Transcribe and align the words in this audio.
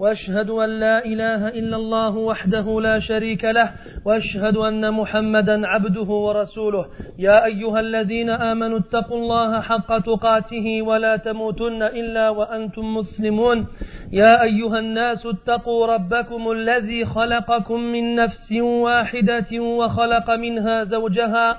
وأشهد 0.00 0.50
أن 0.50 0.70
لا 0.80 1.04
إله 1.04 1.48
إلا 1.48 1.76
الله 1.76 2.16
وحده 2.16 2.80
لا 2.80 2.98
شريك 2.98 3.44
له 3.44 3.72
وأشهد 4.04 4.56
أن 4.56 4.94
محمدا 4.94 5.66
عبده 5.66 6.10
ورسوله. 6.26 6.86
يا 7.18 7.44
أيها 7.44 7.80
الذين 7.80 8.30
آمنوا 8.30 8.78
اتقوا 8.78 9.18
الله 9.18 9.60
حق 9.60 9.98
تقاته 9.98 10.82
ولا 10.82 11.16
تموتن 11.16 11.82
إلا 11.82 12.28
وأنتم 12.30 12.94
مسلمون. 12.96 13.66
يا 14.12 14.42
أيها 14.42 14.78
الناس 14.78 15.26
اتقوا 15.26 15.86
ربكم 15.86 16.50
الذي 16.50 17.04
خلقكم 17.04 17.80
من 17.80 18.14
نفس 18.14 18.52
واحدة 18.62 19.50
وخلق 19.60 20.30
منها 20.30 20.84
زوجها 20.84 21.58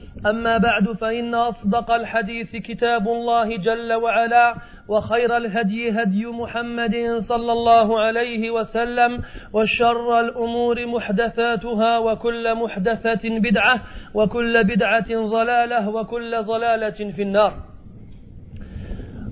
أما 0.25 0.57
بعد 0.57 0.91
فإن 0.91 1.35
أصدق 1.35 1.91
الحديث 1.91 2.55
كتاب 2.55 3.07
الله 3.07 3.57
جل 3.57 3.93
وعلا 3.93 4.55
وخير 4.87 5.37
الهدي 5.37 5.91
هدي 6.01 6.25
محمد 6.25 6.95
صلى 7.19 7.51
الله 7.51 7.99
عليه 7.99 8.51
وسلم 8.51 9.21
وشر 9.53 10.19
الأمور 10.19 10.85
محدثاتها 10.85 11.97
وكل 11.97 12.55
محدثة 12.55 13.39
بدعة 13.39 13.81
وكل 14.13 14.63
بدعة 14.63 15.09
ضلالة 15.25 15.89
وكل 15.89 16.43
ضلالة 16.43 17.11
في 17.15 17.21
النار. 17.21 17.53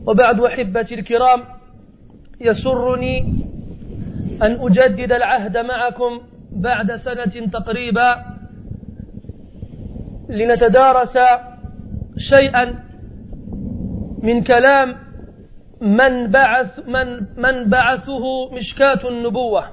وبعد 0.07 0.39
أحبتي 0.39 0.95
الكرام 0.95 1.43
يسرني 2.41 3.19
أن 4.41 4.51
أجدد 4.61 5.11
العهد 5.11 5.57
معكم 5.57 6.21
بعد 6.51 6.95
سنة 6.95 7.47
تقريبا 7.53 8.38
لنتدارس 10.29 11.17
شيئا 12.17 12.83
من 14.23 14.43
كلام 14.43 14.95
من 15.81 16.31
بعث 16.31 16.79
من 16.87 17.07
من 17.37 17.69
بعثه 17.69 18.49
مشكاة 18.51 19.09
النبوة. 19.09 19.63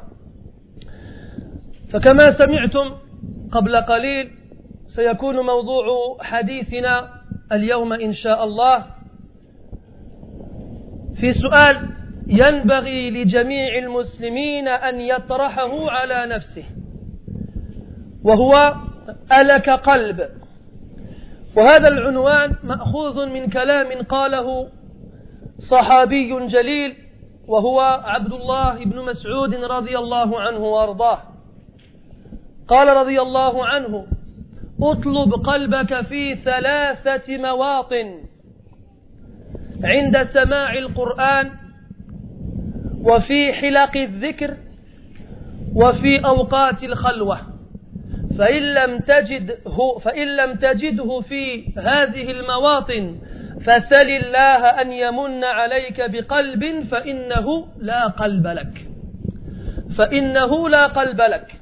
فكما 1.93 2.31
سمعتم 2.31 2.97
قبل 3.53 3.77
قليل 3.77 4.31
سيكون 4.87 5.37
موضوع 5.41 5.84
حديثنا 6.21 7.11
اليوم 7.53 7.93
إن 7.93 8.12
شاء 8.12 8.45
الله 8.45 8.87
في 11.21 11.33
سؤال 11.33 11.89
ينبغي 12.27 13.11
لجميع 13.11 13.79
المسلمين 13.79 14.69
أن 14.69 15.01
يطرحه 15.01 15.91
على 15.91 16.27
نفسه 16.34 16.65
وهو 18.25 18.75
ألك 19.41 19.71
قلب. 19.71 20.29
وهذا 21.57 21.89
العنوان 21.89 22.57
مأخوذ 22.65 23.27
من 23.27 23.51
كلام 23.51 24.03
قاله 24.03 24.69
صحابي 25.59 26.47
جليل 26.47 26.94
وهو 27.49 27.81
عبد 28.05 28.33
الله 28.33 28.84
بن 28.84 29.03
مسعود 29.03 29.55
رضي 29.55 29.99
الله 29.99 30.41
عنه 30.41 30.59
وأرضاه. 30.59 31.19
قال 32.69 32.97
رضي 32.97 33.21
الله 33.21 33.66
عنه 33.66 34.06
اطلب 34.83 35.33
قلبك 35.33 36.00
في 36.00 36.34
ثلاثة 36.34 37.37
مواطن 37.37 38.21
عند 39.84 40.28
سماع 40.34 40.78
القرآن 40.78 41.50
وفي 43.00 43.53
حلق 43.53 43.97
الذكر 43.97 44.56
وفي 45.75 46.25
أوقات 46.25 46.84
الخلوة. 46.84 47.56
فإن 48.38 48.62
لم 48.62 48.98
تجده 48.98 49.98
فإن 50.04 50.36
لم 50.36 50.54
تجده 50.54 51.20
في 51.20 51.66
هذه 51.78 52.30
المواطن 52.30 53.19
فسل 53.60 54.10
الله 54.10 54.80
أن 54.80 54.92
يمن 54.92 55.44
عليك 55.44 56.10
بقلب 56.10 56.88
فإنه 56.91 57.66
لا 57.78 58.06
قلب 58.06 58.47
لك. 58.47 58.86
فإنه 59.98 60.69
لا 60.69 60.86
قلب 60.86 61.20
لك. 61.20 61.52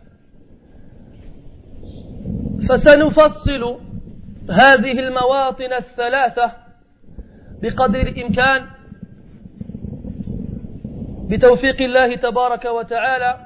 فسنفصل 2.69 3.79
هذه 4.51 4.99
المواطن 4.99 5.73
الثلاثة 5.73 6.53
بقدر 7.63 8.01
الإمكان 8.01 8.67
بتوفيق 11.29 11.83
الله 11.83 12.17
تبارك 12.17 12.65
وتعالى 12.65 13.37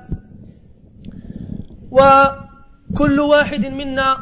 و 1.91 1.99
كل 2.97 3.21
واحد 3.21 3.61
منا 3.61 4.19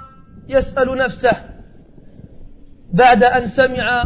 يسأل 0.48 0.96
نفسه 0.96 1.36
بعد 2.92 3.24
أن 3.24 3.48
سمع 3.48 4.04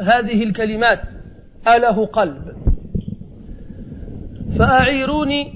هذه 0.00 0.42
الكلمات. 0.42 1.02
أله 1.68 2.06
قلب. 2.06 2.58
فأعيروني 4.58 5.54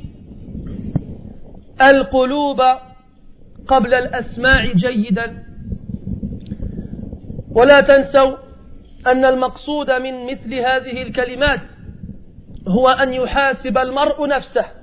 القلوب 1.82 2.60
قبل 3.68 3.94
الأسماع 3.94 4.72
جيدا. 4.72 5.44
ولا 7.50 7.80
تنسوا 7.80 8.36
أن 9.06 9.24
المقصود 9.24 9.90
من 9.90 10.26
مثل 10.26 10.54
هذه 10.54 11.02
الكلمات 11.02 11.60
هو 12.68 12.88
أن 12.88 13.14
يحاسب 13.14 13.78
المرء 13.78 14.28
نفسه. 14.28 14.81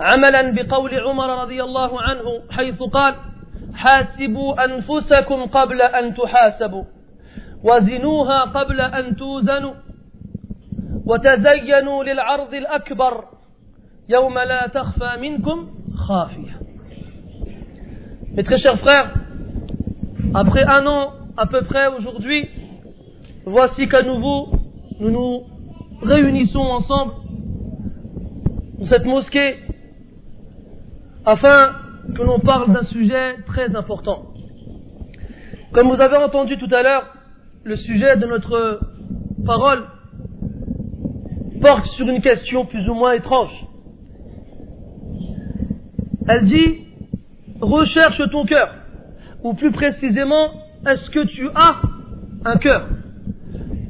عملا 0.00 0.50
بقول 0.50 0.94
عمر 0.94 1.42
رضي 1.42 1.62
الله 1.62 2.02
عنه 2.02 2.42
حيث 2.50 2.82
قال 2.82 3.14
حاسبوا 3.74 4.64
أنفسكم 4.64 5.44
قبل 5.44 5.82
أن 5.82 6.14
تحاسبوا 6.14 6.84
وزنوها 7.64 8.44
قبل 8.44 8.80
أن 8.80 9.16
توزنوا 9.16 9.74
وتزينوا 11.06 12.04
للعرض 12.04 12.54
الأكبر 12.54 13.24
يوم 14.08 14.38
لا 14.38 14.66
تخفى 14.66 15.16
منكم 15.20 15.68
خافية. 16.08 16.54
Mes 18.36 18.42
très 18.42 18.58
chers 18.58 18.78
frères, 18.80 19.14
après 20.34 20.64
un 20.64 20.86
an 20.86 21.12
à 21.36 21.46
peu 21.46 21.62
près 21.62 21.86
aujourd'hui, 21.86 22.48
voici 23.46 23.86
qu'à 23.86 24.02
nouveau 24.02 24.48
nous 25.00 25.10
nous 25.10 25.42
réunissons 26.02 26.60
ensemble 26.60 27.12
dans 28.78 28.86
cette 28.86 29.04
mosquée 29.04 29.56
afin 31.24 31.72
que 32.14 32.22
l'on 32.22 32.40
parle 32.40 32.72
d'un 32.72 32.82
sujet 32.82 33.36
très 33.46 33.74
important. 33.74 34.26
Comme 35.72 35.88
vous 35.88 36.00
avez 36.00 36.16
entendu 36.16 36.56
tout 36.58 36.72
à 36.72 36.82
l'heure, 36.82 37.14
le 37.64 37.76
sujet 37.76 38.16
de 38.16 38.26
notre 38.26 38.80
parole 39.44 39.84
porte 41.60 41.86
sur 41.86 42.06
une 42.08 42.20
question 42.20 42.66
plus 42.66 42.88
ou 42.88 42.94
moins 42.94 43.12
étrange. 43.12 43.66
Elle 46.28 46.44
dit, 46.44 46.86
recherche 47.60 48.22
ton 48.30 48.44
cœur, 48.44 48.74
ou 49.42 49.54
plus 49.54 49.72
précisément, 49.72 50.50
est-ce 50.86 51.10
que 51.10 51.24
tu 51.24 51.48
as 51.54 51.80
un 52.44 52.56
cœur? 52.56 52.88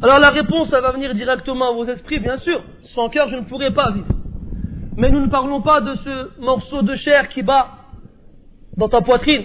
Alors 0.02 0.18
la 0.18 0.30
réponse, 0.30 0.70
va 0.70 0.92
venir 0.92 1.14
directement 1.14 1.70
à 1.70 1.72
vos 1.72 1.86
esprits, 1.86 2.20
bien 2.20 2.36
sûr. 2.38 2.62
Sans 2.94 3.08
cœur, 3.08 3.28
je 3.28 3.36
ne 3.36 3.42
pourrais 3.42 3.72
pas 3.72 3.90
vivre. 3.90 4.06
Mais 4.96 5.10
nous 5.10 5.20
ne 5.20 5.28
parlons 5.28 5.60
pas 5.60 5.80
de 5.80 5.94
ce 5.94 6.40
morceau 6.40 6.82
de 6.82 6.94
chair 6.94 7.28
qui 7.28 7.42
bat 7.42 7.68
dans 8.76 8.88
ta 8.88 9.00
poitrine, 9.00 9.44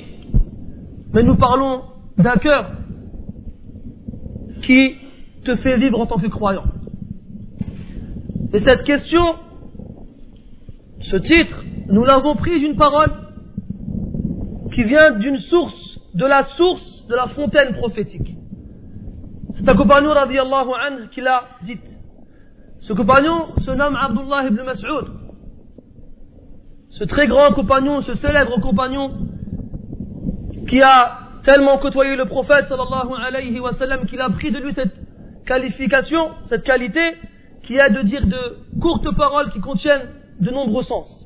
mais 1.14 1.24
nous 1.24 1.36
parlons 1.36 1.84
d'un 2.18 2.36
cœur 2.36 2.72
qui 4.62 4.96
te 5.44 5.56
fait 5.56 5.78
vivre 5.78 6.00
en 6.00 6.06
tant 6.06 6.20
que 6.20 6.28
croyant. 6.28 6.66
Et 8.54 8.60
cette 8.60 8.84
question, 8.84 9.24
ce 11.02 11.18
titre, 11.18 11.64
nous 11.88 12.04
l'avons 12.04 12.36
pris 12.36 12.60
d'une 12.60 12.76
parole 12.76 13.12
qui 14.72 14.84
vient 14.84 15.12
d'une 15.12 15.40
source, 15.40 16.00
de 16.14 16.26
la 16.26 16.44
source 16.44 17.06
de 17.08 17.16
la 17.16 17.28
fontaine 17.28 17.74
prophétique. 17.76 18.36
C'est 19.56 19.68
un 19.68 19.76
compagnon, 19.76 20.12
radiallahu 20.12 20.70
anhu, 20.80 21.10
qui 21.12 21.22
l'a 21.22 21.44
dit. 21.64 21.80
Ce 22.82 22.94
compagnon 22.94 23.48
se 23.66 23.72
nomme 23.72 23.96
Abdullah 23.96 24.48
ibn 24.48 24.64
Mas'ud. 24.64 25.19
Ce 26.90 27.04
très 27.04 27.28
grand 27.28 27.52
compagnon, 27.54 28.02
ce 28.02 28.16
célèbre 28.16 28.60
compagnon 28.60 29.12
qui 30.68 30.82
a 30.82 31.20
tellement 31.44 31.78
côtoyé 31.78 32.16
le 32.16 32.26
prophète 32.26 32.66
sallallahu 32.66 33.14
alayhi 33.26 33.60
wa 33.60 33.74
sallam 33.74 34.06
qu'il 34.06 34.20
a 34.20 34.30
pris 34.30 34.52
de 34.52 34.60
lui 34.60 34.74
cette 34.74 34.94
qualification, 35.46 36.32
cette 36.46 36.64
qualité 36.64 37.18
qui 37.64 37.76
est 37.78 37.90
de 37.90 38.02
dire 38.02 38.26
de 38.26 38.58
courtes 38.82 39.16
paroles 39.16 39.52
qui 39.52 39.60
contiennent 39.60 40.10
de 40.40 40.52
nombreux 40.52 40.84
sens. 40.84 41.26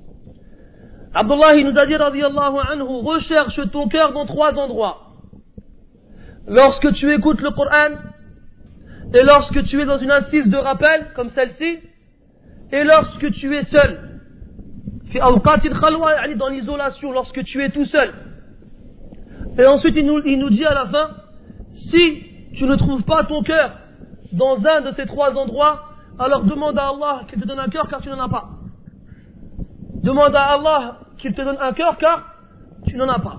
Abdullah 1.13 1.55
nous 1.63 1.77
a 1.77 1.85
dit 1.85 1.95
radiallahu 1.95 2.57
anhu, 2.71 2.83
recherche 2.83 3.59
ton 3.71 3.87
cœur 3.87 4.13
dans 4.13 4.25
trois 4.25 4.57
endroits. 4.57 5.13
Lorsque 6.47 6.91
tu 6.93 7.13
écoutes 7.13 7.41
le 7.41 7.51
Coran, 7.51 7.95
et 9.13 9.23
lorsque 9.23 9.63
tu 9.65 9.79
es 9.79 9.85
dans 9.85 9.97
une 9.97 10.11
assise 10.11 10.47
de 10.47 10.57
rappel, 10.57 11.11
comme 11.15 11.29
celle-ci, 11.29 11.79
et 12.71 12.83
lorsque 12.83 13.31
tu 13.31 13.55
es 13.55 13.63
seul. 13.63 14.12
Dans 15.19 16.47
l'isolation, 16.47 17.11
lorsque 17.11 17.43
tu 17.43 17.63
es 17.63 17.69
tout 17.69 17.85
seul. 17.85 18.13
Et 19.57 19.65
ensuite, 19.65 19.95
il 19.95 20.05
nous, 20.05 20.19
il 20.25 20.39
nous 20.39 20.49
dit 20.49 20.65
à 20.65 20.73
la 20.73 20.85
fin, 20.87 21.09
si 21.71 22.23
tu 22.55 22.65
ne 22.65 22.75
trouves 22.75 23.03
pas 23.03 23.23
ton 23.23 23.43
cœur 23.43 23.77
dans 24.31 24.65
un 24.65 24.81
de 24.81 24.91
ces 24.91 25.05
trois 25.05 25.35
endroits, 25.37 25.83
alors 26.19 26.43
demande 26.43 26.77
à 26.77 26.89
Allah 26.89 27.21
qu'il 27.29 27.41
te 27.41 27.47
donne 27.47 27.59
un 27.59 27.69
cœur 27.69 27.87
car 27.87 28.01
tu 28.01 28.09
n'en 28.09 28.19
as 28.19 28.29
pas. 28.29 28.49
Demande 30.03 30.35
à 30.35 30.43
Allah 30.53 30.99
qu'il 31.17 31.33
te 31.33 31.41
donne 31.41 31.57
un 31.59 31.73
cœur 31.73 31.97
car 31.97 32.23
tu 32.87 32.97
n'en 32.97 33.09
as 33.09 33.19
pas. 33.19 33.37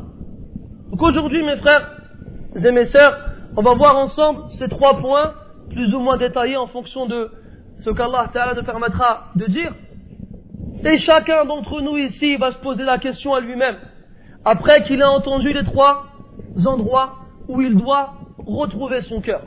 Donc 0.90 1.02
aujourd'hui, 1.02 1.44
mes 1.44 1.56
frères 1.56 1.90
et 2.56 2.70
mes 2.70 2.86
sœurs, 2.86 3.18
on 3.56 3.62
va 3.62 3.74
voir 3.74 3.96
ensemble 3.96 4.50
ces 4.50 4.68
trois 4.68 4.98
points, 4.98 5.34
plus 5.70 5.94
ou 5.94 6.00
moins 6.00 6.16
détaillés 6.16 6.56
en 6.56 6.66
fonction 6.68 7.06
de 7.06 7.30
ce 7.76 7.90
qu'Allah 7.90 8.30
Ta'ala 8.32 8.54
te 8.54 8.64
permettra 8.64 9.30
de 9.34 9.46
dire. 9.46 9.72
Et 10.84 10.98
chacun 10.98 11.46
d'entre 11.46 11.80
nous 11.80 11.96
ici 11.96 12.36
va 12.36 12.52
se 12.52 12.58
poser 12.58 12.84
la 12.84 12.98
question 12.98 13.32
à 13.32 13.40
lui-même, 13.40 13.76
après 14.44 14.82
qu'il 14.82 15.00
ait 15.00 15.04
entendu 15.04 15.52
les 15.52 15.64
trois 15.64 16.06
endroits 16.66 17.20
où 17.48 17.62
il 17.62 17.74
doit 17.74 18.14
retrouver 18.38 19.00
son 19.00 19.20
cœur. 19.22 19.42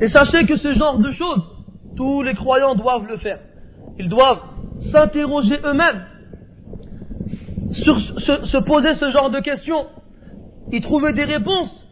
Et 0.00 0.08
sachez 0.08 0.46
que 0.46 0.56
ce 0.56 0.72
genre 0.72 0.98
de 0.98 1.10
choses, 1.10 1.42
tous 1.94 2.22
les 2.22 2.34
croyants 2.34 2.74
doivent 2.74 3.06
le 3.06 3.18
faire. 3.18 3.38
Ils 3.98 4.08
doivent 4.08 4.40
s'interroger 4.78 5.58
eux-mêmes, 5.62 6.06
se, 7.72 8.58
poser 8.58 8.94
ce 8.94 9.10
genre 9.10 9.30
de 9.30 9.40
questions, 9.40 9.86
y 10.70 10.80
trouver 10.80 11.12
des 11.12 11.24
réponses 11.24 11.86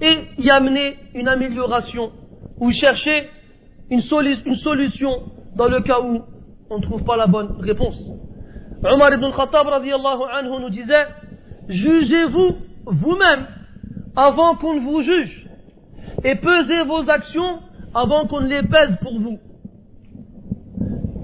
et 0.00 0.28
y 0.38 0.50
amener 0.50 0.98
une 1.14 1.26
amélioration 1.26 2.12
ou 2.60 2.70
chercher 2.70 3.28
une 3.90 4.00
solution 4.00 5.32
dans 5.56 5.68
le 5.68 5.80
cas 5.80 6.00
où 6.00 6.22
on 6.70 6.78
ne 6.78 6.82
trouve 6.82 7.04
pas 7.04 7.16
la 7.16 7.26
bonne 7.26 7.56
réponse. 7.60 7.98
Omar 8.84 9.12
ibn 9.14 9.30
Khattab 9.30 9.66
anhu 9.68 10.60
nous 10.60 10.70
disait 10.70 11.06
Jugez-vous 11.68 12.56
vous-même 12.86 13.46
avant 14.16 14.56
qu'on 14.56 14.74
ne 14.74 14.80
vous 14.80 15.02
juge 15.02 15.46
et 16.22 16.36
pesez 16.36 16.82
vos 16.84 17.08
actions 17.08 17.60
avant 17.94 18.26
qu'on 18.26 18.40
ne 18.40 18.48
les 18.48 18.62
pèse 18.62 18.96
pour 19.00 19.18
vous 19.18 19.38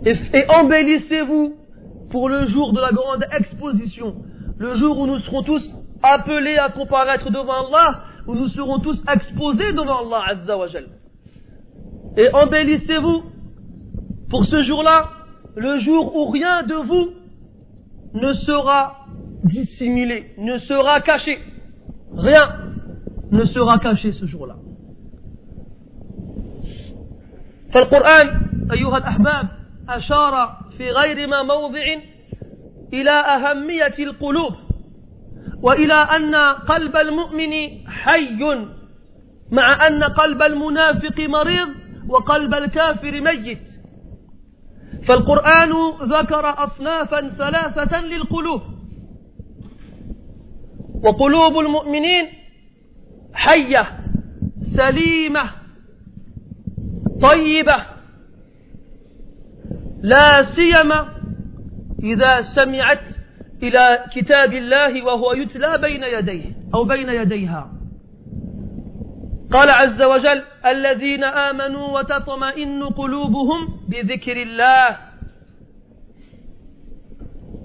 et, 0.05 0.45
embellissez-vous 0.49 1.57
pour 2.11 2.29
le 2.29 2.47
jour 2.47 2.73
de 2.73 2.81
la 2.81 2.91
grande 2.91 3.25
exposition, 3.37 4.17
le 4.59 4.75
jour 4.75 4.99
où 4.99 5.07
nous 5.07 5.19
serons 5.19 5.43
tous 5.43 5.75
appelés 6.03 6.57
à 6.57 6.71
comparaître 6.71 7.31
devant 7.31 7.67
Allah, 7.67 8.05
où 8.27 8.35
nous 8.35 8.49
serons 8.49 8.79
tous 8.79 9.03
exposés 9.13 9.73
devant 9.73 10.07
Allah 10.07 10.23
Azza 10.29 10.57
wa 10.57 10.67
Et 12.17 12.35
embellissez-vous 12.35 13.25
pour 14.31 14.47
ce 14.47 14.63
jour-là, 14.63 15.11
le 15.61 15.79
jour 15.79 16.17
où 16.17 16.31
rien 16.31 16.63
de 16.63 16.75
vous 16.75 17.11
ne 18.15 18.33
sera 18.33 19.07
dissimulé, 19.45 20.33
ne 20.39 20.57
sera 20.59 21.03
caché. 21.03 21.39
Rien 22.17 22.47
ne 23.31 23.45
sera 23.45 23.79
caché 23.79 24.13
ce 24.13 24.27
jour-là. 24.27 24.57
أيها 28.73 28.97
الأحباب 28.99 29.49
أشار 29.89 30.59
في 30.79 30.91
غير 30.91 31.27
ما 31.27 31.43
موضع 31.43 31.87
إلى 32.93 33.11
أهمية 33.11 33.95
القلوب 33.99 34.55
وإلى 35.63 35.95
أن 35.95 36.35
قلب 36.69 36.97
المؤمن 36.97 37.53
حي 37.89 38.45
مع 39.51 39.87
أن 39.87 40.05
قلب 40.05 40.43
المنافق 40.43 41.21
مريض 41.21 41.69
وقلب 42.09 42.55
الكافر 42.55 43.21
ميت 43.21 43.70
فالقرآن 45.07 45.73
ذكر 46.03 46.65
أصنافا 46.65 47.29
ثلاثة 47.29 48.01
للقلوب. 48.01 48.63
وقلوب 51.05 51.59
المؤمنين 51.59 52.29
حية 53.35 53.87
سليمة 54.63 55.51
طيبة 57.23 57.87
لا 60.03 60.43
سيما 60.43 61.09
إذا 62.03 62.41
سمعت 62.41 63.05
إلى 63.63 64.05
كتاب 64.13 64.53
الله 64.53 65.05
وهو 65.05 65.33
يتلى 65.33 65.79
بين 65.79 66.03
يديه 66.03 66.45
أو 66.75 66.85
بين 66.85 67.09
يديها. 67.09 67.80
قال 69.53 69.71
عز 69.71 70.03
وجل 70.03 70.43
الذين 70.67 71.25
آمنوا 71.25 71.99
وتطمئن 71.99 72.85
قلوبهم 72.85 73.69
بذكر 73.89 74.37
الله. 74.37 74.97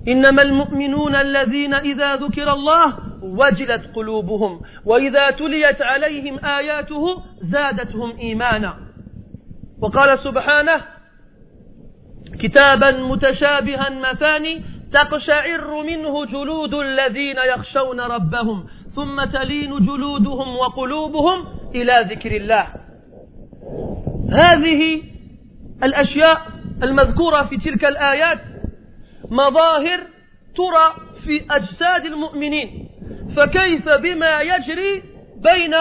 إنما 0.08 0.42
المؤمنون 0.42 1.16
الذين 1.16 1.74
إذا 1.74 2.16
ذكر 2.16 2.54
الله 2.54 2.98
وجلت 3.22 3.96
قلوبهم 3.96 4.62
وإذا 4.86 5.30
تليت 5.30 5.82
عليهم 5.82 6.46
آياته 6.46 7.24
زادتهم 7.42 8.18
إيمانا. 8.18 8.78
وقال 9.82 10.20
سبحانه 10.20 10.82
كتابا 12.40 12.92
متشابها 12.92 13.90
مثاني 13.90 14.64
تقشعر 14.92 15.84
منه 15.84 16.26
جلود 16.26 16.74
الذين 16.74 17.38
يخشون 17.38 18.00
ربهم. 18.02 18.66
ثم 18.96 19.24
تلين 19.24 19.86
جلودهم 19.86 20.56
وقلوبهم 20.56 21.46
إلى 21.76 21.94
ذكر 22.10 22.32
الله. 22.36 22.68
هذه 24.32 25.02
الأشياء 25.84 26.42
المذكورة 26.84 27.44
في 27.44 27.58
تلك 27.58 27.86
الآيات 27.86 28.42
مظاهر 29.30 30.08
ترى 30.56 30.96
في 31.26 31.46
أجساد 31.52 32.06
المؤمنين. 32.06 32.90
فكيف 33.38 33.90
بما 33.90 34.42
يجري 34.42 35.04
بين 35.38 35.76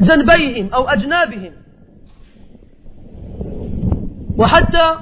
جنبيهم 0.00 0.74
أو 0.74 0.88
أجنابهم؟ 0.88 1.52
وحتى 4.38 4.98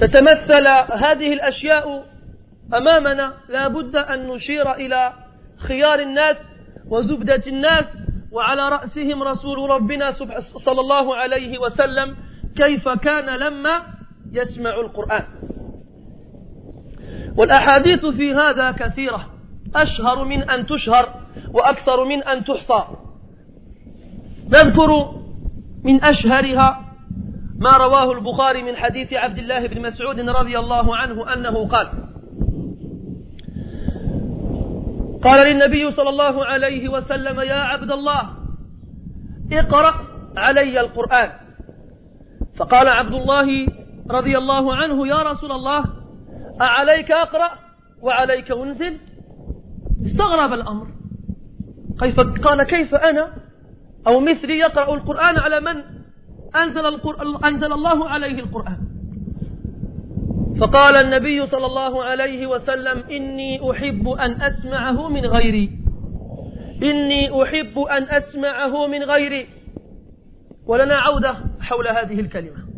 تتمثل 0.00 0.68
هذه 0.92 1.32
الأشياء 1.32 2.07
أمامنا 2.74 3.34
لا 3.48 3.68
بد 3.68 3.96
أن 3.96 4.28
نشير 4.28 4.72
إلى 4.74 5.12
خيار 5.58 6.00
الناس 6.00 6.54
وزبدة 6.86 7.42
الناس 7.46 7.98
وعلى 8.32 8.68
رأسهم 8.68 9.22
رسول 9.22 9.70
ربنا 9.70 10.10
صلى 10.40 10.80
الله 10.80 11.16
عليه 11.16 11.58
وسلم 11.58 12.16
كيف 12.56 12.88
كان 12.88 13.38
لما 13.38 13.82
يسمع 14.32 14.74
القرآن. 14.80 15.24
والأحاديث 17.36 18.06
في 18.06 18.34
هذا 18.34 18.70
كثيرة. 18.70 19.30
أشهر 19.74 20.24
من 20.24 20.50
أن 20.50 20.66
تشهر 20.66 21.14
وأكثر 21.52 22.04
من 22.04 22.22
أن 22.22 22.44
تحصى. 22.44 22.84
نذكر 24.48 25.18
من 25.84 26.04
أشهرها 26.04 26.84
ما 27.58 27.76
رواه 27.76 28.12
البخاري 28.12 28.62
من 28.62 28.76
حديث 28.76 29.12
عبد 29.12 29.38
الله 29.38 29.66
بن 29.66 29.82
مسعود 29.82 30.20
رضي 30.20 30.58
الله 30.58 30.96
عنه 30.96 31.32
أنه 31.32 31.68
قال 31.68 31.88
قال 35.24 35.46
للنبي 35.46 35.92
صلى 35.92 36.08
الله 36.08 36.44
عليه 36.44 36.88
وسلم 36.88 37.40
يا 37.40 37.54
عبد 37.54 37.90
الله 37.90 38.30
اقرأ 39.52 39.94
علي 40.36 40.80
القرآن. 40.80 41.30
فقال 42.56 42.88
عبد 42.88 43.14
الله 43.14 43.68
رضي 44.10 44.38
الله 44.38 44.74
عنه 44.74 45.08
يا 45.08 45.22
رسول 45.32 45.52
الله 45.52 45.84
أعليك 46.60 47.10
أقرأ 47.10 47.50
وعليك 48.02 48.50
أنزل. 48.50 48.98
استغرب 50.06 50.52
الأمر. 50.52 50.86
كيف 52.00 52.20
قال 52.20 52.62
كيف 52.62 52.94
أنا 52.94 53.32
أو 54.06 54.20
مثلي 54.20 54.58
يقرأ 54.58 54.94
القرآن 54.94 55.38
على 55.38 55.60
من 55.60 55.76
أنزل, 56.56 57.00
أنزل 57.44 57.72
الله 57.72 58.08
عليه 58.08 58.40
القرآن؟ 58.40 58.97
فقال 60.60 60.96
النبي 60.96 61.46
صلى 61.46 61.66
الله 61.66 62.04
عليه 62.04 62.46
وسلم 62.46 63.04
إني 63.10 63.70
أحب 63.70 64.08
أن 64.08 64.42
أسمعه 64.42 65.08
من 65.08 65.26
غيري. 65.26 65.70
إني 66.82 67.42
أحب 67.42 67.78
أن 67.78 68.02
أسمعه 68.02 68.86
من 68.86 69.02
غيري. 69.02 69.46
ولنا 70.66 70.94
عودة 70.96 71.36
حول 71.60 71.88
هذه 71.88 72.20
الكلمة. 72.20 72.68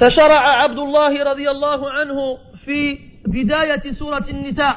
فشرع 0.00 0.48
عبد 0.48 0.78
الله 0.78 1.24
رضي 1.24 1.50
الله 1.50 1.90
عنه 1.90 2.38
في 2.64 2.98
بداية 3.26 3.90
سورة 3.90 4.24
النساء 4.30 4.76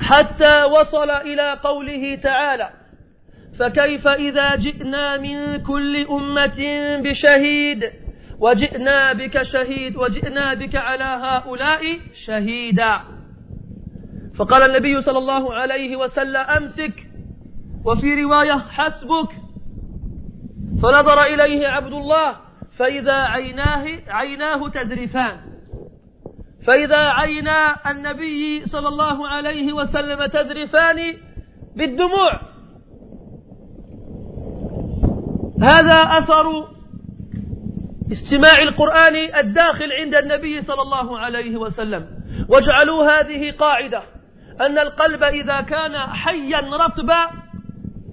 حتى 0.00 0.62
وصل 0.64 1.10
إلى 1.10 1.58
قوله 1.64 2.14
تعالى 2.14 2.70
فكيف 3.58 4.08
إذا 4.08 4.56
جئنا 4.56 5.16
من 5.16 5.62
كل 5.62 6.06
أمة 6.06 6.60
بشهيد؟ 7.04 7.90
وجئنا 8.40 9.12
بك 9.12 9.42
شهيد 9.42 9.96
وجئنا 9.96 10.54
بك 10.54 10.76
على 10.76 11.04
هؤلاء 11.04 11.82
شهيدا. 12.26 13.00
فقال 14.38 14.62
النبي 14.62 15.00
صلى 15.00 15.18
الله 15.18 15.54
عليه 15.54 15.96
وسلم 15.96 16.36
أمسك. 16.36 17.06
وفي 17.84 18.22
رواية 18.22 18.58
حسبك. 18.70 19.32
فنظر 20.82 21.22
إليه 21.22 21.68
عبد 21.68 21.92
الله 21.92 22.36
فإذا 22.78 23.12
عيناه 23.12 23.84
عيناه 24.08 24.68
تذرفان 24.68 25.40
فإذا 26.66 26.98
عينا 26.98 27.90
النبي 27.90 28.66
صلى 28.66 28.88
الله 28.88 29.28
عليه 29.28 29.72
وسلم 29.72 30.26
تذرفان 30.26 31.14
بالدموع. 31.76 32.40
هذا 35.62 35.94
أثر 35.94 36.68
استماع 38.12 38.62
القرآن 38.62 39.14
الداخل 39.36 39.92
عند 39.92 40.14
النبي 40.14 40.60
صلى 40.60 40.82
الله 40.82 41.18
عليه 41.18 41.56
وسلم. 41.56 42.06
واجعلوا 42.48 43.10
هذه 43.10 43.50
قاعدة 43.50 44.02
أن 44.60 44.78
القلب 44.78 45.22
إذا 45.22 45.60
كان 45.60 45.96
حيا 45.96 46.60
رطبا 46.60 47.30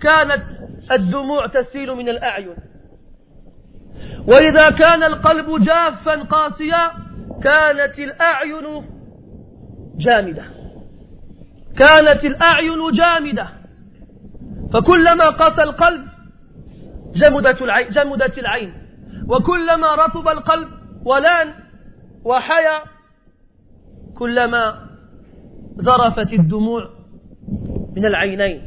كانت 0.01 0.43
الدموع 0.91 1.47
تسيل 1.47 1.91
من 1.95 2.09
الأعين. 2.09 2.55
وإذا 4.27 4.69
كان 4.69 5.03
القلب 5.03 5.63
جافا 5.63 6.23
قاسيا 6.23 6.91
كانت 7.43 7.99
الأعين 7.99 8.85
جامدة. 9.97 10.43
كانت 11.77 12.25
الأعين 12.25 12.91
جامدة. 12.91 13.47
فكلما 14.73 15.29
قسى 15.29 15.63
القلب 15.63 16.07
جمدت 17.15 17.61
العين, 17.61 17.89
جمدت 17.89 18.39
العين. 18.39 18.73
وكلما 19.27 19.95
رطب 19.95 20.27
القلب 20.27 20.67
ولان 21.05 21.53
وحيا 22.23 22.81
كلما 24.15 24.87
ذرفت 25.81 26.33
الدموع 26.33 26.89
من 27.95 28.05
العينين. 28.05 28.61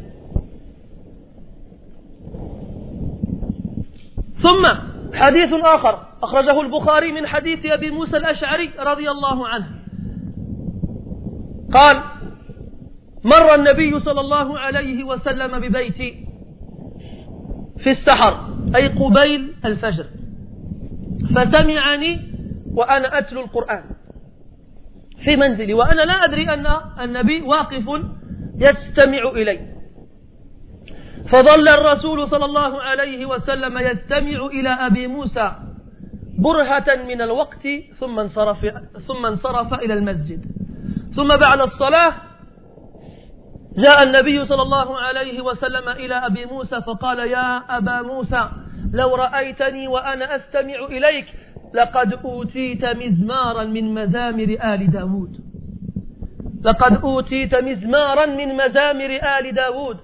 ثم 4.36 4.66
حديث 5.14 5.54
آخر 5.54 6.06
أخرجه 6.22 6.60
البخاري 6.60 7.12
من 7.12 7.26
حديث 7.26 7.66
أبي 7.66 7.90
موسى 7.90 8.16
الأشعري 8.16 8.70
رضي 8.78 9.10
الله 9.10 9.48
عنه. 9.48 9.66
قال 11.72 12.02
مر 13.24 13.54
النبي 13.54 14.00
صلى 14.00 14.20
الله 14.20 14.58
عليه 14.58 15.04
وسلم 15.04 15.58
ببيتي 15.60 16.26
في 17.78 17.90
السحر 17.90 18.48
أي 18.76 18.88
قبيل 18.88 19.54
الفجر. 19.64 20.06
فسمعني 21.34 22.30
وأنا 22.74 23.18
أتلو 23.18 23.40
القرآن 23.40 23.84
في 25.24 25.36
منزلي 25.36 25.74
وأنا 25.74 26.02
لا 26.02 26.24
أدري 26.24 26.54
أن 26.54 26.66
النبي 27.00 27.42
واقف 27.42 27.84
يستمع 28.58 29.22
إلي. 29.30 29.70
فظل 31.28 31.68
الرسول 31.68 32.28
صلى 32.28 32.44
الله 32.44 32.82
عليه 32.82 33.26
وسلم 33.26 33.78
يستمع 33.78 34.46
إلى 34.46 34.68
أبي 34.68 35.06
موسى 35.06 35.52
برهة 36.38 37.04
من 37.08 37.22
الوقت 37.22 37.68
ثم 37.98 38.18
انصرف, 38.18 38.66
ثم 38.98 39.26
انصرف 39.26 39.74
إلى 39.74 39.94
المسجد. 39.94 40.44
ثم 41.16 41.36
بعد 41.36 41.60
الصلاة 41.60 42.14
جاء 43.76 44.02
النبي 44.02 44.44
صلى 44.44 44.62
الله 44.62 44.98
عليه 44.98 45.40
وسلم 45.40 45.88
إلى 45.88 46.14
أبي 46.14 46.44
موسى 46.46 46.80
فقال 46.80 47.18
يا 47.18 47.56
أبا 47.56 48.02
موسى 48.02 48.50
لو 48.92 49.14
رأيتني 49.14 49.88
وأنا 49.88 50.36
أستمع 50.36 50.84
إليك 50.84 51.26
لقد 51.74 52.12
أوتيت 52.24 52.84
مزمارا 52.84 53.64
من 53.64 53.94
مزامر 53.94 54.56
آل 54.64 54.90
داود. 54.90 55.36
لقد 56.64 57.04
أوتيت 57.04 57.54
مزمارا 57.54 58.26
من 58.26 58.56
مزامر 58.56 59.20
آل 59.38 59.54
داود. 59.54 59.96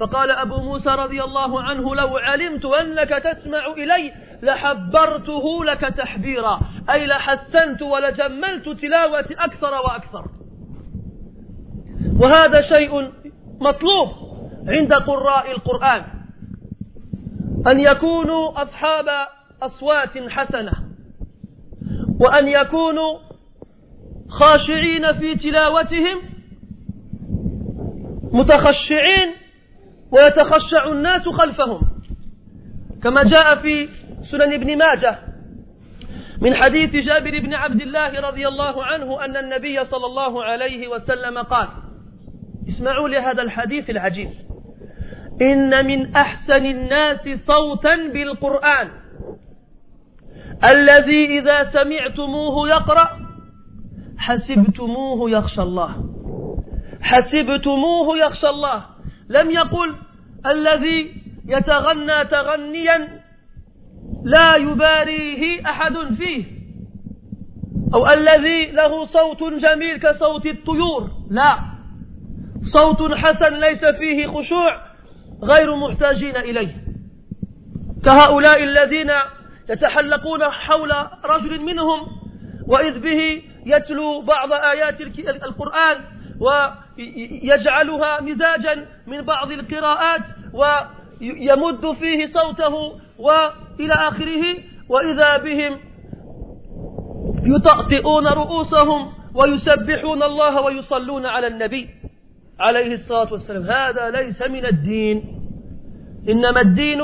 فقال 0.00 0.30
أبو 0.30 0.56
موسى 0.56 0.90
رضي 0.90 1.22
الله 1.22 1.62
عنه 1.62 1.94
لو 1.94 2.16
علمت 2.16 2.64
أنك 2.64 3.08
تسمع 3.08 3.66
إلي 3.66 4.12
لحبرته 4.42 5.64
لك 5.64 5.80
تحبيرا. 5.80 6.60
أي 6.90 7.06
لحسنت 7.06 7.82
ولجملت 7.82 8.68
تلاوة 8.68 9.26
أكثر 9.30 9.72
وأكثر. 9.72 10.24
وهذا 12.20 12.62
شيء 12.62 13.12
مطلوب 13.60 14.08
عند 14.68 14.92
قراء 14.92 15.50
القرآن. 15.50 16.19
أن 17.66 17.80
يكونوا 17.80 18.62
أصحاب 18.62 19.06
أصوات 19.62 20.18
حسنة 20.18 20.72
وأن 22.20 22.48
يكونوا 22.48 23.18
خاشعين 24.28 25.12
في 25.12 25.34
تلاوتهم 25.34 26.22
متخشعين 28.32 29.34
ويتخشع 30.12 30.92
الناس 30.92 31.28
خلفهم. 31.28 31.80
كما 33.02 33.22
جاء 33.24 33.56
في 33.56 33.88
سنن 34.22 34.52
ابن 34.52 34.78
ماجه 34.78 35.18
من 36.40 36.54
حديث 36.54 36.96
جابر 36.96 37.38
بن 37.40 37.54
عبد 37.54 37.80
الله 37.80 38.20
رضي 38.20 38.48
الله 38.48 38.84
عنه 38.84 39.24
أن 39.24 39.36
النبي 39.36 39.84
صلى 39.84 40.06
الله 40.06 40.44
عليه 40.44 40.88
وسلم 40.88 41.38
قال 41.38 41.68
اسمعوا 42.68 43.08
لهذا 43.08 43.42
الحديث 43.42 43.90
العجيب. 43.90 44.30
إن 45.42 45.86
من 45.86 46.16
أحسن 46.16 46.66
الناس 46.66 47.28
صوتا 47.28 47.96
بالقرآن. 48.12 48.90
الذي 50.64 51.38
إذا 51.38 51.62
سمعتموه 51.62 52.68
يقرأ 52.68 53.08
حسبتموه 54.18 55.30
يخشى 55.30 55.62
الله. 55.62 56.04
حسبتموه 57.02 58.18
يخشى 58.18 58.48
الله. 58.48 58.84
لم 59.28 59.50
يقل 59.50 59.96
الذي 60.46 61.22
يتغنى 61.48 62.24
تغنيا 62.24 63.20
لا 64.24 64.56
يباريه 64.56 65.62
أحد 65.66 65.92
فيه. 66.18 66.44
أو 67.94 68.06
الذي 68.06 68.70
له 68.70 69.04
صوت 69.04 69.42
جميل 69.42 69.98
كصوت 70.00 70.46
الطيور. 70.46 71.10
لا. 71.30 71.58
صوت 72.60 73.14
حسن 73.14 73.54
ليس 73.54 73.84
فيه 73.84 74.26
خشوع. 74.26 74.89
غير 75.42 75.76
محتاجين 75.76 76.36
إليه. 76.36 76.84
كهؤلاء 78.04 78.64
الذين 78.64 79.10
يتحلقون 79.70 80.44
حول 80.44 80.92
رجل 81.24 81.60
منهم 81.60 82.06
وإذ 82.68 83.00
به 83.00 83.42
يتلو 83.66 84.22
بعض 84.22 84.52
آيات 84.52 85.00
القرآن 85.44 85.96
ويجعلها 86.40 88.20
مزاجا 88.20 88.86
من 89.06 89.22
بعض 89.22 89.50
القراءات 89.50 90.22
ويمد 90.52 91.92
فيه 91.92 92.26
صوته 92.26 92.74
وإلى 93.18 93.94
آخره 93.94 94.44
وإذا 94.88 95.36
بهم 95.36 95.80
يطأطئون 97.42 98.26
رؤوسهم 98.26 99.12
ويسبحون 99.34 100.22
الله 100.22 100.60
ويصلون 100.62 101.26
على 101.26 101.46
النبي. 101.46 101.99
عليه 102.60 102.92
الصلاة 102.92 103.32
والسلام. 103.32 103.62
هذا 103.62 104.10
ليس 104.10 104.42
من 104.42 104.66
الدين. 104.66 105.16
إنما 106.28 106.60
الدين 106.60 107.00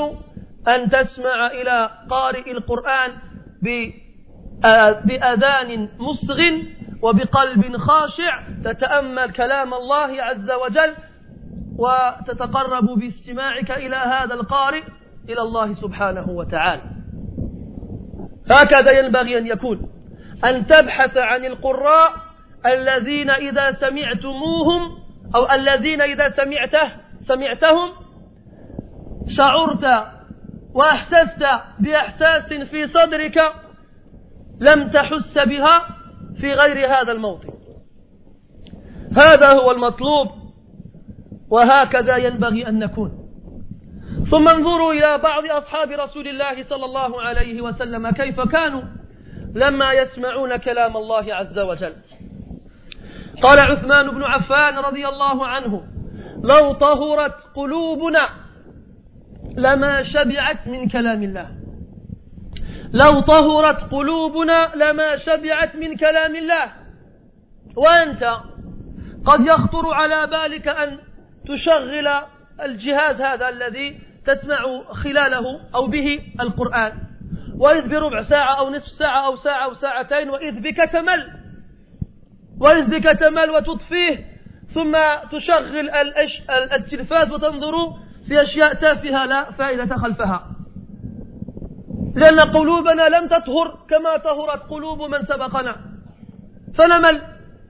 أن 0.67 0.89
تسمع 0.89 1.47
إلى 1.47 1.89
قارئ 2.09 2.51
القرآن 2.51 3.11
بأذان 5.05 5.89
مصغ 5.99 6.39
وبقلب 7.01 7.77
خاشع. 7.77 8.43
تتأمل 8.63 9.31
كلام 9.31 9.73
الله 9.73 10.23
عز 10.23 10.51
وجل 10.51 10.95
وتتقرب 11.77 12.85
باستماعك 12.99 13.71
إلى 13.71 13.95
هذا 13.95 14.33
القارئ 14.33 14.83
إلى 15.29 15.41
الله 15.41 15.73
سبحانه 15.73 16.29
وتعالى. 16.29 16.81
هكذا 18.51 18.99
ينبغي 18.99 19.37
أن 19.37 19.47
يكون. 19.47 19.89
أن 20.45 20.65
تبحث 20.65 21.17
عن 21.17 21.45
القراء 21.45 22.13
الذين 22.65 23.29
إذا 23.29 23.71
سمعتموهم 23.71 25.06
أو 25.35 25.51
الذين 25.51 26.01
إذا 26.01 26.29
سمعته 26.29 26.91
سمعتهم 27.19 27.91
شعرت 29.27 30.07
وأحسست 30.73 31.45
بإحساس 31.79 32.53
في 32.53 32.87
صدرك 32.87 33.37
لم 34.59 34.89
تحس 34.89 35.37
بها 35.37 35.87
في 36.39 36.53
غير 36.53 36.87
هذا 36.95 37.11
الموطن. 37.11 37.49
هذا 39.17 39.49
هو 39.53 39.71
المطلوب 39.71 40.27
وهكذا 41.49 42.17
ينبغي 42.17 42.67
أن 42.67 42.79
نكون. 42.79 43.11
ثم 44.31 44.47
انظروا 44.47 44.93
إلى 44.93 45.17
بعض 45.17 45.45
أصحاب 45.45 45.91
رسول 45.91 46.27
الله 46.27 46.63
صلى 46.63 46.85
الله 46.85 47.21
عليه 47.21 47.61
وسلم 47.61 48.09
كيف 48.11 48.41
كانوا 48.41 48.81
لما 49.55 49.93
يسمعون 49.93 50.57
كلام 50.57 50.97
الله 50.97 51.35
عز 51.35 51.59
وجل. 51.59 51.93
قال 53.41 53.59
عثمان 53.59 54.11
بن 54.11 54.23
عفان 54.23 54.77
رضي 54.77 55.07
الله 55.07 55.47
عنه 55.47 55.83
لو 56.43 56.73
طهرت 56.73 57.35
قلوبنا 57.55 58.29
لما 59.57 60.03
شبعت 60.03 60.67
من 60.67 60.87
كلام 60.87 61.23
الله. 61.23 61.49
لو 62.93 63.19
طهرت 63.19 63.91
قلوبنا 63.91 64.71
لما 64.75 65.15
شبعت 65.15 65.75
من 65.75 65.95
كلام 65.95 66.35
الله. 66.35 66.71
وأنت 67.77 68.23
قد 69.25 69.39
يخطر 69.39 69.93
على 69.93 70.27
بالك 70.27 70.67
أن 70.67 70.99
تشغل 71.47 72.07
الجهاز 72.61 73.21
هذا 73.21 73.49
الذي 73.49 73.99
تسمع 74.25 74.83
خلاله 74.91 75.45
أو 75.75 75.87
به 75.87 76.19
القرآن. 76.39 76.93
وإذ 77.59 77.89
بربع 77.89 78.21
ساعة 78.21 78.59
أو 78.59 78.69
نصف 78.69 78.87
ساعة 78.87 79.25
أو 79.25 79.35
ساعة 79.35 79.65
أو 79.65 79.73
ساعتين 79.73 80.29
وإذ 80.29 80.61
بك 80.61 80.77
تمل. 80.91 81.36
بك 82.87 83.03
تمل 83.03 83.49
وتطفيه 83.49 84.25
ثم 84.67 84.97
تشغل 85.31 85.89
التلفاز 86.73 87.31
وتنظر 87.31 87.73
في 88.27 88.41
أشياء 88.41 88.73
تافهة 88.73 89.25
لا 89.25 89.51
فائدة 89.51 89.95
خلفها. 89.95 90.51
لأن 92.15 92.39
قلوبنا 92.39 93.09
لم 93.09 93.27
تطهر 93.27 93.77
كما 93.89 94.17
طهرت 94.17 94.63
قلوب 94.63 95.01
من 95.01 95.21
سبقنا. 95.21 95.75
فنمل 96.77 97.21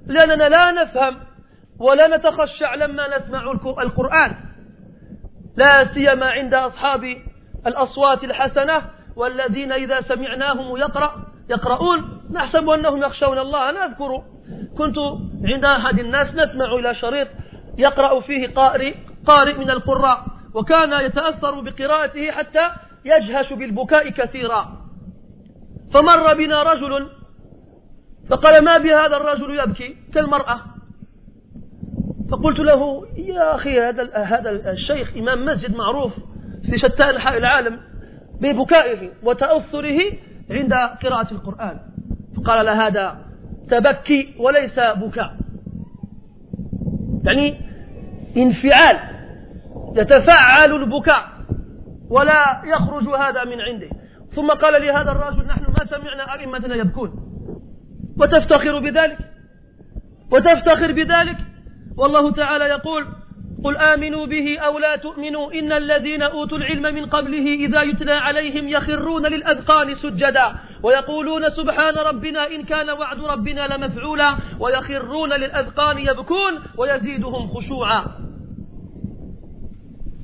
لأننا 0.08 0.50
لا 0.50 0.72
نفهم 0.72 1.18
ولا 1.80 2.18
نتخشع 2.18 2.76
لما 2.76 3.18
نسمع 3.18 3.52
القرآن. 3.82 4.36
لا 5.58 5.84
سيما 5.84 6.26
عند 6.26 6.54
أصحاب 6.54 7.04
الأصوات 7.68 8.24
الحسنة 8.24 8.82
والذين 9.16 9.72
إذا 9.72 10.02
سمعناهم 10.02 10.78
يقرأ 10.78 11.26
يقرؤون. 11.50 12.22
نحسب 12.32 12.70
أنهم 12.70 13.04
يخشون 13.04 13.40
الله. 13.40 13.70
أنا 13.70 13.86
أذكر 13.86 14.24
كنت 14.78 14.98
عند 15.44 15.66
أحد 15.66 16.00
الناس 16.00 16.36
نسمع 16.36 16.76
إلى 16.80 16.96
شريط 16.96 17.28
يقرأ 17.78 18.20
فيه 18.20 18.48
قارئ 18.48 18.96
قارئ 19.26 19.58
من 19.58 19.70
القراء 19.70 20.26
وكان 20.54 21.06
يتأثر 21.06 21.62
بقراءته 21.62 22.32
حتى 22.32 22.70
يجهش 23.06 23.54
بالبكاء 23.54 24.10
كثيرا. 24.10 24.78
فمر 25.94 26.34
بنا 26.34 26.64
رجل 26.64 27.10
فقال 28.30 28.64
ما 28.64 28.78
بهذا 28.78 29.18
الرجل 29.18 29.60
يبكي؟ 29.60 29.96
كالمرأة 30.14 30.62
فقلت 32.32 32.60
له 32.60 33.08
يا 33.18 33.56
أخي 33.56 33.80
هذا 33.80 34.18
هذا 34.18 34.72
الشيخ 34.72 35.18
إمام 35.18 35.46
مسجد 35.46 35.76
معروف 35.76 36.14
في 36.70 36.78
شتى 36.78 37.04
أنحاء 37.04 37.38
العالم 37.38 37.80
ببكائه 38.42 39.12
وتأثره 39.24 40.00
عند 40.52 40.74
قراءة 40.74 41.34
القرآن. 41.34 41.80
فقال 42.38 42.66
له 42.66 42.88
هذا 42.88 43.26
تبكي 43.70 44.36
وليس 44.40 44.80
بكاء. 44.80 45.38
يعني 47.24 47.58
انفعال 48.38 49.00
يتفعل 49.96 50.72
البكاء 50.72 51.24
ولا 52.10 52.62
يخرج 52.66 53.08
هذا 53.08 53.44
من 53.44 53.62
عنده. 53.62 53.90
ثم 54.32 54.48
قال 54.48 54.82
لي 54.82 54.92
هذا 54.92 55.12
الرجل 55.12 55.46
نحن 55.46 55.64
ما 55.64 55.86
سمعنا 55.86 56.34
أئمتنا 56.34 56.76
يبكون. 56.76 57.12
وتفتخر 58.18 58.80
بذلك؟ 58.80 59.18
وتفتخر 60.32 60.92
بذلك؟ 60.92 61.38
والله 61.98 62.32
تعالى 62.32 62.66
يقول 62.66 63.08
قل 63.64 63.78
آمنوا 63.78 64.26
به 64.26 64.60
أو 64.60 64.80
لا 64.80 64.96
تؤمنوا 64.96 65.54
إن 65.54 65.72
الذين 65.72 66.22
أوتوا 66.22 66.58
العلم 66.58 66.96
من 66.96 67.06
قبله 67.06 67.54
إذا 67.54 67.82
يتلى 67.82 68.12
عليهم 68.12 68.68
يخرون 68.68 69.28
للأذقان 69.28 69.96
سجدا 69.96 70.56
ويقولون 70.84 71.50
سبحان 71.50 71.96
ربنا 71.96 72.48
إن 72.48 72.64
كان 72.64 72.90
وعد 72.90 73.20
ربنا 73.20 73.68
لمفعولا 73.68 74.38
ويخرون 74.60 75.34
للأذقان 75.34 75.98
يبكون 76.00 76.54
ويزيدهم 76.78 77.48
خشوعا. 77.48 78.06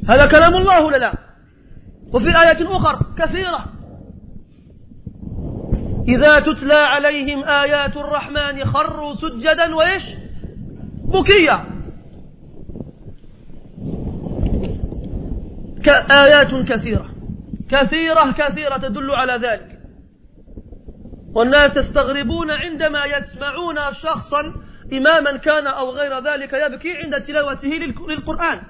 هذا 0.09 0.25
كلام 0.31 0.55
الله 0.55 0.91
لا؟ 0.91 1.13
وفي 2.13 2.27
آية 2.27 2.77
أخرى 2.77 2.99
كثيرة. 3.17 3.65
إذا 6.07 6.39
تتلى 6.39 6.73
عليهم 6.73 7.43
آيات 7.43 7.97
الرحمن 7.97 8.65
خروا 8.65 9.13
سجدا 9.13 9.75
وإيش؟ 9.75 10.03
بكيا 11.13 11.72
آيات 15.89 16.55
كثيرة. 16.71 17.09
كثيرة 17.71 18.31
كثيرة 18.31 18.77
تدل 18.77 19.11
على 19.11 19.47
ذلك. 19.47 19.79
والناس 21.35 21.77
يستغربون 21.77 22.51
عندما 22.51 23.05
يسمعون 23.05 23.93
شخصا 23.93 24.53
إماما 24.93 25.37
كان 25.37 25.67
أو 25.67 25.89
غير 25.89 26.19
ذلك 26.19 26.53
يبكي 26.53 26.97
عند 26.97 27.21
تلاوته 27.21 27.69
للقرآن. 28.09 28.61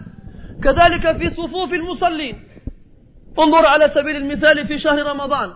كذلك 0.63 1.17
في 1.17 1.29
صفوف 1.29 1.73
المصلين. 1.73 2.43
انظر 3.39 3.65
على 3.65 3.89
سبيل 3.89 4.15
المثال 4.15 4.67
في 4.67 4.77
شهر 4.77 5.03
رمضان. 5.03 5.49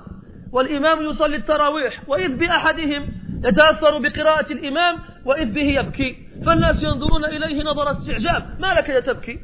والإمام 0.52 1.02
يصلي 1.02 1.36
التراويح 1.36 2.10
وإذ 2.10 2.38
بأحدهم 2.38 3.08
يتأثر 3.44 3.98
بقراءة 3.98 4.54
الإمام 4.54 5.00
وإذ 5.26 5.54
به 5.54 5.80
يبكي. 5.80 6.18
فالناس 6.46 6.84
ينظرون 6.84 7.26
إليه 7.26 7.64
نظر 7.64 7.92
استعجاب. 7.92 8.60
ما 8.60 8.74
لك 8.74 8.90
يا 8.90 9.00
تبكي؟ 9.00 9.40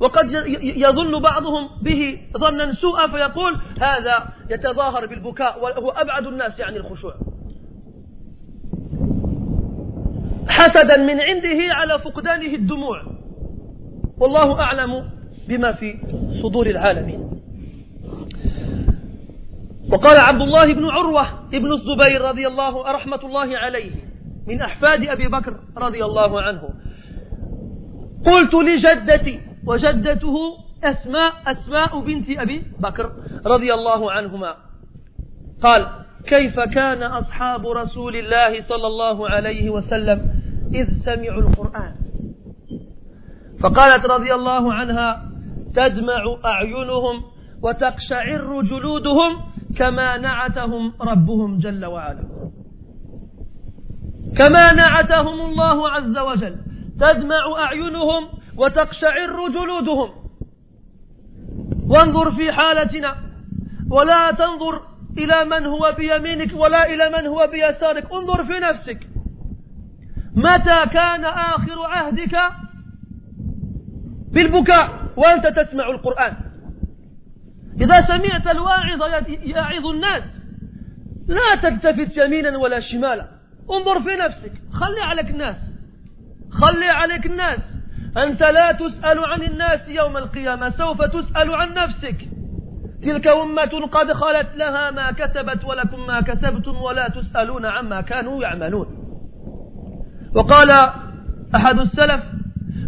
وقد 0.00 0.32
يظن 0.60 1.20
بعضهم 1.22 1.68
به 1.82 2.18
ظنا 2.38 2.72
سوءا 2.72 3.06
فيقول 3.06 3.60
هذا 3.80 4.28
يتظاهر 4.50 5.06
بالبكاء 5.06 5.62
وهو 5.62 5.90
أبعد 5.90 6.26
الناس 6.26 6.60
عن 6.60 6.76
الخشوع. 6.76 7.14
حسدا 10.48 10.96
من 10.96 11.20
عنده 11.20 11.58
على 11.70 11.98
فقدانه 11.98 12.54
الدموع. 12.54 13.02
والله 14.18 14.60
أعلم 14.60 15.10
بما 15.48 15.72
في 15.72 15.98
صدور 16.42 16.66
العالمين. 16.66 17.30
وقال 19.92 20.18
عبد 20.18 20.40
الله 20.40 20.74
بن 20.74 20.84
عروة 20.84 21.48
ابن 21.54 21.72
الزبير 21.72 22.22
رضي 22.22 22.46
الله 22.46 22.92
رحمة 22.92 23.20
الله 23.24 23.58
عليه 23.58 23.90
من 24.46 24.60
أحفاد 24.62 25.06
أبي 25.06 25.28
بكر 25.28 25.56
رضي 25.76 26.04
الله 26.04 26.42
عنه. 26.42 26.68
قلت 28.26 28.54
لجدتي 28.54 29.40
وجدته 29.66 30.36
أسماء 30.84 31.32
أسماء 31.46 32.00
بنت 32.00 32.30
أبي 32.30 32.62
بكر 32.80 33.12
رضي 33.46 33.74
الله 33.74 34.12
عنهما. 34.12 34.54
قال 35.62 35.86
كيف 36.26 36.60
كان 36.60 37.02
أصحاب 37.02 37.66
رسول 37.66 38.16
الله 38.16 38.60
صلى 38.60 38.86
الله 38.86 39.28
عليه 39.28 39.70
وسلم 39.70 40.18
إذ 40.74 40.86
سمعوا 41.04 41.42
القرآن؟ 41.42 41.94
فقالت 43.60 44.06
رضي 44.06 44.34
الله 44.34 44.72
عنها 44.72 45.30
تدمع 45.74 46.22
أعينهم 46.44 47.22
وتقشعر 47.62 48.62
جلودهم 48.62 49.30
كما 49.76 50.16
نعتهم 50.18 50.92
ربهم 51.00 51.58
جل 51.58 51.84
وعلا. 51.84 52.24
كما 54.36 54.72
نعتهم 54.72 55.40
الله 55.40 55.90
عز 55.90 56.18
وجل. 56.18 56.56
تدمع 57.00 57.42
أعينهم 57.58 58.28
وتقشعر 58.56 59.48
جلودهم. 59.48 60.10
وانظر 61.88 62.32
في 62.32 62.52
حالتنا. 62.52 63.16
ولا 63.90 64.30
تنظر 64.30 64.82
إلى 65.18 65.44
من 65.44 65.66
هو 65.66 65.94
بيمينك 65.96 66.52
ولا 66.54 66.86
إلى 66.86 67.10
من 67.10 67.26
هو 67.26 67.46
بيسارك. 67.52 68.12
انظر 68.12 68.44
في 68.44 68.58
نفسك. 68.58 68.98
متى 70.36 70.86
كان 70.92 71.24
آخر 71.24 71.86
عهدك 71.86 72.36
بالبكاء 74.32 75.12
وأنت 75.16 75.46
تسمع 75.46 75.90
القرآن؟ 75.90 76.36
إذا 77.80 78.00
سمعت 78.00 78.46
الواعظ 78.46 79.02
يعظ 79.28 79.86
الناس. 79.86 80.44
لا 81.26 81.54
تلتفت 81.62 82.16
يمينا 82.16 82.58
ولا 82.58 82.80
شمالا. 82.80 83.28
انظر 83.70 84.02
في 84.02 84.16
نفسك. 84.16 84.52
خلي 84.72 85.00
عليك 85.00 85.30
الناس. 85.30 85.74
خلي 86.50 86.86
عليك 86.86 87.26
الناس. 87.26 87.73
أنت 88.16 88.42
لا 88.42 88.72
تسأل 88.72 89.24
عن 89.24 89.42
الناس 89.42 89.88
يوم 89.88 90.16
القيامة 90.16 90.68
سوف 90.68 91.02
تسأل 91.02 91.54
عن 91.54 91.74
نفسك. 91.74 92.16
تلك 93.02 93.26
أمة 93.26 93.86
قد 93.92 94.12
خلت 94.12 94.56
لها 94.56 94.90
ما 94.90 95.10
كسبت 95.12 95.64
ولكم 95.64 96.06
ما 96.06 96.20
كسبتم 96.20 96.76
ولا 96.76 97.08
تسألون 97.08 97.66
عما 97.66 98.00
كانوا 98.00 98.42
يعملون. 98.42 98.86
وقال 100.34 100.70
أحد 101.54 101.78
السلف 101.78 102.22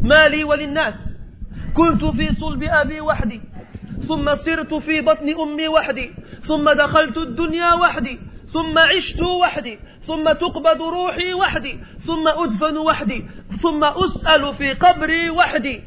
ما 0.03 0.29
لي 0.29 0.45
وللناس 0.45 1.21
كنت 1.75 2.05
في 2.05 2.33
صلب 2.33 2.63
أبي 2.63 3.01
وحدي 3.01 3.41
ثم 4.09 4.35
صرت 4.35 4.75
في 4.75 5.01
بطن 5.01 5.29
أمي 5.43 5.69
وحدي 5.69 6.11
ثم 6.41 6.71
دخلت 6.71 7.17
الدنيا 7.17 7.75
وحدي 7.75 8.19
ثم 8.57 8.79
عشت 8.79 9.23
وحدي 9.23 9.79
ثم 10.07 10.33
تقبض 10.33 10.83
روحي 10.83 11.35
وحدي 11.35 11.79
ثم 12.07 12.29
أدفن 12.29 12.77
وحدي 12.79 13.25
ثم 13.63 13.85
أسأل 13.85 14.55
في 14.55 14.73
قبري 14.73 15.31
وحدي 15.31 15.83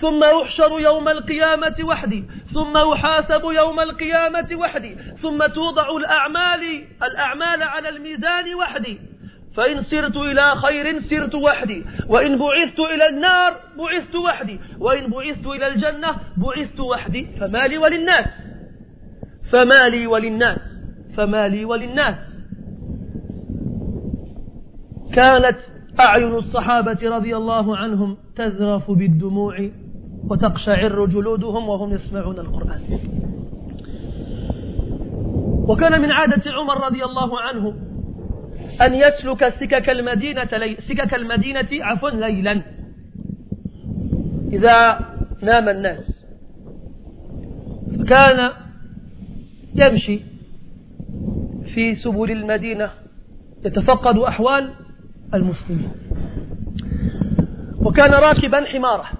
ثم 0.00 0.24
أحشر 0.24 0.80
يوم 0.80 1.08
القيامة 1.08 1.76
وحدي 1.82 2.24
ثم 2.54 2.76
أحاسب 2.76 3.42
يوم 3.44 3.80
القيامة 3.80 4.48
وحدي 4.54 4.96
ثم 5.22 5.46
توضع 5.46 5.96
الأعمال 5.96 6.84
الأعمال 7.02 7.62
على 7.62 7.88
الميزان 7.88 8.54
وحدي. 8.54 8.98
فإن 9.56 9.82
سرت 9.82 10.16
إلى 10.16 10.54
خير 10.56 11.00
سرت 11.00 11.34
وحدي 11.34 11.84
وإن 12.08 12.38
بعثت 12.38 12.80
إلى 12.80 13.08
النار 13.08 13.60
بعثت 13.78 14.14
وحدي 14.16 14.60
وإن 14.78 15.10
بعثت 15.10 15.46
إلى 15.46 15.66
الجنة 15.66 16.16
بعثت 16.36 16.80
وحدي. 16.80 17.26
فما 17.40 17.66
لي 17.66 17.78
وللناس 17.78 18.46
فما 19.52 19.88
لي 19.88 20.06
وللناس. 20.06 20.75
فما 21.16 21.48
لي 21.48 21.64
وللناس. 21.64 22.36
كانت 25.12 25.58
أعين 26.00 26.34
الصحابة 26.34 26.98
رضي 27.02 27.36
الله 27.36 27.76
عنهم 27.76 28.16
تذرف 28.36 28.90
بالدموع 28.90 29.70
وتقشعر 30.30 31.06
جلودهم 31.06 31.68
وهم 31.68 31.92
يسمعون 31.92 32.38
القرآن. 32.38 32.80
وكان 35.68 36.00
من 36.00 36.10
عادة 36.10 36.42
عمر 36.52 36.86
رضي 36.86 37.04
الله 37.04 37.40
عنه 37.40 37.74
أن 38.82 38.94
يسلك 38.94 39.48
سكك 39.48 39.90
المدينة 39.90 40.48
لي 40.52 40.76
سكك 40.76 41.14
المدينة 41.14 41.68
عفوا 41.72 42.10
ليلا. 42.10 42.62
إذا 44.52 45.00
نام 45.42 45.68
الناس. 45.68 46.26
فكان 47.98 48.50
يمشي 49.74 50.35
في 51.76 51.94
سبل 51.94 52.30
المدينة 52.30 52.90
يتفقد 53.64 54.18
أحوال 54.18 54.74
المسلمين. 55.34 55.90
وكان 57.80 58.10
راكبا 58.10 58.64
حمارة. 58.64 59.04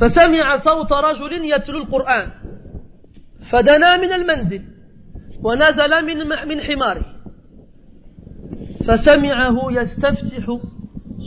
فسمع 0.00 0.58
صوت 0.58 0.92
رجل 0.92 1.44
يتلو 1.44 1.78
القرآن. 1.78 2.30
فدنا 3.50 3.96
من 3.96 4.12
المنزل 4.12 4.62
ونزل 5.42 6.06
من 6.06 6.16
من 6.48 6.60
حماره. 6.60 7.04
فسمعه 8.88 9.66
يستفتح 9.70 10.58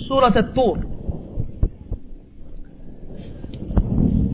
سورة 0.07 0.37
الطور. 0.37 0.79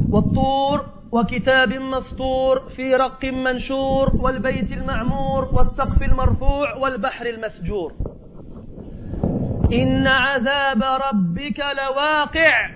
والطور 0.10 0.95
وكتاب 1.16 1.74
مسطور 1.74 2.60
في 2.60 2.96
رق 2.96 3.26
منشور 3.26 4.16
والبيت 4.16 4.72
المعمور 4.72 5.50
والسقف 5.54 6.02
المرفوع 6.02 6.76
والبحر 6.76 7.26
المسجور. 7.26 7.94
إن 9.74 10.08
عذاب 10.08 10.84
ربك 10.84 11.60
لواقع 11.60 12.70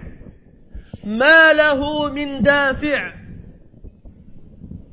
ما 1.03 1.53
له 1.53 2.09
من 2.09 2.41
دافع. 2.41 3.13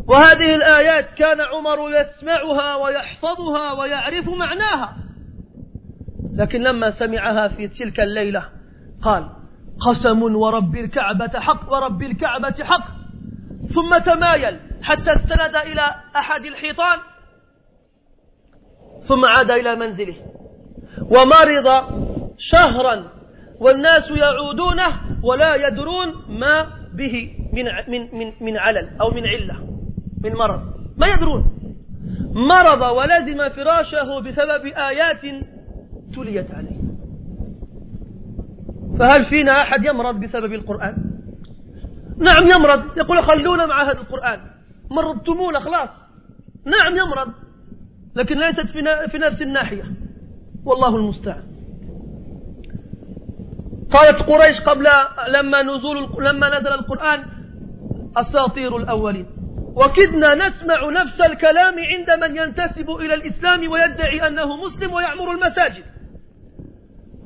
وهذه 0.08 0.54
الآيات 0.54 1.12
كان 1.12 1.40
عمر 1.40 1.90
يسمعها 2.00 2.76
ويحفظها 2.76 3.72
ويعرف 3.72 4.28
معناها. 4.28 4.96
لكن 6.32 6.62
لما 6.62 6.90
سمعها 6.90 7.48
في 7.48 7.68
تلك 7.68 8.00
الليلة 8.00 8.48
قال 9.02 9.30
قسم 9.86 10.22
ورب 10.22 10.76
الكعبة 10.76 11.40
حق 11.40 11.72
ورب 11.72 12.02
الكعبة 12.02 12.54
حق. 12.64 13.05
ثم 13.74 13.98
تمايل 13.98 14.58
حتى 14.82 15.12
استند 15.12 15.56
إلى 15.72 15.94
أحد 16.16 16.44
الحيطان 16.44 16.98
ثم 19.00 19.24
عاد 19.24 19.50
إلى 19.50 19.76
منزله. 19.76 20.14
ومرض 21.00 21.84
شهرا 22.38 23.12
والناس 23.60 24.10
يعودونه 24.10 25.00
ولا 25.22 25.54
يدرون 25.68 26.08
ما 26.28 26.66
به 26.94 27.36
من 27.52 27.64
من 27.88 28.18
من 28.18 28.32
من 28.40 28.56
علل 28.56 28.88
أو 29.00 29.10
من 29.10 29.26
علة 29.26 29.56
من 30.24 30.32
مرض. 30.32 30.62
ما 30.96 31.06
يدرون. 31.06 31.44
مرض 32.32 32.82
ولزم 32.96 33.48
فراشه 33.48 34.20
بسبب 34.20 34.66
آيات 34.66 35.22
تليت 36.14 36.50
عليه. 36.50 36.78
فهل 38.98 39.24
فينا 39.24 39.62
أحد 39.62 39.84
يمرض 39.84 40.20
بسبب 40.20 40.52
القرآن؟ 40.52 41.15
نعم 42.18 42.46
يمرض. 42.46 42.96
يقول 42.96 43.22
خلونا 43.22 43.66
مع 43.66 43.90
هذا 43.90 44.00
القرآن. 44.00 44.40
مرضتمونا 44.90 45.60
خلاص. 45.60 45.90
نعم 46.66 46.96
يمرض. 46.96 47.32
لكن 48.16 48.38
ليست 48.38 48.68
في 49.10 49.18
نفس 49.18 49.42
الناحية. 49.42 49.84
والله 50.64 50.96
المستعان. 50.96 51.42
قالت 53.90 54.22
قريش 54.22 54.60
قبل 54.60 54.86
لما 55.28 55.62
نزول 55.62 56.08
لما 56.18 56.58
نزل 56.58 56.72
القرآن 56.72 57.24
أساطير 58.16 58.76
الأولين. 58.76 59.26
وكدنا 59.76 60.34
نسمع 60.34 60.90
نفس 61.02 61.20
الكلام 61.20 61.74
عند 61.78 62.10
من 62.24 62.36
ينتسب 62.36 62.90
إلى 62.90 63.14
الإسلام 63.14 63.70
ويدعي 63.70 64.26
أنه 64.26 64.56
مسلم 64.56 64.92
ويعمر 64.92 65.32
المساجد. 65.32 65.84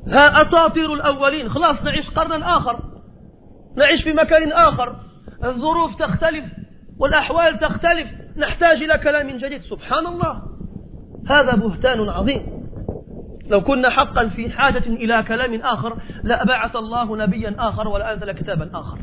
ها 0.07 0.43
أساطير 0.43 0.95
الأولين. 0.95 1.49
خلاص 1.49 1.85
نعيش 1.85 2.11
قرنا 2.11 2.57
آخر. 2.57 2.90
نعيش 3.77 4.03
في 4.03 4.13
مكان 4.13 4.53
آخر. 4.53 4.97
الظروف 5.45 5.95
تختلف 5.99 6.45
والأحوال 6.99 7.59
تختلف. 7.59 8.09
نحتاج 8.37 8.83
إلى 8.83 8.99
كلام 8.99 9.29
جديد. 9.29 9.63
سبحان 9.63 10.07
الله. 10.07 10.43
هذا 11.29 11.57
بهتان 11.57 12.09
عظيم. 12.09 12.61
لو 13.47 13.61
كنا 13.61 13.91
حقا 13.91 14.29
في 14.29 14.51
حاجة 14.51 14.87
إلى 14.87 15.23
كلام 15.23 15.55
آخر 15.55 15.97
لأبعث 16.25 16.77
الله 16.77 17.17
نبيا 17.17 17.55
آخر 17.59 17.89
ولأنزل 17.89 18.33
كتابا 18.33 18.71
آخر. 18.75 18.99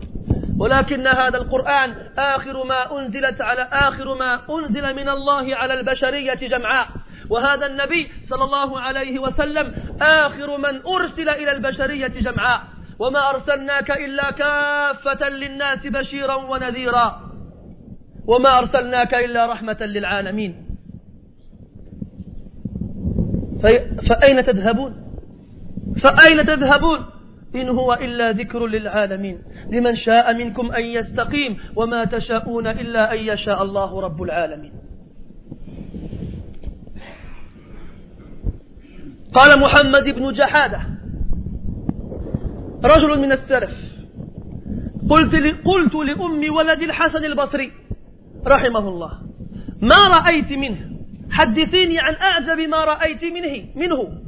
ولكن 0.59 1.07
هذا 1.07 1.37
القرآن 1.37 1.95
آخر 2.17 2.63
ما 2.63 2.99
أنزلت 2.99 3.41
على 3.41 3.61
آخر 3.71 4.15
ما 4.15 4.39
أنزل 4.49 4.95
من 4.95 5.09
الله 5.09 5.55
على 5.55 5.79
البشرية 5.79 6.33
جمعاء. 6.33 6.87
وهذا 7.29 7.65
النبي 7.65 8.11
صلى 8.29 8.43
الله 8.43 8.79
عليه 8.79 9.19
وسلم 9.19 9.73
آخر 10.01 10.57
من 10.57 10.81
أرسل 10.87 11.29
إلى 11.29 11.51
البشرية 11.51 12.07
جمعاء. 12.07 12.61
وما 12.99 13.29
أرسلناك 13.29 13.91
إلا 13.91 14.31
كافة 14.31 15.29
للناس 15.29 15.87
بشيرا 15.87 16.35
ونذيرا. 16.35 17.21
وما 18.27 18.57
أرسلناك 18.57 19.13
إلا 19.13 19.51
رحمة 19.51 19.77
للعالمين. 19.81 20.67
فأين 24.09 24.45
تذهبون؟ 24.45 24.93
فأين 26.01 26.37
تذهبون؟ 26.45 27.05
إن 27.55 27.69
هو 27.69 27.93
إلا 27.93 28.31
ذكر 28.31 28.67
للعالمين. 28.67 29.41
لمن 29.69 29.95
شاء 29.95 30.33
منكم 30.33 30.71
أن 30.71 30.83
يستقيم 30.83 31.57
وما 31.75 32.05
تشاءون 32.05 32.67
إلا 32.67 33.13
أن 33.13 33.17
يشاء 33.17 33.63
الله 33.63 34.01
رب 34.01 34.23
العالمين. 34.23 34.73
قال 39.33 39.59
محمد 39.59 40.03
بن 40.03 40.31
جحادة 40.31 40.96
رجل 42.83 43.19
من 43.19 43.31
السلف. 43.31 43.97
قلت 45.09 45.35
قلت 45.65 45.95
لأم 45.95 46.55
ولد 46.55 46.81
الحسن 46.81 47.25
البصري 47.25 47.71
رحمه 48.47 48.89
الله 48.89 49.11
ما 49.81 50.07
رأيت 50.07 50.51
منه؟ 50.51 50.97
حدثيني 51.31 51.99
عن 51.99 52.15
أعجب 52.15 52.69
ما 52.69 52.85
رأيت 52.85 53.23
منه 53.23 53.65
منه. 53.75 54.21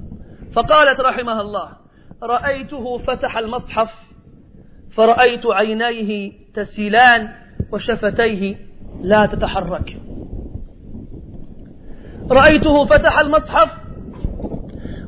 فقالت 0.54 1.00
رحمها 1.00 1.42
الله 1.42 1.70
رأيته 2.24 2.98
فتح 2.98 3.38
المصحف 3.38 3.90
فرأيت 4.92 5.46
عينيه 5.46 6.32
تسيلان 6.54 7.30
وشفتيه 7.72 8.56
لا 9.02 9.30
تتحرك. 9.34 9.98
رأيته 12.32 12.86
فتح 12.86 13.20
المصحف 13.20 13.72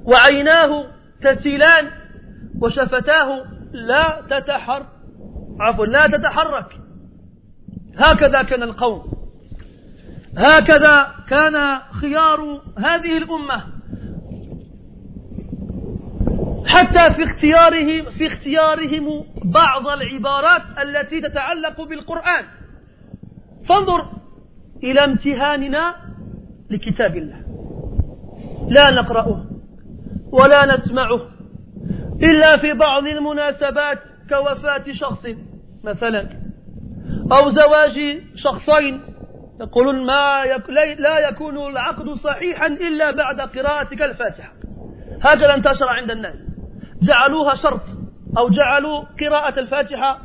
وعيناه 0.05 0.85
تسيلان 1.21 2.00
وشفتاه 2.61 3.43
لا 3.73 4.21
تتحر 4.29 4.85
عفوا 5.59 5.85
لا 5.85 6.07
تتحرك. 6.07 6.77
هكذا 7.97 8.43
كان 8.43 8.63
القوم. 8.63 9.03
هكذا 10.37 11.07
كان 11.27 11.79
خيار 11.91 12.61
هذه 12.77 13.17
الأمة. 13.17 13.63
حتى 16.65 17.13
في 17.13 17.23
اختيارهم 17.23 18.11
في 18.11 18.27
اختيارهم 18.27 19.25
بعض 19.43 19.87
العبارات 19.87 20.61
التي 20.81 21.21
تتعلق 21.21 21.81
بالقرآن. 21.81 22.45
فانظر 23.69 24.11
إلى 24.83 24.99
امتهاننا 24.99 25.95
لكتاب 26.69 27.17
الله. 27.17 27.41
لا 28.69 28.91
نقرأه 28.91 29.45
ولا 30.31 30.75
نسمعه. 30.75 31.40
إلا 32.23 32.57
في 32.57 32.73
بعض 32.73 33.07
المناسبات 33.07 33.99
كوفاة 34.29 34.83
شخص 34.91 35.27
مثلا 35.83 36.29
أو 37.31 37.49
زواج 37.49 38.21
شخصين. 38.35 39.01
يقولون 39.61 40.05
ما 40.05 40.43
يك... 40.43 40.69
لا 40.99 41.29
يكون 41.29 41.57
العقد 41.57 42.09
صحيحا 42.09 42.67
إلا 42.67 43.11
بعد 43.11 43.41
قراءتك 43.41 44.01
الفاتحة. 44.01 44.53
هكذا 45.21 45.55
انتشر 45.55 45.87
عند 45.89 46.11
الناس. 46.11 46.37
جعلوها 47.01 47.55
شرط 47.55 47.81
أو 48.37 48.49
جعلوا 48.49 49.03
قراءة 49.21 49.59
الفاتحة 49.59 50.19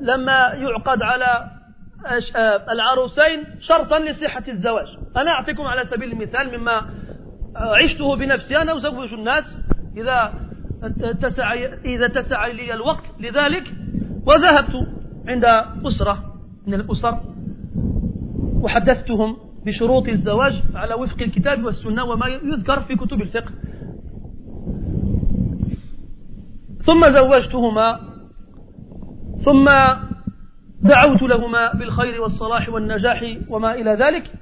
لما 0.00 0.52
يعقد 0.54 1.02
على 1.02 1.50
العروسين 2.70 3.44
شرطا 3.60 3.98
لصحة 3.98 4.42
الزواج. 4.48 4.86
أنا 5.16 5.30
أعطيكم 5.30 5.62
على 5.62 5.84
سبيل 5.84 6.12
المثال 6.12 6.58
مما 6.58 6.90
عشته 7.56 8.16
بنفسي. 8.16 8.56
أنا 8.56 8.76
أزوج 8.76 9.14
الناس. 9.14 9.58
إذا 9.96 10.32
اتسع 10.82 11.52
إذا 11.84 12.06
اتسع 12.06 12.46
لي 12.46 12.74
الوقت 12.74 13.04
لذلك 13.20 13.74
وذهبت 14.26 14.88
عند 15.28 15.44
أسرة 15.86 16.34
من 16.66 16.74
الأسر 16.74 17.20
وحدثتهم 18.62 19.36
بشروط 19.66 20.08
الزواج 20.08 20.62
على 20.74 20.94
وفق 20.94 21.22
الكتاب 21.22 21.64
والسنة 21.64 22.04
وما 22.04 22.26
يذكر 22.26 22.80
في 22.80 22.96
كتب 22.96 23.22
الفقه. 23.22 23.50
ثم 26.82 27.12
زوجتهما 27.12 28.00
ثم 29.44 29.70
دعوت 30.82 31.22
لهما 31.22 31.72
بالخير 31.72 32.20
والصلاح 32.20 32.68
والنجاح 32.68 33.24
وما 33.48 33.74
إلى 33.74 33.90
ذلك. 33.90 34.32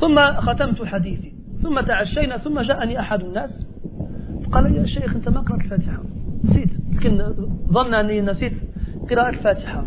ثم 0.00 0.40
ختمت 0.40 0.84
حديثي 0.84 1.32
ثم 1.62 1.80
تعشينا 1.80 2.36
ثم 2.36 2.60
جاءني 2.60 3.00
أحد 3.00 3.20
الناس. 3.20 3.66
قال 4.52 4.76
يا 4.76 4.86
شيخ 4.86 5.14
أنت 5.14 5.28
ما 5.28 5.40
قرأت 5.40 5.60
الفاتحة. 5.60 6.02
نسيت. 6.44 6.68
مسكين 6.90 7.34
ظن 7.72 7.94
أني 7.94 8.20
نسيت 8.20 8.52
قراءة 9.10 9.28
الفاتحة. 9.28 9.84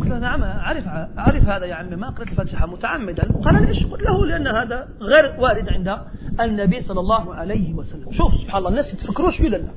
قلت 0.00 0.10
له 0.10 0.18
نعم 0.18 0.42
أعرف 0.42 0.86
أعرف 1.18 1.48
هذا 1.48 1.66
يا 1.66 1.74
عمي 1.74 1.96
ما 1.96 2.10
قرأت 2.10 2.28
الفاتحة 2.28 2.66
متعمدا. 2.66 3.32
قال 3.44 3.66
ليش 3.66 3.86
قلت 3.86 4.02
له؟ 4.02 4.26
لأن 4.26 4.46
هذا 4.46 4.88
غير 5.00 5.40
وارد 5.40 5.68
عند 5.68 5.98
النبي 6.40 6.80
صلى 6.80 7.00
الله 7.00 7.34
عليه 7.34 7.74
وسلم. 7.74 8.10
شوف 8.10 8.34
سبحان 8.34 8.58
الله 8.58 8.70
الناس 8.70 8.94
يتفكروش 8.94 9.36
في 9.36 9.48
لنا؟ 9.48 9.72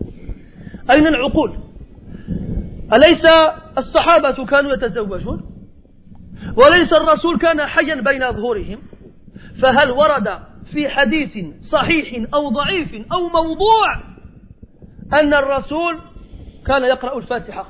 أين 0.91 1.07
العقول؟ 1.07 1.57
أليس 2.93 3.25
الصحابة 3.77 4.45
كانوا 4.45 4.73
يتزوجون؟ 4.73 5.41
وليس 6.57 6.93
الرسول 6.93 7.37
كان 7.37 7.61
حيا 7.61 8.01
بين 8.01 8.31
ظهورهم؟ 8.31 8.77
فهل 9.61 9.91
ورد 9.91 10.27
في 10.73 10.89
حديث 10.89 11.45
صحيح 11.61 12.33
أو 12.33 12.49
ضعيف 12.49 12.93
أو 13.11 13.27
موضوع 13.27 13.95
أن 15.13 15.33
الرسول 15.33 15.99
كان 16.65 16.83
يقرأ 16.83 17.17
الفاتحة 17.17 17.65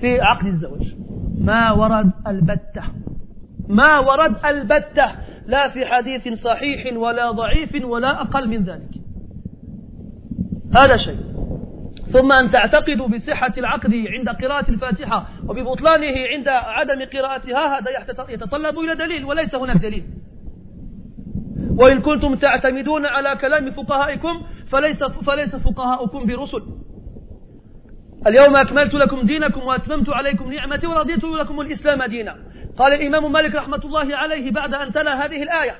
في 0.00 0.20
عقد 0.20 0.46
الزواج. 0.46 0.94
ما 1.38 1.72
ورد 1.72 2.12
البتة. 2.26 2.82
ما 3.68 3.98
ورد 3.98 4.44
البتة. 4.44 5.12
لا 5.46 5.68
في 5.68 5.86
حديث 5.86 6.28
صحيح 6.28 6.96
ولا 6.96 7.30
ضعيف 7.30 7.84
ولا 7.84 8.20
أقل 8.20 8.48
من 8.48 8.64
ذلك. 8.64 8.90
هذا 10.76 10.96
شيء. 10.96 11.30
ثم 12.06 12.32
أن 12.32 12.50
تعتقدوا 12.50 13.08
بصحة 13.08 13.52
العقد 13.58 13.94
عند 13.94 14.28
قراءة 14.28 14.70
الفاتحة 14.70 15.28
وببطلانه 15.48 16.26
عند 16.26 16.48
عدم 16.48 17.04
قراءتها 17.04 17.78
هذا 17.78 17.90
يتطلب 18.28 18.78
إلى 18.78 18.94
دليل 18.94 19.24
وليس 19.24 19.54
هناك 19.54 19.76
دليل. 19.76 20.04
وإن 21.78 22.00
كنتم 22.00 22.34
تعتمدون 22.34 23.06
على 23.06 23.36
كلام 23.36 23.70
فقهائكم 23.70 24.42
فليس, 24.72 25.04
فليس 25.04 25.56
فقهاؤكم 25.56 26.26
برسل. 26.26 26.62
اليوم 28.26 28.56
أكملت 28.56 28.94
لكم 28.94 29.20
دينكم 29.20 29.60
وأتممت 29.60 30.08
عليكم 30.08 30.52
نعمتي 30.52 30.86
ورضيت 30.86 31.24
لكم 31.24 31.60
الإسلام 31.60 32.04
دينا. 32.04 32.36
قال 32.78 32.92
الإمام 32.92 33.32
مالك 33.32 33.54
رحمة 33.54 33.80
الله 33.84 34.16
عليه 34.16 34.50
بعد 34.50 34.74
أن 34.74 34.92
تلا 34.92 35.24
هذه 35.24 35.42
الآية 35.42 35.74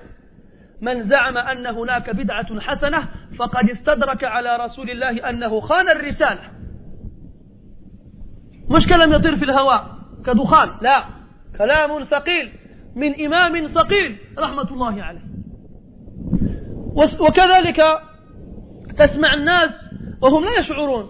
من 0.83 1.05
زعم 1.05 1.37
أن 1.37 1.67
هناك 1.67 2.11
بدعة 2.11 2.61
حسنة 2.61 3.09
فقد 3.39 3.71
استدرك 3.71 4.25
على 4.25 4.57
رسول 4.65 4.91
الله 4.91 5.31
أنه 5.31 5.61
خان 5.61 5.89
الرسالة. 5.89 6.41
مش 8.71 8.87
كلام 8.87 9.13
يطير 9.13 9.37
في 9.37 9.45
الهواء 9.45 9.87
كدخان 10.27 10.69
لا. 10.83 11.05
كلام 11.59 12.05
ثقيل 12.05 12.53
من 12.97 13.25
إمام 13.27 13.67
ثقيل 13.67 14.17
رحمة 14.39 14.71
الله 14.71 15.03
عليه. 15.03 15.30
وكذلك 16.97 17.81
تسمع 18.99 19.35
الناس 19.35 19.91
وهم 20.23 20.45
لا 20.45 20.59
يشعرون. 20.59 21.07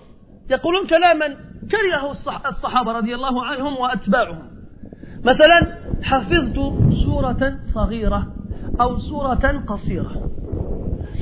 يقولون 0.50 0.86
كلاما 0.86 1.26
كرهه 1.70 2.10
الصحابة 2.48 2.92
رضي 2.92 3.14
الله 3.14 3.44
عنهم 3.44 3.76
وأتباعهم. 3.76 4.50
مثلا 5.24 5.78
حفظت 6.02 6.56
سورة 7.04 7.58
صغيرة 7.74 8.26
أو 8.80 8.96
سورة 8.96 9.64
قصيرة. 9.68 10.30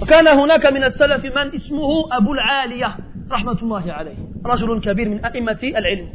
وكان 0.03 0.29
هناك 0.29 0.67
من 0.67 0.85
السلف 0.85 1.25
من 1.25 1.55
اسمه 1.55 2.17
أبو 2.17 2.33
العالية 2.33 2.97
رحمة 3.31 3.59
الله 3.63 3.93
عليه 3.93 4.17
رجل 4.47 4.81
كبير 4.81 5.09
من 5.09 5.25
أئمة 5.25 5.59
العلم. 5.63 6.09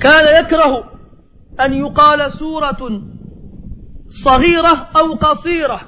كان 0.00 0.44
يكره 0.44 0.84
أن 1.66 1.72
يقال 1.72 2.32
سورة 2.32 3.02
صغيرة 4.08 4.88
أو 4.96 5.14
قصيرة. 5.14 5.80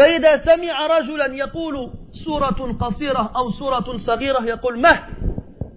فإذا 0.00 0.36
سمع 0.36 0.86
رجلا 0.86 1.34
يقول 1.34 1.92
سورة 2.24 2.76
قصيرة 2.80 3.32
أو 3.36 3.50
سورة 3.50 3.96
صغيرة 3.96 4.44
يقول 4.44 4.80
مه 4.80 4.98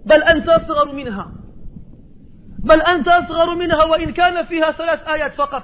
بل 0.06 0.22
أنت 0.22 0.48
أصغر 0.48 0.92
منها. 0.92 1.32
بل 2.58 2.82
أنت 2.82 3.08
أصغر 3.08 3.54
منها 3.54 3.84
وإن 3.84 4.12
كان 4.12 4.44
فيها 4.44 4.72
ثلاث 4.72 5.08
آيات 5.08 5.34
فقط. 5.34 5.62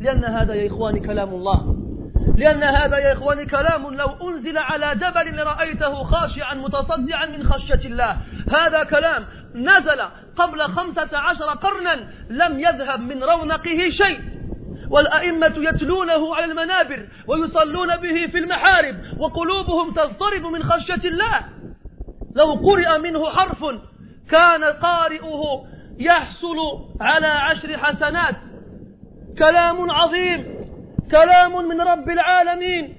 لأن 0.00 0.24
هذا 0.24 0.54
يا 0.54 0.66
إخواني 0.66 1.00
كلام 1.00 1.28
الله. 1.28 1.76
لأن 2.36 2.62
هذا 2.62 2.98
يا 2.98 3.12
إخواني 3.12 3.46
كلام 3.46 3.94
لو 3.94 4.28
أنزل 4.28 4.58
على 4.58 4.94
جبل 4.94 5.36
لرأيته 5.36 6.04
خاشعا 6.04 6.54
متصدعا 6.54 7.26
من 7.26 7.44
خشية 7.44 7.88
الله. 7.88 8.16
هذا 8.52 8.84
كلام 8.84 9.24
نزل 9.54 10.00
قبل 10.36 10.62
خمسة 10.62 11.18
عشر 11.18 11.44
قرنا 11.44 11.94
لم 12.30 12.60
يذهب 12.60 13.00
من 13.00 13.24
رونقه 13.24 13.88
شيء. 13.90 14.33
والأئمة 14.94 15.54
يتلونه 15.56 16.36
على 16.36 16.44
المنابر 16.44 17.08
ويصلون 17.28 17.96
به 17.96 18.26
في 18.26 18.38
المحارب 18.38 18.96
وقلوبهم 19.18 19.94
تضطرب 19.94 20.46
من 20.52 20.62
خشية 20.62 21.08
الله. 21.08 21.44
لو 22.36 22.54
قرئ 22.54 22.98
منه 22.98 23.30
حرف 23.30 23.64
كان 24.30 24.64
قارئه 24.64 25.42
يحصل 25.98 26.56
على 27.00 27.26
عشر 27.26 27.78
حسنات. 27.78 28.36
كلام 29.38 29.90
عظيم 29.90 30.40
كلام 31.10 31.68
من 31.68 31.80
رب 31.80 32.08
العالمين 32.10 32.96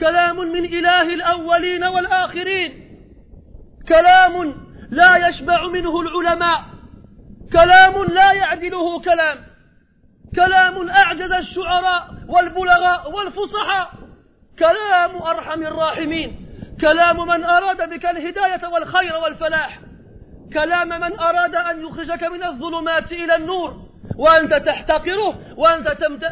كلام 0.00 0.36
من 0.36 0.64
إله 0.64 1.02
الأولين 1.02 1.84
والآخرين. 1.84 2.70
كلام 3.88 4.54
لا 4.90 5.28
يشبع 5.28 5.66
منه 5.66 6.00
العلماء 6.00 6.64
كلام 7.52 8.04
لا 8.04 8.32
يعدله 8.32 9.00
كلام. 9.00 9.53
كلام 10.36 10.90
أعجز 10.90 11.32
الشعراء 11.32 12.08
والبلغاء 12.28 13.12
والفصحاء. 13.12 13.90
كلام 14.58 15.22
أرحم 15.22 15.62
الراحمين. 15.62 16.46
كلام 16.80 17.28
من 17.28 17.44
أراد 17.44 17.90
بك 17.90 18.06
الهداية 18.06 18.68
والخير 18.72 19.16
والفلاح. 19.16 19.80
كلام 20.52 20.88
من 20.88 21.18
أراد 21.18 21.54
أن 21.54 21.86
يخرجك 21.86 22.22
من 22.22 22.44
الظلمات 22.44 23.12
إلى 23.12 23.36
النور. 23.36 23.76
وأنت 24.16 24.54
تحتقره 24.54 25.38
وأنت 25.56 25.88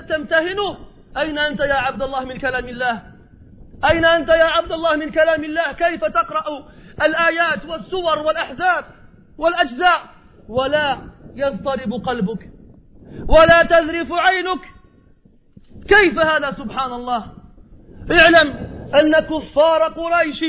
تمتهنه. 0.08 0.78
أين 1.16 1.38
أنت 1.38 1.60
يا 1.60 1.74
عبد 1.74 2.02
الله 2.02 2.24
من 2.24 2.38
كلام 2.38 2.68
الله؟ 2.68 3.02
أين 3.90 4.04
أنت 4.04 4.28
يا 4.28 4.44
عبد 4.44 4.72
الله 4.72 4.96
من 4.96 5.10
كلام 5.10 5.44
الله؟ 5.44 5.72
كيف 5.72 6.04
تقرأ 6.04 6.44
الآيات 7.02 7.66
والسور 7.66 8.18
والأحزاب 8.18 8.84
والأجزاء؟ 9.38 10.02
ولا 10.48 10.98
يضطرب 11.34 11.92
قلبك. 12.06 12.61
ولا 13.28 13.62
تذرف 13.62 14.12
عينك. 14.12 14.60
كيف 15.88 16.18
هذا 16.18 16.50
سبحان 16.50 16.92
الله؟ 16.92 17.26
اعلم 18.12 18.48
أن 18.94 19.12
كفار 19.20 19.82
قريش 19.82 20.44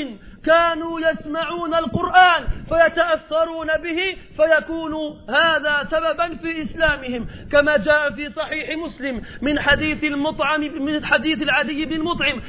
كانوا 0.46 1.00
يسمعون 1.00 1.74
القرآن 1.74 2.48
فيتأثرون 2.70 3.68
به 3.68 4.00
فيكون 4.38 4.94
هذا 5.30 5.84
سببا 5.84 6.36
في 6.36 6.62
إسلامهم. 6.62 7.28
كما 7.52 7.78
جاء 7.78 8.12
في 8.12 8.30
صحيح 8.30 8.78
مسلم 8.86 9.22
من 9.42 9.60
حديث 9.60 10.04
المطعم 10.04 10.62
من 10.62 11.06
حديث 11.06 11.42
العدي 11.42 11.86
بن 11.86 11.94
المطعم 11.94 12.42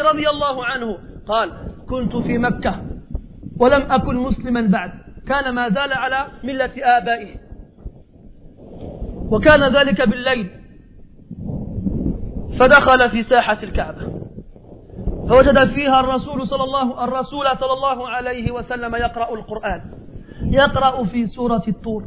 رضي 0.00 0.28
الله 0.28 0.64
عنه. 0.64 0.98
قال 1.28 1.52
كنت 1.88 2.16
في 2.16 2.38
مكة 2.38 2.82
ولم 3.60 3.92
أكن 3.92 4.16
مسلما 4.16 4.60
بعد. 4.60 4.92
كان 5.28 5.54
ما 5.54 5.68
زال 5.68 5.92
على 5.92 6.26
ملة 6.44 6.72
آبائه. 6.82 7.47
وكان 9.30 9.76
ذلك 9.76 10.08
بالليل. 10.08 10.50
فدخل 12.58 13.10
في 13.10 13.22
ساحة 13.22 13.58
الكعبة. 13.62 14.18
فوجد 15.28 15.68
فيها 15.68 16.00
الرسول 16.00 16.46
صلى 16.46 16.64
الله 16.64 17.04
الرسول 17.04 17.46
صلى 17.60 17.72
الله 17.72 18.08
عليه 18.08 18.50
وسلم 18.50 18.94
يقرأ 18.94 19.34
القرآن. 19.34 19.80
يقرأ 20.42 21.04
في 21.04 21.26
سورة 21.26 21.62
الطور. 21.68 22.04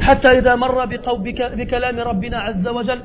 حتى 0.00 0.28
إذا 0.38 0.54
مر 0.54 0.84
بكلام 1.54 1.98
ربنا 1.98 2.38
عز 2.38 2.68
وجل. 2.68 3.02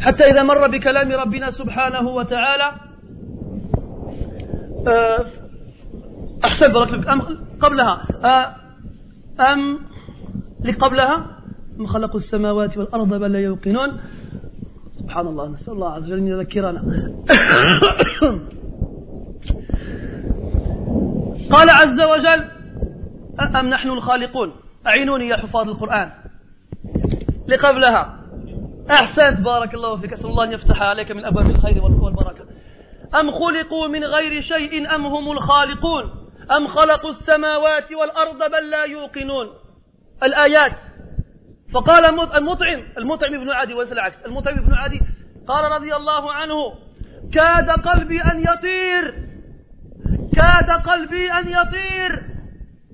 حتى 0.00 0.24
إذا 0.24 0.42
مر 0.42 0.68
بكلام 0.68 1.12
ربنا 1.12 1.50
سبحانه 1.50 2.08
وتعالى. 2.08 2.72
آه، 4.88 5.24
أحسن 6.44 6.72
أم 7.08 7.22
قبلها. 7.60 8.02
آه، 8.24 8.61
أم 9.40 9.78
لقبلها؟ 10.64 11.26
أم 11.80 11.86
خلقوا 11.86 12.16
السماوات 12.16 12.78
والأرض 12.78 13.08
بل 13.08 13.32
لا 13.32 13.40
يوقنون. 13.40 14.00
سبحان 14.92 15.26
الله 15.26 15.48
نسأل 15.48 15.72
الله 15.72 15.92
عز 15.92 16.04
وجل 16.04 16.18
أن 16.18 16.26
يذكرنا. 16.26 16.82
قال 21.52 21.70
عز 21.70 22.00
وجل 22.00 22.44
أم 23.56 23.66
نحن 23.66 23.88
الخالقون؟ 23.88 24.52
أعينوني 24.86 25.28
يا 25.28 25.36
حفاظ 25.36 25.68
القرآن. 25.68 26.10
لقبلها. 27.48 28.18
أحسنت. 28.90 29.40
بارك 29.40 29.74
الله 29.74 29.96
فيك. 29.96 30.12
أسأل 30.12 30.26
الله 30.26 30.44
أن 30.44 30.52
يفتح 30.52 30.82
عليك 30.82 31.12
من 31.12 31.24
أبواب 31.24 31.46
الخير 31.46 31.82
والبركة. 31.84 32.44
أم 33.14 33.30
خلقوا 33.30 33.88
من 33.88 34.04
غير 34.04 34.40
شيء 34.40 34.94
أم 34.94 35.06
هم 35.06 35.32
الخالقون؟ 35.32 36.21
أم 36.50 36.66
خلقوا 36.68 37.10
السماوات 37.10 37.92
والأرض 37.92 38.38
بل 38.38 38.70
لا 38.70 38.84
يوقنون؟ 38.84 39.46
الآيات. 40.22 40.80
فقال 41.74 42.04
المطعم 42.04 42.82
المطعم 42.98 43.30
بن 43.30 43.50
عدي 43.50 43.74
وليس 43.74 43.92
العكس. 43.92 44.22
المطعم 44.22 44.54
بن 44.54 44.74
عدي 44.74 45.00
قال 45.48 45.72
رضي 45.72 45.96
الله 45.96 46.32
عنه 46.32 46.54
كاد 47.32 47.70
قلبي 47.70 48.22
أن 48.22 48.40
يطير. 48.40 49.14
كاد 50.36 50.70
قلبي 50.86 51.32
أن 51.32 51.48
يطير. 51.48 52.22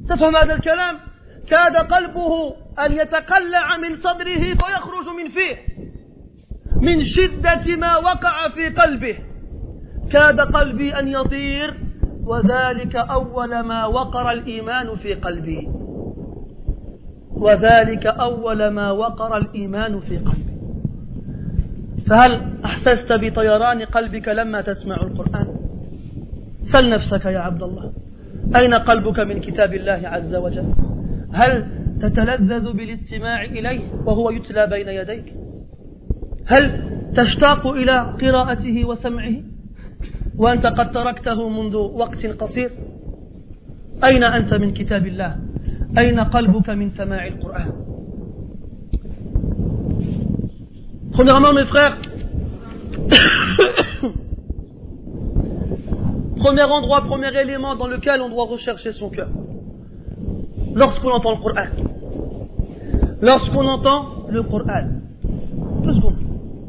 تفهم 0.09 0.37
هذا 0.37 0.55
الكلام؟ 0.55 1.01
كاد 1.49 1.77
قلبه 1.77 2.57
أن 2.79 2.93
يتقلع 2.93 3.77
من 3.77 3.97
صدره 3.97 4.55
فيخرج 4.55 5.09
من 5.09 5.29
فيه. 5.29 5.57
من 6.83 7.05
شدة 7.05 7.77
ما 7.77 7.97
وقع 7.97 8.49
في 8.49 8.69
قلبه. 8.69 9.19
كاد 10.13 10.41
قلبي 10.41 10.99
أن 10.99 11.09
يطير. 11.09 11.88
وذلك 12.29 12.97
أول 12.97 13.61
ما 13.61 13.87
وقر 13.87 14.31
الإيمان 14.31 14.97
في 14.97 15.15
قلبي. 15.15 15.69
وذلك 17.31 18.07
أول 18.07 18.69
ما 18.69 18.91
وقر 18.91 19.37
الإيمان 19.37 20.01
في 20.01 20.19
قلبي. 20.19 20.55
فهل 22.07 22.33
أحسست 22.65 23.13
بطيران 23.13 23.83
قلبك 23.83 24.29
لما 24.29 24.61
تسمع 24.61 24.97
القرآن؟ 24.97 25.49
سل 26.65 26.91
نفسك 26.91 27.25
يا 27.25 27.39
عبد 27.39 27.63
الله. 27.63 27.93
أين 28.57 28.75
قلبك 28.75 29.21
من 29.21 29.41
كتاب 29.41 29.75
الله 29.75 30.01
عز 30.05 30.35
وجل؟ 30.35 30.75
هل 31.33 31.67
تتلذذ 32.01 32.73
بالاستماع 32.73 33.45
إليه 33.45 33.81
وهو 34.07 34.31
يتلى 34.31 34.67
بين 34.67 34.89
يديك؟ 34.89 35.35
هل 36.47 36.65
تشتاق 37.17 37.67
إلى 37.67 38.17
قراءته 38.23 38.85
وسمعه؟ 38.85 39.35
وأنت 40.38 40.66
قد 40.66 40.92
تركته 40.92 41.50
منذ 41.50 41.76
وقت 41.76 42.26
قصير 42.26 42.72
أين 44.04 44.24
أنت 44.24 44.54
من 44.54 44.74
كتاب 44.74 45.08
الله 45.08 45.36
أين 45.98 46.20
قلبك 46.20 46.70
من 46.70 46.90
سماع 46.90 47.28
القرآن 47.28 47.72
Premièrement, 51.14 51.54
mes 51.54 51.66
frères, 51.66 51.96
premier 56.38 56.64
endroit, 56.64 57.02
premier 57.04 57.30
élément 57.40 57.76
dans 57.76 57.86
lequel 57.88 58.20
on 58.20 58.30
doit 58.30 58.46
rechercher 58.46 58.92
son 58.94 59.12
cœur. 59.12 59.30
Lorsqu'on 60.74 61.12
entend 61.12 61.32
le 61.32 61.38
Coran. 61.38 61.68
Lorsqu'on 63.22 63.68
entend 63.68 64.26
le 64.30 64.42
Coran. 64.42 64.88
Deux 65.84 65.94
secondes. 65.94 66.18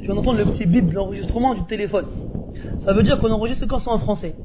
Je 0.00 0.04
viens 0.04 0.14
d'entendre 0.14 0.38
le 0.38 0.44
petit 0.44 0.66
bip 0.66 0.88
de 0.90 0.94
l'enregistrement 0.94 1.54
du 1.54 1.64
téléphone. 1.64 2.04
Ça 2.81 2.93
veut 2.93 3.03
dire 3.03 3.19
qu'on 3.19 3.31
enregistre 3.31 3.65
quand 3.67 3.79
c'est 3.79 3.89
en 3.89 3.99
français. 3.99 4.35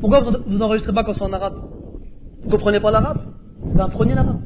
Pourquoi 0.00 0.20
vous 0.20 0.58
n'enregistrez 0.58 0.92
pas 0.92 1.04
quand 1.04 1.12
c'est 1.14 1.22
en 1.22 1.32
arabe? 1.32 1.54
Vous 2.42 2.50
comprenez 2.50 2.80
pas 2.80 2.90
l'arabe? 2.90 3.18
Ben 3.74 3.88
prenez 3.88 4.14
l'arabe. 4.14 4.40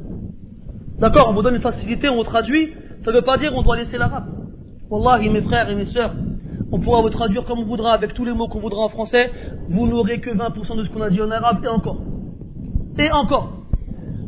D'accord, 0.99 1.29
on 1.29 1.33
vous 1.33 1.41
donne 1.41 1.55
une 1.55 1.61
facilité, 1.61 2.09
on 2.09 2.15
vous 2.15 2.23
traduit. 2.23 2.73
Ça 3.01 3.11
ne 3.11 3.17
veut 3.17 3.21
pas 3.21 3.37
dire 3.37 3.53
qu'on 3.53 3.61
doit 3.61 3.77
laisser 3.77 3.97
l'arabe. 3.97 4.25
Wallahi, 4.89 5.29
mes 5.29 5.41
frères 5.41 5.69
et 5.69 5.75
mes 5.75 5.85
sœurs, 5.85 6.13
on 6.71 6.79
pourra 6.79 7.01
vous 7.01 7.09
traduire 7.09 7.43
comme 7.45 7.59
on 7.59 7.65
voudra, 7.65 7.93
avec 7.93 8.13
tous 8.13 8.25
les 8.25 8.33
mots 8.33 8.47
qu'on 8.47 8.59
voudra 8.59 8.81
en 8.81 8.89
français. 8.89 9.31
Vous 9.69 9.87
n'aurez 9.87 10.19
que 10.19 10.29
20% 10.29 10.77
de 10.77 10.83
ce 10.83 10.89
qu'on 10.89 11.01
a 11.01 11.09
dit 11.09 11.21
en 11.21 11.29
arabe, 11.29 11.63
et 11.63 11.67
encore. 11.67 12.01
Et 12.97 13.11
encore. 13.11 13.53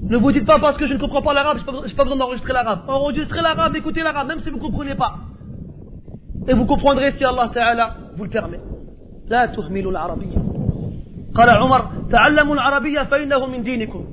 Ne 0.03 0.17
vous 0.17 0.31
dites 0.31 0.45
pas 0.45 0.59
parce 0.59 0.77
que 0.77 0.85
je 0.85 0.93
ne 0.93 0.99
comprends 0.99 1.21
pas 1.21 1.33
l'arabe, 1.33 1.57
je 1.57 1.87
n'ai 1.87 1.93
pas 1.93 2.03
besoin 2.03 2.17
d'enregistrer 2.17 2.53
l'arabe. 2.53 2.81
Enregistrez 2.87 3.41
l'arabe, 3.41 3.75
écoutez 3.75 4.03
l'arabe, 4.03 4.27
même 4.27 4.39
si 4.39 4.49
vous 4.49 4.57
ne 4.57 4.61
comprenez 4.61 4.95
pas. 4.95 5.15
Et 6.47 6.53
vous 6.53 6.65
comprendrez 6.65 7.11
si 7.11 7.25
Allah 7.25 7.49
Ta'ala 7.53 7.95
vous 8.15 8.23
le 8.23 8.29
permet. 8.29 8.59
لا 9.28 9.46
تهملوا 9.46 9.90
العربية 9.90 10.36
قال 11.34 11.50
عمر 11.50 11.90
تعلموا 12.10 12.54
العربية 12.54 13.00
فإنه 13.00 13.46
من 13.46 13.62
دينكم 13.62 14.04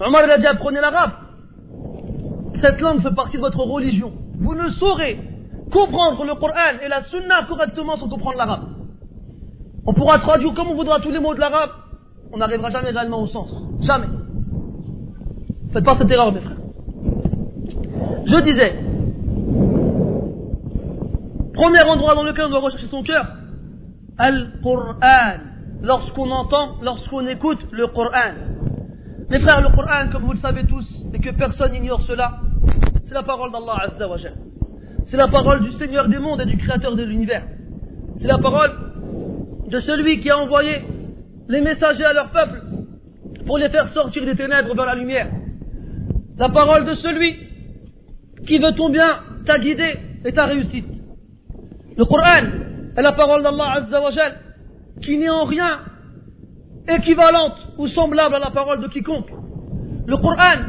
عمر 0.00 0.20
il 0.24 0.30
a 0.30 0.38
dit 0.38 0.46
apprenez 0.46 0.80
l'arabe 0.80 1.10
cette 2.60 2.80
langue 2.80 3.00
fait 3.00 3.14
partie 3.14 3.36
de 3.36 3.42
votre 3.42 3.58
religion 3.58 4.12
vous 4.40 4.54
ne 4.54 4.68
saurez 4.70 5.18
comprendre 5.70 6.24
le 6.24 6.34
Coran 6.34 6.78
et 6.84 6.88
la 6.88 7.02
Sunna 7.02 7.44
correctement 7.48 7.96
sans 7.96 8.08
comprendre 8.08 8.38
l'arabe 8.38 8.64
on 9.86 9.92
pourra 9.94 10.18
traduire 10.18 10.54
comme 10.54 10.68
on 10.68 10.74
voudra 10.74 10.98
tous 11.00 11.10
les 11.10 11.20
mots 11.20 11.34
de 11.34 11.40
l'arabe 11.40 11.70
on 12.32 12.38
n'arrivera 12.38 12.70
jamais 12.70 12.90
réellement 12.90 13.22
au 13.22 13.26
sens 13.26 13.50
jamais 13.80 14.08
faites 15.72 15.84
pas 15.84 15.96
cette 15.96 16.10
erreur 16.10 16.32
mes 16.32 16.40
frères 16.40 16.56
je 18.24 18.36
disais 18.40 18.72
premier 21.54 21.82
endroit 21.82 22.14
dans 22.14 22.24
lequel 22.24 22.46
on 22.46 22.50
doit 22.50 22.60
rechercher 22.60 22.86
son 22.86 23.02
cœur 23.02 23.26
Al-Qur'an. 24.17 25.37
Lorsqu'on 25.81 26.31
entend, 26.31 26.77
lorsqu'on 26.81 27.27
écoute 27.27 27.67
le 27.71 27.87
Qur'an. 27.87 28.33
Mes 29.29 29.39
frères, 29.39 29.61
le 29.61 29.69
Qur'an, 29.69 30.09
comme 30.11 30.23
vous 30.23 30.33
le 30.33 30.39
savez 30.39 30.65
tous, 30.65 31.03
et 31.13 31.19
que 31.19 31.31
personne 31.31 31.71
n'ignore 31.71 32.01
cela, 32.01 32.39
c'est 33.03 33.13
la 33.13 33.23
parole 33.23 33.51
d'Allah 33.51 33.75
Azza 33.83 34.07
wa 34.07 34.17
C'est 35.05 35.17
la 35.17 35.27
parole 35.27 35.63
du 35.63 35.71
Seigneur 35.71 36.07
des 36.07 36.17
mondes 36.17 36.41
et 36.41 36.45
du 36.45 36.57
Créateur 36.57 36.95
de 36.95 37.03
l'univers. 37.03 37.43
C'est 38.17 38.27
la 38.27 38.37
parole 38.37 38.71
de 39.69 39.79
celui 39.81 40.19
qui 40.19 40.29
a 40.29 40.37
envoyé 40.37 40.83
les 41.47 41.61
messagers 41.61 42.05
à 42.05 42.13
leur 42.13 42.31
peuple 42.31 42.61
pour 43.45 43.57
les 43.57 43.69
faire 43.69 43.87
sortir 43.89 44.25
des 44.25 44.35
ténèbres 44.35 44.75
vers 44.75 44.85
la 44.85 44.95
lumière. 44.95 45.29
La 46.37 46.49
parole 46.49 46.85
de 46.85 46.93
celui 46.95 47.35
qui 48.45 48.59
veut 48.59 48.73
ton 48.73 48.89
bien, 48.89 49.19
ta 49.45 49.59
guidée 49.59 49.99
et 50.25 50.33
ta 50.33 50.45
réussite. 50.45 50.87
Le 51.97 52.05
Qur'an, 52.05 52.66
est 52.97 53.01
la 53.01 53.13
parole 53.13 53.43
d'Allah 53.43 53.73
Azzawajal, 53.77 54.37
qui 55.01 55.17
n'est 55.17 55.29
en 55.29 55.45
rien 55.45 55.81
équivalente 56.87 57.67
ou 57.77 57.87
semblable 57.87 58.35
à 58.35 58.39
la 58.39 58.49
parole 58.49 58.81
de 58.81 58.87
quiconque. 58.87 59.29
Le 60.07 60.17
Coran 60.17 60.63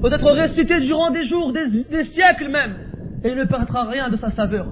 peut 0.00 0.12
être 0.12 0.30
récité 0.30 0.80
durant 0.80 1.10
des 1.10 1.24
jours, 1.24 1.52
des, 1.52 2.04
siècles 2.04 2.48
même, 2.48 2.76
et 3.22 3.30
il 3.30 3.36
ne 3.36 3.44
perdra 3.44 3.84
rien 3.84 4.08
de 4.08 4.16
sa 4.16 4.30
saveur. 4.30 4.66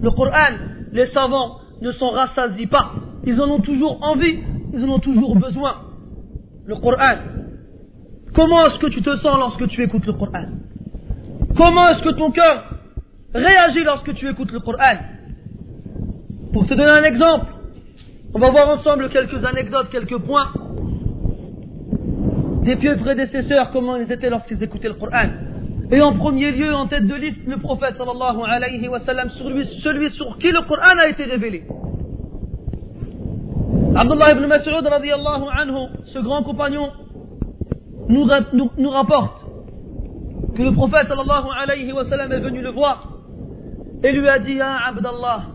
Le 0.00 0.10
Coran, 0.10 0.56
les 0.92 1.06
savants 1.06 1.60
ne 1.80 1.90
s'en 1.90 2.10
rassasient 2.10 2.66
pas. 2.66 2.92
Ils 3.24 3.40
en 3.40 3.48
ont 3.48 3.60
toujours 3.60 3.98
envie, 4.02 4.40
ils 4.74 4.84
en 4.84 4.88
ont 4.88 4.98
toujours 4.98 5.36
besoin. 5.36 5.76
Le 6.66 6.76
Coran. 6.76 7.18
Comment 8.34 8.66
est-ce 8.66 8.78
que 8.78 8.86
tu 8.86 9.02
te 9.02 9.16
sens 9.16 9.38
lorsque 9.38 9.68
tu 9.68 9.82
écoutes 9.82 10.06
le 10.06 10.14
Coran? 10.14 10.46
Comment 11.56 11.88
est-ce 11.90 12.02
que 12.02 12.14
ton 12.16 12.30
cœur 12.30 12.64
réagit 13.34 13.84
lorsque 13.84 14.12
tu 14.14 14.28
écoutes 14.28 14.52
le 14.52 14.60
Coran? 14.60 14.96
Pour 16.52 16.66
te 16.66 16.74
donner 16.74 16.90
un 16.90 17.04
exemple, 17.04 17.46
on 18.34 18.38
va 18.38 18.50
voir 18.50 18.68
ensemble 18.68 19.08
quelques 19.08 19.44
anecdotes, 19.44 19.88
quelques 19.90 20.18
points 20.18 20.52
des 22.62 22.76
pieux 22.76 22.96
prédécesseurs, 22.96 23.70
comment 23.72 23.96
ils 23.96 24.10
étaient 24.10 24.30
lorsqu'ils 24.30 24.62
écoutaient 24.62 24.88
le 24.88 24.94
Coran. 24.94 25.28
Et 25.90 26.00
en 26.00 26.14
premier 26.14 26.52
lieu, 26.52 26.72
en 26.72 26.86
tête 26.86 27.06
de 27.06 27.14
liste, 27.14 27.46
le 27.46 27.58
prophète 27.58 27.96
sallallahu 27.96 28.38
alayhi 28.46 28.88
wa 28.88 29.00
sallam, 29.00 29.28
celui 29.30 30.10
sur 30.10 30.38
qui 30.38 30.50
le 30.50 30.62
Coran 30.66 30.98
a 30.98 31.08
été 31.08 31.24
révélé. 31.24 31.64
Abdullah 33.94 34.32
ibn 34.32 34.46
Mas'ud 34.46 34.86
radiallahu 34.86 35.44
anhu, 35.54 35.88
ce 36.04 36.18
grand 36.20 36.42
compagnon, 36.44 36.90
nous, 38.08 38.26
nous, 38.78 38.90
rapporte 38.90 39.44
que 40.54 40.62
le 40.62 40.72
prophète 40.72 41.08
sallallahu 41.08 41.48
alayhi 41.62 41.92
wa 41.92 42.04
sallam 42.04 42.32
est 42.32 42.40
venu 42.40 42.62
le 42.62 42.70
voir 42.70 43.08
et 44.02 44.12
lui 44.12 44.28
a 44.28 44.38
dit, 44.38 44.58
Ah 44.60 44.88
Abdallah, 44.88 45.46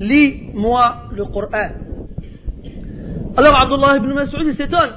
lis-moi 0.00 0.96
le 1.12 1.24
Coran. 1.26 1.68
Alors 3.36 3.60
Abdullah 3.60 3.96
ibn 3.96 4.12
Mas'ud 4.12 4.50
s'étonne. 4.52 4.92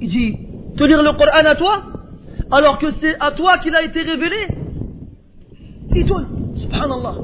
Il 0.00 0.08
dit, 0.08 0.36
te 0.76 0.84
lire 0.84 1.02
le 1.02 1.12
Coran 1.12 1.46
à 1.46 1.54
toi 1.54 1.82
Alors 2.50 2.78
que 2.78 2.90
c'est 2.92 3.16
à 3.20 3.32
toi 3.32 3.58
qu'il 3.58 3.74
a 3.74 3.82
été 3.82 4.02
révélé 4.02 4.48
Il 5.94 6.06
tourne, 6.06 6.26
subhanallah. 6.56 7.14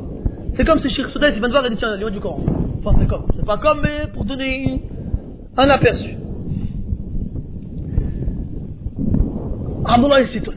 C'est 0.54 0.64
comme 0.64 0.78
si 0.78 0.88
Sheikh 0.88 1.06
Soudais 1.06 1.32
vient 1.32 1.42
de 1.42 1.52
voir 1.52 1.66
et 1.66 1.70
dit, 1.70 1.76
tiens, 1.76 1.96
lis 1.96 2.10
du 2.10 2.20
Coran. 2.20 2.44
Enfin, 2.78 2.92
c'est 2.98 3.06
comme. 3.06 3.26
C'est 3.34 3.44
pas 3.44 3.58
comme, 3.58 3.80
mais 3.82 4.06
pour 4.12 4.24
donner 4.24 4.82
un 5.56 5.68
aperçu. 5.68 6.16
Abdullah 9.84 10.24
s'étonne. 10.26 10.54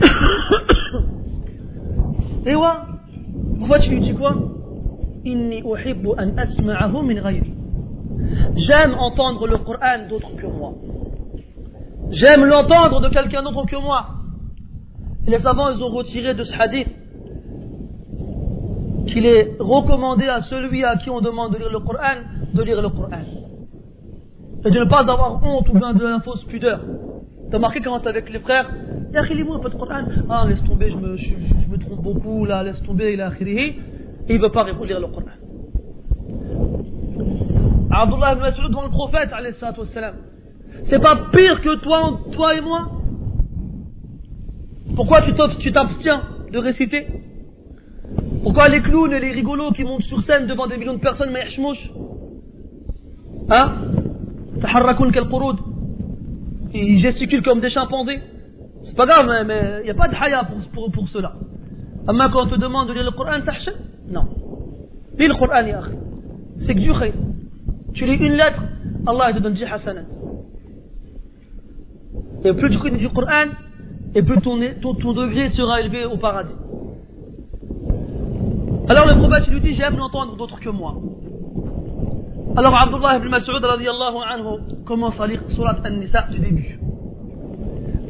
et 2.46 2.54
ouais, 2.54 2.68
pourquoi 3.58 3.78
tu 3.80 3.98
dis 3.98 4.14
quoi? 4.14 4.36
J'aime 8.56 8.94
entendre 8.98 9.46
le 9.46 9.58
Coran 9.58 10.08
d'autres 10.08 10.36
que 10.36 10.46
moi. 10.46 10.74
J'aime 12.10 12.44
l'entendre 12.44 13.00
de 13.00 13.08
quelqu'un 13.08 13.42
d'autre 13.42 13.66
que 13.66 13.76
moi. 13.76 14.06
Les 15.26 15.38
savants, 15.38 15.70
ils 15.70 15.82
ont 15.82 15.90
retiré 15.90 16.34
de 16.34 16.44
ce 16.44 16.54
hadith 16.54 16.88
qu'il 19.06 19.26
est 19.26 19.56
recommandé 19.58 20.26
à 20.26 20.40
celui 20.42 20.84
à 20.84 20.96
qui 20.96 21.10
on 21.10 21.20
demande 21.20 21.52
de 21.52 21.58
lire 21.58 21.72
le 21.72 21.80
Coran 21.80 22.22
de 22.54 22.62
lire 22.62 22.80
le 22.82 22.88
Coran. 22.88 23.22
Et 24.64 24.70
de 24.70 24.78
ne 24.78 24.84
pas 24.84 25.00
avoir 25.00 25.42
honte 25.42 25.68
ou 25.68 25.78
bien 25.78 25.92
de 25.94 26.04
la 26.04 26.20
fausse 26.20 26.44
pudeur. 26.44 26.80
T'as 27.50 27.58
marqué 27.58 27.80
quand 27.80 28.00
t'es 28.00 28.08
avec 28.08 28.30
les 28.30 28.40
frères, 28.40 28.70
lis-moi 29.30 29.56
un 29.56 29.60
peu 29.60 29.70
de 29.70 29.76
Coran. 29.76 30.04
Ah, 30.28 30.46
laisse 30.48 30.62
tomber, 30.64 30.90
je 30.90 30.96
me, 30.96 31.16
je, 31.16 31.34
me 31.70 31.78
trompe 31.78 32.02
beaucoup, 32.02 32.44
là, 32.44 32.62
laisse 32.62 32.82
tomber, 32.82 33.14
il 33.14 33.20
a 33.20 33.30
Il 34.28 34.40
veut 34.40 34.50
pas 34.50 34.64
lire 34.64 35.00
le 35.00 35.06
Coran. 35.06 35.24
Abdullah 37.90 38.34
ibn 38.34 38.68
devant 38.68 38.82
le 38.82 38.90
prophète, 38.90 39.30
c'est 40.84 41.02
pas 41.02 41.16
pire 41.32 41.60
que 41.62 41.76
toi, 41.76 42.20
toi 42.32 42.54
et 42.54 42.60
moi? 42.60 42.90
Pourquoi 44.94 45.22
tu 45.22 45.32
t'abstiens 45.72 46.22
de 46.52 46.58
réciter? 46.58 47.06
Pourquoi 48.42 48.68
les 48.68 48.82
clowns 48.82 49.12
et 49.12 49.20
les 49.20 49.32
rigolos 49.32 49.72
qui 49.72 49.84
montent 49.84 50.02
sur 50.02 50.22
scène 50.22 50.46
devant 50.46 50.66
des 50.66 50.76
millions 50.76 50.94
de 50.94 51.00
personnes, 51.00 51.30
mais 51.32 51.46
Hein? 53.50 53.72
Ils 56.74 56.98
gesticulent 56.98 57.42
comme 57.42 57.60
des 57.60 57.70
chimpanzés. 57.70 58.20
C'est 58.84 58.96
pas 58.96 59.06
grave, 59.06 59.26
mais 59.46 59.80
il 59.80 59.84
n'y 59.84 59.90
a 59.90 59.94
pas 59.94 60.08
de 60.08 60.14
haya 60.14 60.48
pour 60.92 61.08
cela. 61.08 61.34
Amma 62.06 62.28
quand 62.30 62.44
on 62.44 62.48
te 62.48 62.56
demande 62.56 62.88
de 62.88 62.92
lire 62.92 63.04
le 63.04 63.10
Coran, 63.10 63.40
t'achètes 63.44 63.76
Non. 64.10 64.26
Lis 65.18 65.28
le 65.28 65.34
Coran, 65.34 65.62
C'est 66.58 66.74
que 66.74 66.80
du 66.80 66.92
khayr. 66.92 67.14
Tu 67.94 68.04
lis 68.04 68.16
une 68.26 68.34
lettre, 68.34 68.62
Allah 69.06 69.32
te 69.32 69.38
donne 69.38 69.54
10 69.54 69.64
hasanat. 69.64 70.02
Et 72.44 72.52
plus 72.52 72.70
tu 72.70 72.78
connais 72.78 72.98
du 72.98 73.08
Coran, 73.08 73.48
et 74.14 74.22
plus 74.22 74.40
ton, 74.40 74.58
ton, 74.80 75.12
degré 75.12 75.48
sera 75.48 75.80
élevé 75.80 76.04
au 76.04 76.16
paradis. 76.16 76.54
Alors 78.88 79.06
le 79.06 79.16
prophète 79.18 79.48
lui 79.48 79.60
dit 79.60 79.74
J'aime 79.74 79.96
l'entendre 79.96 80.36
d'autres 80.36 80.60
que 80.60 80.70
moi. 80.70 80.96
Alors 82.56 82.74
Abdullah 82.74 83.16
ibn 83.16 83.28
Mas'ud 83.28 83.62
anhu 83.62 84.84
commence 84.86 85.20
à 85.20 85.26
lire 85.26 85.42
Surat 85.48 85.76
An-Nisa 85.84 86.22
du 86.30 86.38
début. 86.38 86.78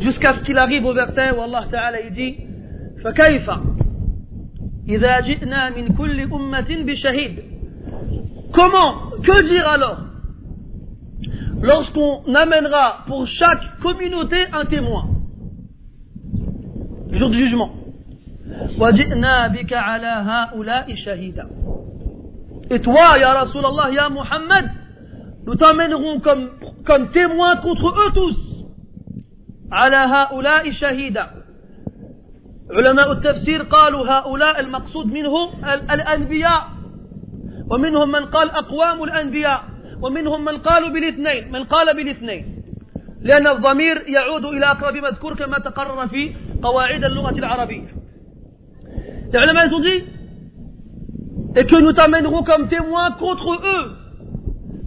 Jusqu'à 0.00 0.36
ce 0.36 0.44
qu'il 0.44 0.56
arrive 0.56 0.84
au 0.84 0.94
verset 0.94 1.36
où 1.36 1.40
Allah 1.40 1.64
Ta'ala 1.70 2.00
il 2.00 2.12
dit 2.12 2.36
فكيف 3.04 3.50
Comment 8.52 9.10
Que 9.22 9.42
dire 9.48 9.68
alors 9.68 9.98
Lorsqu'on 11.60 12.34
amènera 12.34 13.04
pour 13.06 13.26
chaque 13.26 13.78
communauté 13.80 14.36
un 14.52 14.64
témoin. 14.64 15.08
Jour 17.10 17.30
du 17.30 17.38
jugement. 17.38 17.70
Et 22.70 22.80
toi, 22.80 23.18
Ya 23.18 23.32
Rasulallah, 23.34 23.90
Ya 23.92 24.08
Muhammad, 24.08 24.70
nous 25.46 25.54
t'amènerons 25.54 26.20
comme, 26.20 26.50
comme 26.84 27.10
témoin 27.10 27.56
contre 27.56 27.88
eux 27.88 28.12
tous. 28.14 28.66
علماء 32.70 33.12
التفسير 33.12 33.62
قالوا 33.62 34.06
هؤلاء 34.06 34.60
المقصود 34.60 35.06
منهم 35.06 35.64
الأنبياء. 35.90 36.62
ومنهم 37.70 38.12
من 38.12 38.24
قال 38.24 38.50
أقوام 38.50 39.02
الأنبياء. 39.02 39.64
ومنهم 40.02 40.44
من 40.44 40.58
قالوا 40.58 40.88
بالاثنين. 40.88 41.52
من 41.52 41.64
قال 41.64 41.96
بالاثنين. 41.96 42.44
لأن 43.22 43.46
الضمير 43.46 44.04
يعود 44.08 44.44
إلى 44.44 44.66
أقرب 44.66 44.96
مذكور 44.96 45.34
كما 45.34 45.58
تقرر 45.58 46.08
في 46.08 46.34
قواعد 46.62 47.04
اللغة 47.04 47.38
العربية. 47.38 47.88
العلماء 49.34 49.66
ils 49.66 49.74
ont 49.74 49.80
dit 49.80 50.04
et 51.56 51.64
que 51.66 51.76
nous 51.76 51.92
t'amènerons 51.92 52.42
comme 52.44 52.68
témoin 52.68 53.12
contre 53.12 53.48
eux. 53.54 53.96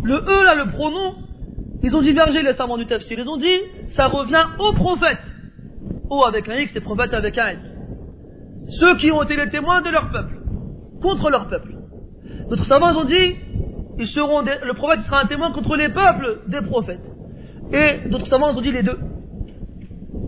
Le 0.03 0.15
eux 0.15 0.43
là 0.45 0.55
le 0.55 0.71
pronom 0.71 1.15
ils 1.84 1.95
ont 1.95 2.01
divergé 2.01 2.41
les 2.41 2.53
savants 2.53 2.77
du 2.77 2.86
tafsir. 2.86 3.19
Ils 3.19 3.29
ont 3.29 3.38
dit 3.38 3.59
ça 3.95 4.05
revient 4.07 4.45
aux 4.59 4.73
prophètes 4.73 5.27
O 6.12 6.24
avec 6.24 6.47
un 6.47 6.57
X 6.57 6.76
et 6.76 6.82
prophète 6.82 7.14
avec 7.14 7.36
un 7.38 7.47
S 7.47 7.80
ceux 8.80 8.95
qui 8.97 9.12
ont 9.12 9.24
été 9.24 9.36
les 9.36 9.49
témoins 9.49 9.82
de 9.82 9.89
leur 9.89 10.12
peuple 10.12 10.39
contre 11.01 11.30
leur 11.32 11.47
peuple 11.47 11.74
D'autres 12.51 12.66
savants 12.66 12.93
ont 12.99 13.05
dit, 13.05 13.36
ils 13.97 14.07
seront 14.07 14.41
le 14.41 14.74
prophète 14.74 14.99
sera 15.01 15.22
un 15.22 15.26
témoin 15.26 15.53
contre 15.53 15.78
les 15.78 15.88
peuples 15.88 16.41
des 16.47 16.62
prophètes. 16.62 16.99
Et 17.72 18.09
d'autres 18.09 18.28
savants 18.28 18.49
ont 18.49 18.62
dit 18.62 18.74
les 18.74 18.84
deux. 18.84 18.97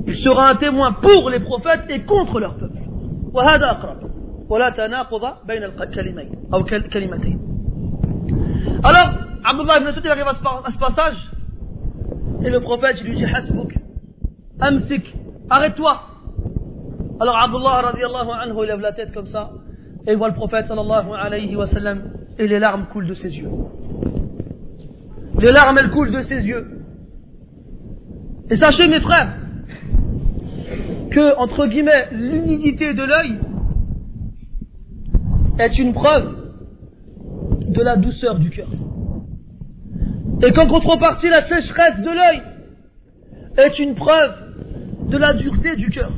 Il 0.07 0.15
sera 0.15 0.51
un 0.51 0.55
témoin 0.55 0.93
pour 0.93 1.29
les 1.29 1.41
prophètes 1.41 1.83
et 1.89 2.03
contre 2.03 2.39
leur 2.39 2.55
peuple. 2.55 2.77
Alors, 8.83 9.09
Abdullah 9.43 9.77
ibn 9.77 9.85
Mas'ud 9.85 10.07
arrive 10.07 10.27
à 10.27 10.71
ce 10.71 10.77
passage 10.77 11.31
et 12.45 12.49
le 12.49 12.61
prophète 12.61 13.01
lui 13.01 13.17
dit 13.17 13.25
Hasbuk, 13.25 13.77
Amsik, 14.61 15.13
arrête-toi. 15.49 16.01
Alors 17.19 17.37
Abdullah 17.37 17.81
radiallahu 17.81 18.29
anhu 18.41 18.65
lève 18.65 18.79
la 18.79 18.91
tête 18.93 19.13
comme 19.13 19.27
ça 19.27 19.51
et 20.07 20.15
voit 20.15 20.27
le 20.27 20.33
prophète 20.33 20.67
sallallahu 20.67 21.07
alayhi 21.13 21.55
wa 21.55 21.67
sallam 21.67 22.11
et 22.37 22.47
les 22.47 22.59
larmes 22.59 22.87
coulent 22.91 23.07
de 23.07 23.13
ses 23.13 23.29
yeux. 23.29 23.49
Les 25.39 25.51
larmes, 25.51 25.77
elles 25.77 25.91
coulent 25.91 26.11
de 26.11 26.21
ses 26.21 26.45
yeux. 26.45 26.65
Et 28.49 28.55
sachez, 28.55 28.87
mes 28.87 29.01
frères, 29.01 29.33
que, 31.11 31.37
entre 31.37 31.65
guillemets, 31.67 32.07
l'humidité 32.11 32.93
de 32.93 33.03
l'œil 33.03 33.39
est 35.59 35.77
une 35.77 35.93
preuve 35.93 36.35
de 37.67 37.81
la 37.81 37.97
douceur 37.97 38.39
du 38.39 38.49
cœur. 38.49 38.69
Et 40.41 40.51
qu'en 40.51 40.67
contrepartie, 40.67 41.29
la 41.29 41.41
sécheresse 41.41 42.01
de 42.01 42.09
l'œil 42.09 42.41
est 43.57 43.79
une 43.79 43.95
preuve 43.95 44.33
de 45.07 45.17
la 45.17 45.33
dureté 45.33 45.75
du 45.75 45.89
cœur. 45.89 46.11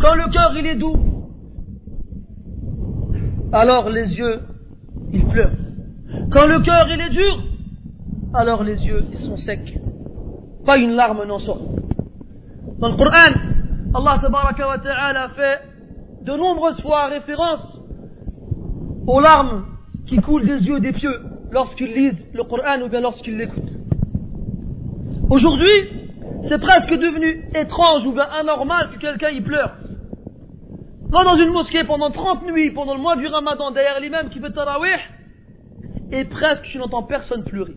Quand 0.00 0.14
le 0.14 0.30
cœur 0.32 0.52
il 0.58 0.66
est 0.66 0.76
doux, 0.76 0.96
alors 3.52 3.90
les 3.90 4.14
yeux, 4.14 4.40
ils 5.12 5.24
pleurent. 5.26 5.56
Quand 6.30 6.46
le 6.46 6.60
cœur, 6.60 6.86
il 6.90 7.00
est 7.00 7.10
dur, 7.10 7.44
alors 8.32 8.64
les 8.64 8.82
yeux, 8.84 9.04
ils 9.12 9.18
sont 9.18 9.36
secs. 9.36 9.78
Pas 10.64 10.78
une 10.78 10.92
larme 10.92 11.24
n'en 11.26 11.38
sort. 11.38 11.60
Dans 12.78 12.88
le 12.88 12.96
Coran, 12.96 13.34
Allah 13.94 14.20
wa 14.22 14.78
ta'ala 14.78 15.28
fait 15.30 15.60
de 16.24 16.32
nombreuses 16.32 16.80
fois 16.80 17.06
référence 17.08 17.80
aux 19.06 19.20
larmes 19.20 19.64
qui 20.06 20.16
coulent 20.16 20.46
des 20.46 20.66
yeux 20.66 20.80
des 20.80 20.92
pieux 20.92 21.20
lorsqu'ils 21.50 21.92
lisent 21.92 22.26
le 22.32 22.44
Coran 22.44 22.80
ou 22.84 22.88
bien 22.88 23.00
lorsqu'ils 23.00 23.36
l'écoutent. 23.36 23.76
Aujourd'hui, 25.28 26.01
c'est 26.44 26.60
presque 26.60 26.90
devenu 26.90 27.44
étrange 27.54 28.06
ou 28.06 28.12
bien 28.12 28.24
anormal 28.24 28.90
que 28.92 28.98
quelqu'un 28.98 29.30
y 29.30 29.40
pleure. 29.40 29.76
Va 31.08 31.24
dans 31.24 31.36
une 31.36 31.52
mosquée 31.52 31.84
pendant 31.84 32.10
30 32.10 32.44
nuits, 32.46 32.70
pendant 32.70 32.94
le 32.94 33.00
mois 33.00 33.16
du 33.16 33.26
ramadan, 33.26 33.70
derrière 33.70 34.00
l'imam 34.00 34.28
qui 34.30 34.40
fait 34.40 34.50
tarawih, 34.50 34.98
et 36.10 36.24
presque 36.24 36.64
tu 36.64 36.78
n'entends 36.78 37.02
personne 37.02 37.44
pleurer. 37.44 37.76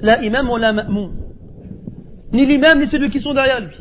La 0.00 0.22
imam 0.22 0.50
ou 0.50 0.56
la 0.56 0.72
ma'moum. 0.72 1.12
Ni 2.32 2.44
l'imam, 2.46 2.80
ni 2.80 2.86
celui 2.86 3.10
qui 3.10 3.20
sont 3.20 3.34
derrière 3.34 3.60
lui. 3.60 3.76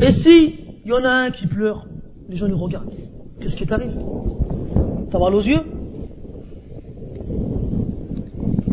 Et 0.00 0.12
si 0.12 0.60
il 0.84 0.90
y 0.90 0.92
en 0.92 1.04
a 1.04 1.10
un 1.10 1.30
qui 1.30 1.46
pleure, 1.46 1.86
les 2.28 2.36
gens 2.36 2.46
le 2.46 2.54
regardent. 2.54 2.94
Qu'est-ce 3.40 3.56
qui 3.56 3.66
t'arrive? 3.66 3.98
T'as 5.10 5.18
mal 5.18 5.34
aux 5.34 5.42
yeux? 5.42 5.60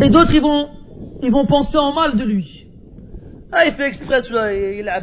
Et 0.02 0.10
d'autres, 0.10 0.34
ils 0.34 0.42
vont, 0.42 0.68
ils 1.24 1.32
vont 1.32 1.46
penser 1.46 1.78
en 1.78 1.94
mal 1.94 2.18
de 2.18 2.24
lui. 2.24 2.65
Ah, 3.58 3.66
il 3.66 3.72
fait 3.72 3.88
exprès 3.88 4.22
celui-là, 4.22 4.54
il 4.54 4.90
a 4.90 5.02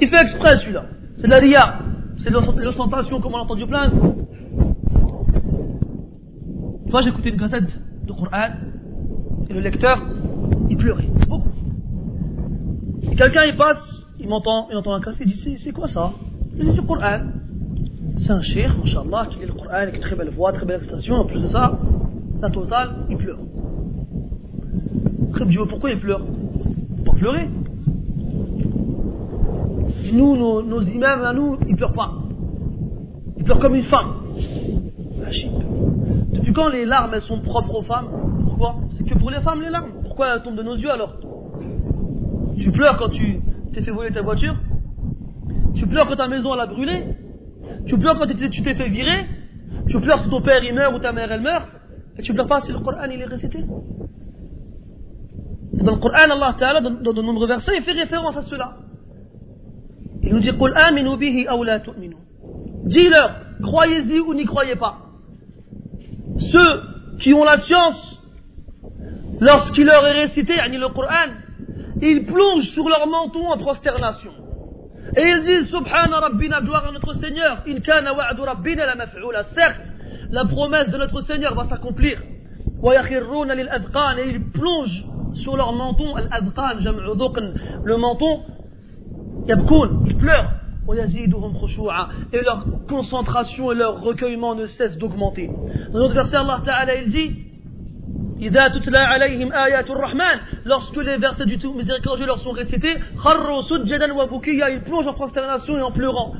Il 0.00 0.08
fait 0.08 0.22
exprès 0.22 0.56
celui-là. 0.56 0.86
C'est 1.18 1.26
la 1.26 1.36
ria, 1.36 1.80
c'est 2.16 2.30
l'ostentation 2.30 3.20
comme 3.20 3.34
on 3.34 3.36
a 3.36 3.40
entendu 3.40 3.66
plein. 3.66 3.90
Fois 6.90 7.02
j'ai 7.02 7.10
écouté 7.10 7.28
une 7.28 7.38
cassette 7.38 7.78
de 8.06 8.12
Coran 8.12 8.54
et 9.50 9.52
le 9.52 9.60
lecteur, 9.60 10.00
il 10.70 10.78
pleurait, 10.78 11.08
beaucoup. 11.28 11.50
Et 13.02 13.16
quelqu'un 13.16 13.44
il 13.44 13.56
passe, 13.56 14.06
il 14.18 14.26
m'entend, 14.26 14.68
il 14.70 14.78
entend 14.78 14.94
la 14.94 15.00
cassette, 15.00 15.26
il 15.26 15.32
dit 15.34 15.58
c'est 15.58 15.72
quoi 15.72 15.88
ça? 15.88 16.12
C'est 16.58 16.72
du 16.72 16.80
Coran. 16.80 17.20
C'est 18.16 18.32
un 18.32 18.40
cheikh, 18.40 18.70
Inch'Allah, 18.82 19.26
qui 19.30 19.40
lit 19.40 19.46
le 19.46 19.52
Coran 19.52 19.74
avec 19.74 19.96
une 19.96 20.00
très 20.00 20.16
belle 20.16 20.30
voix, 20.30 20.52
très 20.52 20.64
belle 20.64 20.78
expression, 20.78 21.16
en 21.16 21.26
plus 21.26 21.42
de 21.42 21.48
ça, 21.48 21.78
la 22.40 22.48
totale, 22.48 23.04
il 23.10 23.18
pleure. 23.18 23.40
Je 25.38 25.64
pourquoi 25.64 25.90
il 25.90 26.00
pleure? 26.00 26.22
Pour 27.06 27.14
pleurer. 27.14 27.48
Nous, 30.12 30.36
nos, 30.36 30.80
imams 30.82 31.22
à 31.22 31.32
nous, 31.32 31.56
ils 31.66 31.76
pleurent 31.76 31.94
pas. 31.94 32.12
Ils 33.38 33.44
pleurent 33.44 33.60
comme 33.60 33.74
une 33.74 33.84
femme. 33.84 34.12
Depuis 36.32 36.52
quand 36.52 36.68
les 36.68 36.84
larmes 36.84 37.18
sont 37.20 37.40
propres 37.40 37.76
aux 37.76 37.82
femmes? 37.82 38.08
Pourquoi? 38.44 38.76
C'est 38.90 39.04
que 39.04 39.18
pour 39.18 39.30
les 39.30 39.40
femmes 39.40 39.62
les 39.62 39.70
larmes. 39.70 39.90
Pourquoi 40.02 40.34
elles 40.34 40.42
tombent 40.42 40.56
de 40.56 40.62
nos 40.62 40.76
yeux 40.76 40.90
alors? 40.90 41.14
Tu 42.58 42.70
pleures 42.70 42.98
quand 42.98 43.08
tu 43.08 43.40
t'es 43.72 43.82
fait 43.82 43.90
voler 43.90 44.10
ta 44.12 44.22
voiture? 44.22 44.56
Tu 45.74 45.86
pleures 45.86 46.08
quand 46.08 46.16
ta 46.16 46.28
maison 46.28 46.54
elle 46.54 46.60
a 46.60 46.66
brûlé? 46.66 47.04
Tu 47.86 47.98
pleures 47.98 48.18
quand 48.18 48.26
tu 48.26 48.34
t'es 48.36 48.74
fait 48.74 48.88
virer? 48.88 49.26
Tu 49.88 50.00
pleures 50.00 50.20
si 50.20 50.28
ton 50.28 50.40
père 50.42 50.62
il 50.64 50.74
meurt 50.74 50.94
ou 50.94 50.98
ta 50.98 51.12
mère 51.12 51.30
elle 51.30 51.42
meurt? 51.42 51.68
Et 52.18 52.22
tu 52.22 52.32
pleures 52.32 52.46
pas 52.46 52.60
si 52.60 52.72
le 52.72 52.78
Coran 52.80 53.04
il 53.12 53.20
est 53.20 53.26
récité? 53.26 53.64
Dans 55.72 55.92
le 55.92 55.98
Coran 55.98 56.30
Allah 56.30 56.56
Ta'ala 56.58 56.80
dans 56.80 57.12
de 57.12 57.22
nombreux 57.22 57.46
versets 57.46 57.76
il 57.76 57.82
fait 57.82 57.92
référence 57.92 58.36
à 58.36 58.42
cela 58.42 58.76
Il 60.22 60.34
nous 60.34 60.40
dit 60.40 60.50
Dis-leur, 62.84 63.30
croyez-y 63.62 64.20
ou 64.20 64.34
n'y 64.34 64.44
croyez 64.44 64.76
pas. 64.76 64.98
Ceux 66.38 66.82
qui 67.18 67.34
ont 67.34 67.44
la 67.44 67.58
science, 67.58 68.22
lorsqu'il 69.40 69.86
leur 69.86 70.06
est 70.06 70.26
récité, 70.26 70.54
le 70.54 70.88
Coran, 70.88 71.32
ils 72.00 72.26
plongent 72.26 72.70
sur 72.70 72.88
leur 72.88 73.06
menton 73.06 73.48
en 73.48 73.58
prosternation. 73.58 74.32
Et 75.16 75.22
ils 75.22 75.42
disent, 75.44 75.70
Subhana 75.70 76.20
Rabbina, 76.20 76.60
gloire 76.60 76.86
à 76.86 76.92
notre 76.92 77.14
Seigneur, 77.14 77.62
in 77.66 77.80
kana 77.80 78.12
wa'adu 78.12 78.42
la 78.76 78.94
maf'ula. 78.94 79.44
Certes, 79.44 79.80
la 80.30 80.44
promesse 80.44 80.90
de 80.90 80.98
notre 80.98 81.20
Seigneur 81.22 81.54
va 81.54 81.64
s'accomplir. 81.64 82.20
Et 82.84 84.28
ils 84.28 84.50
plongent 84.52 85.04
sur 85.36 85.56
leur 85.56 85.72
menton, 85.72 86.14
le 86.16 87.96
menton, 87.96 88.42
ils 89.48 90.16
pleurent. 90.16 90.52
Et 92.32 92.42
leur 92.42 92.64
concentration 92.88 93.72
et 93.72 93.74
leur 93.74 94.00
recueillement 94.00 94.54
ne 94.54 94.66
cessent 94.66 94.96
d'augmenter. 94.98 95.50
Dans 95.92 95.98
notre 95.98 96.14
verset, 96.14 96.36
Allah 96.36 96.60
Ta'ala, 96.64 96.94
il 96.96 97.10
dit 97.10 97.32
lorsque 100.64 100.96
les 100.96 101.16
versets 101.16 101.46
du 101.46 101.58
tout 101.58 101.72
miséricordieux 101.72 102.26
leur 102.26 102.38
sont 102.38 102.52
récités, 102.52 102.94
ils 102.94 104.82
plongent 104.84 105.06
en 105.06 105.14
prosternation 105.14 105.76
et 105.76 105.82
en 105.82 105.90
pleurant. 105.90 106.34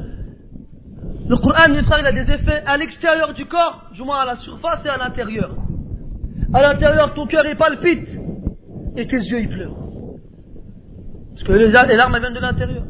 Le 1.28 1.36
Coran, 1.38 1.68
mes 1.70 1.82
frères, 1.82 1.98
il 2.00 2.06
a 2.06 2.12
des 2.12 2.30
effets 2.32 2.62
à 2.66 2.76
l'extérieur 2.76 3.32
du 3.34 3.46
corps, 3.46 3.90
du 3.92 4.02
moins 4.02 4.20
à 4.20 4.26
la 4.26 4.36
surface 4.36 4.84
et 4.84 4.88
à 4.88 4.96
l'intérieur. 4.96 5.56
À 6.54 6.62
l'intérieur, 6.62 7.14
ton 7.14 7.26
cœur 7.26 7.44
il 7.46 7.56
palpite 7.56 8.08
et 8.96 9.06
tes 9.06 9.16
yeux 9.16 9.40
ils 9.40 9.48
pleurent. 9.48 9.76
Parce 11.30 11.42
que 11.44 11.52
les 11.52 11.68
larmes 11.96 12.18
viennent 12.18 12.34
de 12.34 12.40
l'intérieur. 12.40 12.84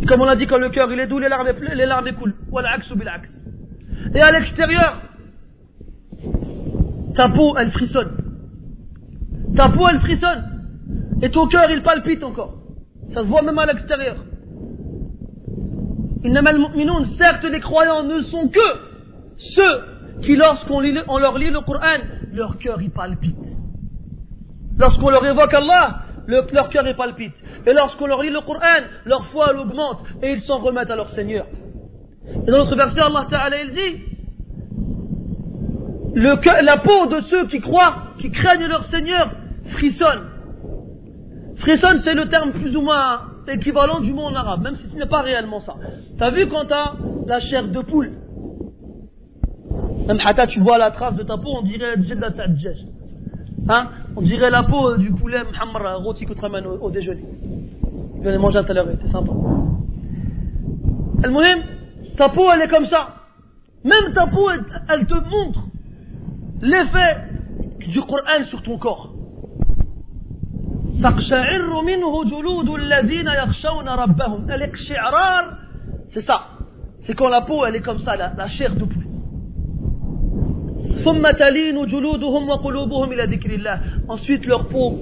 Et 0.00 0.06
comme 0.06 0.20
on 0.20 0.26
a 0.26 0.36
dit, 0.36 0.46
quand 0.46 0.58
le 0.58 0.68
cœur 0.68 0.90
il 0.92 1.00
est 1.00 1.06
doux, 1.06 1.18
les 1.18 1.28
larmes, 1.28 1.48
les 1.74 1.86
larmes 1.86 2.12
coulent. 2.12 2.34
Et 4.14 4.20
à 4.20 4.32
l'extérieur, 4.32 5.02
ta 7.14 7.28
peau 7.28 7.56
elle 7.56 7.70
frissonne. 7.70 8.16
Ta 9.54 9.68
peau 9.68 9.86
elle 9.88 10.00
frissonne. 10.00 10.44
Et 11.22 11.30
ton 11.30 11.46
cœur 11.46 11.70
il 11.70 11.82
palpite 11.82 12.22
encore. 12.24 12.58
Ça 13.10 13.22
se 13.22 13.26
voit 13.26 13.42
même 13.42 13.58
à 13.58 13.66
l'extérieur. 13.66 14.16
Certes, 17.16 17.44
les 17.44 17.60
croyants 17.60 18.04
ne 18.04 18.22
sont 18.22 18.48
que 18.48 18.60
ceux 19.36 20.20
qui, 20.22 20.36
lorsqu'on 20.36 20.80
leur 20.80 21.38
lit 21.38 21.50
le 21.50 21.60
Coran, 21.60 21.98
leur 22.32 22.58
cœur 22.58 22.80
il 22.80 22.90
palpite. 22.90 23.61
Lorsqu'on 24.78 25.10
leur 25.10 25.24
évoque 25.24 25.54
Allah, 25.54 26.02
leur 26.26 26.68
cœur 26.68 26.86
est 26.86 26.96
palpite. 26.96 27.34
Et 27.66 27.72
lorsqu'on 27.72 28.06
leur 28.06 28.22
lit 28.22 28.30
le 28.30 28.40
Coran, 28.40 28.86
leur 29.04 29.26
foi 29.26 29.54
augmente 29.54 30.04
et 30.22 30.32
ils 30.32 30.40
s'en 30.42 30.58
remettent 30.58 30.90
à 30.90 30.96
leur 30.96 31.08
Seigneur. 31.10 31.46
Et 32.46 32.50
dans 32.50 32.58
notre 32.58 32.76
verset, 32.76 33.00
Allah 33.00 33.26
Ta'ala, 33.28 33.62
il 33.62 33.70
dit 33.70 34.02
la 36.14 36.76
peau 36.78 37.06
de 37.06 37.20
ceux 37.20 37.46
qui 37.46 37.60
croient, 37.60 38.12
qui 38.18 38.30
craignent 38.30 38.66
leur 38.68 38.84
Seigneur, 38.84 39.32
frissonne. 39.70 40.28
Frissonne, 41.56 41.98
c'est 41.98 42.14
le 42.14 42.28
terme 42.28 42.52
plus 42.52 42.76
ou 42.76 42.82
moins 42.82 43.22
équivalent 43.48 44.00
du 44.00 44.12
mot 44.12 44.22
en 44.22 44.34
arabe, 44.34 44.62
même 44.62 44.74
si 44.74 44.86
ce 44.88 44.96
n'est 44.96 45.06
pas 45.06 45.22
réellement 45.22 45.60
ça. 45.60 45.74
T'as 46.18 46.30
vu 46.30 46.46
quand 46.48 46.66
t'as 46.66 46.94
la 47.26 47.40
chair 47.40 47.68
de 47.68 47.80
poule? 47.80 48.12
Même 50.06 50.18
hata, 50.24 50.46
tu 50.46 50.60
vois 50.60 50.78
la 50.78 50.90
trace 50.90 51.16
de 51.16 51.22
ta 51.22 51.36
peau, 51.36 51.56
on 51.58 51.62
dirait 51.62 51.96
Hein 53.68 53.88
On 54.16 54.22
dirait 54.22 54.50
la 54.50 54.64
peau 54.64 54.96
du 54.96 55.12
poulet 55.12 55.42
Muhammad 55.44 56.02
rôti 56.02 56.26
tu 56.26 56.40
ramènes 56.40 56.66
au, 56.66 56.90
déjeuner. 56.90 57.24
Je 58.22 58.30
de 58.30 58.36
manger 58.36 58.60
tout 58.64 58.70
à 58.70 58.74
l'heure, 58.74 58.88
c'est 59.00 59.10
sympa. 59.10 59.32
El 61.24 61.32
ta 62.16 62.28
peau 62.28 62.50
elle 62.52 62.62
est 62.62 62.68
comme 62.68 62.84
ça. 62.84 63.14
Même 63.84 64.12
ta 64.14 64.26
peau 64.26 64.48
elle, 64.50 65.06
te 65.06 65.14
montre 65.14 65.60
l'effet 66.60 67.28
du 67.86 68.00
Coran 68.00 68.44
sur 68.44 68.62
ton 68.62 68.78
corps. 68.78 69.14
c'est 76.10 76.20
ça 76.20 76.46
c'est 77.00 77.14
quand 77.14 77.28
la 77.28 77.40
peau 77.40 77.64
elle 77.64 77.74
est 77.76 77.80
comme 77.80 77.98
ça 77.98 78.14
la, 78.16 78.32
la 78.36 78.46
chair 78.46 78.76
de 78.76 78.84
poulet 78.84 79.06
Ensuite, 84.08 84.46
leur 84.46 84.68
peau 84.68 85.00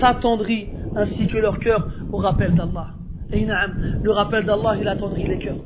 s'attendrit 0.00 0.68
ainsi 0.94 1.26
que 1.26 1.38
leur 1.38 1.58
cœur 1.58 1.88
au 2.12 2.18
rappel 2.18 2.54
d'Allah. 2.54 2.88
Et 3.32 3.44
le 4.02 4.10
rappel 4.12 4.44
d'Allah, 4.44 4.76
il 4.80 4.88
attendrit 4.88 5.24
les 5.24 5.38
cœurs. 5.38 5.56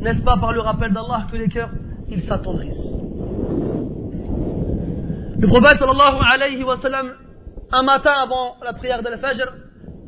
N'est-ce 0.00 0.22
pas 0.22 0.36
par 0.36 0.52
le 0.52 0.60
rappel 0.60 0.92
d'Allah 0.92 1.26
que 1.30 1.36
les 1.36 1.48
cœurs, 1.48 1.70
ils 2.08 2.22
s'attendrissent? 2.22 2.98
Le 5.38 5.46
prophète 5.46 5.78
sallallahu 5.78 6.18
alayhi 6.34 6.62
wa 6.64 6.76
sallam, 6.76 7.12
un 7.72 7.82
matin 7.82 8.12
avant 8.22 8.56
la 8.62 8.74
prière 8.74 9.02
de 9.02 9.08
la 9.08 9.16
Fajr, 9.16 9.46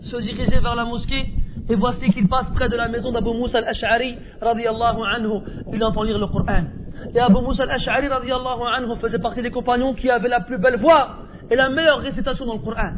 se 0.02 0.16
dirigeait 0.16 0.60
vers 0.60 0.74
la 0.74 0.84
mosquée 0.84 1.24
et 1.68 1.76
voici 1.76 2.10
qu'il 2.10 2.28
passe 2.28 2.48
près 2.54 2.68
de 2.68 2.76
la 2.76 2.88
maison 2.88 3.12
d'Abu 3.12 3.30
Moussa 3.30 3.58
al-Ash'ari, 3.58 4.16
radiallahu 4.40 5.00
anhu. 5.14 5.40
Il 5.72 5.82
entend 5.84 6.02
lire 6.02 6.18
le 6.18 6.26
Coran. 6.26 6.64
Et 7.14 7.20
Abu 7.20 7.34
Moussa 7.34 7.62
al-Ash'ari, 7.62 8.08
radiallahu 8.08 8.62
anhu, 8.76 8.96
faisait 9.00 9.20
partie 9.20 9.42
des 9.42 9.50
compagnons 9.50 9.94
qui 9.94 10.10
avaient 10.10 10.28
la 10.28 10.40
plus 10.40 10.58
belle 10.58 10.80
voix 10.80 11.18
et 11.50 11.54
la 11.54 11.68
meilleure 11.68 12.00
récitation 12.00 12.46
dans 12.46 12.54
le 12.54 12.58
Coran. 12.58 12.92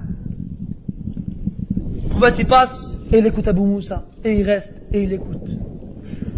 Prophète 2.10 2.38
il 2.38 2.46
passe 2.46 3.00
et 3.12 3.18
il 3.18 3.26
écoute 3.26 3.46
Abu. 3.48 3.60
Et 4.24 4.40
il 4.40 4.46
reste 4.46 4.72
et 4.92 5.02
il 5.02 5.12
écoute. 5.12 5.48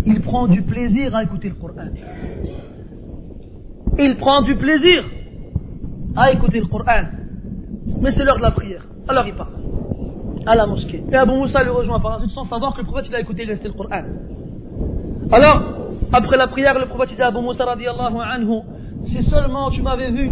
Il 0.05 0.21
prend 0.21 0.49
du 0.49 0.63
plaisir 0.63 1.15
à 1.15 1.23
écouter 1.23 1.49
le 1.49 1.55
Coran. 1.55 1.91
Il 3.99 4.17
prend 4.17 4.43
du 4.43 4.57
plaisir 4.57 5.05
à 6.17 6.33
écouter 6.33 6.61
le 6.61 6.67
Coran. 6.67 7.05
Mais 8.01 8.11
c'est 8.11 8.25
l'heure 8.25 8.39
de 8.39 8.43
la 8.43 8.51
prière. 8.51 8.85
Alors 9.09 9.27
il 9.27 9.35
part 9.35 9.51
à 10.47 10.55
la 10.55 10.67
mosquée. 10.67 11.03
Et 11.11 11.15
Abu 11.17 11.33
Moussa 11.33 11.63
le 11.63 11.73
rejoint 11.73 12.01
par 12.01 12.13
la 12.13 12.19
suite 12.21 12.31
sans 12.31 12.45
savoir 12.45 12.73
que 12.75 12.81
le 12.81 12.87
prophète 12.87 13.07
il 13.09 13.15
a 13.15 13.21
écouté 13.21 13.45
le 13.45 13.57
Coran. 13.73 14.03
Alors, 15.33 15.63
après 16.13 16.37
la 16.37 16.47
prière, 16.47 16.79
le 16.79 16.87
prophète 16.87 17.17
dit 17.17 17.23
à 17.23 17.27
Abu 17.27 17.41
Moussa 17.41 17.65
radiallahu 17.65 18.17
anhu, 18.21 18.61
si 19.05 19.23
seulement 19.25 19.71
tu 19.71 19.83
m'avais 19.83 20.11
vu, 20.11 20.31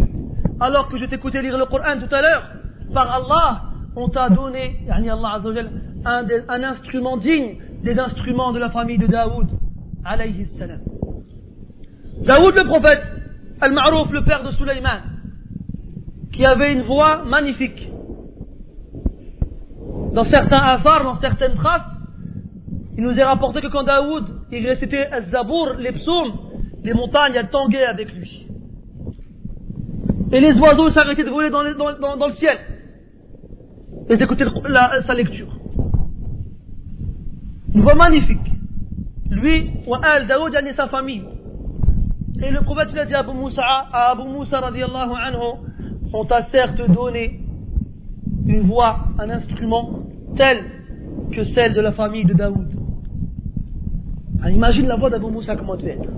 alors 0.59 0.87
que 0.87 0.97
je 0.97 1.05
t'écoutais 1.05 1.41
lire 1.41 1.57
le 1.57 1.65
Coran 1.65 1.99
tout 1.99 2.13
à 2.15 2.21
l'heure, 2.21 2.43
par 2.93 3.13
Allah, 3.13 3.61
on 3.95 4.07
t'a 4.07 4.29
donné, 4.29 4.77
Allah 4.89 5.41
un, 6.05 6.25
un 6.47 6.63
instrument 6.63 7.17
digne 7.17 7.57
des 7.83 7.99
instruments 7.99 8.53
de 8.53 8.59
la 8.59 8.69
famille 8.69 8.97
de 8.97 9.07
Daoud, 9.07 9.47
alayhi 10.05 10.45
salam. 10.57 10.79
Daoud 12.25 12.55
le 12.55 12.63
prophète, 12.63 13.03
Al-Ma'rouf, 13.59 14.11
le 14.11 14.23
père 14.23 14.43
de 14.43 14.51
Sulaiman, 14.51 15.01
qui 16.31 16.45
avait 16.45 16.73
une 16.73 16.83
voix 16.83 17.23
magnifique 17.25 17.91
dans 20.15 20.23
certains 20.23 20.57
afars, 20.57 21.03
dans 21.03 21.15
certaines 21.15 21.55
traces, 21.55 21.91
il 22.97 23.03
nous 23.03 23.19
est 23.19 23.23
rapporté 23.23 23.59
que 23.59 23.67
quand 23.67 23.83
Daoud 23.83 24.23
il 24.49 24.65
récitait 24.65 25.07
Az-Zabour, 25.11 25.73
les 25.77 25.91
psaumes, 25.91 26.31
les 26.83 26.93
montagnes 26.93 27.33
elles 27.35 27.49
tanguaient 27.49 27.83
avec 27.85 28.13
lui. 28.13 28.47
Et 30.31 30.39
les 30.39 30.57
oiseaux 30.57 30.89
s'arrêtaient 30.89 31.25
de 31.25 31.29
voler 31.29 31.49
dans, 31.49 31.61
le 31.63 32.33
ciel. 32.33 32.57
Et 34.07 34.15
d'écouter 34.15 34.45
sa 35.05 35.13
lecture. 35.13 35.53
Une 37.73 37.81
voix 37.81 37.95
magnifique. 37.95 38.51
Lui, 39.29 39.69
wa 39.85 39.99
al 40.01 40.27
Daoud 40.27 40.55
et 40.55 40.73
sa 40.73 40.87
famille. 40.87 41.25
Et 42.41 42.51
le 42.51 42.61
prophète 42.61 42.89
il 42.93 42.99
a 42.99 43.05
dit 43.05 43.13
à 43.13 43.19
Abu 43.19 43.33
Moussa, 43.33 43.63
à 43.91 44.11
Abu 44.11 44.23
Moussa 44.29 44.61
radiallahu 44.61 45.11
anhu, 45.11 45.59
on 46.13 46.23
t'a 46.23 46.43
certes 46.43 46.81
donné 46.89 47.44
une 48.45 48.61
voix, 48.61 49.07
un 49.19 49.29
instrument 49.29 50.01
telle 50.35 50.63
que 51.31 51.43
celle 51.43 51.73
de 51.73 51.81
la 51.81 51.91
famille 51.91 52.25
de 52.25 52.33
Daoud. 52.33 52.67
imagine 54.49 54.87
la 54.87 54.95
voix 54.95 55.09
d'Abu 55.09 55.27
Moussa 55.31 55.55
comment 55.55 55.75
elle 55.75 55.81
devait 55.81 55.93
être. 55.93 56.11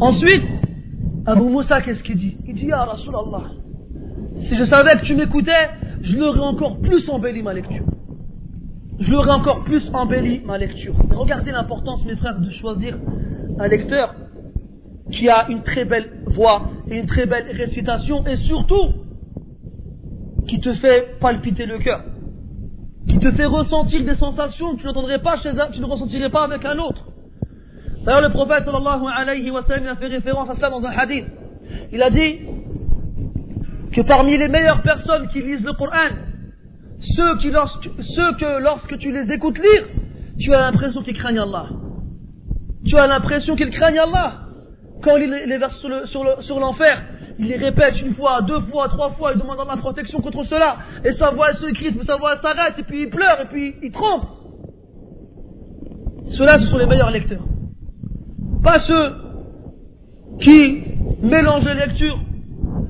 Ensuite, 0.00 0.44
Abu 1.26 1.44
Moussa, 1.44 1.80
qu'est-ce 1.80 2.02
qu'il 2.02 2.16
dit? 2.16 2.36
Il 2.46 2.54
dit, 2.54 2.70
Ah 2.72 2.84
Rasulallah, 2.84 3.52
si 4.34 4.56
je 4.56 4.64
savais 4.64 4.98
que 4.98 5.04
tu 5.04 5.14
m'écoutais, 5.14 5.70
je 6.02 6.18
l'aurais 6.18 6.40
encore 6.40 6.78
plus 6.80 7.08
embelli 7.08 7.42
ma 7.42 7.54
lecture. 7.54 7.84
je 8.98 9.10
l'aurais 9.10 9.30
encore 9.32 9.64
plus 9.64 9.90
embelli 9.94 10.42
ma 10.44 10.58
lecture. 10.58 10.94
Regardez 11.10 11.50
l'importance, 11.52 12.04
mes 12.04 12.16
frères, 12.16 12.38
de 12.38 12.50
choisir 12.50 12.98
un 13.58 13.66
lecteur 13.68 14.14
qui 15.10 15.28
a 15.28 15.48
une 15.48 15.62
très 15.62 15.84
belle 15.84 16.10
voix 16.26 16.70
et 16.90 16.98
une 16.98 17.06
très 17.06 17.26
belle 17.26 17.46
récitation 17.52 18.26
et 18.26 18.36
surtout 18.36 19.03
qui 20.48 20.60
te 20.60 20.74
fait 20.74 21.18
palpiter 21.20 21.66
le 21.66 21.78
cœur, 21.78 22.02
qui 23.08 23.18
te 23.18 23.30
fait 23.32 23.46
ressentir 23.46 24.04
des 24.04 24.14
sensations 24.14 24.74
que 24.74 24.80
tu 24.80 24.86
n'entendrais 24.86 25.20
pas 25.20 25.36
chez 25.36 25.50
un, 25.50 25.70
tu 25.70 25.80
ne 25.80 25.86
ressentirais 25.86 26.30
pas 26.30 26.44
avec 26.44 26.64
un 26.64 26.78
autre. 26.78 27.06
D'ailleurs, 28.04 28.22
le 28.22 28.30
prophète 28.30 28.64
sallallahu 28.64 29.04
alayhi 29.16 29.50
wa 29.50 29.62
sallam 29.62 29.86
a 29.86 29.96
fait 29.96 30.06
référence 30.06 30.50
à 30.50 30.54
ça 30.56 30.68
dans 30.68 30.84
un 30.84 30.90
hadith. 30.90 31.26
Il 31.92 32.02
a 32.02 32.10
dit 32.10 32.40
que 33.92 34.02
parmi 34.02 34.36
les 34.36 34.48
meilleures 34.48 34.82
personnes 34.82 35.28
qui 35.28 35.40
lisent 35.40 35.64
le 35.64 35.72
Coran, 35.72 36.10
ceux, 37.00 37.36
que 37.36 38.60
lorsque 38.60 38.98
tu 38.98 39.12
les 39.12 39.30
écoutes 39.32 39.58
lire, 39.58 39.86
tu 40.38 40.52
as 40.52 40.70
l'impression 40.70 41.02
qu'ils 41.02 41.16
craignent 41.16 41.38
Allah. 41.38 41.68
Tu 42.86 42.96
as 42.96 43.06
l'impression 43.06 43.56
qu'ils 43.56 43.70
craignent 43.70 44.00
Allah. 44.00 44.40
Quand 45.02 45.16
il 45.16 45.30
les 45.30 45.58
verse 45.58 45.76
sur 46.06 46.60
l'enfer, 46.60 47.04
il 47.38 47.48
les 47.48 47.56
répète 47.56 48.00
une 48.00 48.14
fois, 48.14 48.42
deux 48.42 48.60
fois, 48.60 48.88
trois 48.88 49.10
fois, 49.12 49.32
il 49.34 49.40
demande 49.40 49.58
la 49.66 49.76
protection 49.76 50.20
contre 50.20 50.44
cela. 50.44 50.78
Et 51.04 51.12
sa 51.12 51.30
voix 51.30 51.52
se 51.54 52.04
sa 52.04 52.16
voix 52.16 52.36
s'arrête, 52.38 52.78
et 52.78 52.82
puis 52.82 53.02
il 53.02 53.10
pleure, 53.10 53.40
et 53.42 53.46
puis 53.46 53.74
il 53.82 53.90
trompe. 53.90 54.24
Ceux-là, 56.26 56.58
ce 56.58 56.66
sont 56.66 56.78
les 56.78 56.86
meilleurs 56.86 57.10
lecteurs. 57.10 57.42
Pas 58.62 58.78
ceux 58.80 59.14
qui 60.40 60.82
mélangent 61.22 61.66
les 61.66 61.74
lectures, 61.74 62.18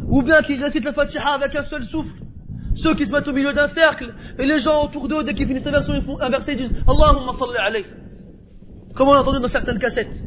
ou 0.08 0.22
bien 0.22 0.42
qui 0.42 0.56
récitent 0.56 0.84
la 0.84 0.92
Fatiha 0.92 1.34
avec 1.34 1.54
un 1.54 1.64
seul 1.64 1.84
souffle. 1.84 2.14
Ceux 2.76 2.94
qui 2.94 3.06
se 3.06 3.12
mettent 3.12 3.28
au 3.28 3.32
milieu 3.32 3.52
d'un 3.52 3.68
cercle, 3.68 4.14
et 4.38 4.46
les 4.46 4.58
gens 4.58 4.84
autour 4.84 5.08
d'eux, 5.08 5.24
dès 5.24 5.34
qu'ils 5.34 5.46
finissent 5.46 5.64
la 5.64 5.70
version, 5.70 5.94
ils 5.94 6.22
un 6.22 6.28
verset, 6.28 6.52
ils 6.52 6.68
disent 6.68 6.76
Allahumma 6.86 7.32
salli 7.38 7.56
alayhi. 7.58 7.86
Comme 8.94 9.08
on 9.08 9.12
a 9.12 9.20
entendu 9.20 9.40
dans 9.40 9.48
certaines 9.48 9.78
cassettes. 9.78 10.22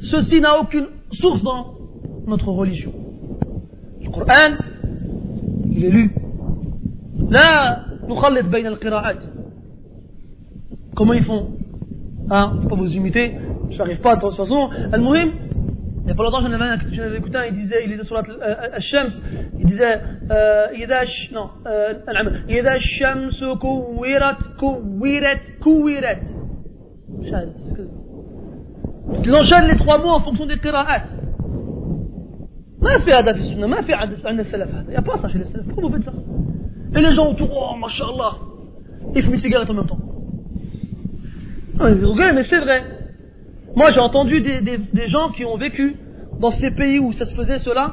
Ceci 0.00 0.40
n'a 0.40 0.58
aucune 0.58 0.86
source 1.12 1.42
dans 1.42 1.74
notre 2.26 2.48
religion. 2.48 2.92
Le 4.02 4.10
Coran, 4.10 4.56
il 5.70 5.84
est 5.84 5.90
lu. 5.90 6.14
Là, 7.30 7.84
nous 8.06 8.16
Comment 10.94 11.12
ils 11.12 11.24
font? 11.24 11.58
Hein 12.30 12.58
Faut 12.62 12.68
pas 12.68 12.76
vous 12.76 12.96
imiter. 12.96 13.34
Je 13.70 13.78
n'arrive 13.78 14.00
pas, 14.00 14.16
de 14.16 14.20
toute 14.20 14.36
façon. 14.36 14.68
Al-Muhim, 14.92 15.32
il 16.00 16.04
n'y 16.06 16.12
a 16.12 16.14
pas 16.14 16.22
longtemps, 16.24 16.40
j'en 16.40 16.52
avais, 16.52 17.18
écouté 17.18 17.36
un, 17.36 17.44
il 17.44 17.52
disait, 17.52 17.84
il 17.84 17.92
était 17.92 18.02
sur 18.02 18.16
Al-Shams, 18.16 19.08
euh, 19.08 19.42
il 19.58 19.66
disait, 19.66 20.00
euh, 20.30 20.66
Yedash, 20.74 21.30
non, 21.32 21.50
euh, 21.66 21.94
Yedash 22.48 22.82
Shams 22.82 23.58
Kouwirat, 23.60 24.38
Kouwirat, 24.58 25.40
Kouwirat. 25.60 26.20
Il 29.23 29.33
enchaîne 29.35 29.67
les 29.67 29.77
trois 29.77 29.97
mots 29.97 30.09
en 30.09 30.21
fonction 30.21 30.45
des 30.45 30.57
qira'at. 30.57 31.07
ما 32.83 32.99
في 32.99 33.13
هذا 33.13 33.33
في 33.33 33.39
السنة 33.39 33.67
ما 33.67 33.81
في 33.81 33.93
عند 33.93 34.17
عند 34.25 34.39
السلف 34.39 34.75
هذا 34.75 34.91
يا 34.91 35.01
pas 35.01 35.17
ça 35.21 35.29
chez 35.29 35.37
les 35.37 35.45
salafs 35.45 35.67
pourquoi 35.67 35.89
vous 35.89 35.95
faites 35.95 36.03
ça 36.03 36.13
et 36.95 37.01
les 37.01 37.13
gens 37.13 37.27
autour 37.31 37.49
oh 37.51 37.77
machallah 37.77 38.33
ils 39.15 39.23
fument 39.23 39.35
une 39.35 39.39
cigarette 39.39 39.69
en 39.69 39.73
même 39.73 39.87
temps 39.87 39.99
ah, 41.79 41.89
mais 42.35 42.43
c'est 42.43 42.59
vrai 42.59 42.79
moi 43.75 43.91
j'ai 43.91 44.01
entendu 44.01 44.41
des, 44.41 44.59
des, 44.61 44.77
des, 44.77 45.07
gens 45.07 45.29
qui 45.29 45.45
ont 45.45 45.57
vécu 45.57 45.95
dans 46.41 46.51
ces 46.51 46.71
pays 46.71 46.99
où 46.99 47.13
ça 47.13 47.25
se 47.25 47.33
faisait 47.33 47.59
cela 47.59 47.85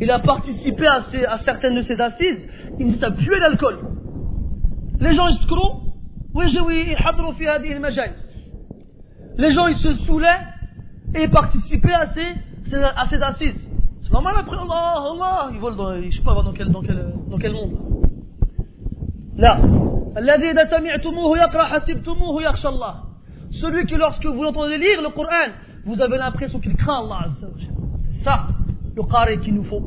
il 0.00 0.10
a 0.10 0.18
participé 0.20 0.86
à, 0.86 1.02
ces, 1.02 1.24
à 1.24 1.38
certaines 1.40 1.76
de 1.76 1.82
ces 1.82 2.00
assises 2.00 2.42
il 2.78 2.86
me 2.86 2.92
dit 2.92 2.98
ça 2.98 3.10
puait 3.10 3.40
l'alcool 3.40 3.78
les 5.00 5.12
gens 5.16 5.28
ils 5.28 5.34
se 5.34 5.46
croient 5.46 5.76
les 9.44 9.50
gens 9.56 9.66
ils 9.66 9.76
se 9.76 9.92
saoulaient 10.04 10.42
et 11.15 11.27
participaient 11.27 11.93
à 11.93 12.07
ces, 12.13 12.75
à 12.75 13.05
ces 13.09 13.21
assises. 13.21 13.69
C'est 14.01 14.11
normal 14.11 14.35
après 14.39 14.57
Allah, 14.57 14.95
Allah, 15.13 15.49
ils 15.53 15.59
volent 15.59 15.75
dans, 15.75 16.01
je 16.01 16.09
sais 16.09 16.23
pas 16.23 16.33
dans 16.33 16.53
quel, 16.53 16.71
dans 16.71 16.81
quel, 16.81 17.13
dans 17.29 17.37
quel 17.37 17.53
monde. 17.53 17.77
Là. 19.35 19.59
Celui 23.51 23.85
qui 23.85 23.95
lorsque 23.95 24.25
vous 24.25 24.43
l'entendez 24.43 24.77
lire 24.77 25.01
le 25.01 25.09
Coran, 25.09 25.53
vous 25.85 26.01
avez 26.01 26.17
l'impression 26.17 26.59
qu'il 26.59 26.75
craint 26.75 27.03
Allah. 27.05 27.29
C'est 28.11 28.23
ça 28.23 28.47
le 28.95 29.03
carré 29.03 29.39
qu'il 29.39 29.55
nous 29.55 29.63
faut. 29.63 29.81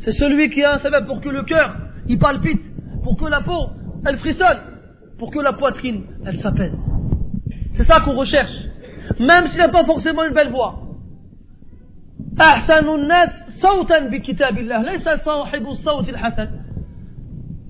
C'est 0.00 0.12
celui 0.12 0.50
qui 0.50 0.62
a 0.62 0.74
un 0.74 0.78
sabbat 0.78 1.02
pour 1.02 1.20
que 1.20 1.28
le 1.28 1.42
cœur, 1.42 1.76
il 2.08 2.18
palpite, 2.18 2.62
pour 3.02 3.16
que 3.16 3.26
la 3.26 3.40
peau, 3.40 3.70
elle 4.06 4.18
frissonne, 4.18 4.58
pour 5.18 5.30
que 5.30 5.38
la 5.38 5.52
poitrine, 5.52 6.04
elle 6.24 6.36
s'apaise. 6.36 6.78
C'est 7.74 7.84
ça 7.84 8.00
qu'on 8.00 8.14
recherche. 8.14 8.52
Même 9.18 9.46
s'il 9.48 9.58
n'a 9.58 9.68
pas 9.68 9.84
forcément 9.84 10.24
une 10.24 10.34
belle 10.34 10.50
voix. 10.50 10.80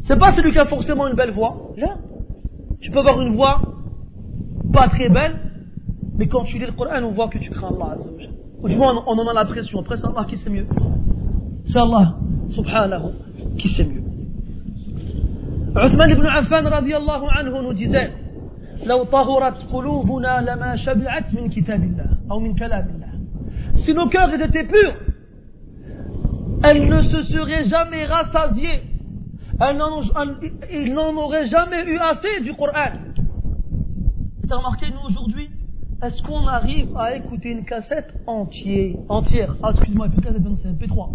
C'est 0.01 0.19
pas 0.19 0.33
celui 0.33 0.53
qui 0.53 0.59
a 0.59 0.67
forcément 0.67 1.07
une 1.09 1.15
belle 1.15 1.33
voix. 1.33 1.73
Là, 1.77 1.97
tu 2.81 2.91
peux 2.91 2.99
avoir 2.99 3.21
une 3.21 3.35
voix 3.35 3.61
pas 4.73 4.89
très 4.89 5.09
belle, 5.09 5.37
mais 6.17 6.27
quand 6.27 6.45
tu 6.45 6.59
lis 6.59 6.67
le 6.67 6.73
Coran, 6.73 7.03
on 7.03 7.13
voit 7.13 7.29
que 7.29 7.39
tu 7.39 7.51
crains 7.51 7.69
Allah. 7.69 7.97
On 8.63 9.19
en 9.19 9.29
a 9.29 9.33
l'impression. 9.33 9.81
Après, 9.81 9.97
c'est 9.97 10.07
Allah 10.07 10.25
qui 10.29 10.37
sait 10.37 10.51
mieux. 10.51 10.67
C'est 11.67 11.79
Allah, 11.79 12.17
subhanahu, 12.51 13.13
qui 13.59 13.69
sait 13.69 13.85
mieux. 13.85 14.03
Uthman 15.77 16.11
ibn 16.11 16.27
Affan, 16.27 16.69
radiallahu 16.69 17.25
anhu, 17.39 17.63
nous 17.63 17.75
disait 17.75 18.13
لو 18.86 19.04
طهرت 19.04 19.58
قلوبنا 19.74 20.42
لما 20.42 20.76
شبعت 20.76 21.34
من 21.34 21.50
كتاب 21.50 21.84
الله 21.84 22.18
أو 22.32 22.40
من 22.40 22.56
كلام 22.56 22.88
الله 22.90 23.12
Si 23.84 23.94
nos 23.94 24.10
cœurs 24.10 24.32
étaient 24.34 24.64
purs, 24.64 24.96
elles 26.64 26.88
ne 26.88 27.02
se 27.04 27.24
seraient 27.24 27.64
jamais 27.64 28.06
rassasiées. 28.06 28.82
Ils 29.60 30.94
n'en 30.94 31.16
auraient 31.18 31.48
jamais 31.48 31.84
eu 31.86 31.98
assez 31.98 32.42
du 32.44 32.54
Coran. 32.54 32.94
T'as 34.48 34.58
remarqué, 34.58 34.88
nous 34.90 35.10
aujourd'hui, 35.10 35.50
est-ce 36.04 36.22
qu'on 36.24 36.46
arrive 36.48 36.96
à 36.98 37.16
écouter 37.16 37.50
une 37.50 37.64
cassette 37.64 38.14
entière 38.28 38.96
Entière. 39.10 39.56
Ah, 39.64 39.70
excuse-moi, 39.72 40.08
une 40.08 40.22
cassette, 40.22 40.42
c'est 40.62 40.68
un 40.68 40.74
P3. 40.74 41.10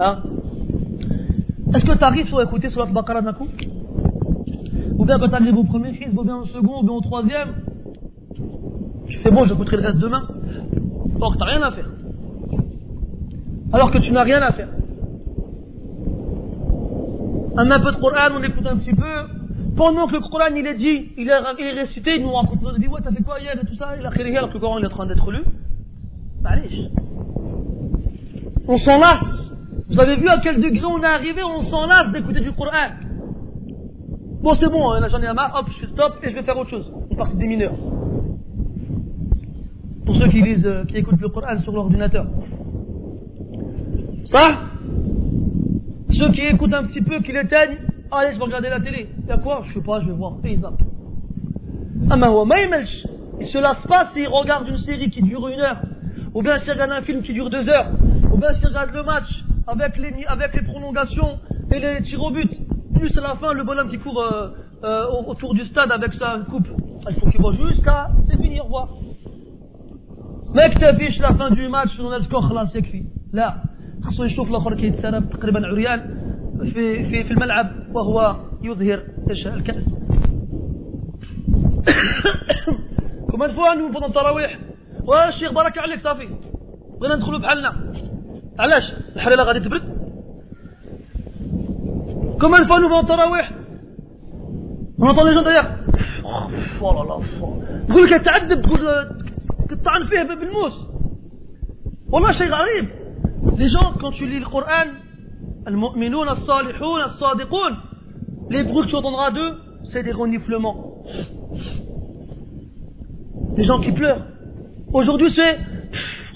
Hein 0.00 0.22
Est-ce 1.74 1.84
que 1.84 1.96
tu 1.96 2.04
arrives 2.04 2.34
à 2.34 2.42
écouter 2.42 2.68
sur 2.68 2.84
la 2.84 2.86
Baqarah 2.86 3.22
d'un 3.22 3.32
coup 3.32 3.48
ou 4.99 5.05
bien 5.05 5.17
quand 5.17 5.29
tu 5.29 5.35
arrives 5.35 5.57
au 5.57 5.63
premier 5.63 5.93
fils, 5.93 6.13
ou 6.15 6.23
bien 6.23 6.35
au 6.35 6.45
second, 6.45 6.81
ou 6.81 6.83
bien 6.83 6.93
au 6.93 6.99
troisième, 6.99 7.53
fais 9.23 9.31
bon, 9.31 9.45
j'écouterai 9.45 9.77
le 9.77 9.83
reste 9.83 9.97
demain. 9.97 10.27
Or 11.21 11.35
n'as 11.37 11.45
rien 11.45 11.61
à 11.61 11.71
faire. 11.71 11.89
Alors 13.71 13.91
que 13.91 13.99
tu 13.99 14.11
n'as 14.11 14.23
rien 14.23 14.41
à 14.41 14.51
faire. 14.51 14.67
On 17.53 17.71
un 17.71 17.79
peu 17.79 17.91
de 17.91 17.97
Coran, 17.97 18.35
on 18.37 18.43
écoute 18.43 18.65
un 18.65 18.77
petit 18.77 18.93
peu. 18.93 19.73
Pendant 19.77 20.07
que 20.07 20.15
le 20.15 20.19
Coran 20.19 20.53
il 20.55 20.67
est 20.67 20.75
dit, 20.75 21.11
il 21.17 21.29
est, 21.29 21.71
récité, 21.71 22.15
il 22.17 22.23
nous 22.23 22.33
raconte, 22.33 22.59
il 22.75 22.81
dit 22.81 22.87
ouais, 22.87 22.99
t'as 23.01 23.11
fait 23.11 23.23
quoi 23.23 23.39
hier 23.39 23.53
et 23.55 23.65
tout 23.65 23.75
ça, 23.75 23.95
il 23.97 24.05
a 24.05 24.09
créé 24.09 24.35
alors 24.35 24.49
que 24.49 24.55
le 24.55 24.59
Coran 24.59 24.79
il 24.79 24.83
est 24.83 24.87
en 24.87 24.89
train 24.89 25.05
d'être 25.05 25.31
lu. 25.31 25.43
Bah 26.41 26.51
allez. 26.53 26.89
On 28.67 28.75
s'en 28.75 28.99
lasse. 28.99 29.53
Vous 29.89 29.99
avez 29.99 30.17
vu 30.17 30.27
à 30.27 30.39
quel 30.39 30.61
degré 30.61 30.85
on 30.85 31.01
est 31.01 31.05
arrivé, 31.05 31.41
on 31.41 31.61
s'en 31.61 31.85
lasse 31.85 32.11
d'écouter 32.11 32.41
du 32.41 32.51
Coran. 32.51 33.08
Bon, 34.41 34.53
c'est 34.53 34.69
bon, 34.69 34.89
hein, 34.91 35.05
j'en 35.09 35.21
ai 35.21 35.33
marre, 35.33 35.53
hop, 35.59 35.65
je 35.69 35.79
fais 35.79 35.87
stop 35.87 36.13
et 36.23 36.29
je 36.29 36.35
vais 36.35 36.43
faire 36.43 36.57
autre 36.57 36.69
chose. 36.69 36.89
Une 37.11 37.17
partie 37.17 37.35
des 37.35 37.45
mineurs. 37.45 37.75
Pour 40.05 40.15
ceux 40.15 40.29
qui 40.29 40.41
lisent, 40.41 40.65
euh, 40.65 40.85
qui 40.85 40.95
écoutent 40.95 41.19
le 41.19 41.27
Coran 41.27 41.59
sur 41.59 41.73
l'ordinateur. 41.73 42.25
Ça? 44.25 44.61
Ceux 46.11 46.31
qui 46.31 46.41
écoutent 46.41 46.73
un 46.73 46.85
petit 46.85 47.01
peu, 47.01 47.19
qui 47.19 47.33
l'éteignent, 47.33 47.79
allez, 48.11 48.33
je 48.33 48.39
vais 48.39 48.45
regarder 48.45 48.69
la 48.69 48.79
télé. 48.79 49.09
Il 49.23 49.27
y 49.27 49.31
a 49.31 49.37
quoi? 49.37 49.63
Je 49.65 49.73
sais 49.73 49.81
pas, 49.81 49.99
je 49.99 50.07
vais 50.07 50.13
voir. 50.13 50.37
Et 50.45 50.53
ils 50.53 50.59
zappent. 50.61 50.83
Ah, 52.09 52.15
il 53.41 53.47
se 53.47 53.57
lasse 53.57 53.85
pas 53.87 54.05
s'il 54.05 54.27
regarde 54.29 54.69
une 54.69 54.77
série 54.77 55.09
qui 55.09 55.21
dure 55.21 55.49
une 55.49 55.59
heure. 55.59 55.81
Ou 56.33 56.41
bien 56.41 56.59
s'il 56.59 56.71
regarde 56.71 56.91
un 56.91 57.01
film 57.01 57.21
qui 57.23 57.33
dure 57.33 57.49
deux 57.49 57.67
heures. 57.67 57.91
Ou 58.31 58.37
bien 58.37 58.53
s'il 58.53 58.67
regarde 58.67 58.91
le 58.93 59.03
match 59.03 59.43
avec 59.67 59.97
les, 59.97 60.25
avec 60.27 60.53
les 60.53 60.61
prolongations 60.61 61.39
et 61.71 61.79
les 61.79 62.01
tirs 62.03 62.23
au 62.23 62.31
but 62.31 62.51
plus 62.99 63.17
à 63.17 63.21
la 63.21 63.35
fin 63.41 63.53
le 63.53 63.63
bonhomme 63.63 63.89
qui 63.89 63.99
court 63.99 64.21
euh, 64.21 64.49
euh, 64.83 65.29
autour 65.31 65.53
du 65.53 65.63
stade 65.65 65.91
avec 65.91 66.13
sa 66.13 66.39
coupe. 66.51 66.67
Il 67.09 67.15
faut 67.15 67.27
qu'il 67.29 67.41
voit 67.41 67.53
jusqu'à. 67.53 68.09
C'est 68.27 68.37
fini, 68.37 68.59
au 68.59 68.65
revoir. 68.65 68.87
ما 70.55 70.63
يكتفيش 70.63 71.21
لا 71.21 71.33
فان 71.33 71.55
دو 71.55 71.69
ماتش 71.69 71.99
ونسكو 71.99 72.41
خلاص 72.41 72.75
يكفي 72.75 73.03
لا 73.33 73.63
خصو 74.03 74.23
يشوف 74.23 74.49
الآخر 74.49 74.75
كيتسرب 74.75 75.29
تقريبا 75.29 75.67
عريان 75.67 75.99
في 76.73 77.03
في 77.03 77.23
في 77.23 77.31
الملعب 77.31 77.71
وهو 77.93 78.35
يظهر 78.63 79.03
الكاس 79.45 79.95
كما 83.31 83.47
تفوا 83.47 83.73
نوفوا 83.73 84.07
التراويح 84.07 84.59
والشيخ 85.05 85.53
بارك 85.53 85.77
عليك 85.77 85.99
صافي 85.99 86.29
بغينا 86.99 87.15
ندخلوا 87.15 87.39
بحالنا 87.39 87.93
علاش 88.59 88.93
الحريره 89.15 89.43
غادي 89.43 89.59
تبرد 89.59 89.98
Combien 92.40 92.60
de 92.60 92.66
fois 92.66 92.80
nous 92.80 92.88
voyons 92.88 93.04
Tarawih 93.04 93.46
On 94.98 95.08
entend 95.08 95.24
les 95.24 95.34
gens 95.34 95.42
derrière. 95.42 95.78
Oh 96.80 96.92
là 96.92 97.04
là, 97.08 97.16
تقول 97.88 98.04
لك 98.04 98.22
تعذب 98.24 98.62
تقول 98.62 98.80
تطعن 99.70 100.02
فيه 100.04 100.22
بالموس 100.22 100.86
والله 102.12 102.32
شيء 102.32 102.48
غريب 102.48 102.88
les 103.58 103.68
gens 103.68 103.92
quand 104.00 104.10
tu 104.10 104.26
lis 104.26 104.38
le 104.40 104.46
Coran 104.46 104.88
المؤمنون 105.68 106.28
الصالحون 106.28 107.02
الصادقون 107.04 107.76
les 108.50 108.62
bruits 108.62 108.84
que 108.84 108.90
tu 108.90 108.96
entendras 108.96 109.30
d'eux 109.30 109.54
c'est 109.84 110.02
des 110.02 110.12
reniflements 110.12 111.02
des 113.56 113.64
gens 113.64 113.80
qui 113.80 113.92
pleurent 113.92 114.26
aujourd'hui 114.92 115.30
c'est 115.30 115.58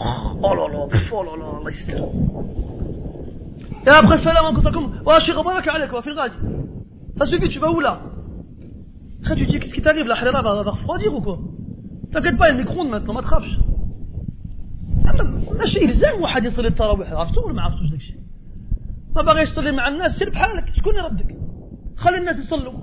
oh 0.01 0.55
là 0.55 0.69
là 0.69 0.87
oh 1.13 1.23
là 1.23 1.37
là 1.37 1.59
الله 1.59 1.71
يستر 1.71 2.09
et 3.86 3.90
après 3.90 4.18
salam 4.18 4.46
عليكم 4.46 5.04
oh 5.06 5.20
شيخ 5.20 5.42
بارك 5.42 5.70
عليك 5.70 5.94
وفي 5.94 6.08
الغادي 6.08 6.36
ça 7.18 7.26
suffit 7.26 7.50
tu 7.50 7.60
vas 7.60 7.72
où 7.72 7.80
là 7.80 8.00
après 9.22 9.36
tu 9.36 9.46
dis 9.46 9.60
qu'est-ce 9.60 9.74
qui 9.74 9.82
t'arrive 9.82 10.08
la 10.08 10.16
harira 10.16 10.42
va, 10.42 10.64
va 10.64 10.72
refroidir 10.72 11.14
ou 11.14 11.22
quoi 11.22 11.38
t'inquiète 12.12 12.38
pas 12.38 12.50
il 12.50 12.56
y 12.56 12.56
a 12.56 12.58
le 12.58 12.64
micro-ondes 12.64 12.90
maintenant 12.90 13.22
تخافش 13.22 13.60
ماشي 15.60 15.86
الزام 15.86 16.22
واحد 16.22 16.46
يصلي 16.46 16.68
التراويح. 16.68 17.14
عرفتو 17.14 17.46
ولا 17.46 17.54
ما 17.54 17.62
عرفتوش 17.62 17.90
داك 17.90 18.00
الشيء؟ 18.00 18.18
ما 19.16 19.22
باغيش 19.22 19.50
تصلي 19.52 19.72
مع 19.72 19.88
الناس. 19.88 20.18
سير 20.18 20.30
بحالك. 20.30 20.74
شكون 20.76 20.96
يردك 20.96 21.38
خلي 21.98 22.18
الناس 22.18 22.40
يصلوا. 22.40 22.74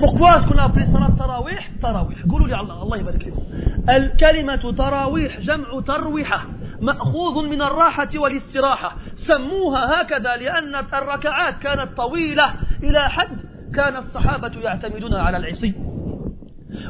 qu'on 0.00 0.58
a 0.58 0.64
appelé 0.64 0.86
salat 0.86 1.12
tarawih 1.18 1.62
tarawih 1.82 2.30
قولوا 2.30 2.48
لي 2.48 2.60
الله 2.60 2.82
الله 2.82 2.96
يبارك 2.96 3.26
لكم 3.26 3.42
الكلمة 3.88 4.72
تراويح 4.72 5.40
جمع 5.40 5.80
ترويحة. 5.80 6.46
مأخوذ 6.80 7.48
من 7.48 7.62
الراحة 7.62 8.08
والاستراحة. 8.14 8.96
سموها 9.16 10.02
هكذا 10.02 10.36
لأن 10.36 10.74
الركعات 10.74 11.58
كانت 11.58 11.96
طويلة. 11.96 12.54
إلى 12.82 13.08
حد 13.08 13.38
كان 13.74 13.96
الصحابة 13.96 14.60
يعتمدون 14.60 15.14
على 15.14 15.36
العصي. 15.36 15.74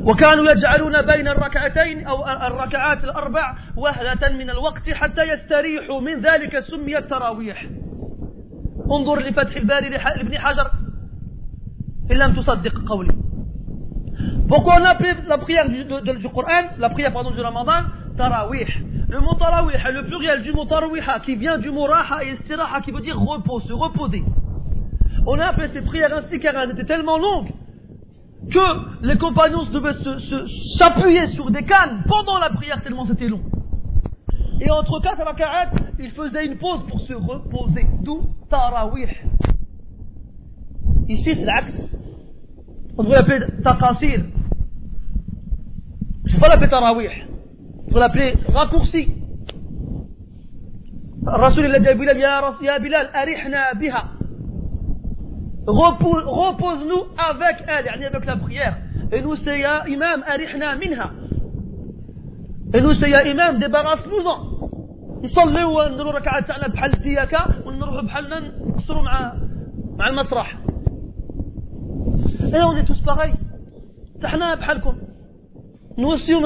وكانوا 0.01 0.45
يجعلون 0.51 1.03
بين 1.03 1.29
الركعتين 1.29 2.07
أو 2.07 2.27
الركعات 2.27 3.05
الأربع 3.05 3.55
وهلة 3.77 4.33
من 4.39 4.51
الوقت 4.51 4.91
حتى 4.91 5.23
يستريحوا. 5.23 6.01
من 6.01 6.21
ذلك 6.21 6.59
سميت 6.59 7.11
تراويح 7.11 7.67
انظر 8.91 9.21
لفتح 9.21 9.57
الباري 9.57 9.89
لابن 9.89 10.39
حجر. 10.39 10.71
إن 12.11 12.17
لم 12.17 12.35
تصدق 12.35 12.75
قولي. 12.89 13.31
Pourquoi 14.49 14.81
on 14.81 14.85
appelle 14.85 15.23
la 15.29 15.39
prière 15.39 15.69
du, 15.69 15.85
de, 15.85 16.13
du 16.19 16.29
Coran, 16.29 16.65
la 16.79 16.91
prière 16.91 17.13
pardon 17.13 17.31
du 17.31 17.41
Ramadan, 17.41 17.85
tarawih 18.21 18.69
Le 19.09 19.21
mot 19.21 19.35
tarawih 19.35 19.79
le 19.93 20.07
pluriel 20.07 20.43
du 20.43 20.53
mot 20.53 20.67
tarawiha 20.67 21.21
qui 21.21 21.35
vient 21.37 21.59
du 21.59 21.71
mot 21.71 21.85
raha 21.85 22.23
et 22.25 22.33
istiraha 22.35 22.81
qui 22.83 22.91
veut 22.93 23.01
dire 23.01 23.19
repos, 23.19 23.61
se 23.61 23.73
reposer. 23.73 24.23
On 25.27 25.39
a 25.39 25.47
appelé 25.47 25.69
ces 25.69 25.81
prières 25.81 26.15
ainsi 26.15 26.39
car 26.39 26.55
elles 26.57 26.73
étaient 26.73 26.85
tellement 26.85 27.19
longues 27.19 27.51
que 28.51 29.07
les 29.07 29.17
compagnons 29.17 29.65
devaient 29.65 29.99
s'appuyer 30.79 31.27
sur 31.29 31.51
des 31.51 31.63
cannes 31.63 32.05
pendant 32.07 32.39
la 32.39 32.51
prière 32.51 32.83
tellement 32.83 33.07
c'était 33.07 33.29
long. 33.29 33.43
Et 34.61 34.71
entre 34.71 35.01
quatre 35.01 35.25
raka'at, 35.25 35.73
ils 35.99 36.11
faisaient 36.11 36.45
une 36.45 36.59
pause 36.59 36.85
pour 36.87 37.01
se 37.01 37.15
reposer. 37.15 37.87
D'où 38.03 38.21
tarawih. 38.51 39.09
Ici, 41.09 41.35
c'est 41.35 41.47
l'axe. 41.47 41.97
On 42.99 43.03
devrait 43.03 43.21
l'appeler 43.21 43.47
taqasir. 43.63 44.25
Il 46.27 46.27
ne 46.27 46.33
faut 46.33 46.41
pas 46.41 46.49
l'appeler 46.49 46.69
tarawih. 46.69 47.30
Faut 47.91 47.99
l'appeler 47.99 48.35
raccourci. 48.49 49.09
Rasul 51.27 51.67
il 51.67 51.75
a 51.75 51.79
dit 51.81 51.89
à 51.89 51.95
Bilal, 51.95 52.19
Ya 52.19 52.79
Bilal, 52.79 53.11
arihna 53.13 53.75
biha. 53.75 54.05
repose-nous 55.67 57.05
avec 57.19 57.65
elle, 57.67 57.89
avec 58.05 58.25
la 58.27 58.37
prière. 58.37 58.77
Et 59.13 59.21
nous, 59.23 59.37
c'est 59.37 59.61
ya 59.61 59.89
imam, 59.89 60.25
arihna 60.27 60.77
minha. 60.77 61.11
Et 62.73 62.81
nous, 62.81 62.95
c'est 62.95 63.11
ya 63.11 63.27
imam, 63.27 63.59
débarrasse-nous-en. 63.59 64.51
نصلي 65.25 65.65
ونديروا 65.65 66.13
ركعات 66.13 66.49
تاعنا 66.49 66.69
بحال 66.69 66.93
الدياكه 66.95 67.67
ونروحوا 67.67 68.03
بحالنا 68.03 68.41
نقصروا 68.41 69.03
مع 69.03 69.35
مع 69.99 70.09
المسرح. 70.09 70.57
Et 72.53 72.63
on 72.63 72.77
est 72.77 72.87
tous 72.87 73.03
pareils. 73.03 73.37
تحنا 74.21 74.55
بحالكم. 74.55 74.95
Nous 75.99 76.09
aussi 76.09 76.35
on 76.35 76.45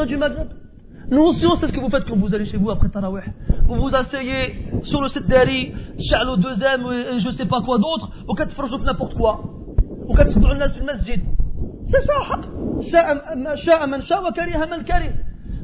L'onction, 1.10 1.54
c'est 1.56 1.66
ce 1.66 1.72
que 1.72 1.80
vous 1.80 1.90
faites 1.90 2.04
quand 2.06 2.16
vous 2.16 2.34
allez 2.34 2.46
chez 2.46 2.56
vous 2.56 2.70
après 2.70 2.88
Taraweh. 2.88 3.24
Vous 3.66 3.76
vous 3.76 3.94
asseyez 3.94 4.70
sur 4.84 5.02
le 5.02 5.08
set 5.08 5.26
d'Ari, 5.26 5.72
Charles 6.08 6.40
deuxième 6.40 6.82
et 6.90 7.20
je 7.20 7.30
sais 7.30 7.46
pas 7.46 7.60
quoi 7.60 7.78
d'autre, 7.78 8.10
ou 8.28 8.34
quatre 8.34 8.52
franchement 8.52 8.78
n'importe 8.78 9.14
quoi. 9.14 9.42
Ou 10.06 10.14
quatre 10.14 10.38
nas 10.38 10.68
sur 10.70 10.80
le 10.80 10.86
masjid. 10.86 11.20
C'est 11.84 12.02
ça, 12.02 12.14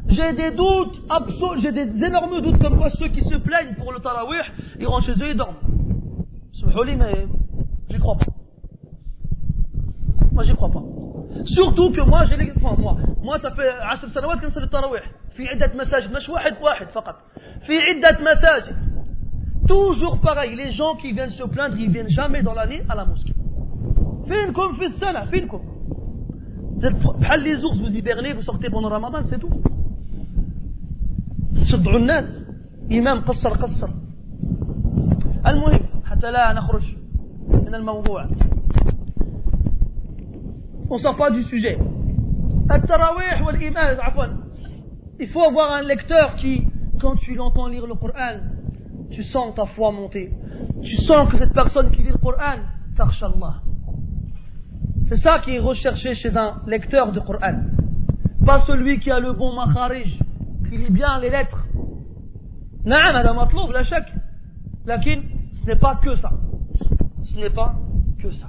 J'ai 0.09 0.32
des 0.32 0.51
doutes 0.51 1.03
absolus, 1.09 1.61
j'ai 1.62 1.72
des 1.72 2.05
énormes 2.05 2.41
doutes 2.41 2.59
comme 2.59 2.76
quoi 2.78 2.91
ceux 2.91 3.09
qui 3.09 3.22
se 3.22 3.36
plaignent 3.36 3.74
pour 3.76 3.93
le 3.93 4.01
Tarawih, 4.01 4.43
ils 4.78 4.86
rentrent 4.86 5.07
chez 5.07 5.12
eux, 5.12 5.30
ils 5.30 5.36
dorment. 5.36 5.57
Subholi, 6.53 6.97
mais 6.97 7.26
j'y 7.88 7.99
crois 7.99 8.16
pas. 8.16 8.26
Moi, 10.32 10.45
j'y 10.45 10.55
crois 10.55 10.70
pas. 10.70 10.82
Surtout 11.45 11.91
que 11.93 12.01
moi, 12.03 12.24
j'ai 12.26 12.36
les. 12.36 12.53
Enfin, 12.57 12.76
moi, 12.80 12.97
moi, 13.22 13.38
ça 13.38 13.51
fait 13.53 13.72
10 14.07 14.12
sanawat 14.12 14.36
que 14.38 14.61
le 14.61 14.66
Tarawih. 14.68 15.01
في 15.41 15.49
عدة 15.49 15.72
مساجد 15.74 16.12
مش 16.12 16.28
واحد 16.28 16.53
واحد 16.62 16.86
فقط 16.86 17.14
في 17.66 17.72
عدة 17.78 18.18
مساجد 18.20 18.76
toujours 19.72 20.18
pareil 20.20 20.55
les 20.57 20.72
gens 20.72 20.95
qui 21.01 21.12
viennent 21.12 21.30
se 21.41 21.45
plaindre 21.55 21.76
ils 21.78 21.91
viennent 21.91 22.11
jamais 22.20 22.43
dans 22.43 22.53
l'année 22.55 22.82
à 22.88 22.95
la 22.95 23.05
mosquée 23.05 23.34
فينكم 24.28 24.72
في 24.72 24.84
السنة 24.86 25.24
فينكم 25.24 25.61
بحال 27.20 27.41
les 27.45 27.64
ours 27.64 27.78
vous 27.80 27.97
hibernez 27.97 28.32
vous 28.34 28.43
sortez 28.43 28.68
pendant 28.70 28.88
Ramadan 28.91 29.22
c'est 29.30 29.38
tout 29.38 29.51
تشضعوا 31.55 31.99
الناس 31.99 32.45
إمام 32.93 33.20
قصر 33.20 33.51
قصر 33.51 33.88
المهم 35.47 35.80
حتى 36.05 36.30
لا 36.30 36.53
نخرج 36.53 36.97
من 37.49 37.74
الموضوع 37.74 38.26
on 40.91 40.99
sort 40.99 41.16
pas 41.16 41.30
du 41.30 41.43
sujet 41.45 41.78
التراويح 42.70 43.47
والإيمان 43.47 44.01
عفوا 44.01 44.24
Il 45.21 45.29
faut 45.29 45.43
avoir 45.43 45.73
un 45.73 45.83
lecteur 45.83 46.35
qui, 46.37 46.66
quand 46.99 47.14
tu 47.16 47.35
l'entends 47.35 47.68
lire 47.68 47.87
le 47.87 47.95
Coran, 47.95 48.39
tu 49.11 49.23
sens 49.25 49.55
ta 49.55 49.66
foi 49.66 49.93
monter. 49.93 50.33
Tu 50.83 50.97
sens 51.03 51.31
que 51.31 51.37
cette 51.37 51.53
personne 51.53 51.91
qui 51.91 52.03
lit 52.03 52.09
le 52.09 52.16
Coran, 52.16 52.57
Allah. 52.99 53.55
C'est 55.09 55.16
ça 55.16 55.41
qui 55.41 55.57
est 55.57 55.59
recherché 55.59 56.14
chez 56.14 56.35
un 56.35 56.62
lecteur 56.66 57.12
de 57.12 57.21
Coran. 57.21 57.64
Pas 58.47 58.62
celui 58.62 58.99
qui 58.99 59.11
a 59.11 59.21
le 59.21 59.33
bon 59.33 59.55
makharij, 59.55 60.18
qui 60.71 60.77
lit 60.79 60.91
bien 60.91 61.18
les 61.18 61.29
lettres. 61.29 61.66
Naam, 62.85 63.12
Madame 63.12 63.39
Atlouf, 63.41 63.71
la 63.73 63.85
chèque. 63.85 64.12
Lakin, 64.87 65.21
ce 65.53 65.66
n'est 65.66 65.79
pas 65.79 65.97
que 66.03 66.14
ça. 66.14 66.31
Ce 67.25 67.37
n'est 67.37 67.51
pas 67.51 67.75
que 68.23 68.31
ça. 68.31 68.47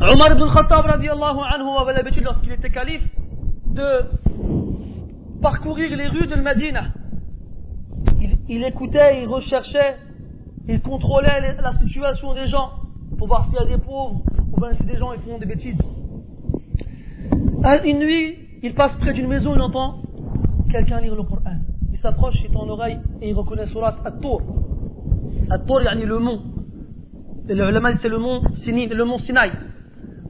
Omar 0.00 0.32
ibn 0.32 0.48
Khattab, 0.54 0.86
radiallahu 0.86 1.38
anhu, 1.40 1.68
avait 1.80 1.94
l'habitude, 1.94 2.22
lorsqu'il 2.24 2.52
était 2.52 2.70
calife, 2.70 3.02
de 3.72 4.04
parcourir 5.40 5.96
les 5.96 6.08
rues 6.08 6.26
de 6.26 6.36
Medina. 6.36 6.84
Il, 8.20 8.36
il, 8.48 8.64
écoutait, 8.64 9.22
il 9.22 9.28
recherchait, 9.28 9.96
il 10.68 10.80
contrôlait 10.80 11.56
la 11.60 11.72
situation 11.74 12.34
des 12.34 12.46
gens 12.46 12.70
pour 13.18 13.26
voir 13.28 13.46
s'il 13.46 13.54
y 13.54 13.58
a 13.58 13.64
des 13.64 13.78
pauvres 13.78 14.22
ou 14.52 14.60
bien 14.60 14.72
si 14.72 14.84
des 14.84 14.96
gens 14.96 15.12
ils 15.12 15.20
font 15.20 15.38
des 15.38 15.46
bêtises. 15.46 15.78
Une 17.84 17.98
nuit, 17.98 18.38
il 18.62 18.74
passe 18.74 18.96
près 18.96 19.12
d'une 19.12 19.28
maison, 19.28 19.54
il 19.54 19.60
entend 19.60 20.02
quelqu'un 20.70 21.00
lire 21.00 21.14
le 21.14 21.22
Coran. 21.22 21.58
Il 21.92 21.98
s'approche, 21.98 22.42
il 22.44 22.50
tend 22.50 22.64
l'oreille 22.64 22.98
et 23.20 23.30
il 23.30 23.34
reconnaît 23.34 23.66
surat 23.66 23.96
At-Tour. 24.04 24.42
At-Tour, 25.50 25.82
yani 25.82 26.04
le 26.04 26.18
mont. 26.18 26.40
Et 27.48 27.54
le 27.54 27.96
c'est 28.00 28.08
le 28.08 28.18
mont, 28.18 28.40
le 28.42 29.18
Sinaï. 29.18 29.52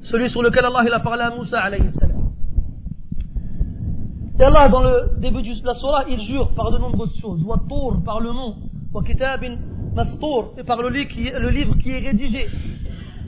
Celui 0.02 0.28
sur 0.30 0.42
lequel 0.42 0.64
Allah 0.64 0.82
il 0.86 0.92
a 0.92 1.00
parlé 1.00 1.22
à 1.22 1.30
Moussa 1.30 1.60
alayhi. 1.60 1.88
Et 4.38 4.42
Allah, 4.42 4.68
dans 4.68 4.80
le 4.80 5.18
début 5.18 5.42
de 5.42 5.66
la 5.66 5.74
surah, 5.74 6.04
il 6.08 6.20
jure 6.20 6.54
par 6.54 6.70
de 6.70 6.78
nombreuses 6.78 7.16
choses. 7.20 7.44
Par 8.04 8.20
le 8.20 8.30
Mastour, 9.94 10.54
et 10.58 10.64
par 10.64 10.80
le 10.80 10.88
livre 10.88 11.10
qui, 11.76 11.90
est 11.90 11.98
rédigé. 11.98 12.48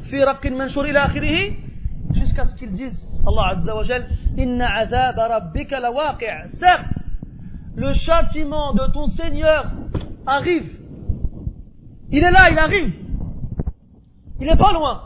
Fi 0.04 0.22
Raqqin 0.22 0.54
Manshur 0.56 0.86
ila 0.86 1.04
akhirihi, 1.04 1.56
jusqu'à 2.14 2.46
ce 2.46 2.56
qu'il 2.56 2.72
dise, 2.72 3.06
Allah 3.26 3.58
Azza 3.58 3.76
wa 3.76 3.82
Jal, 3.82 4.06
Inna 4.38 4.66
azab 4.76 5.16
rabbika 5.16 5.78
lawaqi' 5.80 6.48
Certes, 6.58 6.86
le 7.76 7.92
châtiment 7.92 8.72
de 8.72 8.92
ton 8.92 9.06
Seigneur 9.08 9.72
arrive. 10.26 10.70
Il 12.10 12.22
est 12.22 12.30
là, 12.30 12.50
il 12.50 12.58
arrive. 12.58 12.92
Il 14.40 14.46
n'est 14.46 14.56
pas 14.56 14.72
loin. 14.72 15.02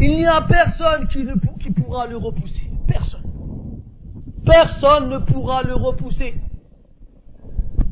Il 0.00 0.16
n'y 0.16 0.26
a 0.26 0.40
personne 0.42 1.08
qui, 1.08 1.24
ne, 1.24 1.34
qui 1.34 1.53
le 2.08 2.16
repousser. 2.16 2.70
Personne. 2.86 3.22
Personne 4.44 5.08
ne 5.08 5.18
pourra 5.18 5.62
le 5.62 5.74
repousser. 5.74 6.34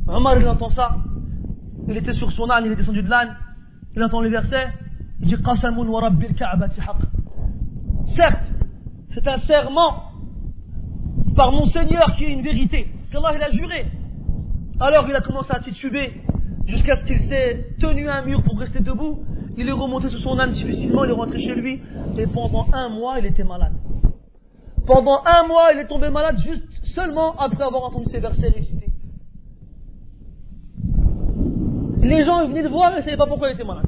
Omar, 0.07 0.39
il 0.39 0.49
entend 0.49 0.69
ça. 0.69 0.97
Il 1.89 1.97
était 1.97 2.13
sur 2.13 2.31
son 2.33 2.51
âne, 2.51 2.65
il 2.67 2.73
est 2.73 2.77
descendu 2.77 3.03
de 3.03 3.09
l'âne. 3.09 3.37
Il 3.95 4.03
entend 4.03 4.21
les 4.21 4.31
versets. 4.31 4.69
Il 5.21 5.29
dit. 5.29 5.37
Certes, 8.05 8.43
c'est 9.11 9.29
un 9.29 9.39
serment 9.41 10.13
par 11.37 11.53
mon 11.53 11.65
Seigneur 11.67 12.13
qui 12.17 12.25
est 12.25 12.33
une 12.33 12.43
vérité. 12.43 12.89
Parce 12.99 13.11
qu'Allah, 13.11 13.37
il 13.37 13.43
a 13.43 13.51
juré. 13.51 13.87
Alors 14.81 15.09
il 15.09 15.15
a 15.15 15.21
commencé 15.21 15.53
à 15.53 15.61
tituber 15.61 16.23
jusqu'à 16.67 16.97
ce 16.97 17.05
qu'il 17.05 17.21
s'est 17.21 17.75
tenu 17.79 18.09
à 18.09 18.17
un 18.17 18.25
mur 18.25 18.43
pour 18.43 18.59
rester 18.59 18.81
debout. 18.81 19.25
Il 19.57 19.69
est 19.69 19.73
remonté 19.73 20.09
sur 20.09 20.19
son 20.21 20.39
âne 20.39 20.53
difficilement, 20.53 21.05
il 21.05 21.11
est 21.11 21.15
rentré 21.15 21.39
chez 21.39 21.55
lui. 21.55 21.81
Et 22.17 22.27
pendant 22.27 22.67
un 22.73 22.89
mois, 22.89 23.19
il 23.19 23.27
était 23.27 23.45
malade. 23.45 23.73
Pendant 24.87 25.21
un 25.25 25.47
mois, 25.47 25.73
il 25.73 25.81
est 25.81 25.87
tombé 25.87 26.09
malade 26.11 26.39
juste 26.39 26.65
seulement 26.95 27.37
après 27.39 27.63
avoir 27.63 27.85
entendu 27.85 28.07
ces 28.07 28.21
versets 28.21 28.49
récités. 28.49 28.89
Les 32.03 32.25
gens 32.25 32.47
venaient 32.49 32.65
de 32.65 32.69
voir, 32.69 32.91
mais 32.91 32.97
ne 32.97 33.03
savaient 33.03 33.17
pas 33.17 33.27
pourquoi 33.27 33.51
il 33.51 33.55
était 33.55 33.65
malade. 33.65 33.87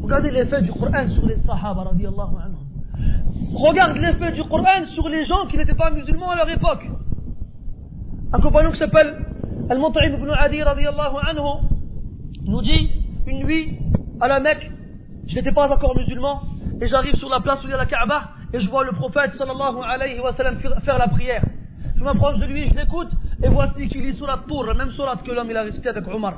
Regardez 0.00 0.30
l'effet 0.30 0.62
du 0.62 0.72
Coran 0.72 1.08
sur 1.08 1.26
les 1.26 1.36
Sahaba, 1.38 1.82
radiallahu 1.82 2.36
anhum. 2.44 2.64
Regarde 3.54 3.96
l'effet 3.98 4.32
du 4.32 4.42
Coran 4.44 4.84
sur 4.94 5.08
les 5.08 5.24
gens 5.24 5.46
qui 5.46 5.56
n'étaient 5.56 5.74
pas 5.74 5.90
musulmans 5.90 6.30
à 6.30 6.36
leur 6.36 6.50
époque. 6.50 6.88
Un 8.32 8.40
compagnon 8.40 8.70
qui 8.70 8.78
s'appelle 8.78 9.14
Al-Mut'im 9.68 10.14
ibn 10.14 10.30
Adi, 10.30 10.62
radiallahu 10.62 11.16
anhu, 11.26 11.66
nous 12.44 12.62
dit, 12.62 12.90
une 13.26 13.44
nuit, 13.44 13.78
à 14.20 14.28
la 14.28 14.40
Mecque, 14.40 14.70
je 15.26 15.34
n'étais 15.34 15.52
pas 15.52 15.68
encore 15.72 15.96
musulman, 15.96 16.42
et 16.80 16.88
j'arrive 16.88 17.14
sur 17.16 17.28
la 17.28 17.40
place 17.40 17.62
où 17.62 17.66
il 17.66 17.70
y 17.70 17.74
a 17.74 17.78
la 17.78 17.86
Kaaba, 17.86 18.30
et 18.52 18.60
je 18.60 18.68
vois 18.70 18.84
le 18.84 18.92
prophète 18.92 19.34
sallallahu 19.34 19.78
alayhi 19.84 20.20
wa 20.20 20.32
sallam 20.32 20.58
faire 20.58 20.98
la 20.98 21.08
prière. 21.08 21.44
Je 21.96 22.04
m'approche 22.04 22.38
de 22.38 22.46
lui, 22.46 22.68
je 22.68 22.74
l'écoute, 22.74 23.10
et 23.42 23.48
voici 23.48 23.88
qu'il 23.88 24.02
lit 24.02 24.14
sur 24.14 24.26
la 24.26 24.38
tour, 24.48 24.64
la 24.64 24.74
même 24.74 24.90
surat 24.90 25.16
que 25.16 25.30
l'homme 25.30 25.50
il 25.50 25.56
a 25.56 25.62
récité 25.62 25.88
avec 25.88 26.06
Omar. 26.08 26.34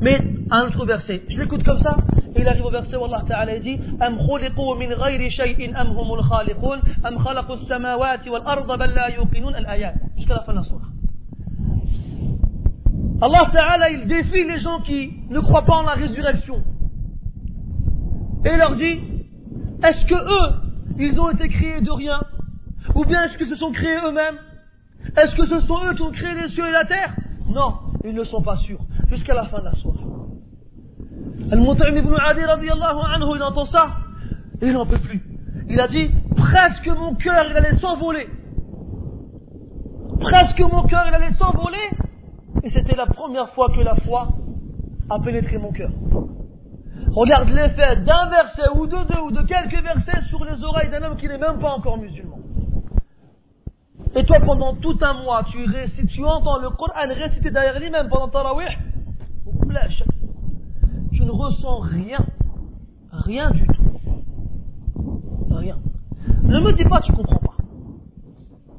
Mais 0.00 0.18
un 0.50 0.66
autre 0.66 0.86
verset, 0.86 1.22
je 1.28 1.38
l'écoute 1.38 1.62
comme 1.62 1.78
ça, 1.80 1.96
et 2.34 2.40
il 2.40 2.48
arrive 2.48 2.64
au 2.64 2.70
verset 2.70 2.96
où 2.96 3.04
Allah 3.04 3.22
Ta'ala 3.26 3.58
dit 3.58 3.78
Am 4.00 4.16
min 4.78 4.94
ghayri 4.96 5.30
shay'in 5.30 5.74
am 5.74 5.88
humul 5.88 6.22
khaliqun 6.28 6.80
am 7.04 7.18
khalaqu 7.22 7.52
as-samawati 7.52 8.30
wal 8.30 8.42
arda 8.46 8.76
bal 8.76 8.94
la 8.94 9.10
yuqinun 9.10 9.52
al-ayat 9.54 9.94
jusqu'à 10.16 10.34
la 10.34 10.42
fin 10.42 10.52
de 10.52 10.58
la 10.58 10.64
surah. 10.64 10.88
Allah 13.22 13.50
Ta'ala 13.52 13.90
il 13.90 14.06
défie 14.06 14.44
les 14.44 14.60
gens 14.60 14.80
qui 14.80 15.12
ne 15.28 15.40
croient 15.40 15.64
pas 15.64 15.76
en 15.76 15.82
la 15.82 15.92
résurrection. 15.92 16.62
Et 18.44 18.56
leur 18.56 18.76
dit 18.76 19.00
Est-ce 19.82 20.06
que 20.06 20.14
eux, 20.14 20.54
ils 20.98 21.20
ont 21.20 21.30
été 21.30 21.48
créés 21.48 21.80
de 21.80 21.90
rien? 21.90 22.20
Ou 22.94 23.04
bien 23.04 23.24
est-ce 23.24 23.38
qu'ils 23.38 23.48
se 23.48 23.56
sont 23.56 23.72
créés 23.72 23.98
eux-mêmes? 24.04 24.38
Est-ce 25.16 25.34
que 25.34 25.46
ce 25.46 25.60
sont 25.60 25.78
eux 25.86 25.94
qui 25.94 26.02
ont 26.02 26.10
créé 26.10 26.34
les 26.34 26.48
cieux 26.48 26.66
et 26.66 26.72
la 26.72 26.84
terre? 26.84 27.14
Non, 27.46 27.74
ils 28.04 28.14
ne 28.14 28.24
sont 28.24 28.42
pas 28.42 28.56
sûrs. 28.56 28.80
Jusqu'à 29.08 29.34
la 29.34 29.44
fin 29.46 29.58
de 29.60 29.64
la 29.64 29.72
soirée. 29.72 29.98
Al-Mut'im 31.50 31.96
ibn 31.96 32.14
Adi 32.14 32.42
anhu, 32.42 33.32
il 33.34 33.42
entend 33.42 33.64
ça 33.64 33.96
et 34.60 34.66
il 34.66 34.72
n'en 34.72 34.86
peut 34.86 34.98
plus. 34.98 35.20
Il 35.68 35.80
a 35.80 35.88
dit 35.88 36.10
presque 36.36 36.88
mon 36.88 37.14
cœur 37.14 37.44
il 37.50 37.56
allait 37.56 37.76
s'envoler. 37.76 38.28
Presque 40.20 40.60
mon 40.60 40.84
cœur 40.84 41.04
il 41.08 41.14
allait 41.14 41.34
s'envoler. 41.34 41.90
Et 42.62 42.68
c'était 42.68 42.96
la 42.96 43.06
première 43.06 43.48
fois 43.50 43.68
que 43.70 43.80
la 43.80 43.94
foi 43.96 44.28
a 45.08 45.18
pénétré 45.18 45.58
mon 45.58 45.72
cœur. 45.72 45.90
Regarde 47.08 47.48
l'effet 47.48 47.96
d'un 48.02 48.28
verset 48.28 48.68
ou 48.76 48.86
de 48.86 48.96
deux 49.12 49.20
ou 49.20 49.30
de 49.30 49.42
quelques 49.42 49.82
versets 49.82 50.22
sur 50.28 50.44
les 50.44 50.62
oreilles 50.62 50.90
d'un 50.90 51.02
homme 51.02 51.16
qui 51.16 51.26
n'est 51.26 51.38
même 51.38 51.58
pas 51.58 51.72
encore 51.72 51.98
musulman. 51.98 52.38
Et 54.14 54.24
toi, 54.24 54.38
pendant 54.40 54.74
tout 54.74 54.96
un 55.02 55.22
mois, 55.22 55.44
tu 55.44 55.64
récites, 55.64 56.08
tu 56.08 56.24
entends 56.24 56.58
le 56.58 56.70
Coran 56.70 57.08
réciter 57.08 57.50
derrière 57.50 57.78
lui-même 57.78 58.08
pendant 58.08 58.28
Tarawih, 58.28 58.76
tu 61.12 61.24
ne 61.24 61.30
ressens 61.30 61.80
rien, 61.80 62.24
rien 63.12 63.50
du 63.50 63.66
tout. 63.66 63.82
Rien. 65.50 65.78
Ne 66.42 66.60
me 66.60 66.72
dis 66.72 66.84
pas 66.84 67.00
tu 67.00 67.12
comprends 67.12 67.38
pas. 67.38 67.56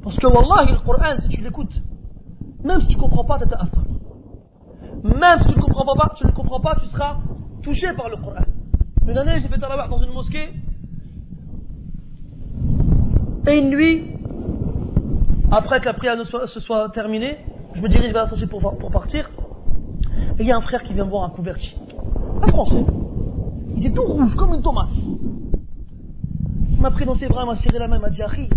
Parce 0.04 0.18
que 0.18 0.28
Wallahi, 0.28 0.74
le 0.74 0.80
Coran, 0.80 1.20
si 1.22 1.30
tu 1.30 1.42
l'écoutes, 1.42 1.82
même 2.64 2.82
si 2.82 2.88
tu 2.88 2.98
comprends 2.98 3.24
pas, 3.24 3.40
tu 3.40 3.46
Même 5.04 5.40
si 5.40 5.54
tu 5.54 5.60
ne 5.60 5.64
comprends 5.64 5.96
pas, 5.96 6.14
tu 6.18 6.26
ne 6.26 6.32
comprends 6.32 6.60
pas, 6.60 6.76
tu 6.76 6.88
seras 6.88 7.18
touché 7.62 7.88
par 7.96 8.10
le 8.10 8.18
Coran. 8.18 8.44
Une 9.08 9.18
année, 9.18 9.40
j'ai 9.42 9.48
fait 9.48 9.60
tarawih 9.60 9.90
dans 9.90 10.02
une 10.02 10.14
mosquée. 10.14 10.50
Et 13.48 13.58
une 13.58 13.70
nuit, 13.70 14.04
après 15.52 15.80
que 15.80 15.86
la 15.86 15.94
prière 15.94 16.16
se 16.26 16.60
soit 16.60 16.90
terminée, 16.90 17.38
je 17.74 17.82
me 17.82 17.90
dirige 17.90 18.12
vers 18.14 18.24
la 18.24 18.30
sortie 18.30 18.46
pour, 18.46 18.92
partir. 18.92 19.30
Et 20.38 20.44
il 20.44 20.48
y 20.48 20.52
a 20.52 20.58
un 20.58 20.62
frère 20.62 20.84
qui 20.84 20.94
vient 20.94 21.06
voir 21.06 21.24
un 21.24 21.30
converti. 21.30 21.76
Un 22.42 22.48
français. 22.48 22.86
Il 23.76 23.86
était 23.86 23.96
tout 23.96 24.04
rouge, 24.04 24.36
comme 24.36 24.54
une 24.54 24.62
tomate. 24.62 24.90
Il 26.70 26.80
m'a 26.80 26.92
pris 26.92 27.06
dans 27.06 27.16
ses 27.16 27.28
bras, 27.28 27.44
il 27.44 27.48
m'a 27.48 27.56
serré 27.56 27.80
la 27.80 27.88
main, 27.88 27.98
il 27.98 28.02
m'a 28.02 28.10
dit 28.10 28.22
Harry, 28.22 28.50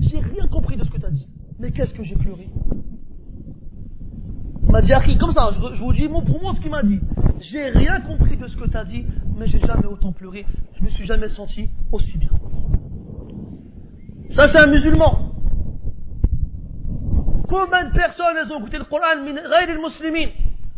j'ai 0.00 0.18
rien 0.18 0.46
compris 0.50 0.76
de 0.76 0.84
ce 0.84 0.90
que 0.90 0.98
tu 0.98 1.06
as 1.06 1.10
dit. 1.10 1.26
Mais 1.58 1.70
qu'est-ce 1.70 1.94
que 1.94 2.02
j'ai 2.02 2.16
pleuré? 2.16 2.48
M'a 4.72 4.80
dit 4.80 4.92
Harry, 4.94 5.18
comme 5.18 5.32
ça, 5.32 5.50
je, 5.52 5.82
vous 5.82 5.92
dis 5.92 6.08
pour 6.08 6.40
moi 6.40 6.54
ce 6.54 6.60
qu'il 6.60 6.70
m'a 6.70 6.82
dit. 6.82 6.98
J'ai 7.40 7.68
rien 7.68 8.00
compris 8.00 8.38
de 8.38 8.46
ce 8.48 8.56
que 8.56 8.66
tu 8.68 8.76
as 8.76 8.84
dit, 8.84 9.04
mais 9.36 9.46
j'ai 9.46 9.60
jamais 9.60 9.86
autant 9.86 10.12
pleuré. 10.12 10.46
Je 10.78 10.84
me 10.84 10.88
suis 10.88 11.04
jamais 11.04 11.28
senti 11.28 11.68
aussi 11.92 12.16
bien. 12.16 12.30
Ça, 14.34 14.48
c'est 14.48 14.58
un 14.58 14.66
musulman. 14.66 15.34
Combien 17.48 17.84
de 17.84 17.92
personnes 17.92 18.34
elles 18.40 18.50
ont 18.50 18.60
écouté 18.60 18.78
le 18.78 18.84
Coran, 18.84 19.22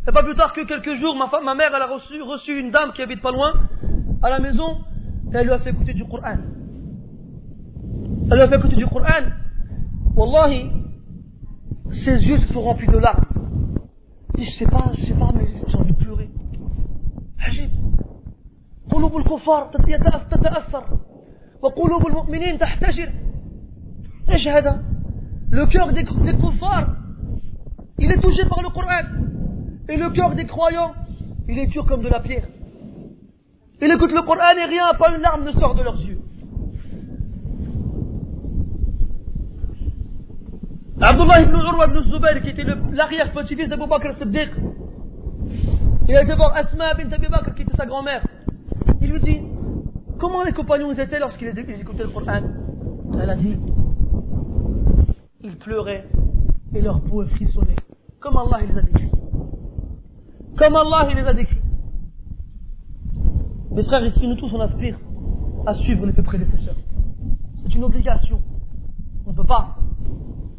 et 0.07 0.13
pas 0.13 0.23
plus 0.25 0.35
tard 0.35 0.53
que 0.53 0.67
quelques 0.67 0.95
jours, 0.95 1.15
ma, 1.17 1.55
mère, 1.55 1.71
elle 1.75 1.83
a 1.83 1.87
reçu, 1.87 2.21
reçu 2.21 2.59
une 2.59 2.73
dame 2.73 2.93
qui 2.95 3.03
habite 3.03 3.23
pas 3.23 3.31
loin, 3.31 3.53
à 4.23 4.31
la 4.31 4.41
maison, 4.41 4.79
et 5.33 5.37
elle 5.37 5.47
lui 5.47 5.53
a 5.53 5.61
fait 5.61 5.71
écouter 5.71 5.95
du 5.95 6.05
Coran. 6.05 6.39
Elle 8.29 8.37
lui 8.37 8.41
a 8.41 8.49
fait 8.49 8.57
écouter 8.57 8.77
du 8.77 8.87
Coran. 8.87 9.31
Wallahi, 10.17 10.71
ses 11.93 12.27
yeux 12.27 12.39
se 12.39 12.53
sont 12.53 12.63
remplis 12.63 12.89
de 12.89 12.99
larmes 12.99 13.44
Il 14.36 14.46
dit, 14.46 14.52
je 14.52 14.58
sais 14.58 14.66
pas, 14.66 14.92
je 14.98 15.06
sais 15.06 15.14
pas, 15.14 15.32
mais 15.34 15.48
j'ai 15.68 15.78
envie 15.78 15.92
de 15.92 15.98
pleurer. 15.98 16.30
عجيب 17.40 17.70
قلوب 18.92 19.18
الكفار 19.18 19.70
تتأثر 20.32 20.84
وقلوب 21.62 22.08
المؤمنين 22.08 22.58
تحتجر 22.58 23.10
ايش 24.30 24.48
هذا 24.48 24.84
le 25.52 25.66
cœur 25.66 25.92
des, 25.94 26.04
des 26.04 26.38
kuffars 26.38 27.00
il 28.02 28.12
est 28.12 28.22
touché 28.22 28.46
par 28.48 28.62
le 28.62 28.70
Coran 28.70 29.04
et 29.90 29.98
le 29.98 30.10
cœur 30.12 30.34
des 30.36 30.46
croyants, 30.46 30.94
il 31.50 31.60
est 31.60 31.68
dur 31.68 31.86
comme 31.86 32.02
de 32.02 32.08
la 32.08 32.22
pierre. 32.22 32.48
Il 33.82 33.92
écoute 33.92 34.12
le 34.12 34.22
Coran 34.22 34.56
et 34.58 34.66
rien, 34.66 34.94
pas 34.98 35.14
une 35.16 35.22
larme 35.22 35.44
ne 35.44 35.52
sort 35.52 35.76
de 35.76 35.84
leurs 35.84 36.00
yeux. 36.02 36.12
Abdullah 41.05 41.43
ibn 41.43 41.55
Urwa 41.55 41.87
ibn 41.87 42.01
Zubayr, 42.09 42.41
qui 42.41 42.49
était 42.49 42.65
l'arrière-petit-fils 42.65 43.69
d'Abu 43.69 43.87
Bakr 43.87 44.17
Siddiq, 44.17 44.51
il 46.09 46.17
a 46.17 46.23
été 46.23 46.35
voir 46.35 46.57
Asma 46.57 46.95
bint 46.95 47.13
Abi 47.13 47.29
Bakr, 47.29 47.55
qui 47.55 47.63
était 47.63 47.77
sa 47.77 47.85
grand-mère. 47.85 48.23
Il 49.03 49.11
lui 49.11 49.21
dit, 49.21 49.39
comment 50.19 50.43
les 50.43 50.53
compagnons 50.53 50.91
étaient 50.93 51.19
lorsqu'ils 51.19 51.59
écoutaient 51.59 52.05
le 52.05 52.09
Coran? 52.09 52.41
Elle 53.21 53.29
a 53.29 53.37
dit, 53.37 53.59
ils 55.43 55.59
pleuraient 55.59 56.09
et 56.75 56.81
leur 56.81 57.03
peau 57.03 57.23
frissonnait, 57.27 57.77
comme 58.19 58.39
Allah 58.39 58.61
les 58.67 58.79
a 58.79 58.81
décrits. 58.81 59.11
Comme 60.57 60.75
Allah 60.75 61.13
les 61.15 61.27
a 61.27 61.35
décrits. 61.35 61.61
Mes 63.73 63.85
frères, 63.85 64.07
ici, 64.07 64.27
nous 64.27 64.37
tous, 64.37 64.51
on 64.55 64.61
aspire 64.61 64.99
à 65.67 65.75
suivre 65.75 66.07
les 66.07 66.13
prédécesseurs. 66.15 66.77
C'est 67.63 67.75
une 67.75 67.85
obligation. 67.85 68.41
On 69.27 69.33
ne 69.33 69.37
peut 69.37 69.45
pas 69.45 69.77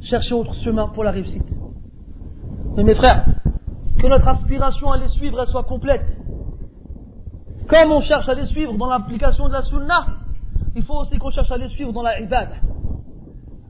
chercher 0.05 0.33
autre 0.33 0.53
chemin 0.55 0.87
pour 0.89 1.03
la 1.03 1.11
réussite. 1.11 1.43
Mais 2.75 2.83
mes 2.83 2.95
frères, 2.95 3.25
que 3.99 4.07
notre 4.07 4.27
aspiration 4.27 4.91
à 4.91 4.97
les 4.97 5.07
suivre 5.09 5.43
soit 5.45 5.63
complète. 5.63 6.05
Comme 7.67 7.91
on 7.91 8.01
cherche 8.01 8.29
à 8.29 8.35
les 8.35 8.45
suivre 8.45 8.77
dans 8.77 8.87
l'application 8.87 9.47
de 9.47 9.53
la 9.53 9.63
sunna, 9.63 10.05
il 10.75 10.83
faut 10.83 10.95
aussi 10.95 11.17
qu'on 11.17 11.31
cherche 11.31 11.51
à 11.51 11.57
les 11.57 11.69
suivre 11.69 11.91
dans 11.91 12.03
la 12.03 12.19
ibad, 12.19 12.49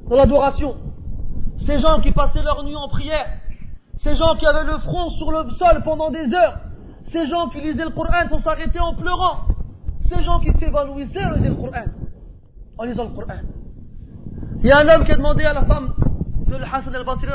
dans 0.10 0.16
l'adoration. 0.16 0.76
Ces 1.58 1.78
gens 1.80 2.02
qui 2.02 2.12
passaient 2.12 2.42
leur 2.42 2.64
nuit 2.64 2.76
en 2.76 2.90
prière, 2.90 3.28
ces 3.98 4.16
gens 4.16 4.36
qui 4.38 4.46
avaient 4.46 4.66
le 4.66 4.78
front 4.80 5.10
sur 5.12 5.32
le 5.32 5.50
sol 5.52 5.82
pendant 5.84 6.12
des 6.12 6.34
heures. 6.34 6.60
Ces 7.08 7.28
gens 7.28 7.48
qui 7.50 7.62
lisaient 7.62 7.86
le 7.86 7.92
Coran 7.92 8.28
sans 8.30 8.40
s'arrêter 8.40 8.80
en 8.80 8.96
pleurant. 8.96 9.48
Ces 10.02 10.22
gens 10.24 10.40
qui 10.40 10.52
s'évanouissaient 10.54 11.24
le. 11.24 11.56
En 12.78 12.84
lisant 12.84 13.06
le 13.06 13.12
Coran. 13.12 13.40
Il 14.62 14.68
y 14.68 14.72
a 14.72 14.80
un 14.80 14.90
homme 14.90 15.06
qui 15.06 15.12
a 15.12 15.16
demandé 15.16 15.44
à 15.46 15.54
la 15.54 15.64
femme 15.66 15.94
de 16.48 16.56
Hassan 16.56 16.96
al-Basri, 16.96 17.28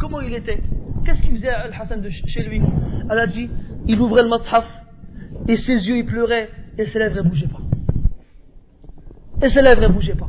comment 0.00 0.20
il 0.20 0.34
était? 0.34 0.62
Qu'est-ce 1.04 1.22
qu'il 1.22 1.32
faisait 1.32 1.48
Al-Hassan 1.48 2.04
chez 2.10 2.42
lui? 2.42 2.62
Elle 3.10 3.18
a 3.18 3.26
dit, 3.26 3.50
il 3.86 4.00
ouvrait 4.00 4.22
le 4.22 4.28
mashaf, 4.28 4.66
et 5.48 5.56
ses 5.56 5.88
yeux, 5.88 5.98
il 5.98 6.06
pleurait, 6.06 6.50
et 6.78 6.86
ses 6.86 6.98
lèvres 6.98 7.16
ne 7.16 7.28
bougeaient 7.28 7.48
pas. 7.48 7.60
Et 9.42 9.48
ses 9.48 9.62
lèvres 9.62 9.80
ne 9.80 9.88
bougeaient 9.88 10.14
pas. 10.14 10.28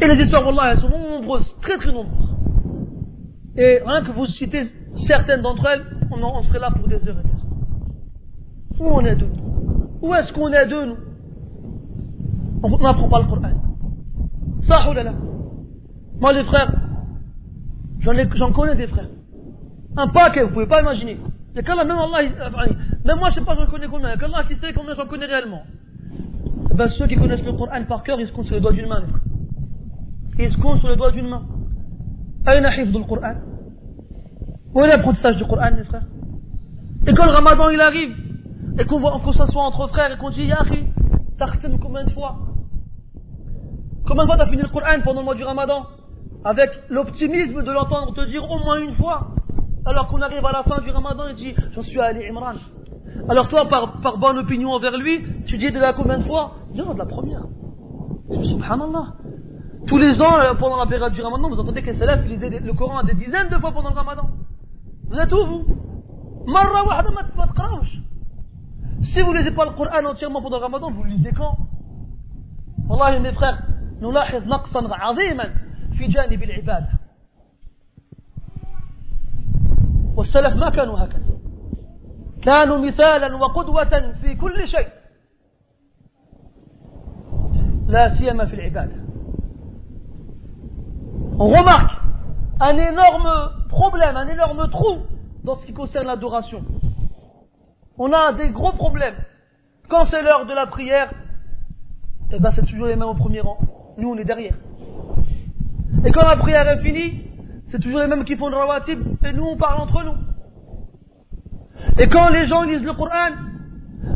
Et 0.00 0.06
les 0.06 0.22
histoires, 0.24 0.46
Wallah, 0.46 0.72
elles 0.72 0.78
sont 0.78 0.90
nombreuses, 0.90 1.56
très 1.60 1.76
très 1.78 1.92
nombreuses. 1.92 2.36
Et 3.56 3.80
rien 3.84 4.04
que 4.04 4.12
vous 4.12 4.26
citez 4.26 4.64
certaines 5.06 5.40
d'entre 5.40 5.66
elles, 5.66 5.84
on, 6.10 6.42
serait 6.42 6.58
là 6.58 6.70
pour 6.70 6.86
des 6.86 6.96
heures 6.96 7.18
et 7.18 7.22
des 7.22 7.32
heures. 7.32 7.46
Où 8.78 8.84
on 8.84 9.00
est 9.00 9.16
de 9.16 9.24
nous? 9.24 9.88
Où 10.02 10.14
est-ce 10.14 10.32
qu'on 10.32 10.52
est 10.52 10.66
de 10.66 10.84
nous? 10.84 10.96
On 12.62 12.78
n'apprend 12.78 13.08
pas 13.08 13.20
le 13.20 13.26
Coran. 13.26 13.52
Ça, 14.62 14.80
oh 14.88 14.92
là. 14.92 15.14
Moi, 16.20 16.32
les 16.32 16.44
frères, 16.44 16.72
j'en 18.00 18.52
connais 18.52 18.76
des 18.76 18.86
frères. 18.86 19.08
Un 19.96 20.08
paquet, 20.08 20.44
vous 20.44 20.52
pouvez 20.52 20.66
pas 20.66 20.80
imaginer. 20.80 21.18
Il 21.54 21.62
y 21.62 21.70
a 21.70 21.84
même 21.84 21.98
Allah, 21.98 22.28
même 23.04 23.18
moi, 23.18 23.30
je 23.30 23.36
sais 23.36 23.40
pas, 23.40 23.54
j'en 23.56 23.66
connais 23.66 23.86
combien. 23.86 24.08
Il 24.08 24.10
y 24.10 24.14
a 24.14 24.16
qu'Allah 24.18 24.44
qui 24.46 24.56
sait 24.56 24.72
combien 24.74 24.94
j'en 24.94 25.06
connais 25.06 25.26
réellement. 25.26 25.62
Eh 26.70 26.74
ben, 26.74 26.88
ceux 26.88 27.06
qui 27.06 27.16
connaissent 27.16 27.44
le 27.44 27.52
Coran 27.52 27.82
par 27.88 28.02
cœur, 28.02 28.20
ils 28.20 28.26
se 28.26 28.32
comptent 28.32 28.46
sur 28.46 28.54
les 28.54 28.60
doigts 28.60 28.72
d'une 28.72 28.88
main. 28.88 29.02
Ils 30.38 30.50
se 30.50 30.58
comptent 30.58 30.80
sur 30.80 30.88
les 30.88 30.96
doigts 30.96 31.12
d'une 31.12 31.28
main. 31.28 31.42
Aïna 32.44 32.76
hifd 32.76 32.94
le 32.94 33.04
Coran? 33.04 33.34
Où 34.74 34.82
est 34.82 34.88
l'apprentissage 34.88 35.36
du 35.36 35.44
Coran, 35.44 35.70
les 35.76 35.84
frères? 35.84 36.06
Et 37.06 37.14
quand 37.14 37.24
le 37.24 37.32
ramadan 37.32 37.70
il 37.70 37.80
arrive, 37.80 38.14
et 38.78 38.84
qu'on 38.84 39.00
qu 39.00 39.32
s'assoit 39.32 39.62
entre 39.62 39.86
frères 39.88 40.12
et 40.12 40.18
qu'on 40.18 40.30
dit, 40.30 40.44
Yahi, 40.44 40.86
t'as 41.38 41.46
combien 41.80 42.04
de 42.04 42.10
fois? 42.10 42.36
Combien 44.06 44.24
de 44.24 44.28
fois 44.28 44.36
t'as 44.36 44.46
fini 44.46 44.62
le 44.62 44.68
Coran 44.68 45.00
pendant 45.02 45.20
le 45.20 45.24
mois 45.24 45.34
du 45.34 45.44
ramadan? 45.44 45.86
avec 46.44 46.70
l'optimisme 46.88 47.62
de 47.62 47.72
l'entendre 47.72 48.14
te 48.14 48.28
dire 48.28 48.44
au 48.50 48.58
moins 48.58 48.78
une 48.78 48.94
fois, 48.94 49.28
alors 49.84 50.08
qu'on 50.08 50.20
arrive 50.20 50.44
à 50.44 50.52
la 50.52 50.62
fin 50.62 50.80
du 50.80 50.90
ramadan 50.90 51.28
et 51.28 51.34
dit 51.34 51.54
J'en 51.74 51.82
suis 51.82 52.00
à 52.00 52.06
Ali 52.06 52.26
Imran. 52.28 52.54
Alors 53.28 53.48
toi, 53.48 53.66
par, 53.68 54.18
bonne 54.18 54.38
opinion 54.38 54.70
envers 54.72 54.96
lui, 54.96 55.24
tu 55.46 55.58
dis 55.58 55.70
de 55.72 55.78
la 55.78 55.92
combien 55.92 56.18
de 56.18 56.24
fois? 56.24 56.54
Non, 56.74 56.92
de 56.92 56.98
la 56.98 57.06
première. 57.06 57.44
Subhanallah. 58.30 59.14
Tous 59.86 59.98
les 59.98 60.20
ans, 60.20 60.38
euh, 60.40 60.54
pendant 60.54 60.76
la 60.76 60.86
période 60.86 61.12
du 61.12 61.22
ramadan, 61.22 61.48
vous 61.48 61.60
entendez 61.60 61.80
que 61.80 61.86
les 61.86 61.92
salafs 61.92 62.24
lisaient 62.26 62.50
le 62.50 62.72
Coran 62.72 63.02
des 63.04 63.14
dizaines 63.14 63.48
de 63.48 63.56
fois 63.56 63.72
pendant 63.72 63.90
le 63.90 63.94
ramadan. 63.94 64.28
Vous 65.08 65.16
êtes 65.16 65.32
où 65.32 65.46
vous? 65.46 65.64
Si 69.02 69.22
vous 69.22 69.32
ne 69.32 69.38
lisez 69.38 69.52
pas 69.52 69.64
le 69.64 69.72
Coran 69.72 70.04
entièrement 70.04 70.42
pendant 70.42 70.58
le 70.58 70.64
ramadan, 70.64 70.90
vous 70.90 71.04
le 71.04 71.10
lisez 71.10 71.30
quand? 71.32 71.56
Wallahi 72.88 73.20
mes 73.20 73.32
frères, 73.32 73.62
nous 74.00 74.12
في 75.97 76.07
جانب 76.07 76.43
العبادة 76.43 76.89
والسلف 80.15 80.55
ما 80.55 80.69
كانوا 80.69 80.99
هكذا 80.99 81.31
كانوا 82.41 82.77
مثالا 82.77 83.35
وقدوة 83.35 84.11
في 84.21 84.35
كل 84.35 84.67
شيء 84.67 84.87
لا 87.87 88.09
سيما 88.09 88.45
في 88.45 88.53
العبادة 88.53 89.01
On 91.39 91.47
remarque 91.47 91.97
un 92.59 92.77
énorme 92.77 93.31
problème, 93.67 94.15
un 94.15 94.27
énorme 94.27 94.69
trou 94.69 94.99
dans 95.43 95.55
ce 95.55 95.65
qui 95.65 95.73
concerne 95.73 96.05
l'adoration. 96.05 96.63
On 97.97 98.13
a 98.13 98.33
des 98.33 98.49
gros 98.49 98.73
problèmes. 98.73 99.15
Quand 99.89 100.05
c'est 100.05 100.21
l'heure 100.21 100.45
de 100.45 100.53
la 100.53 100.67
prière, 100.67 101.11
eh 102.31 102.39
ben 102.39 102.51
c'est 102.51 102.65
toujours 102.65 102.85
les 102.85 102.95
mêmes 102.95 103.09
au 103.09 103.15
premier 103.15 103.41
rang. 103.41 103.57
Nous, 103.97 104.09
on 104.09 104.17
est 104.17 104.23
derrière. 104.23 104.53
Et 106.06 106.12
quand 106.12 106.26
la 106.26 106.36
prière 106.36 106.68
est 106.68 106.82
finie, 106.82 107.22
c'est 107.70 107.80
toujours 107.80 107.98
les 107.98 108.06
mêmes 108.06 108.24
qui 108.24 108.36
font 108.36 108.48
le 108.48 108.56
rawatib, 108.56 109.00
et 109.24 109.32
nous, 109.32 109.44
on 109.44 109.56
parle 109.56 109.80
entre 109.80 110.04
nous. 110.04 110.14
Et 111.98 112.08
quand 112.08 112.28
les 112.28 112.46
gens 112.46 112.62
lisent 112.62 112.84
le 112.84 112.92
Coran, 112.92 113.30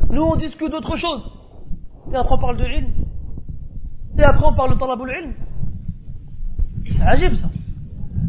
nous, 0.09 0.23
on 0.23 0.37
discute 0.37 0.71
d'autre 0.71 0.97
chose. 0.97 1.23
Et 2.13 2.17
après, 2.17 2.35
on 2.35 2.39
parle 2.39 2.59
de 2.59 2.65
ilm. 2.65 2.93
Et 4.19 4.23
après, 4.23 4.47
on 4.47 4.55
parle 4.55 4.75
de 4.75 4.79
talabul 4.79 5.11
ilm. 5.11 5.35
C'est 6.93 7.03
agib, 7.03 7.35
ça. 7.35 7.49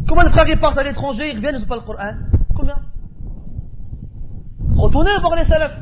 Comment 0.08 0.24
les 0.24 0.32
frères 0.32 0.48
ils 0.48 0.60
partent 0.60 0.78
à 0.80 0.84
l'étranger, 0.84 1.30
ils 1.30 1.36
reviennent, 1.36 1.56
ils 1.56 1.62
n'ont 1.62 1.68
pas 1.68 1.76
le 1.76 1.82
Coran? 1.82 2.14
Combien? 2.56 2.78
Retournez 4.76 5.12
voir 5.20 5.36
les 5.36 5.46
salafs. 5.46 5.78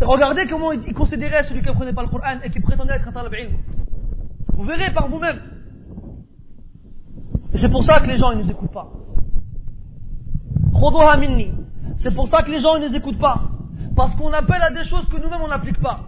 Et 0.00 0.04
regardez 0.04 0.46
comment 0.46 0.72
ils 0.72 0.94
considéraient 0.94 1.44
celui 1.44 1.60
qui 1.60 1.68
ne 1.68 1.74
prenait 1.74 1.92
pas 1.92 2.02
le 2.02 2.08
Coran 2.08 2.38
et 2.42 2.50
qui 2.50 2.60
prétendait 2.60 2.94
être 2.94 3.08
un 3.08 3.12
talab 3.12 3.34
ilm. 3.34 3.58
Vous 4.54 4.64
verrez 4.64 4.90
par 4.94 5.08
vous-même 5.08 5.57
Et 7.57 7.57
c'est 7.57 7.69
pour 7.69 7.83
ça 7.83 7.99
que 7.99 8.07
les 8.07 8.17
gens 8.17 8.31
ne 8.33 8.43
nous 8.43 8.49
écoutent 8.49 8.71
pas. 8.71 8.87
C'est 12.01 12.13
pour 12.13 12.27
ça 12.27 12.43
que 12.43 12.51
les 12.51 12.59
gens 12.59 12.77
ne 12.79 12.87
nous 12.87 12.95
écoutent 12.95 13.19
pas. 13.19 13.41
Parce 13.95 14.15
qu'on 14.15 14.33
appelle 14.33 14.61
à 14.61 14.71
des 14.71 14.83
choses 14.85 15.07
que 15.09 15.17
nous-mêmes 15.21 15.41
on 15.43 15.47
n'applique 15.47 15.79
pas. 15.79 15.99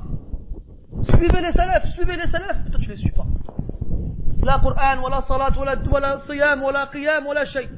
Suivez 1.03 1.41
les 1.41 1.51
salafs, 1.51 1.87
suivez 1.93 2.15
les 2.15 2.27
salafs, 2.31 2.57
mais 2.63 2.71
toi 2.71 2.79
tu 2.81 2.89
les 2.89 2.97
suis 2.97 3.11
pas. 3.11 3.25
La 4.43 4.59
Coran, 4.59 5.01
wala 5.03 5.23
salat, 5.27 5.51
wala, 5.57 5.75
wala 5.91 6.17
siyam, 6.19 6.63
wala 6.63 6.89
qiyam, 6.91 7.25
wala 7.25 7.45
shay. 7.45 7.69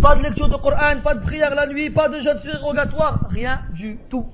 Pas 0.00 0.16
de 0.16 0.22
lecture 0.22 0.48
de 0.48 0.56
Coran, 0.56 1.00
pas 1.02 1.14
de 1.14 1.20
prière 1.20 1.54
la 1.54 1.66
nuit, 1.66 1.90
pas 1.90 2.08
de 2.08 2.20
jeûne 2.20 2.38
surrogatoire, 2.40 3.28
rien 3.30 3.60
du 3.74 3.98
tout. 4.10 4.26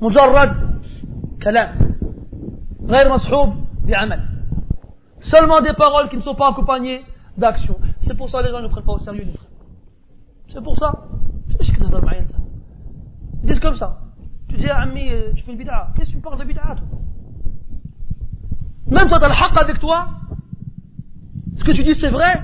Mujarrad, 0.00 0.54
kalam. 1.40 1.86
غير 2.88 3.14
مصحوب 3.14 3.54
بعمل. 3.84 4.29
Seulement 5.21 5.61
des 5.61 5.73
paroles 5.73 6.09
qui 6.09 6.17
ne 6.17 6.21
sont 6.21 6.35
pas 6.35 6.49
accompagnées 6.49 7.03
d'action. 7.37 7.79
C'est 8.07 8.15
pour 8.15 8.29
ça 8.29 8.39
que 8.39 8.45
les 8.45 8.51
gens 8.51 8.61
ne 8.61 8.67
prennent 8.67 8.83
pas 8.83 8.93
au 8.93 8.99
sérieux 8.99 9.23
les 9.23 9.33
frères. 9.33 9.49
C'est 10.51 10.63
pour 10.63 10.75
ça. 10.77 10.93
Ils 11.59 13.47
disent 13.47 13.59
comme 13.59 13.75
ça. 13.75 13.99
Tu 14.49 14.57
dis, 14.57 14.69
ami, 14.69 15.09
euh, 15.09 15.31
tu 15.35 15.43
fais 15.43 15.51
le 15.51 15.57
bid'a. 15.57 15.89
Qu'est-ce 15.95 16.09
que 16.09 16.15
tu 16.15 16.21
parles 16.21 16.39
de 16.39 16.43
bid'a, 16.45 16.61
toi? 16.61 16.87
Même 18.87 19.07
toi, 19.07 19.19
t'as 19.19 19.29
le 19.29 19.33
haq 19.33 19.57
avec 19.57 19.79
toi. 19.79 20.07
Ce 21.55 21.63
que 21.63 21.71
tu 21.71 21.83
dis, 21.83 21.95
c'est 21.95 22.09
vrai. 22.09 22.41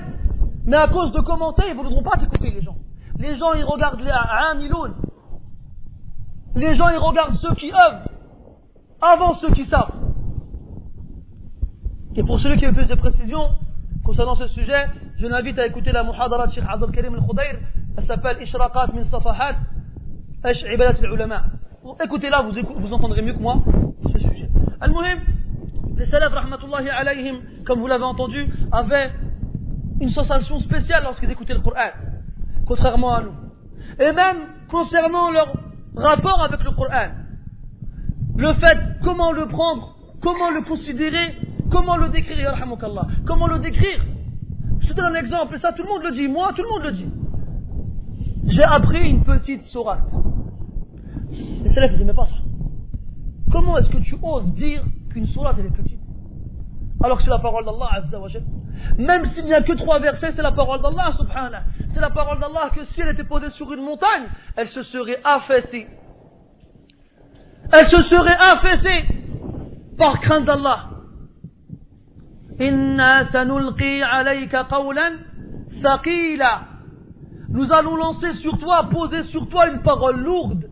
Mais 0.64 0.76
à 0.76 0.88
cause 0.88 1.12
de 1.12 1.20
commentaires, 1.20 1.66
ils 1.68 1.76
ne 1.76 1.82
voudront 1.82 2.02
pas 2.02 2.16
t'écouter, 2.16 2.50
les 2.50 2.62
gens. 2.62 2.76
Les 3.18 3.36
gens, 3.36 3.52
ils 3.52 3.64
regardent 3.64 4.00
les 4.00 4.10
amiloun. 4.10 4.94
Les 6.54 6.74
gens, 6.74 6.88
ils 6.88 6.98
regardent 6.98 7.34
ceux 7.34 7.54
qui 7.54 7.70
œuvrent 7.70 8.08
avant 9.00 9.34
ceux 9.34 9.50
qui 9.50 9.64
savent. 9.64 9.92
Et 12.18 12.24
pour 12.24 12.40
celui 12.40 12.58
qui 12.58 12.66
veut 12.66 12.72
plus 12.72 12.88
de 12.88 12.96
précision 12.96 13.38
concernant 14.04 14.34
ce 14.34 14.48
sujet, 14.48 14.86
je 15.18 15.28
l'invite 15.28 15.56
à 15.56 15.66
écouter 15.66 15.92
la 15.92 16.02
muhadara 16.02 16.48
de 16.48 16.52
Sheikh 16.52 16.64
Abdul 16.68 16.90
Karim 16.90 17.14
al-Khudayr. 17.14 17.60
Elle 17.96 18.04
s'appelle 18.04 18.42
Ishraqat 18.42 18.88
min 18.92 19.04
Safahat 19.04 19.54
Ash 20.42 20.60
Ibadat 20.64 20.98
al-Ulama. 21.00 21.44
Écoutez-la, 22.02 22.42
vous, 22.42 22.50
vous 22.80 22.92
entendrez 22.92 23.22
mieux 23.22 23.34
que 23.34 23.38
moi 23.38 23.62
ce 24.12 24.18
sujet. 24.18 24.48
Al-Muhim, 24.80 25.20
les 25.96 26.06
salafs, 26.06 26.32
rahmatullahi 26.32 26.88
alayhim, 26.88 27.36
comme 27.64 27.78
vous 27.78 27.86
l'avez 27.86 28.02
entendu, 28.02 28.48
avaient 28.72 29.12
une 30.00 30.10
sensation 30.10 30.58
spéciale 30.58 31.04
lorsqu'ils 31.04 31.30
écoutaient 31.30 31.54
le 31.54 31.60
Coran, 31.60 31.90
contrairement 32.66 33.14
à 33.14 33.22
nous. 33.22 33.34
Et 34.00 34.10
même 34.10 34.38
concernant 34.68 35.30
leur 35.30 35.52
rapport 35.94 36.42
avec 36.42 36.64
le 36.64 36.72
Coran, 36.72 37.10
le 38.36 38.54
fait, 38.54 38.78
comment 39.04 39.30
le 39.30 39.46
prendre, 39.46 39.94
comment 40.20 40.50
le 40.50 40.62
considérer, 40.62 41.36
comment 41.70 41.96
le 41.96 42.08
décrire, 42.08 42.54
comment 43.26 43.46
le 43.46 43.58
décrire? 43.58 44.04
Je 44.80 44.88
te 44.88 44.94
donne 44.94 45.16
un 45.16 45.20
exemple, 45.20 45.56
et 45.56 45.58
ça 45.58 45.72
tout 45.72 45.82
le 45.82 45.88
monde 45.88 46.02
le 46.02 46.12
dit, 46.12 46.28
moi 46.28 46.52
tout 46.54 46.62
le 46.62 46.68
monde 46.68 46.82
le 46.82 46.92
dit. 46.92 47.10
J'ai 48.46 48.62
appris 48.62 49.10
une 49.10 49.24
petite 49.24 49.62
sourate. 49.64 50.10
Les 51.30 51.70
salafs 51.70 51.92
ils 51.94 51.98
n'aimaient 51.98 52.14
pas 52.14 52.24
ça. 52.24 52.36
Comment 53.50 53.78
est-ce 53.78 53.90
que 53.90 53.98
tu 53.98 54.16
oses 54.22 54.52
dire 54.54 54.82
qu'une 55.10 55.26
sourate 55.26 55.58
est 55.58 55.74
petite? 55.74 56.00
Alors 57.02 57.18
que 57.18 57.22
c'est 57.22 57.30
la 57.30 57.38
parole 57.38 57.64
d'Allah 57.64 57.88
Azza 57.92 58.18
wa 58.18 58.28
Même 58.98 59.24
s'il 59.26 59.44
n'y 59.44 59.54
a 59.54 59.62
que 59.62 59.72
trois 59.72 60.00
versets, 60.00 60.32
c'est 60.32 60.42
la 60.42 60.52
parole 60.52 60.82
d'Allah 60.82 61.12
subhanah. 61.12 61.62
C'est 61.94 62.00
la 62.00 62.10
parole 62.10 62.40
d'Allah 62.40 62.70
que 62.74 62.84
si 62.86 63.00
elle 63.00 63.10
était 63.10 63.24
posée 63.24 63.50
sur 63.50 63.72
une 63.72 63.82
montagne, 63.82 64.24
elle 64.56 64.68
se 64.68 64.82
serait 64.82 65.20
affaissée. 65.24 65.86
Elle 67.72 67.86
se 67.86 68.02
serait 68.04 68.36
affaissée 68.36 69.04
par 69.96 70.20
crainte 70.20 70.44
d'Allah. 70.44 70.87
Inna 72.60 73.24
sanulqi 73.26 74.02
alayka 74.02 74.64
qawlan 74.64 75.12
thaqila. 75.82 76.62
Nous 77.50 77.72
allons 77.72 77.96
lancer 77.96 78.32
sur 78.34 78.58
toi, 78.58 78.88
poser 78.90 79.22
sur 79.24 79.48
toi 79.48 79.68
une 79.68 79.82
parole 79.82 80.20
lourde. 80.20 80.64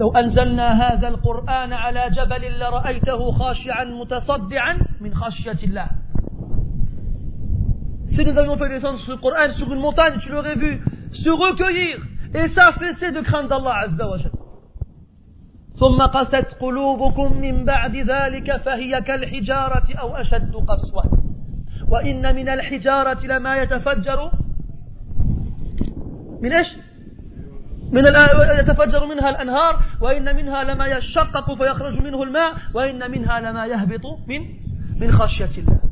لو 0.00 0.12
أنزلنا 0.12 0.68
هذا 0.72 1.08
القرآن 1.08 1.72
على 1.72 2.10
جبل 2.10 2.58
لرأيته 2.58 3.30
خاشعا 3.30 3.84
متصدعا 3.84 4.78
من 5.00 5.14
خشية 5.14 5.58
الله 5.64 5.88
Si 8.10 8.24
nous 8.24 8.36
avions 8.38 8.56
fait 8.56 8.68
descendre 8.68 9.00
ce 9.06 9.12
Coran 9.12 9.50
sur 9.52 9.72
une 9.72 9.80
montagne, 9.80 10.18
tu 10.20 10.30
l'aurais 10.30 10.56
vu 10.56 10.80
se 11.12 11.30
recueillir 11.30 11.98
et 12.34 12.48
s'affaisser 12.48 13.12
de 13.12 13.20
crainte 13.20 13.48
d'Allah 13.48 13.74
Azza 13.84 14.08
wa 14.08 14.16
Jalla. 14.16 14.37
ثم 15.80 16.02
قست 16.02 16.56
قلوبكم 16.60 17.40
من 17.40 17.64
بعد 17.64 17.96
ذلك 17.96 18.56
فهي 18.56 19.00
كالحجارة 19.00 19.94
أو 20.00 20.16
أشد 20.16 20.54
قسوة. 20.54 21.02
وإن 21.88 22.34
من 22.34 22.48
الحجارة 22.48 23.26
لما 23.26 23.56
يتفجر 23.56 24.30
من 26.42 26.52
إيش؟ 26.52 26.68
من 27.92 28.04
يتفجر 28.60 29.06
منها 29.06 29.30
الأنهار 29.30 29.82
وإن 30.00 30.36
منها 30.36 30.64
لما 30.64 30.86
يشقق 30.86 31.54
فيخرج 31.54 32.02
منه 32.02 32.22
الماء 32.22 32.54
وإن 32.74 33.10
منها 33.10 33.40
لما 33.40 33.66
يهبط 33.66 34.02
من 34.28 34.40
من 35.00 35.12
خشية 35.12 35.58
الله. 35.58 35.87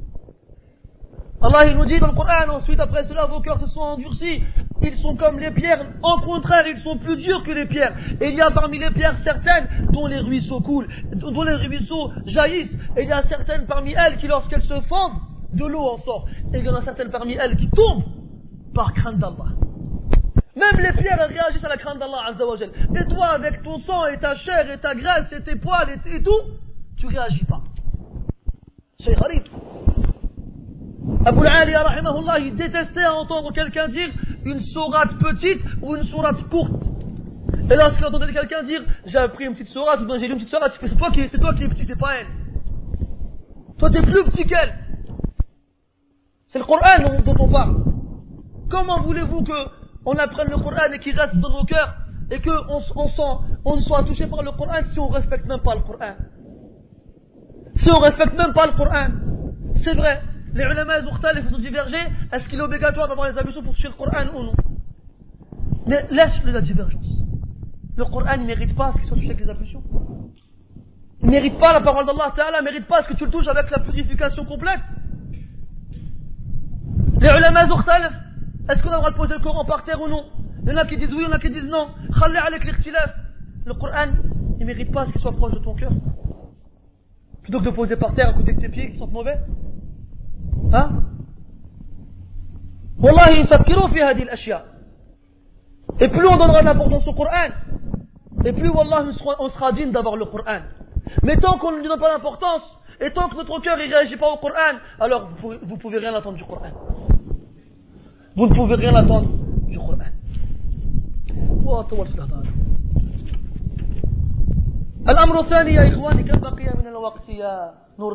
Allah 1.43 1.75
nous 1.75 1.85
dit 1.85 1.99
dans 1.99 2.07
le 2.07 2.15
Coran, 2.15 2.49
ensuite 2.51 2.81
après 2.81 3.05
cela 3.05 3.27
vos 3.27 3.41
cœurs 3.41 3.61
se 3.61 3.67
sont 3.67 3.81
endurcis, 3.81 4.43
ils 4.83 4.97
sont 4.99 5.17
comme 5.17 5.39
les 5.39 5.51
pierres, 5.51 5.85
en 6.03 6.21
contraire 6.23 6.67
ils 6.67 6.81
sont 6.83 6.97
plus 6.97 7.17
durs 7.17 7.43
que 7.45 7.53
les 7.53 7.67
pierres. 7.67 7.95
Et 8.21 8.31
il 8.31 8.37
y 8.37 8.41
a 8.41 8.51
parmi 8.51 8.79
les 8.79 8.91
pierres 8.91 9.17
certaines 9.23 9.69
dont 9.93 10.07
les 10.07 10.19
ruisseaux 10.19 10.61
coulent, 10.61 10.89
dont 11.13 11.43
les 11.43 11.55
ruisseaux 11.55 12.11
jaillissent, 12.25 12.75
et 12.97 13.03
il 13.03 13.09
y 13.09 13.13
a 13.13 13.23
certaines 13.23 13.67
parmi 13.67 13.93
elles 13.93 14.17
qui 14.17 14.27
lorsqu'elles 14.29 14.63
se 14.63 14.81
fondent, 14.83 15.21
de 15.53 15.65
l'eau 15.67 15.83
en 15.83 15.99
sort. 15.99 16.27
Et 16.55 16.59
il 16.59 16.65
y 16.65 16.69
en 16.69 16.75
a 16.75 16.83
certaines 16.83 17.11
parmi 17.11 17.35
elles 17.35 17.57
qui 17.57 17.69
tombent 17.71 18.05
par 18.75 18.93
crainte 18.95 19.19
d'Allah. 19.19 19.53
Même 20.55 20.81
les 20.81 20.93
pierres 20.93 21.21
elles 21.21 21.37
réagissent 21.39 21.65
à 21.65 21.69
la 21.69 21.77
crainte 21.77 21.99
d'Allah 21.99 22.29
Azzawajal. 22.29 22.71
Et 22.95 23.05
toi 23.09 23.27
avec 23.27 23.63
ton 23.63 23.79
sang 23.79 24.07
et 24.07 24.19
ta 24.19 24.35
chair 24.37 24.71
et 24.71 24.79
ta 24.79 24.95
graisse 24.95 25.31
et 25.33 25.43
tes 25.43 25.57
poils 25.57 25.99
et, 26.07 26.23
tout, 26.23 26.31
tu 26.97 27.07
réagis 27.07 27.45
pas. 27.45 27.61
C'est 29.01 29.15
Abu 31.27 31.45
al-Ali, 31.45 32.47
il 32.47 32.55
détestait 32.55 33.05
entendre 33.05 33.53
quelqu'un 33.53 33.89
dire 33.89 34.11
une 34.45 34.61
sourate 34.61 35.19
petite 35.19 35.61
ou 35.83 35.97
une 35.97 36.05
sourate 36.05 36.41
courte. 36.49 36.85
Et 37.69 37.75
lorsqu'il 37.75 38.07
entendait 38.07 38.33
quelqu'un 38.33 38.63
dire 38.63 38.83
j'ai 39.07 39.19
appris 39.19 39.45
une 39.45 39.55
petite 39.55 39.69
sourate 39.69 40.01
ou 40.03 40.19
j'ai 40.21 40.29
lu 40.29 40.35
une 40.35 40.39
petite 40.39 40.51
sourate, 40.51 40.79
c'est 40.81 40.97
toi 40.97 41.11
qui, 41.11 41.29
c'est 41.29 41.39
toi 41.39 41.53
qui 41.55 41.65
es 41.65 41.69
petit, 41.69 41.85
c'est 41.85 41.99
pas 41.99 42.19
elle. 42.21 42.29
Toi 43.77 43.91
t'es 43.91 44.03
plus 44.03 44.23
petit 44.27 44.47
qu'elle. 44.47 44.73
C'est 46.47 46.61
le 46.61 46.65
Coran 46.65 47.03
dont 47.25 47.35
on 47.41 47.49
parle. 47.49 47.77
Comment 48.71 49.03
voulez-vous 49.03 49.43
qu'on 49.43 50.13
apprenne 50.19 50.51
le 50.51 50.59
Coran 50.59 50.93
et 50.95 51.01
qu'il 51.01 51.19
reste 51.19 51.37
dans 51.39 51.51
nos 51.51 51.65
cœurs 51.65 51.97
et 52.31 52.41
qu'on 52.41 52.53
on, 52.95 53.11
on 53.65 53.81
soit 53.81 54.05
touché 54.05 54.29
par 54.29 54.45
le 54.45 54.53
Coran 54.53 54.85
si 54.93 55.01
on 55.01 55.09
respecte 55.09 55.47
même 55.47 55.63
pas 55.63 55.75
le 55.75 55.81
Coran? 55.81 56.15
Si 57.75 57.91
on 57.91 57.99
respecte 57.99 58.35
même 58.37 58.53
pas 58.53 58.67
le 58.67 58.73
Coran, 58.75 59.09
c'est 59.83 59.95
vrai, 59.95 60.23
les 60.57 60.65
ulama 60.65 60.95
ils 61.01 61.55
ont 61.55 61.59
divergé, 61.59 61.99
est-ce 62.33 62.49
qu'il 62.49 62.59
est 62.59 62.63
obligatoire 62.63 63.09
d'avoir 63.09 63.31
les 63.31 63.39
ablutions 63.39 63.63
pour 63.63 63.75
toucher 63.75 63.89
le 63.89 63.95
Coran 63.95 64.27
ou 64.35 64.43
non 64.43 64.55
Mais 65.87 66.07
laisse 66.11 66.33
la 66.45 66.63
divergence. 66.63 67.07
Le 67.97 68.05
Coran 68.07 68.39
ne 68.39 68.45
mérite 68.45 68.75
pas 68.75 68.93
ce 68.93 68.97
qu'il 68.99 69.07
soit 69.07 69.17
touché 69.17 69.31
avec 69.31 69.41
les 69.41 69.51
ablutions. 69.51 69.83
Il 71.21 71.27
ne 71.27 71.31
mérite 71.31 71.59
pas 71.59 71.75
la 71.75 71.83
parole 71.83 72.07
d'Allah 72.07 72.33
Ta'ala, 72.35 72.61
ne 72.61 72.65
mérite 72.65 72.87
pas 72.87 73.03
ce 73.03 73.09
que 73.09 73.15
tu 73.15 73.27
le 73.27 73.31
touches 73.31 73.49
avec 73.49 73.71
la 73.71 73.81
purification 73.81 74.47
complète. 74.47 74.81
Les 77.21 77.29
ulama 77.29 77.65
est-ce 78.69 78.83
qu'on 78.83 78.89
a 78.89 78.95
le 78.95 78.99
droit 78.99 79.11
de 79.11 79.17
poser 79.17 79.35
le 79.35 79.41
Coran 79.41 79.65
par 79.65 79.85
terre 79.85 80.01
ou 80.01 80.09
non? 80.09 80.25
Il 80.65 80.73
y 80.73 80.75
en 80.75 80.79
a 80.79 80.87
qui 80.87 80.97
disent 80.97 81.13
oui, 81.13 81.21
il 81.21 81.25
y 81.25 81.27
en 81.27 81.33
a 81.33 81.39
qui 81.39 81.51
disent 81.51 81.69
non. 81.69 81.89
Le 83.65 83.75
Coran, 83.75 84.09
il 84.59 84.61
ne 84.61 84.65
mérite 84.65 84.91
pas 84.91 85.05
ce 85.07 85.13
qu'il 85.13 85.21
soit 85.21 85.33
proche 85.33 85.53
de 85.53 85.59
ton 85.59 85.75
cœur. 85.75 85.93
Plutôt 87.43 87.61
que 87.61 87.67
de 87.67 87.71
poser 87.71 87.97
par 87.97 88.15
terre 88.15 88.31
à 88.31 88.33
côté 88.33 88.55
de 88.55 88.61
tes 88.61 88.69
pieds 88.69 88.91
qui 88.91 88.99
sont 88.99 89.07
mauvais. 89.07 89.39
Hein 90.73 91.03
Wallahi, 92.99 93.41
يفكروا 93.41 93.89
في 93.89 94.03
هذه 94.03 94.23
الأشياء. 94.23 94.65
Et 96.01 96.09
plus 96.09 96.27
on 96.27 96.37
donnera 96.37 96.61
de 96.61 96.67
l'importance 96.67 97.07
au 97.07 97.13
Coran, 97.13 97.51
et 98.45 98.53
plus 98.53 98.69
Wallah 98.69 99.05
on 99.39 99.49
sera 99.49 99.73
digne 99.73 99.93
d'avoir 99.93 100.17
le 100.17 100.25
Coran. 100.27 100.61
Mais 101.23 101.37
tant 101.37 101.59
qu'on 101.59 101.73
ne 101.73 101.79
lui 101.79 101.89
donne 101.89 102.01
pas 102.01 102.13
d'importance, 102.13 102.63
et 103.01 103.11
tant 103.13 103.29
que 103.29 103.37
notre 103.37 103.61
cœur 103.61 103.77
ne 103.77 103.83
réagit 103.83 104.17
pas 104.17 104.31
au 104.33 104.39
Coran, 104.39 104.77
alors 104.99 105.29
vous 105.29 105.37
pouvez, 105.37 105.59
vous 105.63 105.77
pouvez 105.77 105.99
rien 105.99 106.15
attendre 106.15 106.37
du 106.37 106.45
Coran. 106.45 106.71
Vous 108.37 108.47
ne 108.47 108.55
pouvez 108.55 108.75
rien 108.75 108.95
attendre 108.95 109.29
du 109.69 109.79
Coran. 109.79 109.97
الأمر 115.09 115.41
الثاني 115.41 115.75
يا 115.75 115.95
إخواني 115.95 116.23
كم 116.23 116.41
بقي 116.41 116.79
من 116.79 116.87
الوقت 116.87 117.29
يا 117.29 117.75
نور 117.99 118.15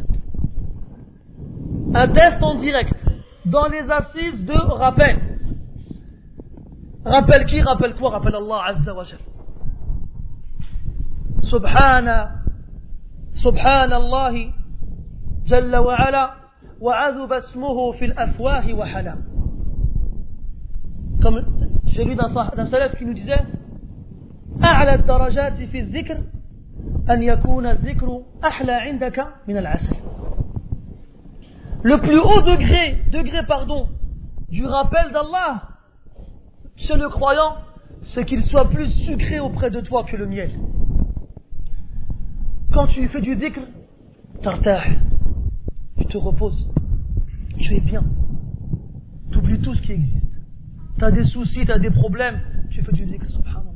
un 1.93 2.07
test 2.07 2.41
en 2.41 2.55
direct 2.55 2.93
dans 3.45 3.67
les 3.67 3.89
assises 3.89 4.45
de 4.45 4.53
rappel. 4.53 5.19
Rappel 7.03 7.45
qui 7.45 7.61
Rappelle 7.61 7.95
quoi 7.95 8.11
Rappelle 8.11 8.35
Allah 8.35 8.61
Azza 8.67 8.93
wa 8.93 9.03
Jal. 9.03 9.19
Subhana, 11.41 12.31
Subhanallah, 13.35 14.33
Jalla 15.45 15.81
wa 15.81 15.95
ala, 15.95 16.35
wa 16.79 16.97
azub 17.07 17.31
asmuhu 17.31 17.93
fil 17.97 18.13
afwahi 18.15 18.73
wa 18.73 18.85
hala. 18.85 19.15
Comme 21.21 21.41
j'ai 21.87 22.05
lu 22.05 22.15
d'un 22.15 22.29
salaf 22.29 22.95
qui 22.97 23.05
nous 23.05 23.13
disait, 23.13 23.45
أعلى 24.63 24.93
الدرجات 24.93 25.63
في 25.63 25.79
الذكر 25.79 26.17
أن 27.09 27.23
يكون 27.23 27.65
الذكر 27.65 28.21
أحلى 28.43 28.71
عندك 28.71 29.27
من 29.47 29.57
العسل 29.57 29.95
le 31.83 31.99
plus 31.99 32.19
haut 32.19 32.41
degré, 32.41 33.01
degré 33.11 33.45
pardon, 33.47 33.89
du 34.49 34.65
rappel 34.65 35.11
d'Allah 35.11 35.63
chez 36.75 36.95
le 36.95 37.09
croyant, 37.09 37.57
c'est 38.13 38.25
qu'il 38.25 38.43
soit 38.43 38.69
plus 38.69 38.89
sucré 39.05 39.39
auprès 39.39 39.69
de 39.69 39.81
toi 39.81 40.03
que 40.03 40.15
le 40.15 40.25
miel. 40.25 40.51
Quand 42.73 42.87
tu 42.87 43.07
fais 43.07 43.21
du 43.21 43.35
dhikr, 43.35 43.61
tartah, 44.41 44.83
tu 45.97 46.05
te 46.05 46.17
reposes, 46.17 46.67
tu 47.59 47.75
es 47.75 47.81
bien, 47.81 48.03
tu 49.31 49.37
oublies 49.39 49.59
tout 49.59 49.73
ce 49.73 49.81
qui 49.81 49.91
existe. 49.91 50.17
Tu 50.97 51.05
as 51.05 51.11
des 51.11 51.25
soucis, 51.25 51.65
tu 51.65 51.71
as 51.71 51.79
des 51.79 51.91
problèmes, 51.91 52.39
tu 52.69 52.81
fais 52.81 52.91
du 52.93 53.05
dhikr, 53.05 53.29
subhanallah, 53.29 53.71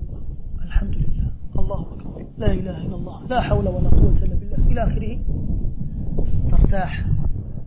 alhamdulillah, 0.63 1.31
Allahu 1.57 1.95
la 2.37 2.53
ilaha 2.53 2.83
illallah, 2.83 3.21
la 3.29 3.41
hawla 3.41 3.71
wa 3.71 3.81
la 3.81 3.89
quwwata 3.89 4.25
illa 4.25 4.35
billah. 4.35 4.85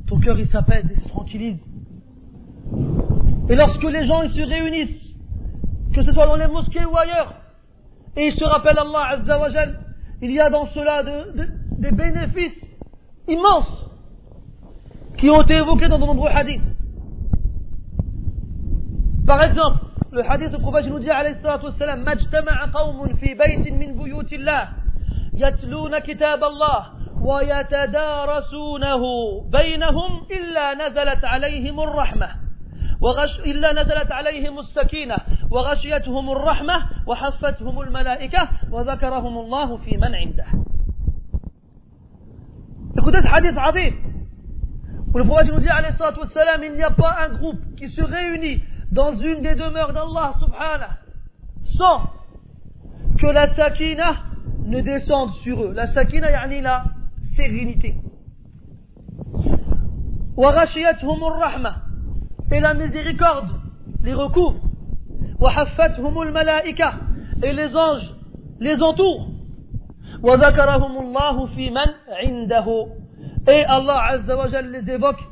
Ton 0.08 0.18
cœur 0.20 0.38
il 0.38 0.46
s'apaise 0.46 0.90
et 0.90 0.96
se 0.96 1.08
tranquillise. 1.08 1.60
Et 3.48 3.54
lorsque 3.56 3.84
les 3.84 4.06
gens 4.06 4.22
ils 4.22 4.30
se 4.30 4.42
réunissent, 4.42 5.16
que 5.94 6.02
ce 6.02 6.12
soit 6.12 6.26
dans 6.26 6.36
les 6.36 6.46
mosquées 6.46 6.84
ou 6.84 6.96
ailleurs, 6.96 7.34
et 8.16 8.26
ils 8.26 8.32
se 8.32 8.44
rappellent 8.44 8.78
Allah 8.78 9.18
Azza 9.18 9.38
wa 9.38 9.48
Jal, 9.48 9.78
il 10.20 10.32
y 10.32 10.40
a 10.40 10.50
dans 10.50 10.66
cela 10.66 11.02
des 11.02 11.90
bénéfices 11.92 12.66
immenses 13.28 13.86
qui 15.16 15.30
ont 15.30 15.42
été 15.42 15.54
évoqués 15.54 15.88
dans 15.88 15.98
de 15.98 16.04
nombreux 16.04 16.30
hadiths. 16.30 16.62
Par 19.26 19.42
exemple, 19.42 19.84
le 20.12 20.28
hadith 20.28 20.50
du 20.50 20.58
prophète 20.58 20.86
nous 20.86 20.98
dit 20.98 21.10
alayhi 21.10 21.36
salatu 21.42 21.66
wassalam, 21.66 22.02
Majtama'a 22.02 22.68
qawmun 22.72 23.14
fi 23.16 23.34
baytin 23.34 23.74
min 23.76 23.92
buyutillah, 23.92 24.70
yatluna 25.34 26.00
kitab 26.00 26.42
Allah, 26.42 26.92
ويتدارسونه 27.22 29.02
بينهم 29.52 30.22
إلا 30.30 30.74
نزلت 30.74 31.24
عليهم 31.24 31.80
الرحمة 31.80 32.28
وغش 33.00 33.40
إلا 33.40 33.72
نزلت 33.72 34.12
عليهم 34.12 34.58
السكينة 34.58 35.16
وغشيتهم 35.50 36.30
الرحمة 36.30 36.74
وحفتهم 37.06 37.80
الملائكة 37.80 38.48
وذكرهم 38.70 39.38
الله 39.38 39.76
في 39.76 39.96
من 39.96 40.14
عنده 40.14 40.46
Écoutez 42.98 43.22
ce 43.22 43.28
hadith 43.28 43.56
azim 43.56 43.94
où 45.14 45.18
le 45.18 45.24
prophète 45.24 45.46
nous 45.46 45.60
dit 45.60 45.68
alayhi 45.68 45.96
salatu 45.96 46.20
wassalam 46.20 46.62
il 46.64 46.74
n'y 46.74 46.82
a 46.82 46.90
pas 46.90 47.16
un 47.24 47.28
groupe 47.28 47.60
qui 47.76 47.88
se 47.88 48.02
réunit 48.02 48.60
dans 48.90 49.14
une 49.14 49.40
des 49.42 49.54
demeures 49.54 49.92
d'Allah 49.92 50.32
subhanahu 50.40 50.94
sans 51.76 52.02
que 53.20 53.26
la 53.26 53.46
sakina 53.54 54.16
ne 54.64 54.80
descende 54.80 55.32
sur 55.44 55.62
eux 55.62 55.72
la 55.74 55.86
sakina 55.86 56.30
yani 56.30 56.60
la 56.60 56.82
sérénité. 57.38 57.94
Et 62.50 62.60
la 62.60 62.74
miséricorde 62.74 63.48
les 64.02 64.14
recouvre. 64.14 64.60
Et 67.42 67.52
les 67.52 67.76
anges 67.76 68.14
les 68.60 68.82
entourent. 68.82 69.28
Et 73.46 73.64
Allah 73.64 74.02
Azza 74.10 74.36
wa 74.36 74.62
les 74.62 74.90
évoque 74.90 75.22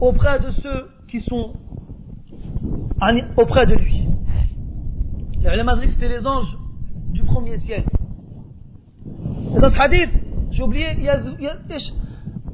auprès 0.00 0.38
de 0.38 0.50
ceux 0.50 0.88
qui 1.08 1.20
sont 1.20 1.52
auprès 3.36 3.66
de 3.66 3.74
lui. 3.74 4.06
Les 5.42 5.52
ulama 5.52 5.74
c'était 5.80 6.08
les 6.08 6.24
anges 6.26 6.56
du 7.12 7.22
premier 7.24 7.58
ciel. 7.58 7.84
Et 9.56 9.60
dans 9.60 9.70
ce 9.70 9.80
hadith, 9.80 10.10
j'ai 10.50 10.62
oublié, 10.62 10.96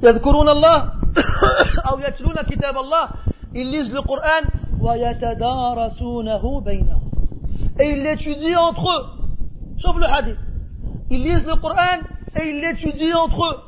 يذكرون 0.02 0.48
الله 0.48 0.92
أو 1.90 1.98
يتلون 1.98 2.34
كتاب 2.34 2.78
الله. 2.78 3.08
Ils 3.54 3.70
lisent 3.70 3.92
le 3.92 4.02
Coran. 4.02 4.44
ويتدارسونه 4.80 6.60
بينهم. 6.60 7.10
Et 7.80 7.90
ils 7.90 8.02
l'étudient 8.02 8.60
entre 8.60 8.88
eux. 8.88 9.04
شوف 9.78 9.96
le 9.96 10.06
hadith. 10.06 10.38
Ils 11.10 11.22
lisent 11.22 11.46
le 11.46 11.56
Coran 11.56 12.00
et 12.36 12.50
ils 12.50 12.60
l'étudient 12.60 13.18
entre 13.18 13.44
eux. 13.44 13.58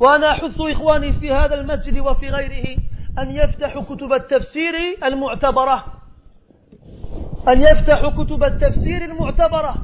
وأنا 0.00 0.30
أحث 0.30 0.60
إخواني 0.60 1.12
في 1.12 1.32
هذا 1.32 1.54
المسجد 1.54 1.98
وفي 1.98 2.28
غيره 2.28 2.78
أن 3.18 3.30
يفتحوا 3.30 3.82
كتب 3.82 4.12
التفسير 4.12 4.74
المعتبرة. 5.04 5.84
أن 7.48 7.60
يفتحوا 7.60 8.10
كتب 8.10 8.44
التفسير 8.44 9.04
المعتبرة. 9.04 9.74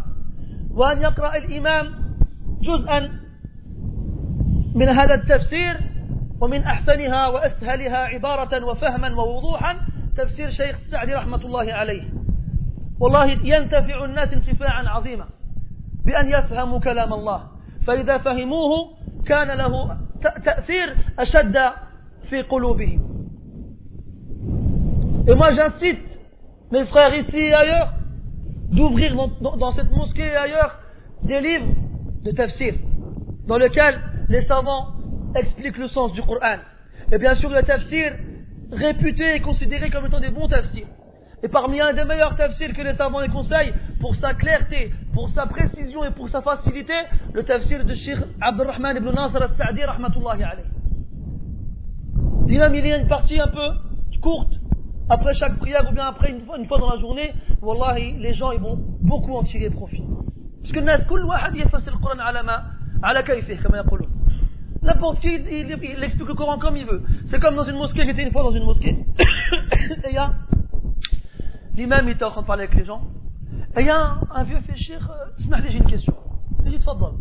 وأن 0.75 0.99
يقرأ 0.99 1.37
الإمام 1.37 1.87
جزءا 2.63 3.24
من 4.75 4.89
هذا 4.89 5.15
التفسير 5.15 5.81
ومن 6.41 6.63
أحسنها 6.63 7.29
وأسهلها 7.29 7.97
عبارة 7.97 8.65
وفهما 8.65 9.15
ووضوحا 9.15 9.77
تفسير 10.17 10.51
شيخ 10.51 10.77
السعدي 10.77 11.15
رحمة 11.15 11.45
الله 11.45 11.73
عليه. 11.73 12.03
والله 13.01 13.25
ينتفع 13.25 14.05
الناس 14.05 14.33
انتفاعا 14.33 14.89
عظيما 14.89 15.27
بأن 16.05 16.29
يفهموا 16.29 16.81
كلام 16.81 17.13
الله. 17.13 17.43
فإذا 17.87 18.19
فهموه 18.19 18.71
كان 19.27 19.51
له 19.51 19.97
تأثير 20.45 20.97
أشد 21.19 21.57
في 22.31 22.43
قلوبهم. 22.43 23.15
Et 25.27 25.35
moi 25.35 25.53
j'incite 25.53 26.05
mes 26.71 26.85
frères 26.85 27.15
ici 27.15 27.39
et 27.39 27.55
ailleurs 27.55 27.95
d'ouvrir 28.71 29.15
dans, 29.15 29.31
dans, 29.41 29.57
dans, 29.57 29.73
cette 29.73 29.91
mosquée 29.91 30.27
et 30.27 30.37
ailleurs 30.37 30.79
des 31.23 31.41
livres 31.41 31.73
de 32.25 32.31
tafsir 32.31 32.75
dans 33.47 33.57
lesquels 33.57 34.01
les 34.30 34.42
savants 34.42 34.94
expliquent 35.36 35.78
le 35.78 35.88
sens 35.88 36.14
du 36.14 36.22
Coran. 36.22 36.60
Et 37.12 37.18
bien 37.18 37.36
sûr 37.36 37.50
le 37.50 37.64
tafsir 37.64 38.14
réputé 38.72 39.36
et 39.36 39.40
considéré 39.42 39.90
comme 39.90 40.06
étant 40.06 40.20
des 40.20 40.30
bons 40.30 40.48
tafsirs. 40.48 40.88
Et 41.42 41.48
parmi 41.48 41.80
un 41.80 41.94
des 41.94 42.04
meilleurs 42.04 42.36
tafsirs 42.36 42.74
que 42.74 42.82
les 42.82 42.94
savants 42.96 43.22
les 43.22 43.30
conseillent, 43.30 43.74
pour 44.02 44.16
sa 44.16 44.34
clarté, 44.34 44.92
pour 45.14 45.30
sa 45.30 45.46
précision 45.46 46.04
et 46.04 46.12
pour 46.12 46.28
sa 46.30 46.42
facilité, 46.42 46.94
le 47.34 47.44
tafsir 47.44 47.86
de 47.86 47.94
Sheikh 47.94 48.20
Abdurrahman 48.42 48.98
ibn 48.98 49.10
Nasr 49.12 49.42
al-Sa'di, 49.42 49.84
rahmatullahi 49.84 50.44
alayhi. 50.44 50.68
L'imam, 52.48 52.76
il 52.76 52.86
y 52.86 52.92
a 52.92 52.98
une 52.98 53.08
partie 53.08 53.40
un 53.40 53.48
peu 53.48 53.70
courte, 54.22 54.54
après 55.10 55.34
chaque 55.34 55.58
prière 55.60 55.88
ou 55.90 55.94
bien 55.94 56.08
après 56.08 56.30
une 56.30 56.42
fois, 56.42 56.58
une 56.58 56.66
fois 56.66 56.78
dans 56.78 56.90
la 56.90 56.98
journée, 56.98 57.34
wallahi, 57.62 58.18
les 58.20 58.34
gens, 58.34 58.52
ils 58.52 58.60
vont 58.60 58.78
beaucoup 59.02 59.34
en 59.36 59.44
tirer 59.44 59.70
profit. 59.70 60.04
Parce 60.62 60.74
que 60.74 60.80
الناس 60.80 61.06
كل 61.08 61.24
واحد 61.24 61.56
يفسر 61.56 61.92
القرآن 61.92 62.20
على 62.20 62.44
ما 62.44 62.64
على 63.04 63.24
كيفه 63.24 63.64
كما 63.64 63.78
يقولون. 63.78 64.10
N'importe 64.85 65.21
qui, 65.21 65.35
il, 65.35 65.47
il, 65.49 65.79
il, 65.83 66.05
explique 66.05 66.29
le 66.29 66.35
Coran 66.35 66.59
comme 66.59 66.77
il 66.77 66.85
veut. 66.85 67.03
C'est 67.29 67.41
comme 67.41 67.57
dans 67.57 67.65
une 67.65 67.77
mosquée, 67.77 68.05
j'étais 68.05 68.23
une 68.23 68.33
fois 68.33 68.43
dans 68.43 68.53
une 68.53 68.65
mosquée, 68.65 68.91
et 68.91 70.09
il 70.11 70.15
y 70.15 70.19
a 70.19 70.33
l'imam 71.77 72.09
était 72.09 72.25
en 72.25 72.31
train 72.31 72.43
de 72.43 72.47
parler 72.47 72.65
avec 72.65 72.77
les 72.77 72.85
gens 72.85 73.03
et 73.77 73.81
il 73.81 73.87
y 73.87 73.91
a 73.91 73.99
un, 73.99 74.21
un 74.31 74.45
vieux 74.45 74.59
اسمح 75.39 75.59
لي 75.59 75.71
j'ai 75.71 75.79
une 75.79 75.91
question 75.91 76.15
يجي 76.65 76.79
تفضل 76.79 77.13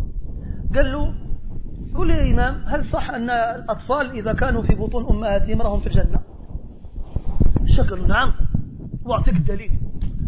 قال 0.76 0.92
له 0.92 1.14
قول 1.96 2.10
يا 2.10 2.32
إمام 2.32 2.64
هل 2.68 2.86
صح 2.86 3.10
أن 3.10 3.30
الأطفال 3.30 4.12
إذا 4.12 4.34
كانوا 4.34 4.62
في 4.62 4.76
بطون 4.76 5.06
أمهاتهم 5.10 5.62
راهم 5.62 5.80
في 5.82 5.88
الجنة 5.88 6.20
له 7.78 8.08
نعم 8.08 8.34
وأعطيك 9.06 9.36
الدليل 9.36 9.72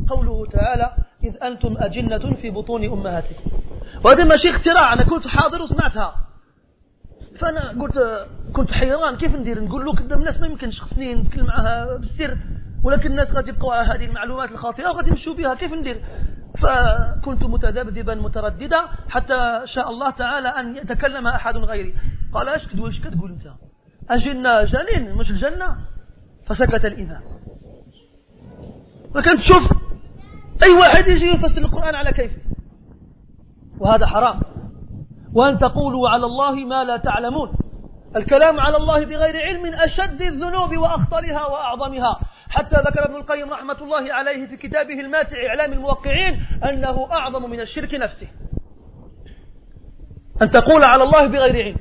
قوله 0.09 0.45
تعالى 0.45 0.95
إذ 1.23 1.43
أنتم 1.43 1.77
أجنة 1.77 2.35
في 2.35 2.49
بطون 2.49 2.83
أمهاتكم 2.83 3.51
وهذا 4.05 4.23
ماشي 4.23 4.49
اختراع 4.49 4.93
أنا 4.93 5.03
كنت 5.03 5.27
حاضر 5.27 5.61
وسمعتها 5.61 6.24
فأنا 7.39 7.81
قلت 7.81 8.27
كنت 8.53 8.71
حيران 8.71 9.15
كيف 9.15 9.35
ندير؟ 9.35 9.63
نقول 9.63 9.85
له 9.85 9.91
قدام 9.91 10.19
الناس 10.19 10.39
ما 10.39 10.47
يمكنش 10.47 10.81
خصني 10.81 11.15
نتكلم 11.15 11.45
معها 11.45 11.97
بالسر 11.97 12.37
ولكن 12.83 13.11
الناس 13.11 13.31
غادي 13.31 13.49
يبقوا 13.49 13.75
هذه 13.75 14.05
المعلومات 14.05 14.51
الخاطئة 14.51 14.89
وغادي 14.89 15.09
يمشوا 15.09 15.33
بها 15.33 15.55
كيف 15.55 15.73
ندير؟ 15.73 16.01
فكنت 16.61 17.43
متذبذبا 17.43 18.15
مترددا 18.15 18.81
حتى 19.09 19.61
شاء 19.65 19.89
الله 19.89 20.09
تعالى 20.09 20.47
أن 20.47 20.75
يتكلم 20.75 21.27
أحد 21.27 21.57
غيري. 21.57 21.95
قال 22.33 22.49
إيش 22.49 22.67
كتقول 22.67 22.87
إيش 22.87 23.01
كتقول 23.01 23.31
أنت؟ 23.31 23.47
أجلنا 24.09 24.63
جنين 24.63 25.15
مش 25.15 25.29
الجنة؟ 25.29 25.77
فسكت 26.45 26.85
الإمام 26.85 27.21
وكنت 29.09 29.39
تشوف 29.39 29.71
أي 30.63 30.73
واحد 30.73 31.07
يجي 31.07 31.25
يفسر 31.25 31.57
القرآن 31.57 31.95
على 31.95 32.11
كيفه. 32.11 32.37
وهذا 33.79 34.05
حرام. 34.05 34.41
وأن 35.35 35.59
تقولوا 35.59 36.09
على 36.09 36.25
الله 36.25 36.51
ما 36.51 36.83
لا 36.83 36.97
تعلمون. 36.97 37.51
الكلام 38.15 38.59
على 38.59 38.77
الله 38.77 39.05
بغير 39.05 39.41
علم 39.41 39.73
أشد 39.73 40.21
الذنوب 40.21 40.77
وأخطرها 40.77 41.45
وأعظمها. 41.45 42.19
حتى 42.49 42.75
ذكر 42.75 43.05
ابن 43.05 43.15
القيم 43.15 43.53
رحمة 43.53 43.77
الله 43.81 44.13
عليه 44.13 44.47
في 44.47 44.57
كتابه 44.57 44.99
الماتع 44.99 45.37
إعلام 45.47 45.73
الموقعين 45.73 46.45
أنه 46.69 47.07
أعظم 47.11 47.49
من 47.49 47.59
الشرك 47.59 47.93
نفسه. 47.93 48.27
أن 50.41 50.49
تقول 50.49 50.83
على 50.83 51.03
الله 51.03 51.27
بغير 51.27 51.65
علم. 51.65 51.77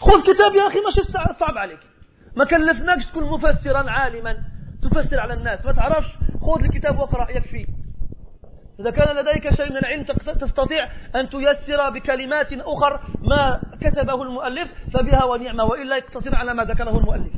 خذ 0.00 0.22
كتاب 0.22 0.54
يا 0.54 0.66
أخي 0.66 0.78
مش 0.78 0.94
صعب 1.40 1.58
عليك. 1.58 1.80
ما 2.36 2.44
كلفناكش 2.44 3.06
تكون 3.06 3.24
مفسرا 3.24 3.90
عالما. 3.90 4.36
تفسر 4.82 5.20
على 5.20 5.34
الناس. 5.34 5.66
ما 5.66 5.72
تعرفش؟ 5.72 6.08
خذ 6.40 6.64
الكتاب 6.64 6.98
واقرأ 6.98 7.30
يكفي. 7.30 7.66
إذا 8.80 8.90
كان 8.90 9.16
لديك 9.16 9.54
شيء 9.54 9.70
من 9.70 9.76
العلم 9.76 10.04
تستطيع 10.40 10.88
أن 11.16 11.28
تيسر 11.28 11.90
بكلمات 11.90 12.52
أخر 12.52 13.00
ما 13.22 13.60
كتبه 13.80 14.22
المؤلف 14.22 14.68
فبها 14.94 15.24
ونعمة 15.24 15.64
وإلا 15.64 15.96
يقتصر 15.96 16.34
على 16.34 16.54
ما 16.54 16.64
ذكره 16.64 16.98
المؤلف 16.98 17.32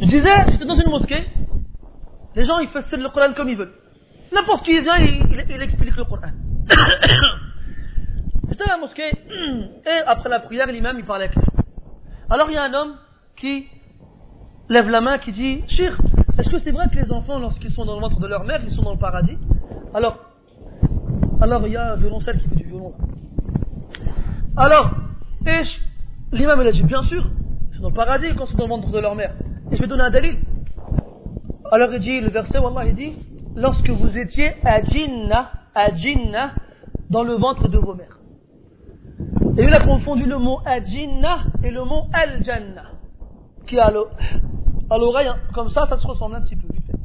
Je 0.00 0.06
disais, 0.06 0.44
j'étais 0.50 0.64
dans 0.64 0.74
les 2.34 2.44
gens 2.44 2.58
ils 2.58 2.68
fassent 2.68 2.90
le 2.92 3.08
Coran 3.10 3.34
comme 3.34 3.48
ils 3.48 3.56
veulent. 3.56 3.74
N'importe 4.32 4.64
qui 4.64 4.80
vient, 4.80 4.96
il, 4.96 5.22
il, 5.30 5.44
il 5.48 5.62
explique 5.62 5.96
le 5.96 6.04
Coran. 6.04 6.32
j'étais 8.48 8.64
à 8.64 8.68
la 8.68 8.76
mosquée, 8.78 9.10
et 9.86 10.02
après 10.06 10.28
la 10.28 10.40
prière, 10.40 10.66
l'imam 10.66 10.98
il 10.98 11.04
parlait 11.04 11.26
avec 11.26 11.36
lui. 11.36 11.44
Alors 12.30 12.48
il 12.50 12.54
y 12.54 12.56
a 12.56 12.64
un 12.64 12.74
homme 12.74 12.96
qui 13.36 13.68
lève 14.68 14.88
la 14.88 15.00
main, 15.00 15.18
qui 15.18 15.32
dit, 15.32 15.62
Shir, 15.68 15.96
est-ce 16.38 16.48
que 16.48 16.58
c'est 16.60 16.72
vrai 16.72 16.88
que 16.88 16.96
les 16.96 17.12
enfants, 17.12 17.38
lorsqu'ils 17.38 17.70
sont 17.70 17.84
dans 17.84 17.94
le 17.94 18.00
ventre 18.00 18.20
de 18.20 18.26
leur 18.26 18.44
mère, 18.44 18.60
ils 18.64 18.70
sont 18.70 18.82
dans 18.82 18.92
le 18.92 18.98
paradis? 18.98 19.38
Alors, 19.94 20.18
alors 21.40 21.66
il 21.66 21.72
y 21.72 21.76
a 21.76 21.92
un 21.92 21.96
violoncelle 21.96 22.38
qui 22.40 22.48
fait 22.48 22.56
du 22.56 22.64
violon. 22.64 22.92
Alors, 24.56 24.90
et 25.46 25.62
l'imam 26.32 26.60
il 26.62 26.68
a 26.68 26.72
dit, 26.72 26.82
bien 26.84 27.02
sûr, 27.02 27.30
ils 27.70 27.76
sont 27.76 27.82
dans 27.82 27.88
le 27.90 27.94
paradis 27.94 28.34
quand 28.36 28.44
ils 28.44 28.52
sont 28.52 28.58
dans 28.58 28.64
le 28.64 28.70
ventre 28.70 28.90
de 28.90 28.98
leur 28.98 29.14
mère. 29.14 29.34
Et 29.70 29.76
je 29.76 29.80
vais 29.80 29.88
donner 29.88 30.04
un 30.04 30.10
dalil. 30.10 30.38
Alors 31.70 31.92
il 31.92 32.00
dit, 32.00 32.20
le 32.20 32.30
verset, 32.30 32.58
Wallah, 32.58 32.86
il 32.86 32.94
dit, 32.94 33.12
lorsque 33.56 33.90
vous 33.90 34.16
étiez 34.16 34.54
à 34.64 34.82
Jinnah, 34.82 35.50
dans 37.10 37.22
le 37.24 37.34
ventre 37.34 37.68
de 37.68 37.78
vos 37.78 37.94
mères. 37.94 38.18
Et 39.58 39.64
il 39.64 39.74
a 39.74 39.84
confondu 39.84 40.24
le 40.24 40.38
mot 40.38 40.60
Ajinna 40.64 41.44
et 41.62 41.70
le 41.70 41.84
mot 41.84 42.04
Al-Jannah, 42.12 42.92
qui 43.66 43.78
a 43.78 43.92
à 44.91 44.97
l'oreille, 44.97 45.29
comme 45.53 45.69
ça, 45.69 45.85
ça 45.87 45.97
se 45.97 46.07
ressemble 46.07 46.35
un 46.35 46.41
petit 46.41 46.55
peu, 46.55 46.67
vite 46.73 46.85
fait. 46.85 46.97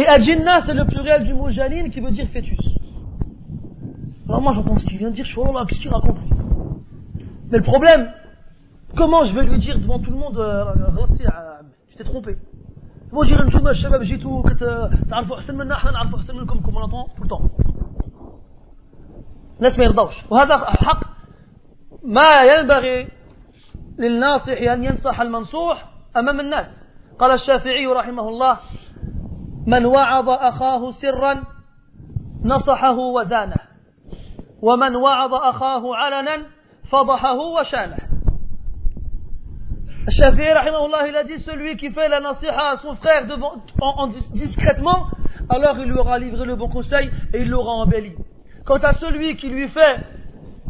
Et 0.00 0.06
Ajinna, 0.06 0.62
c'est 0.64 0.74
le 0.74 0.84
pluriel 0.86 1.24
du 1.24 1.34
mot 1.34 1.50
Janine 1.50 1.90
qui 1.90 2.00
veut 2.00 2.10
dire 2.10 2.26
fœtus. 2.32 2.58
Alors 4.28 4.40
moi 4.40 4.52
j'entends 4.54 4.78
ce 4.78 4.86
qu'il 4.86 4.96
vient 4.98 5.10
de 5.10 5.14
dire, 5.14 5.26
je 5.26 5.30
suis 5.30 5.40
oh 5.40 5.52
là, 5.52 5.64
qu'est-ce 5.68 5.80
qu'il 5.80 5.90
raconte 5.90 6.16
Mais 7.50 7.58
le 7.58 7.64
problème, 7.64 8.10
comment 8.96 9.24
je 9.26 9.34
vais 9.34 9.44
lui 9.44 9.58
dire 9.58 9.78
devant 9.78 9.98
tout 9.98 10.10
le 10.10 10.16
monde, 10.16 10.38
tu 11.88 11.96
t'es 11.96 12.04
trompé 12.04 12.36
Moi 13.12 13.26
je 13.26 13.34
dire, 13.34 13.42
انتم 13.42 13.68
الشباب 13.68 14.02
جيتوا 14.02 14.42
تعرفوا 15.10 15.38
احسن 15.38 15.56
منا 15.56 15.74
احنا 15.74 15.90
نعرفوا 15.90 16.18
احسن 16.18 16.36
منكم 16.36 16.60
comme 16.60 16.76
on 16.76 16.82
entend 16.82 17.08
tout 17.16 17.22
le 17.22 17.28
temps. 17.28 17.42
الناس 19.58 19.78
ما 19.78 19.84
يرضوش 19.84 20.14
وهذا 20.30 20.56
حق 20.58 21.00
ما 22.04 22.42
ينبغي 22.42 23.08
للناصح 23.99 24.61
أن 24.61 24.83
ينصح 24.83 25.21
المنصوح 25.21 25.85
أمام 26.17 26.39
الناس 26.39 26.67
قال 27.19 27.31
الشافعي 27.31 27.87
رحمه 27.87 28.29
الله 28.29 28.59
من 29.67 29.85
وعظ 29.85 30.29
أخاه 30.29 30.91
سرا 30.91 31.43
نصحه 32.43 32.97
ودانه 32.97 33.55
ومن 34.61 34.95
وعظ 34.95 35.33
أخاه 35.33 35.95
علنا 35.95 36.45
فضحه 36.91 37.37
وشانه 37.39 37.97
الشافعي 40.07 40.53
رحمه 40.53 40.85
الله 40.85 41.09
il 41.09 41.15
a 41.15 41.23
dit 41.23 41.39
celui 41.39 41.75
qui 41.77 41.91
fait 41.91 42.07
la 42.07 42.19
nasiha 42.19 42.69
à 42.71 42.77
son 42.77 42.95
frère 42.95 43.27
devant, 43.27 43.53
en, 43.81 44.03
en, 44.03 44.07
discrètement 44.07 45.07
alors 45.49 45.77
il 45.79 45.85
lui 45.85 45.99
aura 45.99 46.17
livré 46.19 46.45
le 46.45 46.55
bon 46.55 46.69
conseil 46.69 47.11
et 47.33 47.41
il 47.41 47.49
l'aura 47.49 47.73
embelli 47.73 48.13
quant 48.65 48.77
à 48.77 48.93
celui 48.93 49.35
qui 49.35 49.49
lui 49.49 49.67
fait 49.67 49.97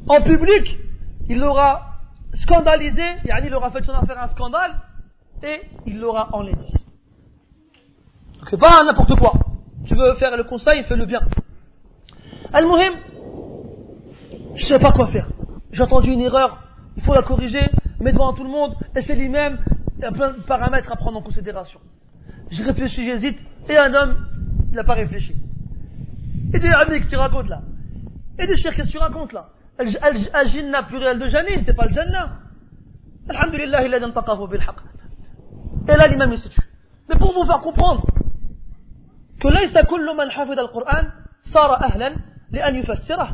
en 0.08 0.22
public 0.22 0.78
il 1.30 1.40
l'aura 1.40 1.97
scandalisé, 2.34 3.04
il 3.44 3.56
aura 3.56 3.72
fait 3.72 3.84
son 3.84 3.94
affaire 3.94 4.22
un 4.22 4.30
scandale 4.30 4.76
et 5.44 5.62
il 5.86 6.00
l'aura 6.00 6.30
enlaidi. 6.34 6.74
C'est 8.50 8.60
pas 8.60 8.84
n'importe 8.84 9.16
quoi. 9.16 9.34
Tu 9.86 9.96
veux 9.96 10.14
faire 10.16 10.36
le 10.36 10.44
conseil, 10.44 10.84
fais 10.84 10.96
le 10.96 11.06
bien. 11.06 11.22
Al-Muhim, 12.54 12.94
je 14.56 14.66
sais 14.66 14.80
pas 14.80 14.92
quoi 14.92 15.08
faire. 15.08 15.30
j'ai 15.72 15.84
entendu 15.84 16.12
une 16.12 16.22
erreur, 16.22 16.64
il 16.96 17.04
faut 17.04 17.14
la 17.14 17.24
corriger, 17.24 17.70
mais 18.00 18.12
devant 18.12 18.34
tout 18.34 18.44
le 18.44 18.50
monde, 18.50 18.76
et 18.96 19.02
c'est 19.02 19.16
lui-même, 19.16 19.60
il 19.98 20.02
y 20.02 20.06
a 20.06 20.12
plein 20.12 20.32
de 20.32 20.42
paramètres 20.42 20.92
à 20.92 20.96
prendre 20.96 21.18
en 21.18 21.22
considération. 21.22 21.80
Je 22.52 22.64
réfléchis, 22.64 23.06
j'hésite, 23.06 23.38
et 23.70 23.78
un 23.78 23.94
homme, 23.94 24.28
il 24.70 24.76
n'a 24.76 24.84
pas 24.84 24.94
réfléchi. 24.94 25.36
Et 26.54 26.60
dit, 26.60 26.68
Ami, 26.68 26.98
qu'est-ce 26.98 27.06
que 27.06 27.10
tu 27.10 27.18
racontes 27.18 27.50
là 27.50 27.62
Et 28.40 28.48
dit, 28.48 28.58
cher, 28.62 28.74
qu'est-ce 28.74 28.88
que 28.88 28.94
tu 28.94 28.98
racontes 28.98 29.34
là 29.34 29.50
Al-Jinna 29.80 30.84
pluriel 30.84 31.20
de 31.20 31.30
Janine, 31.30 31.62
c'est 31.66 31.76
pas 31.76 31.86
le 31.86 31.94
Jannah. 31.94 32.40
Alhamdulillah, 33.30 33.86
il 33.86 33.94
a 33.94 34.00
dit, 34.00 34.06
bil 34.06 34.62
haq. 34.62 34.76
Et 35.88 35.96
là, 35.98 36.08
l'imam, 36.08 36.32
il 36.32 36.40
se 36.40 36.50
tue. 36.50 36.62
Mais 37.10 37.16
pour 37.16 37.34
vous 37.34 37.46
faire 37.46 37.60
comprendre 37.60 38.06
que 39.40 39.86
kullu 39.86 40.16
man 40.16 40.30
hafid 40.30 40.58
al-Qur'an 40.60 41.06
sara 41.44 41.76
ahlan 41.84 42.16
li 42.52 42.62
an 42.62 42.74
yufassirah. 42.74 43.30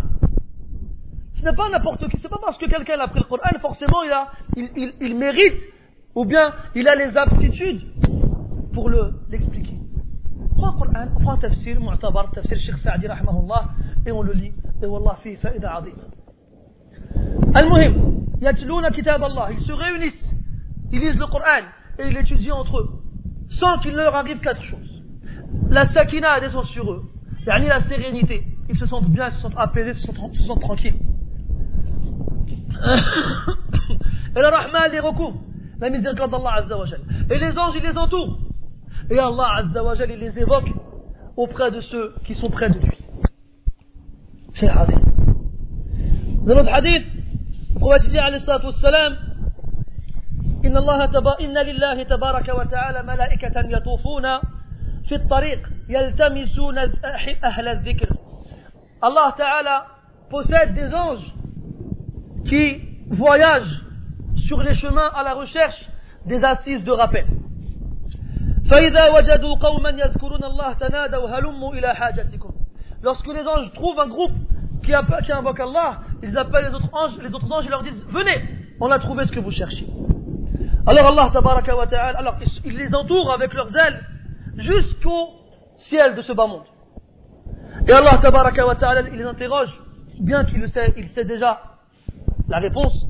Ce 1.36 1.44
n'est 1.44 1.56
pas 1.56 1.70
n'importe 1.70 2.08
qui, 2.10 2.18
c'est 2.20 2.30
pas 2.30 2.40
parce 2.40 2.58
que 2.58 2.66
quelqu'un 2.66 3.00
a 3.00 3.08
pris 3.08 3.20
le 3.20 3.26
Coran, 3.26 3.60
forcément 3.60 4.04
il, 4.04 4.12
a, 4.12 4.32
il, 4.56 4.70
il, 4.76 4.94
il 5.02 5.18
mérite, 5.18 5.62
ou 6.16 6.26
bien 6.26 6.54
il 6.76 6.88
a 6.88 6.96
les 6.96 7.18
aptitudes 7.18 7.82
pour 8.74 8.90
l'expliquer. 9.30 9.74
Le, 9.74 10.56
prends 10.56 10.72
le 10.72 10.78
Coran, 10.78 11.08
on 11.16 11.20
prend 11.22 11.34
un 11.34 11.38
tafsir, 11.38 11.80
mu'tabar, 11.80 12.32
tafsir 12.32 12.58
Sheikh 12.60 12.78
Sa'di 12.78 13.08
rahmahullah, 13.08 13.70
et 14.06 14.12
on 14.12 14.22
le 14.22 14.34
lit, 14.34 14.54
et 14.82 14.86
wallah 14.86 15.18
fi 15.22 15.36
fa'ida 15.36 15.76
azima. 15.76 16.04
Al-Muhim, 17.54 18.26
yatluna 18.42 18.92
kitab 18.92 19.24
Allah, 19.24 19.50
ils 19.52 19.60
se 19.60 19.72
réunissent, 19.72 20.32
ils 20.92 21.00
lisent 21.00 21.18
le 21.18 21.28
Coran, 21.28 21.66
et 22.00 22.08
ils 22.08 22.14
l'étudient 22.14 22.56
entre 22.56 22.80
eux, 22.80 22.90
sans 23.50 23.78
qu'il 23.80 23.94
leur 23.94 24.16
arrive 24.16 24.40
quatre 24.40 24.64
choses. 24.64 25.04
La 25.70 25.86
sakina 25.86 26.40
descend 26.40 26.66
sur 26.66 26.92
eux, 26.92 27.04
yani 27.46 27.68
la 27.68 27.82
sérénité, 27.82 28.44
ils 28.70 28.78
se 28.78 28.86
sentent 28.86 29.10
bien, 29.10 29.28
ils 29.30 29.34
se 29.34 29.42
sentent 29.42 29.58
apaisés, 29.58 29.92
ils 29.92 30.00
se 30.00 30.12
sentent, 30.14 30.34
se 30.34 30.44
sentent 30.46 30.62
tranquilles. 30.62 31.00
et 34.36 34.42
la 34.42 34.50
rahma 34.50 34.88
les 34.88 35.00
recouvre, 35.00 35.42
la 35.80 35.90
miséricorde 35.90 36.32
d'Allah 36.32 36.56
Azza 36.58 36.78
wa 36.78 36.86
Et 37.30 37.40
les 37.40 37.58
anges, 37.58 37.76
ils 37.76 37.84
les 37.84 37.98
entourent. 37.98 38.40
Et 39.10 39.20
Allah 39.20 39.48
Azza 39.58 39.84
wa 39.84 39.96
il 39.96 40.20
les 40.20 40.40
évoque 40.40 40.72
auprès 41.38 41.72
de 41.72 41.82
ceux 41.82 42.14
qui 42.26 42.36
sont 42.36 42.50
près 42.50 42.70
de 42.70 42.80
lui. 42.80 42.98
C'est 44.56 44.70
Dans 46.46 46.56
notre 46.56 46.74
hadith, 46.74 47.06
نرد 47.76 47.80
حديث 47.80 47.82
قوة 47.82 48.22
عليه 48.22 48.36
الصلاة 48.36 48.66
والسلام 48.66 49.18
إن 50.66 50.78
الله 50.78 51.06
تبا 51.06 51.36
إن 51.42 51.58
لله 51.58 52.04
تبارك 52.04 52.50
وتعالى 52.50 53.04
ملائكة 53.04 53.60
يطوفون 53.78 54.24
في 55.08 55.16
الطريق 55.16 55.70
يلتمسون 55.90 56.78
أهل 57.44 57.68
الذكر 57.68 58.10
الله 59.04 59.30
تعالى 59.30 59.84
possède 60.30 60.74
des 60.74 60.94
anges 60.94 61.34
qui 62.50 62.82
voyagent 63.08 63.82
sur 64.48 64.62
les 64.64 64.76
chemins 64.76 65.12
à 65.16 65.24
la 65.24 65.34
recherche 65.36 65.90
des 66.26 66.44
assises 66.44 66.84
de 66.84 66.92
rappel. 66.92 67.26
فإذا 68.70 69.10
وجدوا 69.10 69.56
قوما 69.56 69.90
يذكرون 69.90 70.44
الله 70.44 70.74
تنادوا 70.74 71.30
هلموا 71.30 71.74
إلى 71.74 71.96
حاجتكم. 71.96 72.52
Lorsque 73.02 73.28
les 73.28 73.48
anges 73.48 73.72
trouvent 73.74 74.00
un 74.00 74.08
groupe 74.08 74.32
qui, 74.83 75.33
invoque 75.33 75.61
Allah, 75.61 76.01
ils 76.23 76.37
appellent 76.37 76.65
les 76.65 76.75
autres 76.75 76.91
anges, 76.93 77.19
les 77.23 77.35
autres 77.35 77.53
anges 77.53 77.67
et 77.67 77.69
leur 77.69 77.83
disent 77.83 78.05
Venez, 78.11 78.43
on 78.81 78.91
a 78.91 78.99
trouvé 78.99 79.25
ce 79.27 79.33
que 79.33 79.41
vous 79.41 79.51
cherchez. 79.51 79.87
Alors 80.87 81.07
Allah 81.09 81.31
wa 81.33 81.87
ta'ala, 81.87 82.19
alors 82.19 82.37
ils 82.65 82.77
les 82.77 82.95
entourent 82.95 83.33
avec 83.33 83.53
leurs 83.53 83.77
ailes 83.77 84.01
jusqu'au 84.57 85.29
ciel 85.77 86.15
de 86.15 86.23
ce 86.23 86.33
bas 86.33 86.47
monde. 86.47 86.65
Et 87.87 87.93
Allah 87.93 88.19
wa 88.23 88.75
ta'ala, 88.75 89.03
il 89.13 89.19
les 89.19 89.25
interroge, 89.25 89.69
bien 90.21 90.45
qu'il 90.45 90.61
le 90.61 90.69
sait, 90.69 90.95
il 90.97 91.09
sait 91.09 91.25
déjà 91.25 91.61
la 92.49 92.59
réponse. 92.59 93.07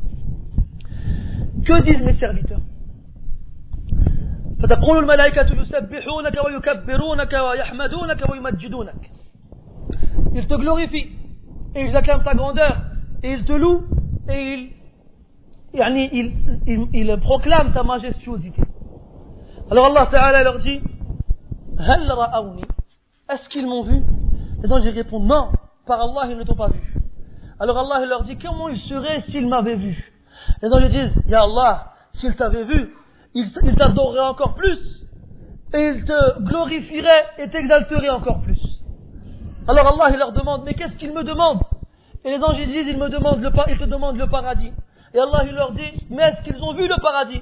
Que 1.64 1.82
disent 1.82 2.02
mes 2.02 2.14
serviteurs 2.14 2.60
فتقول 4.62 4.98
الملائكة 4.98 5.60
يسبحونك 5.60 6.44
ويكبرونك 6.44 7.32
ويحمدونك 7.32 8.30
ويمجدونك 8.30 9.10
Ils 10.34 10.46
te 10.46 10.54
glorifient 10.54 11.21
et 11.75 11.85
ils 11.85 11.95
acclament 11.95 12.23
ta 12.23 12.33
grandeur, 12.33 12.81
et 13.23 13.33
ils 13.33 13.45
te 13.45 13.53
louent, 13.53 13.83
et 14.29 14.69
ils, 15.73 17.17
proclament 17.21 17.73
ta 17.73 17.83
majestuosité. 17.83 18.61
Alors 19.71 19.85
Allah 19.85 20.07
Ta'ala 20.11 20.43
leur 20.43 20.59
dit, 20.59 20.81
est-ce 23.29 23.49
qu'ils 23.49 23.67
m'ont 23.67 23.83
vu? 23.83 24.01
Les 24.63 24.71
anges 24.71 24.83
répondent, 24.83 25.25
non, 25.25 25.49
par 25.87 26.01
Allah 26.01 26.31
ils 26.31 26.37
ne 26.37 26.43
t'ont 26.43 26.55
pas 26.55 26.67
vu. 26.67 26.93
Alors 27.59 27.77
Allah 27.77 28.05
leur 28.05 28.23
dit, 28.23 28.37
comment 28.37 28.69
ils 28.69 28.79
seraient 28.79 29.21
s'ils 29.21 29.47
m'avaient 29.47 29.75
vu? 29.75 30.13
Les 30.61 30.69
anges 30.71 30.89
disent, 30.89 31.21
Ya 31.27 31.41
Allah, 31.43 31.93
s'ils 32.13 32.35
t'avaient 32.35 32.65
vu, 32.65 32.93
ils 33.33 33.51
t'adoreraient 33.51 34.29
encore 34.29 34.55
plus, 34.55 35.07
et 35.73 35.87
ils 35.87 36.05
te 36.05 36.41
glorifieraient 36.43 37.25
et 37.39 37.49
t'exalteraient 37.49 38.09
encore 38.09 38.41
plus. 38.41 38.59
Alors 39.67 39.87
Allah 39.87 40.11
il 40.11 40.17
leur 40.17 40.31
demande 40.31 40.63
mais 40.65 40.73
qu'est-ce 40.73 40.95
qu'il 40.97 41.13
me 41.13 41.23
demande 41.23 41.59
Et 42.25 42.29
les 42.29 42.43
anges 42.43 42.57
disent 42.57 42.87
ils 42.87 42.97
me 42.97 43.09
demandent 43.09 43.41
le 43.41 43.49
ils 43.69 43.77
te 43.77 43.85
demandent 43.85 44.17
le 44.17 44.27
paradis. 44.27 44.71
Et 45.13 45.19
Allah 45.19 45.43
il 45.45 45.53
leur 45.53 45.71
dit 45.71 45.91
mais 46.09 46.23
est-ce 46.23 46.41
qu'ils 46.43 46.61
ont 46.61 46.73
vu 46.73 46.87
le 46.87 47.01
paradis? 47.01 47.41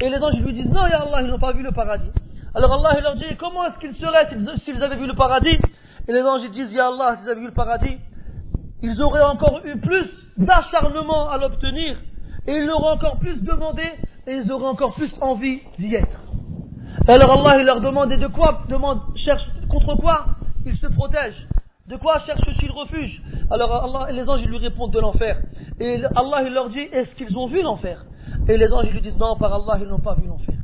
Et 0.00 0.08
les 0.08 0.18
anges 0.18 0.38
lui 0.40 0.52
disent 0.54 0.70
non 0.70 0.86
Ya 0.86 1.00
Allah 1.02 1.22
ils 1.22 1.28
n'ont 1.28 1.38
pas 1.38 1.52
vu 1.52 1.62
le 1.62 1.72
paradis. 1.72 2.10
Alors 2.54 2.72
Allah 2.72 2.96
il 2.98 3.02
leur 3.02 3.16
dit 3.16 3.36
comment 3.38 3.64
est-ce 3.66 3.78
qu'ils 3.78 3.94
seraient 3.94 4.28
s'ils 4.64 4.82
avaient 4.82 4.96
vu 4.96 5.06
le 5.06 5.14
paradis? 5.14 5.58
Et 6.08 6.12
les 6.12 6.22
anges 6.22 6.48
disent 6.50 6.72
Ya 6.72 6.88
Allah 6.88 7.16
s'ils 7.16 7.30
avaient 7.30 7.40
vu 7.40 7.46
le 7.46 7.52
paradis 7.52 7.98
ils 8.82 9.02
auraient 9.02 9.22
encore 9.22 9.60
eu 9.64 9.76
plus 9.78 10.08
d'acharnement 10.36 11.28
à 11.28 11.38
l'obtenir, 11.38 11.96
et 12.46 12.52
ils 12.52 12.66
l'auraient 12.66 12.92
encore 12.92 13.18
plus 13.18 13.42
demandé, 13.42 13.82
et 14.26 14.36
ils 14.36 14.52
auraient 14.52 14.68
encore 14.68 14.94
plus 14.94 15.12
envie 15.20 15.60
d'y 15.78 15.94
être. 15.94 16.20
Alors 17.08 17.40
Allah 17.40 17.60
il 17.60 17.66
leur 17.66 17.80
demande, 17.80 18.12
et 18.12 18.18
de 18.18 18.28
quoi 18.28 18.62
demande, 18.68 19.00
cherche, 19.16 19.44
contre 19.68 19.96
quoi? 19.96 20.26
Ils 20.66 20.76
se 20.76 20.86
protègent 20.86 21.46
De 21.86 21.96
quoi 21.96 22.18
cherchent-ils 22.18 22.70
refuge? 22.70 23.22
Alors 23.50 23.72
Allah, 23.72 24.12
les 24.12 24.28
anges 24.28 24.44
lui 24.46 24.58
répondent 24.58 24.92
de 24.92 25.00
l'enfer. 25.00 25.40
Et 25.80 26.02
Allah 26.16 26.42
il 26.44 26.52
leur 26.52 26.68
dit, 26.68 26.80
est-ce 26.92 27.14
qu'ils 27.14 27.36
ont 27.36 27.46
vu 27.46 27.62
l'enfer? 27.62 28.04
Et 28.48 28.56
les 28.56 28.72
anges 28.72 28.90
lui 28.90 29.00
disent, 29.00 29.16
non, 29.16 29.36
par 29.36 29.54
Allah, 29.54 29.78
ils 29.80 29.88
n'ont 29.88 29.98
pas 30.00 30.14
vu 30.14 30.26
l'enfer. 30.26 30.54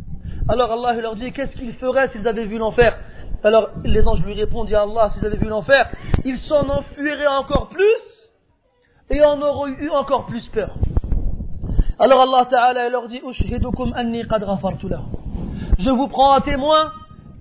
Alors 0.48 0.72
Allah 0.72 0.94
il 0.96 1.02
leur 1.02 1.16
dit, 1.16 1.32
qu'est-ce 1.32 1.56
qu'ils 1.56 1.74
feraient 1.74 2.08
s'ils 2.08 2.26
avaient 2.28 2.46
vu 2.46 2.58
l'enfer? 2.58 2.98
Alors 3.42 3.70
les 3.84 4.06
anges 4.06 4.24
lui 4.24 4.34
répondent, 4.34 4.68
Ya 4.68 4.82
Allah, 4.82 5.10
s'ils 5.14 5.24
avaient 5.24 5.36
vu 5.36 5.48
l'enfer, 5.48 5.90
ils 6.24 6.38
s'en 6.40 6.68
enfuiraient 6.68 7.26
encore 7.26 7.68
plus 7.68 8.32
et 9.10 9.22
en 9.22 9.40
auraient 9.40 9.72
eu 9.72 9.90
encore 9.90 10.26
plus 10.26 10.46
peur. 10.48 10.74
Alors 11.98 12.22
Allah 12.22 12.46
Ta'ala 12.50 12.88
leur 12.88 13.06
dit, 13.08 13.20
Je 15.78 15.90
vous 15.90 16.08
prends 16.08 16.32
à 16.32 16.40
témoin 16.40 16.92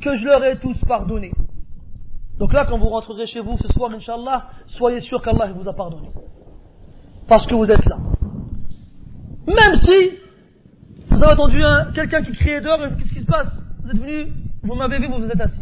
que 0.02 0.18
je 0.18 0.26
leur 0.26 0.44
ai 0.44 0.60
tous 0.60 0.80
pardonné. 0.86 1.32
Donc 2.40 2.52
là, 2.54 2.66
quand 2.66 2.78
vous 2.78 2.90
rentrerez 2.90 3.28
chez 3.28 3.40
vous 3.40 3.58
ce 3.58 3.68
soir, 3.70 3.92
Inch'Allah, 3.92 4.50
soyez 4.68 5.00
sûr 5.02 5.22
qu'Allah 5.22 5.52
vous 5.54 5.68
a 5.68 5.74
pardonné. 5.74 6.10
Parce 7.28 7.46
que 7.46 7.56
vous 7.56 7.70
êtes 7.70 7.86
là. 7.86 7.98
Même 9.48 9.80
si 9.86 10.12
vous 11.10 11.24
avez 11.24 11.34
entendu 11.34 11.62
quelqu'un 11.94 12.24
qui 12.24 12.32
criait 12.32 12.62
dehors, 12.62 12.80
qu'est-ce 12.98 13.14
qui 13.14 13.22
se 13.22 13.26
passe? 13.26 13.52
Vous 13.84 13.92
êtes 13.92 14.00
venu, 14.00 14.34
vous 14.64 14.76
m'avez 14.76 15.00
vu, 15.00 15.08
vous 15.08 15.20
vous 15.20 15.30
êtes 15.30 15.42
assis. 15.42 15.62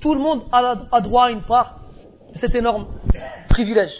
Tout 0.00 0.14
le 0.14 0.20
monde 0.20 0.42
a, 0.52 1.00
droit 1.00 1.26
à 1.26 1.30
une 1.30 1.42
part 1.42 1.80
de 2.32 2.38
cet 2.38 2.54
énorme 2.54 2.86
privilège. 3.48 3.92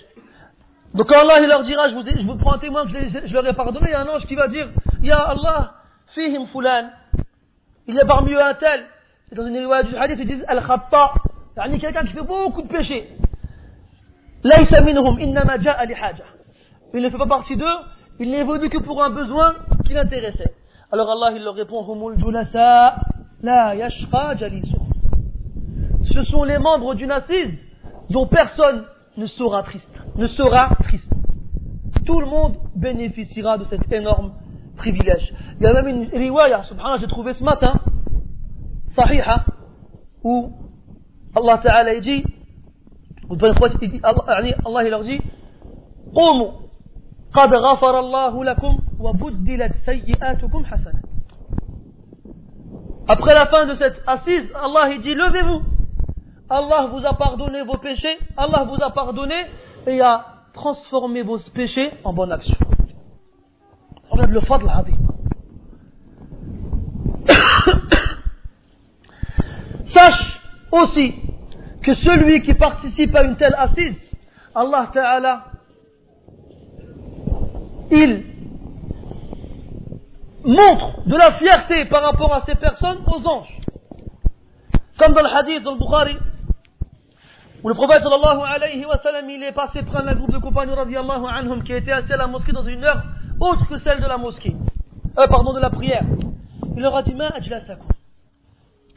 Donc 0.94 1.12
Allah 1.12 1.40
il 1.42 1.48
leur 1.48 1.62
dira, 1.62 1.88
je 1.88 1.94
vous, 1.94 2.02
je 2.02 2.38
prends 2.38 2.54
un 2.54 2.58
témoin 2.58 2.86
que 2.86 2.92
je, 2.92 3.32
leur 3.34 3.46
ai 3.46 3.52
pardonné, 3.52 3.88
il 3.88 3.90
y 3.90 3.94
a 3.94 4.00
un 4.00 4.08
ange 4.08 4.26
qui 4.26 4.34
va 4.34 4.48
dire, 4.48 4.68
Ya 5.02 5.18
Allah, 5.18 5.74
fihim 6.14 6.46
fulan, 6.46 6.90
il 7.86 7.94
y 7.94 8.00
a 8.00 8.06
parmi 8.06 8.32
eux 8.32 8.42
un 8.42 8.54
tel. 8.54 8.86
Et 9.30 9.34
dans 9.34 9.46
une 9.46 9.56
riwaya 9.56 9.82
du 9.82 9.96
hadith, 9.96 10.18
ils 10.20 10.26
disent 10.26 10.44
Al-Khatta, 10.46 11.14
yani 11.56 11.78
quelqu'un 11.78 12.04
qui 12.04 12.12
fait 12.12 12.22
beaucoup 12.22 12.62
de 12.62 12.68
péchés. 12.68 13.08
Laysa 14.44 14.80
minhum. 14.80 15.18
Il 15.20 15.32
ne 17.02 17.10
fait 17.10 17.18
pas 17.18 17.26
partie 17.26 17.56
d'eux, 17.56 17.64
il 18.20 18.30
n'est 18.30 18.44
venu 18.44 18.68
que 18.68 18.78
pour 18.78 19.02
un 19.02 19.10
besoin 19.10 19.54
qui 19.84 19.92
l'intéressait. 19.94 20.54
Alors 20.92 21.10
Allah 21.10 21.36
leur 21.38 21.54
répond, 21.54 21.84
Humul 21.84 22.18
julasa, 22.18 22.96
la 23.42 23.74
yashqa 23.74 24.36
ce 26.16 26.22
sont 26.24 26.44
les 26.44 26.58
membres 26.58 26.94
d'une 26.94 27.10
assise 27.10 27.58
dont 28.10 28.26
personne 28.26 28.84
ne 29.16 29.26
sera 29.26 29.62
triste. 29.62 29.90
Ne 30.16 30.26
sera 30.28 30.70
triste. 30.84 31.10
Tout 32.06 32.20
le 32.20 32.26
monde 32.26 32.56
bénéficiera 32.74 33.58
de 33.58 33.64
cet 33.64 33.92
énorme 33.92 34.32
privilège. 34.76 35.34
Il 35.58 35.64
y 35.64 35.66
a 35.66 35.72
même 35.72 35.88
une 35.88 36.08
riwaya, 36.08 36.62
subhanallah, 36.62 36.98
j'ai 37.00 37.06
trouvé 37.08 37.32
ce 37.32 37.42
matin, 37.42 37.80
sahiha, 38.95 39.45
où 40.23 40.51
Allah 41.35 41.57
Ta'ala 41.59 41.99
dit, 41.99 42.23
Allah, 44.03 44.23
Allah 44.65 44.83
il 44.83 44.89
leur 44.89 45.03
dit, 45.03 45.19
قوموا 46.15 46.51
قد 47.33 47.53
غفر 47.53 47.99
الله 47.99 48.43
لكم 48.43 48.79
وبدلت 48.99 49.75
سيئاتكم 49.85 50.65
حسنات 50.65 51.05
Après 53.07 53.33
la 53.33 53.45
fin 53.47 53.65
de 53.65 53.73
cette 53.73 54.01
assise, 54.07 54.49
Allah 54.55 54.93
il 54.93 55.01
dit, 55.01 55.13
levez-vous. 55.13 55.61
Allah 56.49 56.87
vous 56.91 57.05
a 57.05 57.13
pardonné 57.13 57.61
vos 57.63 57.77
péchés, 57.77 58.17
Allah 58.37 58.63
vous 58.63 58.81
a 58.81 58.91
pardonné 58.91 59.35
et 59.87 59.99
a 59.99 60.25
transformer 60.53 61.21
vos 61.21 61.39
péchés 61.53 61.91
en 62.03 62.13
bonne 62.13 62.31
action. 62.31 62.55
Regarde 64.09 64.31
le 64.31 64.41
fadl 64.41 64.69
azim. 64.69 64.97
Sache 69.86 70.40
aussi 70.72 71.14
que 71.82 71.94
celui 71.94 72.42
qui 72.42 72.54
participe 72.54 73.14
à 73.14 73.22
une 73.22 73.36
telle 73.36 73.54
assise, 73.56 73.96
Allah 74.54 74.90
Ta'ala, 74.92 75.44
il 77.90 78.24
montre 80.44 81.06
de 81.06 81.16
la 81.16 81.32
fierté 81.32 81.84
par 81.86 82.02
rapport 82.02 82.34
à 82.34 82.40
ces 82.40 82.54
personnes 82.54 82.98
aux 83.06 83.26
anges. 83.28 83.58
Comme 84.98 85.12
dans 85.12 85.22
le 85.22 85.28
hadith 85.28 85.62
dans 85.62 85.72
le 85.72 85.78
Bukhari, 85.78 86.16
où 87.62 87.68
le 87.68 87.74
prophète 87.74 88.02
sallallahu 88.02 88.40
alayhi 88.46 88.84
wa 88.86 88.96
sallam, 88.98 89.28
il 89.28 89.42
est 89.42 89.52
passé 89.52 89.82
prendre 89.82 90.08
un 90.08 90.14
groupe 90.14 90.32
de 90.32 90.38
compagnons 90.38 90.74
radiallahu 90.74 91.24
anhum 91.28 91.62
qui 91.62 91.72
étaient 91.72 91.92
assis 91.92 92.12
à 92.12 92.16
la 92.16 92.26
mosquée 92.26 92.52
dans 92.52 92.64
une 92.64 92.82
heure 92.84 93.02
autre 93.40 93.68
que 93.68 93.78
celle 93.78 94.00
de 94.00 94.06
la 94.06 94.16
mosquée, 94.16 94.56
euh, 95.18 95.26
pardon, 95.28 95.52
de 95.52 95.60
la 95.60 95.70
prière. 95.70 96.04
Il 96.74 96.82
leur 96.82 96.96
a 96.96 97.02
dit, 97.02 97.14
ma 97.14 97.28
ajlasakum. 97.28 97.95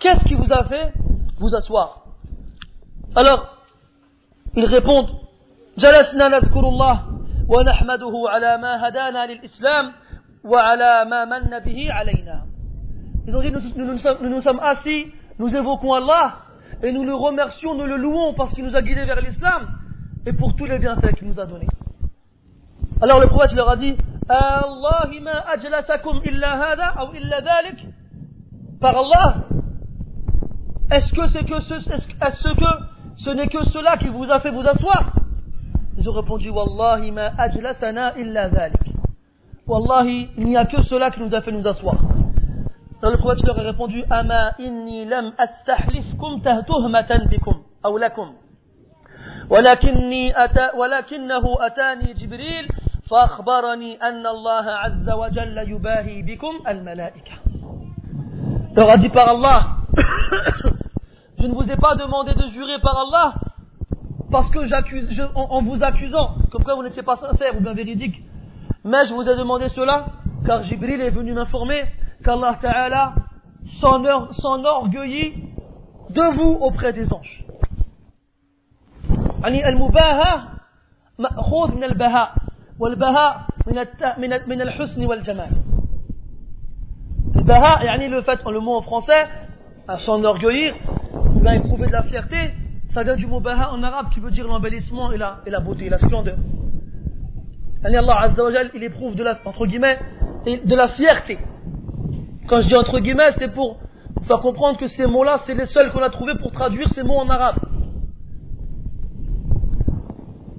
Qu'est-ce 0.01 0.25
qui 0.25 0.35
vous 0.35 0.53
a 0.53 0.65
fait 0.65 0.93
vous 1.39 1.55
asseoir 1.55 2.05
Alors, 3.17 3.59
ils 4.55 4.67
répondent, 4.67 5.11
جلسنا 5.79 6.29
نذكر 6.29 6.69
الله 6.69 6.97
ونحمده 7.49 8.13
على 8.29 8.59
ما 8.59 8.89
هدانا 8.89 9.27
للإسلام 9.27 9.93
وعلى 10.45 11.05
ما 11.11 11.25
من 11.25 11.59
به 11.59 11.93
علينا. 11.93 12.47
Ils 13.27 13.35
ont 13.35 13.41
dit, 13.41 13.51
nous 13.51 13.61
nous, 13.61 13.99
nous, 14.23 14.29
nous 14.29 14.43
sommes 14.43 14.61
assis, 14.61 15.07
nous 15.39 15.55
évoquons 15.55 15.95
Allah, 15.95 16.37
et 16.83 16.93
nous 16.93 17.05
le 17.05 17.15
remercions, 17.15 17.75
nous 17.75 17.87
le 17.87 17.97
louons 17.97 18.35
parce 18.35 18.53
qu'il 18.53 18.65
nous 18.65 18.77
a 18.77 18.83
guidés 18.83 19.05
vers 19.05 19.21
l'islam, 19.21 19.69
et 20.27 20.33
pour 20.33 20.55
tous 20.55 20.67
les 20.67 20.79
bienfaits 20.79 21.15
qu'il 21.17 21.29
nous 21.29 21.41
a 21.41 21.47
donnés. 21.47 21.67
Alors 23.01 23.21
le 23.21 23.27
prophète 23.27 23.55
leur 23.55 23.71
a 23.71 23.77
dit, 23.77 23.97
Allah 24.29 25.09
ma 25.23 25.39
ajlasakum 25.55 26.21
illa 26.25 26.53
hada, 26.53 26.95
ou 27.05 27.15
illa 27.15 27.41
dhalik, 27.41 27.87
par 28.81 28.97
Allah, 28.97 29.37
est-ce 30.91 31.13
que 31.13 31.29
c'est 31.29 31.45
que 31.45 31.61
ce, 31.61 31.75
est-ce 31.75 32.55
que 32.55 32.65
ce 33.17 33.31
n'est 33.31 33.49
que 33.49 33.65
cela 33.71 33.97
qui 33.97 34.09
vous 34.09 34.25
a 34.31 34.41
fait 34.41 34.51
vous 34.51 34.67
asseoir 34.67 35.13
Ils 35.97 36.09
ont 36.09 36.13
répondu 36.13 36.51
Wallahi 36.51 37.11
ma 37.11 37.33
ajlasana 37.39 38.19
illa 38.19 38.49
dhalik. 38.49 38.83
Wallahi, 39.67 40.29
il 40.37 40.47
n'y 40.47 40.57
a 40.57 40.67
que 40.67 40.83
cela 40.83 41.11
qui 41.11 41.21
nous 41.21 41.35
a 41.35 41.41
fait 41.41 41.53
nous 41.53 41.67
asseoir. 41.67 41.97
Alors 43.01 43.13
le 43.13 43.19
prophète 43.19 43.45
leur 43.45 43.59
a 43.59 43.63
répondu 43.63 44.05
Ama 44.11 44.53
inni 44.59 45.05
lam 45.05 45.33
astahlifkum 45.39 46.41
tahtuhmatan 46.43 47.27
bikum, 47.29 47.57
ou 47.85 47.97
lakum. 47.99 48.29
ولكني 49.51 50.45
أتى 50.45 50.69
ولكنه 50.77 51.45
أتاني 51.61 52.13
جبريل 52.13 52.69
فأخبرني 53.11 54.03
أن 54.03 54.27
الله 54.27 54.67
عز 54.71 55.11
وجل 55.11 55.59
يباهي 55.59 56.23
بكم 56.23 56.55
الملائكة. 56.69 57.33
leur 58.77 58.91
a 58.91 58.97
dit 58.97 59.09
par 59.09 59.29
Allah 59.29 59.78
je 61.39 61.47
ne 61.47 61.55
vous 61.55 61.71
ai 61.71 61.77
pas 61.77 61.95
demandé 61.95 62.33
de 62.35 62.49
jurer 62.49 62.79
par 62.81 62.97
Allah 62.99 63.35
parce 64.31 64.51
que 64.51 64.67
j'accuse, 64.67 65.09
en, 65.35 65.43
en, 65.43 65.63
vous 65.63 65.83
accusant, 65.83 66.35
comme 66.51 66.65
quoi 66.65 66.75
vous 66.75 66.83
n'étiez 66.83 67.03
pas 67.03 67.17
sincère 67.17 67.57
ou 67.57 67.61
bien 67.61 67.75
véridique. 67.75 68.23
Mais 68.85 69.07
je 69.07 69.15
vous 69.15 69.29
ai 69.29 69.37
demandé 69.37 69.69
cela 69.69 70.07
car 70.45 70.63
Jibril 70.63 71.01
est 71.01 71.11
venu 71.11 71.33
m'informer 71.33 71.85
qu'Allah 72.25 72.59
Ta'ala 72.61 73.15
s'enorgueillit 74.33 75.35
de 76.11 76.37
vous 76.37 76.59
auprès 76.61 76.93
des 76.93 77.13
anges. 77.13 77.45
يعني 79.45 79.69
المباهاة 79.69 80.43
مأخوذ 81.19 81.75
من 81.75 81.85
البهاء 81.85 82.35
والبهاء 82.81 83.47
من 84.19 84.49
من 84.49 84.61
الحسن 84.61 85.07
والجمال. 85.07 85.51
البهاء 87.37 87.85
يعني 87.85 88.09
le 88.09 88.23
fait, 88.23 88.41
le 88.51 88.61
mot 88.61 88.77
en 88.77 88.83
français, 88.83 89.29
à 89.90 89.98
s'enorgueillir, 89.98 90.76
ou 91.36 91.40
bien 91.40 91.54
éprouver 91.54 91.88
de 91.88 91.92
la 91.92 92.04
fierté, 92.04 92.52
ça 92.94 93.02
vient 93.02 93.16
du 93.16 93.26
mot 93.26 93.40
baha 93.40 93.72
en 93.74 93.82
arabe 93.82 94.10
qui 94.12 94.20
veut 94.20 94.30
dire 94.30 94.48
l'embellissement 94.48 95.12
et 95.12 95.18
la, 95.18 95.40
et 95.48 95.50
la 95.50 95.60
beauté, 95.60 95.90
la 95.90 95.98
splendeur. 95.98 96.38
Allah 97.84 98.20
Azza 98.22 98.44
wa 98.44 98.52
il 98.76 98.84
éprouve 98.84 99.16
de 99.16 99.24
la, 99.24 99.40
entre 99.46 99.66
guillemets, 99.66 99.98
de 100.46 100.76
la 100.76 100.90
fierté. 100.90 101.40
Quand 102.48 102.62
je 102.62 102.68
dis 102.68 102.76
entre 102.76 103.00
guillemets, 103.00 103.32
c'est 103.40 103.52
pour 103.52 103.80
faire 104.28 104.40
comprendre 104.42 104.78
que 104.78 104.88
ces 104.88 105.08
mots-là, 105.08 105.40
c'est 105.46 105.56
les 105.56 105.66
seuls 105.66 105.92
qu'on 105.92 106.04
a 106.04 106.12
trouvés 106.12 106.36
pour 106.36 106.52
traduire 106.52 106.88
ces 106.90 107.02
mots 107.02 107.18
en 107.18 107.28
arabe. 107.28 107.56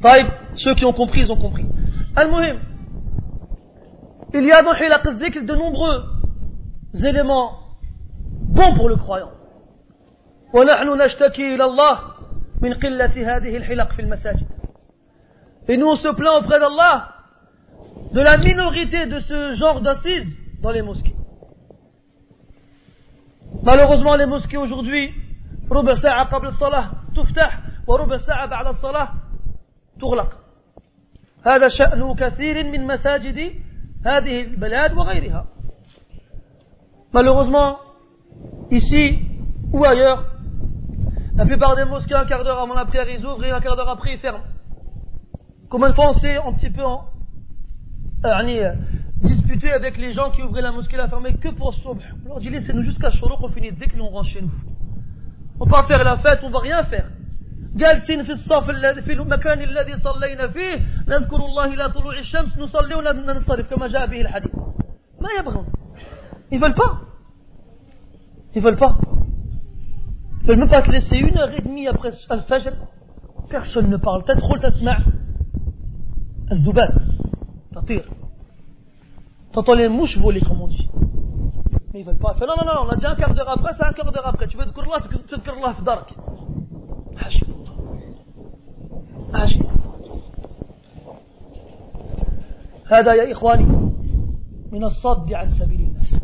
Taïb, 0.03 0.27
ceux 0.55 0.75
qui 0.75 0.85
ont 0.85 0.93
compris, 0.93 1.21
ils 1.21 1.31
ont 1.31 1.37
compris. 1.37 1.67
Al-Muhim, 2.17 2.59
il 4.35 4.45
y 4.45 4.51
a 4.51 4.63
dans 4.63 4.75
Hilaq 4.75 5.45
de 5.45 5.55
nombreux 5.55 6.03
éléments 7.05 7.60
bons 8.57 8.75
pour 8.77 8.89
le 8.89 8.97
croyant. 8.97 9.33
ونحن 10.55 11.03
نشتكي 11.03 11.55
إلى 11.55 11.65
الله 11.65 11.99
من 12.63 12.75
قلة 12.75 13.37
هذه 13.37 13.57
الحلق 13.57 13.93
في 13.93 14.03
المساجد. 14.03 14.47
Et 15.69 15.77
nous 15.77 15.87
on 15.87 15.97
se 15.97 16.09
plaint 16.09 16.43
auprès 16.43 16.59
d'Allah 16.59 17.09
de 18.13 18.21
la 18.21 18.37
minorité 18.37 19.07
de 19.07 19.21
ce 19.21 19.55
genre 19.55 19.81
d'assises 19.81 20.37
dans 20.63 20.71
les 20.71 20.83
mosquées. 20.83 21.15
Malheureusement, 23.63 24.17
les 24.17 24.27
mosquées 24.27 24.57
aujourd'hui, 24.57 25.15
ربع 25.71 25.95
ساعة 25.95 26.25
قبل 26.25 26.47
الصلاة 26.47 26.91
تفتح 27.17 27.61
وربع 27.87 28.17
ساعة 28.17 28.47
بعد 28.47 28.67
الصلاة 28.67 29.09
تغلق. 30.01 30.31
هذا 31.47 31.69
شأن 31.69 32.15
كثير 32.15 32.65
من 32.65 32.87
مساجد 32.87 33.53
هذه 34.07 34.41
البلاد 34.41 34.95
وغيرها. 34.97 35.47
Malheureusement, 37.13 37.90
ici 38.72 39.20
ou 39.74 39.84
ailleurs, 39.84 40.24
la 41.36 41.46
plupart 41.46 41.76
des 41.76 41.86
mosquées, 41.86 42.16
un 42.16 42.26
quart 42.26 42.44
d'heure 42.44 42.60
avant 42.60 42.74
la 42.74 42.86
prière, 42.86 43.10
ils 43.10 43.26
ouvrent 43.26 43.44
et 43.44 43.52
un 43.52 43.60
quart 43.60 43.76
d'heure 43.76 43.90
après, 43.90 44.14
ils 44.14 44.20
ferment. 44.20 44.44
Combien 45.70 45.90
de 45.90 45.96
fois 45.96 46.10
on 46.12 46.14
s'est 46.14 46.38
un 46.38 46.54
petit 46.54 46.70
peu 46.70 46.84
en, 46.84 47.06
euh, 48.26 48.74
disputé 49.22 49.72
avec 49.72 49.98
les 49.98 50.14
gens 50.14 50.30
qui 50.32 50.42
ouvraient 50.44 50.62
la 50.62 50.72
mosquée, 50.72 50.98
la 50.98 51.10
fermaient 51.10 51.34
que 51.34 51.50
pour 51.50 51.74
subh. 51.74 52.00
On 52.26 52.30
leur 52.30 52.40
dit 52.40 52.50
laissez-nous 52.50 52.84
jusqu'à 52.84 53.10
Shorouk, 53.10 53.40
on 53.42 53.50
finit 53.50 53.72
dès 53.72 53.88
que 53.88 53.98
l'on 53.98 54.10
rentre 54.10 54.30
chez 54.30 54.42
nous. 54.42 54.52
On 55.60 55.66
va 55.66 55.82
pas 55.82 55.88
faire 55.88 56.04
la 56.04 56.18
fête, 56.18 56.40
on 56.44 56.50
va 56.50 56.60
rien 56.60 56.84
faire. 56.86 57.10
جالسين 57.76 58.24
في 58.24 58.32
الصف 58.32 58.70
الذي 58.70 59.02
في 59.02 59.14
المكان 59.14 59.62
الذي 59.62 59.98
صلينا 59.98 60.48
فيه 60.48 60.82
نذكر 61.08 61.36
الله 61.36 61.66
إلى 61.66 61.90
طلوع 61.90 62.20
الشمس 62.20 62.58
نصلي 62.58 62.96
وننصرف 62.96 63.74
كما 63.74 63.88
جاء 63.88 64.06
به 64.06 64.22
الحديث 64.22 64.56
ما 65.22 65.30
يبغون 65.40 65.66
ils 66.52 66.60
veulent 66.60 66.76
pas 66.76 67.02
ils 68.55 68.63
veulent 68.63 68.77
pas 68.77 68.97
ils 70.41 70.47
veulent 70.47 70.59
même 70.59 70.69
pas 70.69 70.83
te 70.83 70.91
laisser 70.91 71.17
une 71.17 71.37
heure 71.39 71.53
et 71.53 71.61
demie 71.61 71.87
après 71.87 72.11
Al-Fajr 72.29 72.73
personne 73.49 73.89
ne 73.91 73.97
parle 73.97 74.25
تدخل 74.25 74.61
تسمع 74.61 74.99
الذباب 76.53 76.93
تطير 77.75 78.05
t'entends 79.53 79.75
les 79.75 79.89
mouches 79.89 80.17
voler 80.19 80.41
comme 80.41 80.61
on 80.63 80.69
dit 80.69 80.89
mais 81.93 82.01
ils 82.01 82.07
veulent 82.07 82.19
pas 82.19 82.35
non 82.41 82.55
non 82.59 82.65
non 82.67 82.87
on 82.87 82.89
a 82.89 82.97
dit 82.97 83.07
un 83.07 83.15
quart 83.17 83.35
d'heure 83.35 83.49
après 83.49 83.73
c'est 83.77 83.85
un 83.85 83.93
quart 83.93 84.13
d'heure 84.13 84.27
après 84.27 84.47
tu 84.49 84.57
veux 84.57 84.65
تذكر 84.65 84.83
الله 84.83 84.99
تذكر 85.29 85.53
الله 85.57 85.73
في 85.73 85.83
دارك 85.85 86.09
عجيب 87.17 87.49
عجيب 89.35 89.67
هذا 92.93 93.15
يا 93.15 93.33
إخواني 93.33 93.65
من 94.73 94.85
الصد 94.85 95.33
عن 95.33 95.49
سبيل 95.49 95.81
الله 95.81 96.21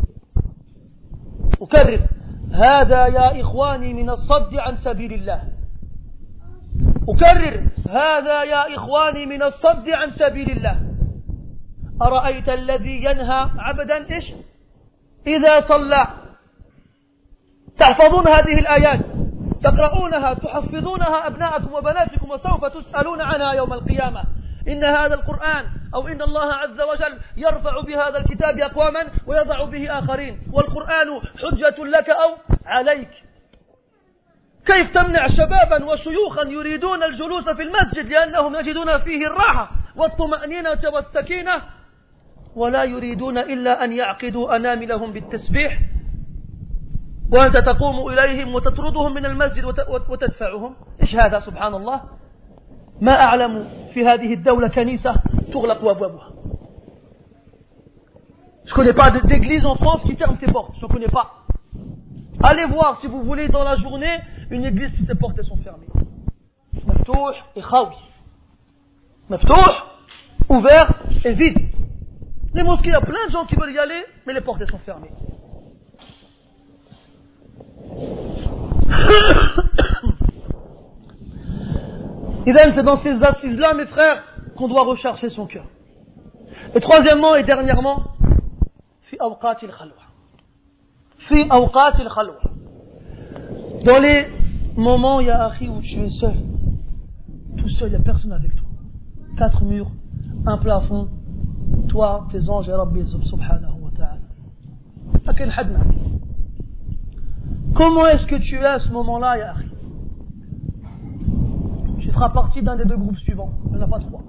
أكرر 1.62 2.15
هذا 2.56 3.06
يا 3.06 3.40
إخواني 3.40 3.94
من 3.94 4.10
الصد 4.10 4.56
عن 4.56 4.76
سبيل 4.76 5.12
الله. 5.12 5.42
أكرر 7.08 7.68
هذا 7.88 8.42
يا 8.42 8.74
إخواني 8.74 9.26
من 9.26 9.42
الصد 9.42 9.88
عن 9.88 10.10
سبيل 10.10 10.50
الله. 10.50 10.80
أرأيت 12.02 12.48
الذي 12.48 13.04
ينهى 13.04 13.50
عبدا 13.58 14.14
إيش؟ 14.14 14.32
إذا 15.26 15.60
صلى. 15.60 16.06
تحفظون 17.78 18.28
هذه 18.28 18.58
الآيات 18.58 19.00
تقرؤونها 19.62 20.34
تحفظونها 20.34 21.26
أبناءكم 21.26 21.74
وبناتكم 21.74 22.30
وسوف 22.30 22.64
تسألون 22.64 23.20
عنها 23.20 23.52
يوم 23.52 23.72
القيامة. 23.72 24.22
إن 24.68 24.84
هذا 24.84 25.14
القرآن 25.14 25.64
أو 25.94 26.08
إن 26.08 26.22
الله 26.22 26.52
عز 26.54 26.80
وجل 26.80 27.18
يرفع 27.36 27.80
بهذا 27.80 28.18
الكتاب 28.18 28.58
أقواما 28.58 29.06
ويضع 29.26 29.64
به 29.64 29.98
آخرين. 29.98 30.38
والقرآن 30.52 31.20
حجة 31.42 31.84
لك 31.84 32.10
أو 32.10 32.36
عليك. 32.66 33.10
كيف 34.66 34.90
تمنع 34.90 35.26
شبابا 35.26 35.84
وشيوخا 35.84 36.42
يريدون 36.48 37.02
الجلوس 37.02 37.48
في 37.48 37.62
المسجد 37.62 38.06
لأنهم 38.08 38.54
يجدون 38.54 38.98
فيه 38.98 39.26
الراحة 39.26 39.70
والطمأنينة 39.96 40.80
والسكينة 40.92 41.62
ولا 42.56 42.84
يريدون 42.84 43.38
إلا 43.38 43.84
أن 43.84 43.92
يعقدوا 43.92 44.56
أناملهم 44.56 45.12
بالتسبيح. 45.12 45.78
وأنت 47.32 47.56
تقوم 47.56 48.08
إليهم 48.12 48.54
وتطردهم 48.54 49.14
من 49.14 49.26
المسجد 49.26 49.64
وتدفعهم. 50.08 50.76
إيش 51.02 51.16
هذا؟ 51.16 51.38
سبحان 51.38 51.74
الله. 51.74 52.00
ما 53.01 53.21
أعلم 53.21 53.67
في 53.93 54.05
هذه 54.05 54.33
الدولة 54.33 54.67
كنيسة 54.67 55.15
تغلق 55.53 55.83
وابوابها 55.83 56.31
Je 58.65 58.73
connais 58.73 58.93
pas 58.93 59.11
d'église 59.11 59.65
en 59.65 59.75
France 59.75 60.01
qui 60.03 60.15
ferme 60.15 60.37
ses 60.37 60.49
portes. 60.49 60.75
Je 60.79 60.85
ne 60.85 60.91
connais 60.91 61.07
pas. 61.07 61.43
Allez 62.41 62.65
voir 62.65 62.95
si 62.97 63.07
vous 63.07 63.21
voulez 63.23 63.49
dans 63.49 63.63
la 63.63 63.75
journée 63.75 64.19
une 64.49 64.63
église 64.63 64.93
si 64.95 65.05
ses 65.05 65.15
portes 65.15 65.41
sont 65.41 65.57
fermées. 65.57 65.87
Maftouh 66.85 67.31
et 67.55 67.61
khawi. 67.61 67.95
Maftouh, 69.29 69.71
ouvert 70.49 70.93
et 71.25 71.33
vide. 71.33 71.57
Les 72.53 72.63
mosquées, 72.63 72.89
il 72.89 72.93
y 72.93 72.95
a 72.95 73.01
plein 73.01 73.27
de 73.27 73.31
gens 73.31 73.45
qui 73.45 73.55
veulent 73.55 73.73
y 73.73 73.79
aller, 73.79 74.05
mais 74.25 74.33
les 74.33 74.41
portes 74.41 74.63
sont 74.65 74.79
fermées. 74.79 75.11
C'est 82.46 82.82
dans 82.84 82.96
ces 82.96 83.20
assises-là, 83.22 83.74
mes 83.74 83.86
frères, 83.86 84.22
qu'on 84.56 84.68
doit 84.68 84.84
rechercher 84.84 85.30
son 85.30 85.46
cœur. 85.46 85.64
Et 86.74 86.80
troisièmement 86.80 87.34
et 87.34 87.42
dernièrement. 87.42 88.04
Dans 93.84 93.98
les 93.98 94.26
moments, 94.76 95.20
il 95.20 95.26
y 95.26 95.30
a 95.30 95.50
où 95.60 95.80
tu 95.82 95.98
es 95.98 96.08
seul. 96.10 96.34
Tout 97.56 97.68
seul, 97.70 97.88
il 97.88 97.92
n'y 97.92 97.96
a 97.96 98.04
personne 98.04 98.32
avec 98.32 98.54
toi. 98.54 98.66
Quatre 99.36 99.64
murs, 99.64 99.90
un 100.46 100.58
plafond, 100.58 101.08
toi, 101.88 102.28
tes 102.30 102.48
anges 102.48 102.68
et 102.68 102.72
Rabbi 102.72 103.08
subhanahu 103.08 103.80
wa 103.82 103.90
ta'ala. 103.96 104.18
Comment 107.74 108.06
est-ce 108.06 108.26
que 108.26 108.36
tu 108.36 108.54
es 108.54 108.64
à 108.64 108.78
ce 108.78 108.88
moment-là, 108.90 109.36
ya 109.38 109.54
Tu 112.05 112.11
feras 112.11 112.29
partie 112.29 112.61
d'un 112.61 112.75
des 112.75 112.85
deux 112.85 112.97
groupes 112.97 113.17
suivants. 113.17 113.51
Il 113.65 113.77
n'y 113.77 113.83
en 113.83 113.85
a 113.85 113.87
pas 113.87 113.99
trois. 113.99 114.21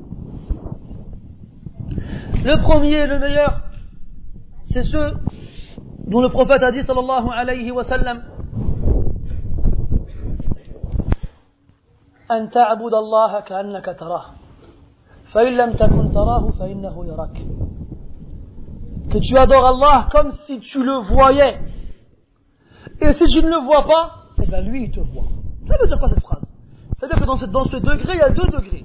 Le 2.44 2.62
premier, 2.62 3.06
le 3.06 3.18
meilleur, 3.18 3.60
c'est 4.72 4.82
ceux 4.82 5.12
dont 6.06 6.20
le 6.20 6.28
prophète 6.28 6.62
a 6.62 6.72
dit, 6.72 6.82
sallallahu 6.82 7.28
alayhi 7.32 7.70
wa 7.70 7.84
sallam, 7.84 8.22
أن 12.32 12.50
تعبد 12.50 12.94
الله 12.94 13.40
كأنك 13.40 13.96
تراه 14.00 14.24
فإن 15.32 15.52
لم 15.56 15.72
تكن 15.72 16.10
تراه 16.10 16.50
فإنه 16.58 17.06
يراك 17.06 17.36
que 19.10 19.18
tu 19.18 19.36
adores 19.36 19.66
Allah 19.66 20.08
comme 20.10 20.30
si 20.46 20.58
tu 20.60 20.82
le 20.82 20.96
voyais 21.14 21.60
et 23.00 23.12
si 23.12 23.24
tu 23.26 23.42
ne 23.42 23.50
le 23.50 23.58
vois 23.66 23.84
pas 23.84 24.04
eh 24.42 24.46
bien 24.46 24.60
lui 24.62 24.84
il 24.84 24.90
te 24.90 25.00
voit 25.00 25.28
ça 25.68 25.74
veut 25.80 25.88
dire 25.88 25.98
quoi 25.98 26.08
cette 26.08 26.22
phrase 26.22 26.42
c'est 26.98 27.06
à 27.06 27.08
dire 27.08 27.18
que 27.18 27.24
dans 27.24 27.36
ce, 27.36 27.46
dans 27.46 27.64
ce 27.64 27.76
degré 27.76 28.14
il 28.14 28.18
y 28.18 28.22
a 28.22 28.30
deux 28.30 28.46
degrés 28.46 28.84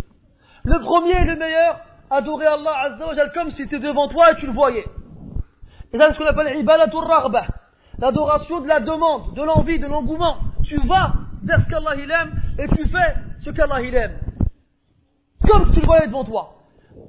le 0.63 0.79
premier 0.79 1.21
et 1.21 1.25
le 1.25 1.35
meilleur 1.35 1.79
adorer 2.09 2.45
Allah 2.47 2.75
Azza 2.85 3.07
wa 3.07 3.29
comme 3.29 3.51
si 3.51 3.67
tu 3.67 3.75
étais 3.75 3.79
devant 3.79 4.07
toi 4.07 4.31
et 4.31 4.35
tu 4.35 4.47
le 4.47 4.53
voyais 4.53 4.85
et 5.93 5.97
ça 5.97 6.07
c'est 6.07 6.13
ce 6.13 6.17
qu'on 6.19 6.25
appelle 6.25 6.57
ibadatul 6.57 7.03
raghbah 7.03 7.47
l'adoration 7.99 8.61
de 8.61 8.67
la 8.67 8.79
demande 8.79 9.33
de 9.33 9.43
l'envie 9.43 9.79
de 9.79 9.87
l'engouement 9.87 10.37
tu 10.63 10.77
vas 10.87 11.13
vers 11.43 11.63
ce 11.63 11.69
qu'Allah 11.69 11.95
il 11.97 12.11
aime 12.11 12.31
et 12.59 12.67
tu 12.67 12.87
fais 12.89 13.15
ce 13.39 13.49
qu'Allah 13.51 13.81
il 13.81 13.95
aime. 13.95 14.19
Comme 15.47 15.65
si 15.67 15.73
tu 15.73 15.79
le 15.79 15.85
voyais 15.85 16.07
devant 16.07 16.25
toi. 16.25 16.53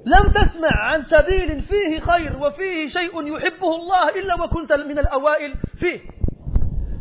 لم 0.05 0.31
تسمع 0.31 0.69
عن 0.71 1.01
سبيل 1.01 1.61
فيه 1.61 1.99
خير 1.99 2.37
وفيه 2.37 2.89
شيء 2.89 3.27
يحبه 3.27 3.75
الله 3.75 4.09
إلا 4.09 4.43
وكنت 4.43 4.73
من 4.73 4.99
الأوائل 4.99 5.53
فيه. 5.79 6.01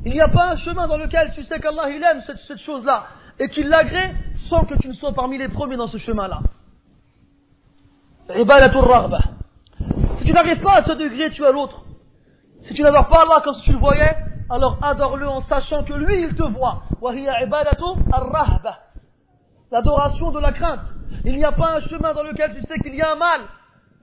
Il 0.05 0.13
n'y 0.13 0.21
a 0.21 0.29
pas 0.29 0.53
un 0.53 0.57
chemin 0.57 0.89
dans 0.89 0.97
lequel 0.97 1.33
tu 1.35 1.43
sais 1.45 1.59
qu'Allah 1.61 1.91
il 1.91 2.03
aime 2.03 2.23
cette, 2.27 2.39
cette 2.39 2.59
chose-là 2.59 3.07
et 3.44 3.50
qu'il 3.50 3.68
l'agrée 3.68 4.16
sans 4.50 4.64
que 4.64 4.76
tu 4.76 4.88
ne 4.88 4.94
sois 4.94 5.12
parmi 5.12 5.38
les 5.38 5.50
premiers 5.50 5.76
dans 5.76 5.88
ce 5.88 5.98
chemin-là. 5.98 6.40
Si 10.20 10.26
tu 10.26 10.32
n'arrives 10.32 10.62
pas 10.62 10.76
à 10.76 10.82
ce 10.82 10.94
degré, 10.94 11.30
tu 11.32 11.46
as 11.46 11.52
l'autre. 11.52 11.84
Si 12.62 12.74
tu 12.74 12.82
n'adores 12.82 13.10
pas 13.10 13.24
Allah 13.24 13.42
comme 13.44 13.56
si 13.56 13.64
tu 13.64 13.74
le 13.74 13.80
voyais, 13.80 14.16
alors 14.50 14.78
adore-le 14.82 15.28
en 15.28 15.42
sachant 15.42 15.84
que 15.84 15.94
lui 15.94 16.24
il 16.24 16.36
te 16.36 16.44
voit. 16.44 16.84
L'adoration 19.72 20.32
de 20.32 20.40
la 20.40 20.54
crainte. 20.54 20.88
Il 21.26 21.36
n'y 21.36 21.44
a 21.44 21.52
pas 21.52 21.76
un 21.76 21.80
chemin 21.82 22.14
dans 22.14 22.24
lequel 22.24 22.56
tu 22.56 22.62
sais 22.62 22.80
qu'il 22.80 22.96
y 22.96 23.02
a 23.02 23.12
un 23.12 23.16
mal 23.16 23.42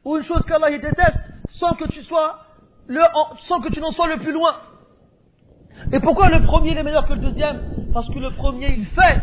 ou 0.05 0.19
une 0.19 0.23
chose 0.23 0.45
qu'Allah 0.47 0.71
déteste 0.71 1.19
sans 1.53 1.75
que 1.75 1.89
tu 1.89 2.03
sois 2.03 2.41
le, 2.89 3.01
sans 3.49 3.61
que 3.61 3.73
tu 3.73 3.81
n'en 3.81 3.93
sois 3.93 4.09
le 4.09 4.19
plus 4.19 4.33
loin. 4.33 4.57
Et 5.93 6.01
pourquoi 6.01 6.29
le 6.29 6.43
premier 6.45 6.77
est 6.77 6.83
meilleur 6.83 7.07
que 7.07 7.15
le 7.15 7.21
deuxième? 7.21 7.61
Parce 7.93 8.09
que 8.09 8.19
le 8.19 8.31
premier 8.33 8.75
il 8.77 8.87
fait 8.87 9.23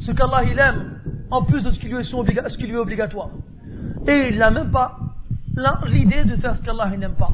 ce 0.00 0.12
qu'Allah 0.12 0.44
il 0.44 0.58
aime 0.58 1.00
en 1.30 1.42
plus 1.42 1.62
de 1.62 1.70
ce 1.70 1.78
qui 1.78 1.86
lui 1.86 1.96
est, 1.96 2.76
obligatoire. 2.76 3.30
Et 4.06 4.28
il 4.30 4.38
n'a 4.38 4.50
même 4.50 4.70
pas 4.70 4.96
l'idée 5.86 6.24
de 6.24 6.36
faire 6.36 6.56
ce 6.56 6.62
qu'Allah 6.62 6.90
n'aime 6.96 7.16
pas. 7.16 7.30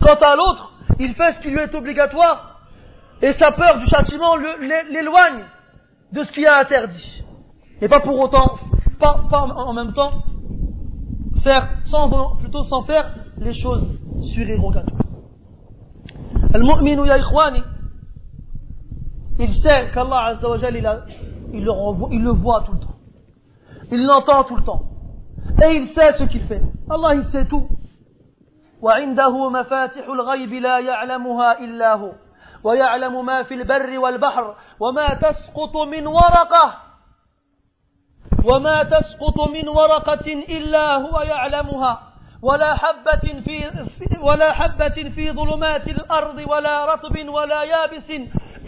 Quant 0.00 0.14
à 0.14 0.36
l'autre, 0.36 0.72
il 0.98 1.14
fait 1.14 1.32
ce 1.32 1.40
qui 1.40 1.50
lui 1.50 1.60
est 1.60 1.74
obligatoire 1.74 2.60
et 3.22 3.32
sa 3.32 3.52
peur 3.52 3.78
du 3.78 3.86
châtiment 3.86 4.36
l'éloigne 4.36 5.44
de 6.12 6.22
ce 6.22 6.32
qui 6.32 6.42
est 6.42 6.48
interdit. 6.48 7.24
Et 7.80 7.88
pas 7.88 8.00
pour 8.00 8.18
autant, 8.18 8.58
pas, 8.98 9.24
en 9.30 9.72
même 9.72 9.92
temps, 9.92 10.22
faire, 11.42 11.68
sans, 11.86 12.36
plutôt 12.36 12.62
sans 12.64 12.82
faire 12.82 13.14
les 13.38 13.54
choses 13.54 13.98
surérogatoires. 14.34 15.05
Al-mu'minu 16.56 17.04
ya 17.06 17.18
ikhwani, 17.18 17.62
il 19.38 19.54
sait 19.54 19.90
qu'Allah 19.92 20.24
Azza 20.28 20.48
wa 20.48 20.56
il, 20.56 20.76
il, 21.52 21.64
le 21.64 21.72
il 22.14 22.22
le 22.22 22.30
voit 22.30 22.62
tout 22.62 22.72
le 22.72 22.80
temps. 22.80 22.96
Il 23.90 24.06
l'entend 24.06 24.44
tout 24.44 24.56
le 24.56 24.62
temps. 24.62 24.82
Et 25.62 25.76
il 25.76 25.86
sait 25.88 26.14
ce 26.14 26.24
qu'il 26.24 26.44
fait. 26.44 26.62
Allah, 26.88 27.14
il 27.14 27.24
sait 27.24 27.46
tout. 27.46 27.68
وعنده 28.82 29.48
مفاتح 29.48 30.08
الغيب 30.08 30.52
لا 30.52 30.78
يعلمها 30.78 31.58
إلا 31.58 31.94
هو 31.94 32.12
ويعلم 32.64 33.26
ما 33.26 33.42
في 33.42 33.54
البر 33.54 33.98
والبحر 33.98 34.54
وما 34.80 35.14
تسقط 35.14 35.76
من 35.76 36.06
ورقة 36.06 36.74
وما 38.44 38.82
تسقط 38.82 39.48
من 39.52 39.68
ورقة 39.68 40.26
إلا 40.32 40.96
هو 40.96 41.20
يعلمها 41.20 42.05
ولا 42.42 42.74
حبة 42.74 43.40
في 43.44 43.70
ولا 44.20 44.52
حبة 44.52 45.10
في 45.14 45.32
ظلمات 45.32 45.88
الأرض 45.88 46.38
ولا 46.48 46.94
رطب 46.94 47.28
ولا 47.28 47.62
يابس 47.62 48.10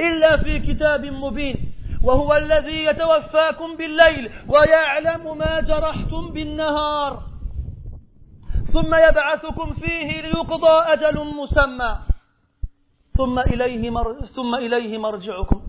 إلا 0.01 0.37
في 0.37 0.59
كتاب 0.59 1.07
مبين. 1.07 1.73
وهو 2.03 2.37
الذي 2.37 2.85
يتوفاكم 2.85 3.77
بالليل 3.77 4.31
ويعلم 4.49 5.39
ما 5.39 5.61
جرحتم 5.61 6.31
بالنهار. 6.33 7.23
ثم 8.73 8.95
يبعثكم 8.95 9.73
فيه 9.73 10.21
ليقضى 10.21 10.77
أجل 10.93 11.25
مسمى. 11.25 11.99
ثم 13.17 13.39
إليه, 13.39 13.91
مر... 13.91 14.15
ثم 14.25 14.55
إليه 14.55 14.99
مرجعكم. 14.99 15.61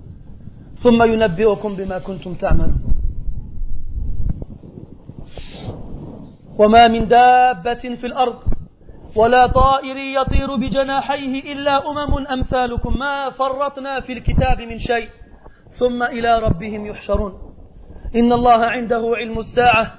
ثم 0.75 1.03
ينبئكم 1.03 1.75
بما 1.75 1.99
كنتم 1.99 2.33
تعملون. 2.33 2.98
وما 6.59 6.87
من 6.87 7.07
دابة 7.07 7.73
في 7.73 8.07
الأرض 8.07 8.39
ولا 9.15 9.47
طائر 9.47 9.97
يطير 9.97 10.55
بجناحيه 10.55 11.53
إلا 11.53 11.89
أمم 11.89 12.27
أمثالكم 12.27 12.99
ما 12.99 13.29
فرطنا 13.29 13.99
في 13.99 14.13
الكتاب 14.13 14.61
من 14.61 14.79
شيء 14.79 15.09
ثم 15.79 16.03
إلى 16.03 16.39
ربهم 16.39 16.85
يحشرون. 16.85 17.33
إن 18.15 18.33
الله 18.33 18.65
عنده 18.65 19.11
علم 19.15 19.39
الساعة 19.39 19.93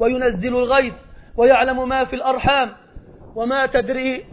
وينزل 0.00 0.56
الغيث 0.56 0.94
ويعلم 1.36 1.88
ما 1.88 2.04
في 2.04 2.16
الأرحام 2.16 2.72
وما 3.36 3.66
تدري 3.66 4.24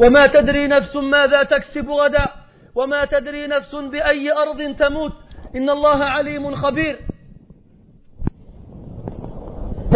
وما 0.00 0.26
تدري 0.26 0.66
نفس 0.66 0.96
ماذا 0.96 1.42
تكسب 1.42 1.90
غدا 1.90 2.26
وما 2.74 3.04
تدري 3.04 3.46
نفس 3.46 3.74
بأي 3.74 4.32
أرض 4.32 4.76
تموت. 4.78 5.12
إن 5.56 5.70
الله 5.70 6.04
عليم 6.04 6.54
خبير. 6.54 6.98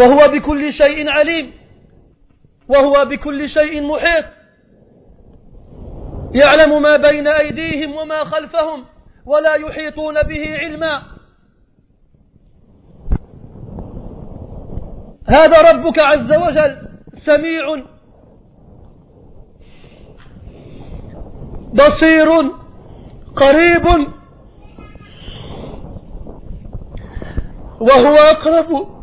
وهو 0.01 0.31
بكل 0.31 0.73
شيء 0.73 1.09
عليم. 1.09 1.53
وهو 2.69 3.05
بكل 3.05 3.49
شيء 3.49 3.81
محيط. 3.81 4.25
يعلم 6.33 6.81
ما 6.81 6.97
بين 6.97 7.27
أيديهم 7.27 7.95
وما 7.95 8.23
خلفهم 8.23 8.85
ولا 9.25 9.55
يحيطون 9.55 10.23
به 10.23 10.57
علما. 10.57 11.01
هذا 15.27 15.71
ربك 15.71 15.99
عز 15.99 16.33
وجل 16.33 16.77
سميع 17.13 17.83
بصير 21.73 22.29
قريب. 23.35 23.85
وهو 27.81 28.15
أقرب 28.15 29.00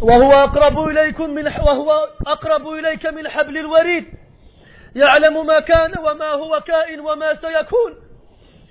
وهو 0.00 0.32
أقرب 0.32 0.88
إليكم 0.88 1.30
من 1.30 1.46
وهو 1.46 1.92
أقرب 2.26 2.68
إليك 2.68 3.06
من 3.06 3.28
حبل 3.28 3.58
الوريد. 3.58 4.04
يعلم 4.94 5.46
ما 5.46 5.60
كان 5.60 5.98
وما 5.98 6.28
هو 6.28 6.60
كائن 6.66 7.00
وما 7.00 7.34
سيكون. 7.34 7.94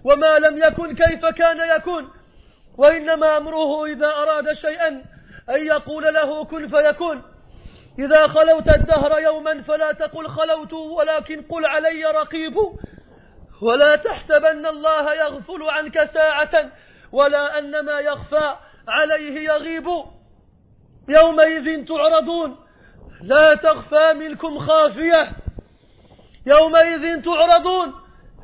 وما 0.04 0.40
لم 0.40 0.64
يكن 0.64 0.96
كيف 0.96 1.26
كان 1.26 1.78
يكون. 1.78 2.08
وإنما 2.78 3.38
أمره 3.38 3.86
إذا 3.86 4.08
أراد 4.08 4.54
شيئا 4.54 4.88
أن 5.50 5.66
يقول 5.66 6.14
له 6.14 6.46
كن 6.46 6.68
فيكون. 6.68 7.22
إذا 8.00 8.28
خلوت 8.28 8.70
الدهر 8.70 9.20
يوما 9.20 9.62
فلا 9.62 9.92
تقل 9.92 10.28
خلوت 10.28 10.74
ولكن 10.74 11.42
قل 11.42 11.66
علي 11.66 12.06
رقيب. 12.06 12.56
ولا 13.62 13.96
تحسبن 13.96 14.66
الله 14.66 15.14
يغفل 15.14 15.64
عنك 15.64 16.10
ساعة 16.14 16.72
ولا 17.12 17.60
أن 17.60 17.86
ما 17.86 18.00
يخفى 18.00 18.56
عليه 18.88 19.40
يغيب 19.50 19.88
يومئذ 21.10 21.86
تعرضون. 21.86 22.58
لا 23.22 23.56
تخفى 23.56 24.14
منكم 24.14 24.60
خافية. 24.60 25.32
يومئذ 26.46 27.22
تعرضون. 27.22 27.94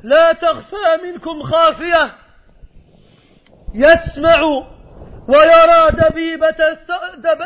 لا 0.04 0.32
تخفى 0.32 0.98
منكم 1.02 1.42
خافية. 1.42 2.14
يسمع 3.74 4.42
ويرى 5.28 5.90
دبيبة, 5.90 6.78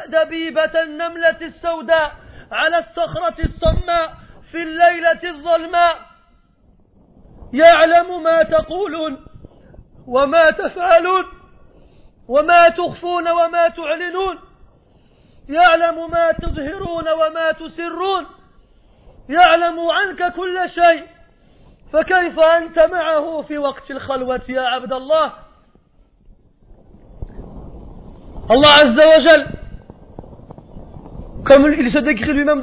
دبيبة 0.08 0.82
النملة 0.82 1.40
السوداء 1.42 2.12
على 2.52 2.78
الصخرة 2.78 3.44
الصماء 3.44 4.14
في 4.50 4.62
الليلة 4.62 5.20
الظلماء. 5.24 6.11
يعلم 7.52 8.22
ما 8.22 8.42
تقولون 8.42 9.16
وما 10.06 10.50
تفعلون 10.50 11.24
وما 12.28 12.68
تخفون 12.68 13.28
وما 13.28 13.68
تعلنون 13.68 14.38
يعلم 15.48 16.10
ما 16.10 16.32
تظهرون 16.32 17.08
وما 17.08 17.52
تسرون 17.52 18.26
يعلم 19.28 19.80
عنك 19.90 20.34
كل 20.34 20.70
شيء 20.70 21.06
فكيف 21.92 22.40
أنت 22.40 22.78
معه 22.78 23.42
في 23.42 23.58
وقت 23.58 23.90
الخلوة 23.90 24.42
يا 24.48 24.60
عبد 24.60 24.92
الله؟ 24.92 25.32
Azza 28.48 29.06
wa 29.06 29.20
Jal, 29.20 29.46
comme 31.44 31.72
il 31.72 31.90
se 31.90 31.98
décrit 31.98 32.32
lui-même 32.32 32.60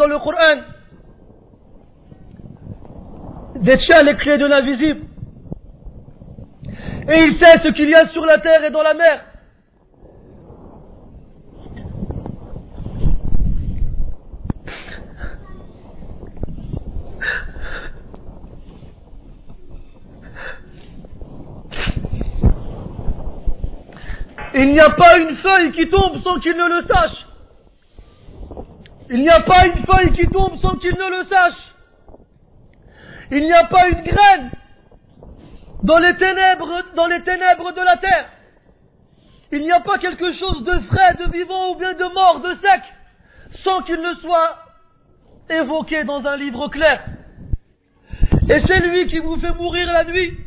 détient 3.59 4.03
les 4.03 4.15
clés 4.15 4.37
de 4.37 4.45
l'invisible. 4.45 5.01
Et 7.09 7.23
il 7.23 7.33
sait 7.35 7.57
ce 7.59 7.69
qu'il 7.69 7.89
y 7.89 7.95
a 7.95 8.07
sur 8.07 8.25
la 8.25 8.37
terre 8.39 8.63
et 8.63 8.71
dans 8.71 8.83
la 8.83 8.93
mer. 8.93 9.25
Il 24.53 24.73
n'y 24.73 24.79
a 24.79 24.89
pas 24.89 25.17
une 25.17 25.35
feuille 25.37 25.71
qui 25.71 25.89
tombe 25.89 26.19
sans 26.19 26.39
qu'il 26.39 26.55
ne 26.55 26.67
le 26.67 26.81
sache. 26.81 27.25
Il 29.09 29.21
n'y 29.21 29.29
a 29.29 29.39
pas 29.41 29.67
une 29.67 29.85
feuille 29.85 30.11
qui 30.11 30.27
tombe 30.27 30.57
sans 30.57 30.75
qu'il 30.75 30.91
ne 30.91 31.17
le 31.17 31.23
sache. 31.23 31.68
Il 33.31 33.43
n'y 33.43 33.53
a 33.53 33.65
pas 33.65 33.87
une 33.89 34.01
graine 34.01 34.49
dans 35.83 35.99
les 35.99 36.15
ténèbres, 36.17 36.83
dans 36.95 37.05
les 37.07 37.21
ténèbres 37.23 37.71
de 37.73 37.81
la 37.81 37.97
terre. 37.97 38.29
Il 39.51 39.61
n'y 39.61 39.71
a 39.71 39.79
pas 39.79 39.97
quelque 39.97 40.31
chose 40.33 40.63
de 40.63 40.79
frais, 40.87 41.15
de 41.15 41.31
vivant 41.31 41.71
ou 41.71 41.75
bien 41.75 41.93
de 41.93 42.13
mort, 42.13 42.41
de 42.41 42.53
sec, 42.55 42.81
sans 43.63 43.81
qu'il 43.83 44.01
ne 44.01 44.13
soit 44.15 44.57
évoqué 45.49 46.03
dans 46.03 46.25
un 46.25 46.35
livre 46.37 46.67
clair. 46.69 47.05
Et 48.49 48.59
c'est 48.65 48.79
lui 48.79 49.05
qui 49.07 49.19
vous 49.19 49.37
fait 49.37 49.53
mourir 49.53 49.91
la 49.91 50.05
nuit, 50.05 50.37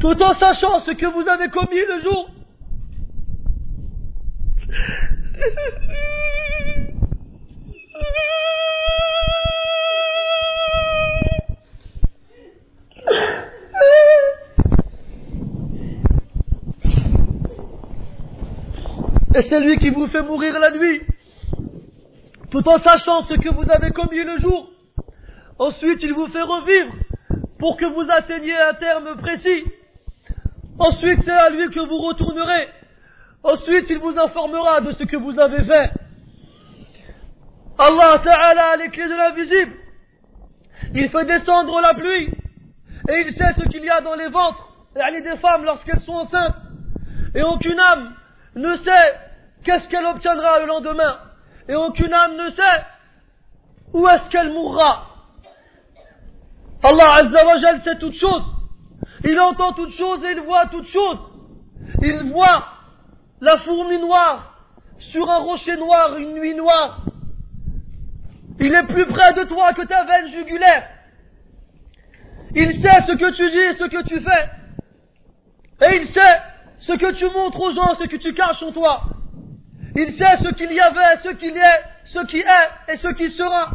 tout 0.00 0.22
en 0.22 0.34
sachant 0.34 0.80
ce 0.80 0.92
que 0.92 1.06
vous 1.06 1.28
avez 1.28 1.48
commis 1.50 1.84
le 1.88 2.00
jour. 2.02 2.30
Et 19.32 19.42
c'est 19.42 19.60
lui 19.60 19.76
qui 19.76 19.90
vous 19.90 20.08
fait 20.08 20.22
mourir 20.22 20.58
la 20.58 20.72
nuit, 20.72 21.02
tout 22.50 22.68
en 22.68 22.78
sachant 22.78 23.22
ce 23.22 23.34
que 23.34 23.54
vous 23.54 23.70
avez 23.70 23.90
commis 23.92 24.24
le 24.24 24.38
jour. 24.38 24.70
Ensuite, 25.58 26.02
il 26.02 26.12
vous 26.12 26.26
fait 26.28 26.42
revivre 26.42 26.92
pour 27.58 27.76
que 27.76 27.84
vous 27.84 28.10
atteigniez 28.10 28.56
un 28.56 28.74
terme 28.74 29.16
précis. 29.18 29.64
Ensuite, 30.78 31.20
c'est 31.24 31.30
à 31.30 31.50
lui 31.50 31.70
que 31.70 31.80
vous 31.80 31.98
retournerez. 31.98 32.68
Ensuite, 33.44 33.88
il 33.90 33.98
vous 33.98 34.18
informera 34.18 34.80
de 34.80 34.92
ce 34.92 35.04
que 35.04 35.16
vous 35.16 35.38
avez 35.38 35.62
fait. 35.64 35.90
Allah 37.78 38.20
Ta'ala 38.24 38.70
a 38.72 38.76
les 38.76 38.88
clés 38.88 39.08
de 39.08 39.14
l'invisible. 39.14 39.72
Il 40.94 41.08
fait 41.08 41.24
descendre 41.24 41.80
la 41.80 41.94
pluie. 41.94 42.30
Et 43.10 43.22
il 43.26 43.32
sait 43.32 43.52
ce 43.54 43.68
qu'il 43.68 43.84
y 43.84 43.90
a 43.90 44.00
dans 44.00 44.14
les 44.14 44.28
ventres 44.28 44.68
des 44.94 45.36
femmes 45.38 45.64
lorsqu'elles 45.64 46.00
sont 46.00 46.12
enceintes. 46.12 46.56
Et 47.34 47.42
aucune 47.42 47.78
âme 47.78 48.14
ne 48.54 48.74
sait 48.76 49.14
qu'est-ce 49.64 49.88
qu'elle 49.88 50.04
obtiendra 50.06 50.60
le 50.60 50.66
lendemain. 50.66 51.18
Et 51.68 51.74
aucune 51.74 52.12
âme 52.12 52.36
ne 52.36 52.50
sait 52.50 52.84
où 53.92 54.08
est-ce 54.08 54.28
qu'elle 54.30 54.52
mourra. 54.52 55.06
Allah 56.82 57.14
Azza 57.16 57.46
wa 57.46 57.58
Jal 57.58 57.82
sait 57.82 57.98
toutes 57.98 58.18
choses. 58.18 58.44
Il 59.24 59.38
entend 59.40 59.72
toutes 59.72 59.92
choses 59.92 60.24
et 60.24 60.32
il 60.32 60.40
voit 60.40 60.66
toutes 60.66 60.88
choses. 60.88 61.18
Il 62.02 62.30
voit 62.32 62.64
la 63.40 63.58
fourmi 63.58 63.98
noire 63.98 64.54
sur 64.98 65.28
un 65.28 65.38
rocher 65.38 65.76
noir 65.76 66.16
une 66.16 66.34
nuit 66.34 66.54
noire. 66.54 67.04
Il 68.58 68.74
est 68.74 68.86
plus 68.86 69.06
près 69.06 69.32
de 69.34 69.44
toi 69.44 69.72
que 69.72 69.82
ta 69.82 70.04
veine 70.04 70.28
jugulaire. 70.28 70.99
Il 72.54 72.72
sait 72.82 73.02
ce 73.06 73.12
que 73.12 73.30
tu 73.32 73.50
dis 73.50 73.78
ce 73.78 73.88
que 73.88 74.02
tu 74.08 74.20
fais. 74.20 74.50
Et 75.86 76.00
il 76.00 76.06
sait 76.08 76.42
ce 76.80 76.92
que 76.92 77.12
tu 77.12 77.24
montres 77.26 77.60
aux 77.60 77.72
gens, 77.72 77.94
ce 77.94 78.04
que 78.04 78.16
tu 78.16 78.32
caches 78.32 78.62
en 78.62 78.72
toi. 78.72 79.04
Il 79.96 80.12
sait 80.12 80.36
ce 80.42 80.48
qu'il 80.54 80.72
y 80.72 80.80
avait, 80.80 81.16
ce 81.22 81.30
qu'il 81.30 81.56
est, 81.56 81.82
ce 82.04 82.26
qui 82.26 82.38
est 82.38 82.92
et 82.92 82.96
ce 82.96 83.08
qui 83.14 83.30
sera. 83.30 83.70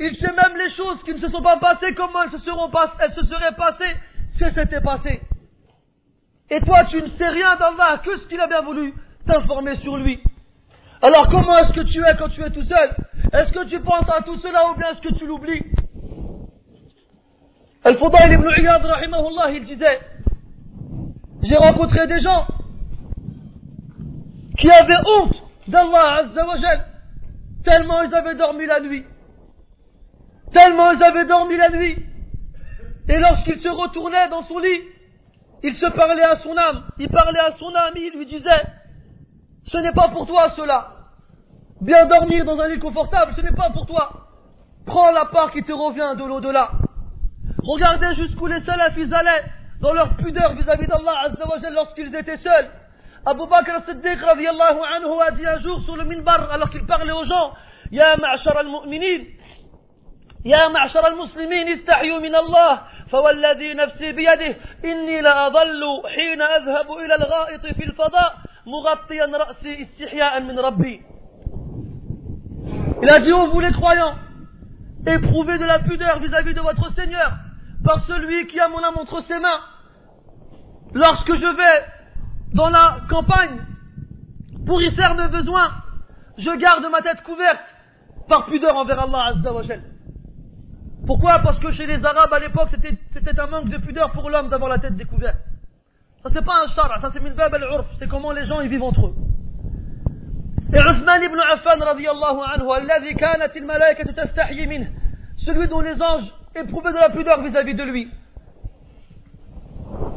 Il 0.00 0.16
sait 0.16 0.32
même 0.32 0.56
les 0.56 0.70
choses 0.70 1.02
qui 1.04 1.12
ne 1.12 1.18
se 1.18 1.28
sont 1.28 1.42
pas 1.42 1.58
passées, 1.58 1.94
comment 1.94 2.22
elles 2.24 2.30
se, 2.30 2.38
seront 2.38 2.70
elles 3.00 3.12
se 3.12 3.24
seraient 3.26 3.54
passées 3.54 3.96
si 4.36 4.44
elles 4.44 4.54
s'étaient 4.54 4.80
passées. 4.80 5.20
Et 6.50 6.60
toi, 6.60 6.84
tu 6.84 7.00
ne 7.00 7.06
sais 7.06 7.28
rien 7.28 7.56
d'Allah 7.56 8.00
que 8.04 8.16
ce 8.16 8.26
qu'il 8.26 8.40
a 8.40 8.46
bien 8.46 8.62
voulu 8.62 8.94
t'informer 9.26 9.76
sur 9.76 9.96
lui. 9.96 10.20
Alors 11.02 11.28
comment 11.28 11.56
est-ce 11.58 11.72
que 11.72 11.82
tu 11.82 11.98
es 11.98 12.16
quand 12.18 12.28
tu 12.28 12.42
es 12.42 12.50
tout 12.50 12.64
seul? 12.64 12.96
Est-ce 13.32 13.52
que 13.52 13.68
tu 13.68 13.80
penses 13.80 14.08
à 14.08 14.22
tout 14.22 14.38
cela 14.38 14.70
ou 14.70 14.74
bien 14.76 14.90
est-ce 14.90 15.00
que 15.00 15.14
tu 15.14 15.26
l'oublies? 15.26 15.64
Al-Fudayl 17.84 18.32
ibn 18.32 18.48
Iyad, 18.58 18.82
rahimahullah, 18.82 19.50
il 19.52 19.64
disait, 19.66 20.00
j'ai 21.42 21.56
rencontré 21.56 22.06
des 22.06 22.18
gens 22.20 22.46
qui 24.56 24.70
avaient 24.70 24.94
honte 25.06 25.42
d'Allah 25.68 26.20
Azza 26.20 26.46
wa 26.46 26.56
tellement 27.62 28.02
ils 28.02 28.14
avaient 28.14 28.34
dormi 28.36 28.64
la 28.66 28.80
nuit. 28.80 29.04
Tellement 30.52 30.92
ils 30.92 31.02
avaient 31.02 31.26
dormi 31.26 31.56
la 31.56 31.70
nuit. 31.70 32.06
Et 33.08 33.18
lorsqu'il 33.18 33.58
se 33.58 33.68
retournait 33.68 34.30
dans 34.30 34.44
son 34.44 34.58
lit, 34.58 34.80
il 35.62 35.74
se 35.74 35.86
parlait 35.86 36.24
à 36.24 36.36
son 36.38 36.56
âme, 36.56 36.84
il 36.98 37.08
parlait 37.10 37.40
à 37.40 37.52
son 37.52 37.74
âme, 37.74 37.94
il 37.96 38.12
lui 38.16 38.24
disait, 38.24 38.62
ce 39.66 39.76
n'est 39.78 39.92
pas 39.92 40.08
pour 40.08 40.26
toi 40.26 40.52
cela. 40.56 40.90
Bien 41.82 42.06
dormir 42.06 42.46
dans 42.46 42.58
un 42.60 42.68
lit 42.68 42.78
confortable, 42.78 43.34
ce 43.36 43.42
n'est 43.42 43.52
pas 43.54 43.68
pour 43.70 43.84
toi. 43.84 44.28
Prends 44.86 45.10
la 45.10 45.26
part 45.26 45.50
qui 45.52 45.62
te 45.62 45.72
revient 45.72 46.18
de 46.18 46.24
l'au-delà. 46.24 46.70
Regardez 47.63 48.13
jusqu'où 48.15 48.47
les 48.47 48.59
salafis 48.61 49.13
allaient 49.13 49.45
dans 49.81 49.93
leur 49.93 50.15
pudeur 50.17 50.53
vis-à-vis 50.53 50.87
d'Allah 50.87 51.31
lorsqu'ils 51.71 52.13
étaient 52.15 52.37
seuls. 52.37 52.69
Abu 53.25 53.41
Bakr 53.49 53.71
as-Siddiq 53.71 54.19
anhu 54.23 55.21
a 55.27 55.31
dit 55.31 55.45
un 55.45 55.59
jour 55.59 55.81
sur 55.81 55.95
le 55.97 56.05
minbar 56.05 56.51
alors 56.51 56.69
qu'il 56.69 56.85
parlait 56.85 57.11
aux 57.11 57.25
gens 57.25 57.53
Ya 57.91 58.15
ma'ashara 58.17 58.59
al-mu'minin 58.61 59.25
يا 60.45 60.67
معشر 60.67 61.07
المسلمين 61.07 61.67
استحيوا 61.67 62.19
من 62.19 62.35
الله 62.35 62.81
فوالذي 63.11 63.73
نفسي 63.73 64.11
بيده 64.11 64.55
إني 64.85 65.21
لأظل 65.21 65.83
حين 66.15 66.41
أذهب 66.41 66.91
إلى 66.91 67.15
الغائط 67.15 67.61
في 67.61 67.83
الفضاء 67.83 68.37
مغطيا 68.65 69.25
رأسي 69.25 69.81
استحياء 69.83 70.39
من 70.39 70.59
ربي 70.59 71.01
Il 73.01 73.09
a 73.09 73.19
dit, 73.19 73.31
oh 73.31 73.47
vous 73.47 73.61
les 73.61 73.71
croyants, 73.71 74.15
éprouvez 75.07 75.57
de 75.57 75.63
la 75.63 75.79
pudeur 75.79 76.19
vis-à-vis 76.19 76.51
-vis 76.51 76.55
de 76.55 76.59
votre 76.59 76.91
Seigneur, 76.91 77.31
par 77.84 78.00
celui 78.06 78.46
qui 78.46 78.58
a 78.58 78.68
mon 78.68 78.82
âme 78.82 78.98
entre 78.98 79.20
ses 79.20 79.38
mains. 79.38 79.60
Lorsque 80.94 81.34
je 81.34 81.56
vais 81.56 81.84
dans 82.54 82.70
la 82.70 82.98
campagne 83.08 83.60
pour 84.66 84.80
y 84.82 84.90
faire 84.94 85.14
mes 85.14 85.28
besoins, 85.28 85.70
Je 86.36 86.50
garde 86.58 86.84
ma 86.90 87.00
tête 87.00 87.22
couverte 87.22 87.62
par 88.28 88.46
pudeur 88.46 88.76
envers 88.76 89.00
Allah 89.00 89.26
Azza 89.26 89.52
wa 89.52 89.62
Pourquoi? 91.06 91.38
Parce 91.40 91.60
que 91.60 91.70
chez 91.72 91.86
les 91.86 92.04
Arabes 92.04 92.32
à 92.32 92.40
l'époque, 92.40 92.70
c'était 93.12 93.40
un 93.40 93.46
manque 93.46 93.68
de 93.68 93.78
pudeur 93.78 94.10
pour 94.10 94.28
l'homme 94.30 94.48
d'avoir 94.48 94.70
la 94.70 94.78
tête 94.78 94.96
découverte. 94.96 95.38
Ça 96.22 96.30
c'est 96.32 96.44
pas 96.44 96.64
un 96.64 96.66
char, 96.74 96.90
ça 97.00 97.10
c'est 97.12 97.20
min 97.20 97.34
bab 97.34 97.54
al 97.54 97.84
c'est 97.98 98.08
comment 98.08 98.32
les 98.32 98.46
gens 98.46 98.60
y 98.62 98.68
vivent 98.68 98.82
entre 98.82 99.06
eux. 99.08 99.14
Et 100.72 100.78
Uthman 100.78 101.22
ibn 101.22 101.38
Affan 101.38 101.80
anhu, 101.80 102.08
celui 105.36 105.68
dont 105.68 105.80
les 105.80 106.02
anges 106.02 106.32
éprouvaient 106.56 106.92
de 106.92 106.98
la 106.98 107.10
pudeur 107.10 107.42
vis-à-vis 107.42 107.72
-vis 107.72 107.76
de 107.76 107.82
lui. 107.82 108.08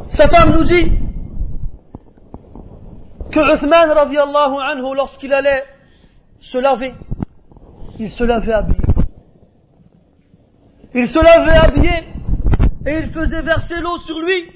Sa 0.10 0.30
femme 0.30 0.54
nous 0.54 0.64
dit 0.64 0.92
que 3.32 3.56
Uthman 3.56 3.92
radiallahu 3.92 4.56
anhu, 4.62 4.96
lorsqu'il 4.96 5.34
allait 5.34 5.64
se 6.40 6.58
laver, 6.58 6.94
il 8.00 8.12
se 8.12 8.24
lavait 8.24 8.54
habillé. 8.54 8.80
Il 10.94 11.10
se 11.10 11.20
lavait 11.20 11.58
habillé 11.58 11.96
et 12.86 13.00
il 13.00 13.12
faisait 13.12 13.42
verser 13.42 13.76
l'eau 13.82 13.98
sur 14.00 14.20
lui 14.20 14.52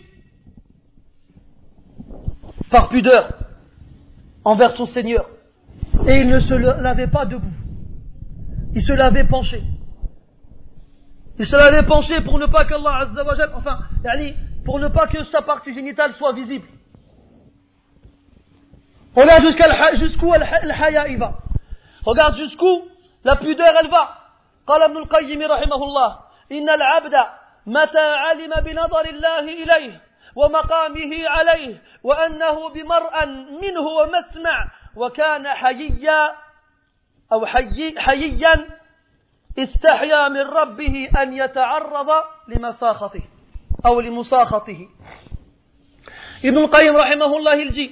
par 2.69 2.89
pudeur 2.89 3.33
envers 4.43 4.71
son 4.71 4.85
Seigneur. 4.85 5.29
Et 6.07 6.21
il 6.21 6.27
ne 6.29 6.39
se 6.39 6.53
lavait 6.53 7.07
pas 7.07 7.25
debout. 7.25 7.45
Il 8.73 8.81
se 8.81 8.93
lavait 8.93 9.27
penché. 9.27 9.61
Il 11.40 11.46
se 11.46 11.56
lavait 11.56 11.82
penché 11.82 12.20
pour 12.22 12.38
ne 12.38 12.46
pas 12.46 12.64
qu'Allah 12.64 13.08
enfin, 13.54 13.78
pour 14.64 14.78
ne 14.78 14.88
pas 14.88 15.06
que 15.06 15.22
sa 15.24 15.42
partie 15.42 15.74
génitale 15.74 16.14
soit 16.14 16.32
visible. 16.32 16.66
Regarde 19.14 19.44
jusqu'où 19.44 20.32
le 20.32 20.72
haya 20.72 21.08
il 21.08 21.18
va. 21.18 21.34
Regarde 22.04 22.36
jusqu'où 22.36 22.84
la 23.24 23.36
pudeur 23.36 23.74
elle 23.82 23.90
va. 23.90 24.22
قال 24.66 24.82
ابن 24.82 24.96
القيم 24.96 25.42
رحمه 25.42 25.84
الله 25.84 26.18
إن 26.52 26.68
العبد 26.70 27.14
متى 27.66 27.98
علم 27.98 28.50
بنظر 28.64 29.04
الله 29.04 29.38
إليه 29.38 30.00
ومقامه 30.36 31.28
عليه 31.28 31.82
وأنه 32.02 32.68
بمرأ 32.68 33.24
منه 33.62 33.80
ومسمع 33.80 34.68
وكان 34.96 35.48
حييا 35.48 36.32
أو 37.32 37.46
حيي 37.46 37.94
حييا 37.98 38.68
استحيا 39.59 40.29
من 40.29 40.41
ربه 40.41 41.09
أن 41.21 41.33
يتعرض 41.33 42.09
لمساخطه 42.47 43.23
أو 43.85 43.99
لمساخطه 43.99 44.87
Ibn 46.43 46.57
al-Qayyim 46.57 46.95
rahimahullah 46.95 47.55
il 47.57 47.71
dit 47.71 47.91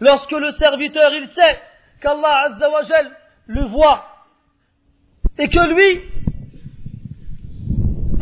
lorsque 0.00 0.32
le 0.32 0.52
serviteur 0.52 1.12
il 1.12 1.26
sait 1.28 1.60
qu'Allah 2.00 2.46
azza 2.46 2.70
wa 2.70 2.82
jal 2.84 3.10
le 3.46 3.66
voit 3.66 4.04
et 5.38 5.48
que 5.48 5.60
lui 5.74 6.00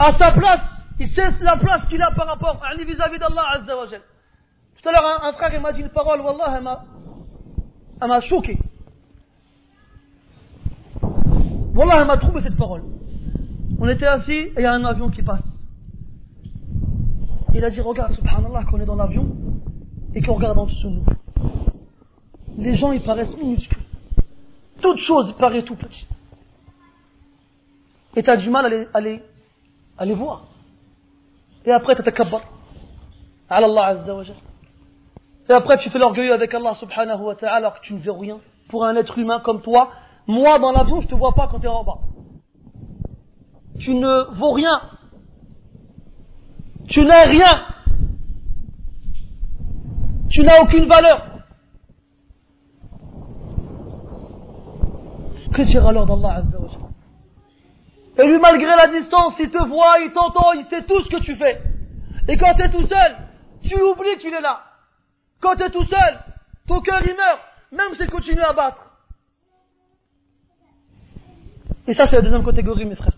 à 0.01 0.13
sa 0.19 0.33
place 0.33 0.79
Il 1.01 1.09
sait 1.09 1.31
la 1.41 1.57
place 1.57 1.87
qu'il 1.89 2.03
a 2.03 2.11
par 2.11 2.27
rapport 2.27 2.61
à 2.65 2.75
vis-à-vis 2.75 3.19
d'Allah 3.19 3.45
Azza 3.55 3.77
wa 3.77 3.87
Tout 3.87 4.89
à 4.89 4.93
l'heure, 4.93 5.07
un, 5.07 5.29
un, 5.29 5.33
frère 5.33 5.61
m'a 5.61 5.73
dit 5.73 5.81
une 5.81 5.91
parole, 5.91 6.21
Wallah, 6.21 6.61
elle 8.01 8.09
m'a 8.09 8.21
choqué. 8.23 8.59
Wallah, 11.79 12.01
elle 12.01 12.07
m'a 12.09 12.17
trouvé 12.17 12.43
cette 12.43 12.57
parole. 12.57 12.83
On 13.79 13.89
était 13.89 14.05
assis 14.05 14.33
et 14.33 14.53
il 14.57 14.63
y 14.63 14.67
a 14.67 14.73
un 14.73 14.85
avion 14.85 15.11
qui 15.11 15.23
passe. 15.23 15.45
Il 17.55 17.65
a 17.65 17.71
dit, 17.71 17.81
regarde, 17.81 18.15
subhanallah, 18.15 18.65
qu'on 18.65 18.81
est 18.81 18.85
dans 18.85 18.97
l'avion 18.97 19.29
et 20.13 20.21
qu'on 20.21 20.35
regarde 20.35 20.59
en 20.59 20.67
dessous 20.67 20.91
de 20.91 20.95
nous. 20.95 21.05
Les 22.57 22.75
gens, 22.75 22.91
ils 22.91 23.01
paraissent 23.01 23.37
minuscules. 23.37 23.79
Toute 24.83 24.99
chose 24.99 25.33
paraît 25.39 25.63
tout 25.63 25.77
petit. 25.77 26.05
Et 28.17 28.25
tu 28.25 28.31
as 28.31 28.39
du 28.39 28.51
mal 28.51 28.89
à 28.93 29.01
les, 29.01 30.15
voir. 30.15 30.49
Et 31.65 31.71
après, 31.71 31.95
tu 31.95 32.03
t'accabbar 32.03 32.41
à 33.49 33.59
Allah 33.59 33.87
Azza 33.87 34.17
wa 34.17 34.25
Et 35.49 35.53
après, 35.53 35.79
tu 35.79 35.91
fais 35.91 36.01
l'orgueil 36.01 36.33
avec 36.33 36.53
Allah 36.55 36.75
subhanahu 36.75 37.23
wa 37.23 37.37
ta'ala 37.37 37.55
alors 37.55 37.81
que 37.81 37.87
tu 37.87 37.95
ne 37.95 38.01
veux 38.01 38.11
rien. 38.11 38.41
Pour 38.69 38.85
un 38.85 38.97
être 38.97 39.17
humain 39.17 39.39
comme 39.39 39.61
toi, 39.61 39.93
moi 40.29 40.59
dans 40.59 40.73
l'avion, 40.73 41.01
je 41.01 41.09
te 41.09 41.15
vois 41.15 41.35
pas 41.35 41.49
quand 41.49 41.59
tu 41.59 41.67
es 41.67 41.71
en 41.71 41.83
bas. 41.83 41.99
Tu 43.81 43.95
ne 43.95 44.35
vaux 44.35 44.53
rien. 44.53 44.81
Tu 46.89 47.05
n'as 47.05 47.25
rien. 47.25 47.65
Tu 50.31 50.43
n'as 50.43 50.61
aucune 50.63 50.87
valeur. 50.87 51.25
Que 55.55 55.63
dire 55.63 55.87
alors 55.87 56.07
d'Allah 56.07 56.37
Azza 56.37 56.59
et 58.19 58.27
lui, 58.27 58.39
malgré 58.39 58.67
la 58.67 58.89
distance, 58.89 59.39
il 59.39 59.49
te 59.49 59.65
voit, 59.65 60.01
il 60.01 60.13
t'entend, 60.13 60.53
il 60.53 60.65
sait 60.65 60.83
tout 60.83 61.01
ce 61.03 61.09
que 61.09 61.23
tu 61.23 61.37
fais. 61.37 61.63
Et 62.27 62.37
quand 62.37 62.53
tu 62.55 62.63
es 62.63 62.71
tout 62.71 62.85
seul, 62.85 63.17
tu 63.63 63.81
oublies 63.81 64.19
qu'il 64.19 64.35
est 64.35 64.41
là. 64.41 64.65
Quand 65.41 65.55
tu 65.55 65.63
es 65.63 65.71
tout 65.71 65.85
seul, 65.85 66.19
ton 66.67 66.81
cœur 66.81 67.01
il 67.07 67.15
meurt, 67.15 67.41
même 67.71 67.95
s'il 67.95 68.11
continue 68.11 68.43
à 68.43 68.53
battre. 68.53 68.88
Et 71.88 71.94
ça, 71.94 72.08
c'est 72.08 72.16
la 72.16 72.22
deuxième 72.22 72.46
catégorie, 72.46 72.86
mes 72.86 72.96
frères. 72.96 73.18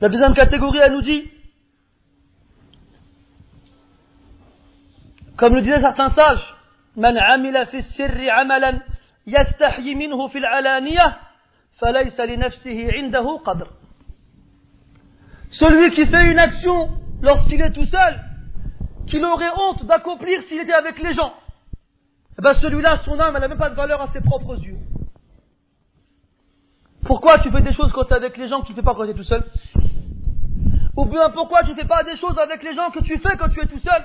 La 0.00 0.08
deuxième 0.08 0.34
catégorie, 0.34 0.78
elle 0.78 0.92
nous 0.92 1.02
dit, 1.02 1.30
comme 5.36 5.54
le 5.54 5.62
disaient 5.62 5.80
certains 5.80 6.10
sages, 6.10 6.52
من 6.96 7.18
عمل 7.18 7.66
في 7.66 7.76
السر 7.76 8.30
عملا 8.30 8.80
يستحي 9.26 9.94
منه 9.94 10.28
في 10.28 10.38
العلانية 10.38 11.18
celui 15.50 15.90
qui 15.90 16.06
fait 16.06 16.30
une 16.30 16.38
action 16.38 16.88
lorsqu'il 17.20 17.60
est 17.60 17.72
tout 17.72 17.84
seul, 17.84 18.24
qu'il 19.06 19.22
aurait 19.24 19.50
honte 19.54 19.84
d'accomplir 19.84 20.42
s'il 20.44 20.60
était 20.60 20.72
avec 20.72 20.98
les 21.02 21.12
gens, 21.12 21.34
eh 22.38 22.42
ben 22.42 22.54
celui-là, 22.54 22.98
son 23.04 23.20
âme, 23.20 23.34
elle 23.36 23.42
n'a 23.42 23.48
même 23.48 23.58
pas 23.58 23.68
de 23.68 23.74
valeur 23.74 24.00
à 24.00 24.10
ses 24.12 24.22
propres 24.22 24.58
yeux. 24.58 24.78
Pourquoi 27.04 27.38
tu 27.38 27.50
fais 27.50 27.60
des 27.60 27.72
choses 27.72 27.92
quand 27.92 28.04
tu 28.04 28.12
es 28.12 28.16
avec 28.16 28.36
les 28.36 28.48
gens 28.48 28.60
que 28.60 28.66
tu 28.66 28.72
ne 28.72 28.76
fais 28.76 28.82
pas 28.82 28.94
quand 28.94 29.04
tu 29.04 29.10
es 29.10 29.14
tout 29.14 29.22
seul 29.22 29.44
Ou 30.96 31.04
bien 31.04 31.30
pourquoi 31.30 31.62
tu 31.62 31.70
ne 31.70 31.76
fais 31.76 31.84
pas 31.84 32.02
des 32.02 32.16
choses 32.16 32.38
avec 32.38 32.62
les 32.62 32.74
gens 32.74 32.90
que 32.90 33.00
tu 33.00 33.18
fais 33.18 33.36
quand 33.36 33.48
tu 33.48 33.60
es 33.60 33.66
tout 33.66 33.78
seul 33.78 34.04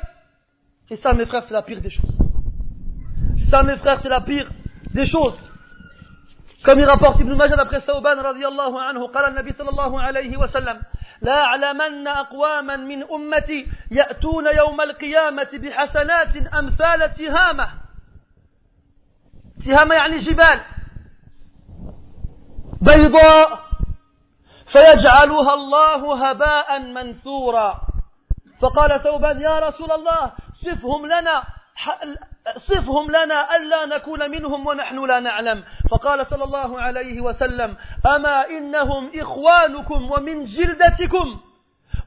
Et 0.92 0.98
ça, 0.98 1.14
mes 1.14 1.26
frères, 1.26 1.44
c'est 1.44 1.54
la 1.54 1.62
pire 1.62 1.82
des 1.82 1.90
choses. 1.90 2.18
Ça, 3.50 3.64
mes 3.64 3.78
frères, 3.78 4.00
c'est 4.02 4.10
la 4.10 4.22
pire 4.22 4.50
des 4.94 5.06
choses. 5.06 5.40
كم 6.66 6.80
يرابورت 6.80 7.22
ابن 7.22 7.34
ماجه 7.38 7.56
d'après 7.56 7.80
ثوبان 7.80 8.20
رضي 8.20 8.48
الله 8.48 8.82
عنه 8.82 9.08
قال 9.08 9.26
النبي 9.26 9.52
صلى 9.52 9.70
الله 9.70 10.02
عليه 10.02 10.38
وسلم 10.38 10.82
لا 11.22 11.42
أعلمن 11.42 12.08
أقواما 12.08 12.76
من 12.76 13.04
أمتي 13.04 13.68
يأتون 13.92 14.46
يوم 14.58 14.82
القيامة 14.82 15.50
بحسنات 15.54 16.38
أمثال 16.54 17.14
تهامة 17.14 17.68
تهامة 19.66 19.96
يعني 19.96 20.20
جبال 20.20 20.62
بيضاء 22.87 23.59
فيجعلها 24.73 25.55
الله 25.55 26.29
هباء 26.31 26.79
منثورا. 26.79 27.81
فقال 28.61 29.03
ثوبان 29.03 29.41
يا 29.41 29.59
رسول 29.59 29.93
الله 29.93 30.33
صفهم 30.53 31.07
لنا 31.07 31.45
صفهم 32.57 33.11
لنا 33.11 33.57
ألا 33.57 33.87
نكون 33.97 34.31
منهم 34.31 34.67
ونحن 34.67 35.05
لا 35.05 35.21
نعلم. 35.21 35.65
فقال 35.91 36.27
صلى 36.27 36.45
الله 36.45 36.81
عليه 36.81 37.21
وسلم 37.21 37.77
أما 38.07 38.47
إنهم 38.51 39.11
إخوانكم 39.15 40.11
ومن 40.11 40.45
جلدتكم 40.45 41.41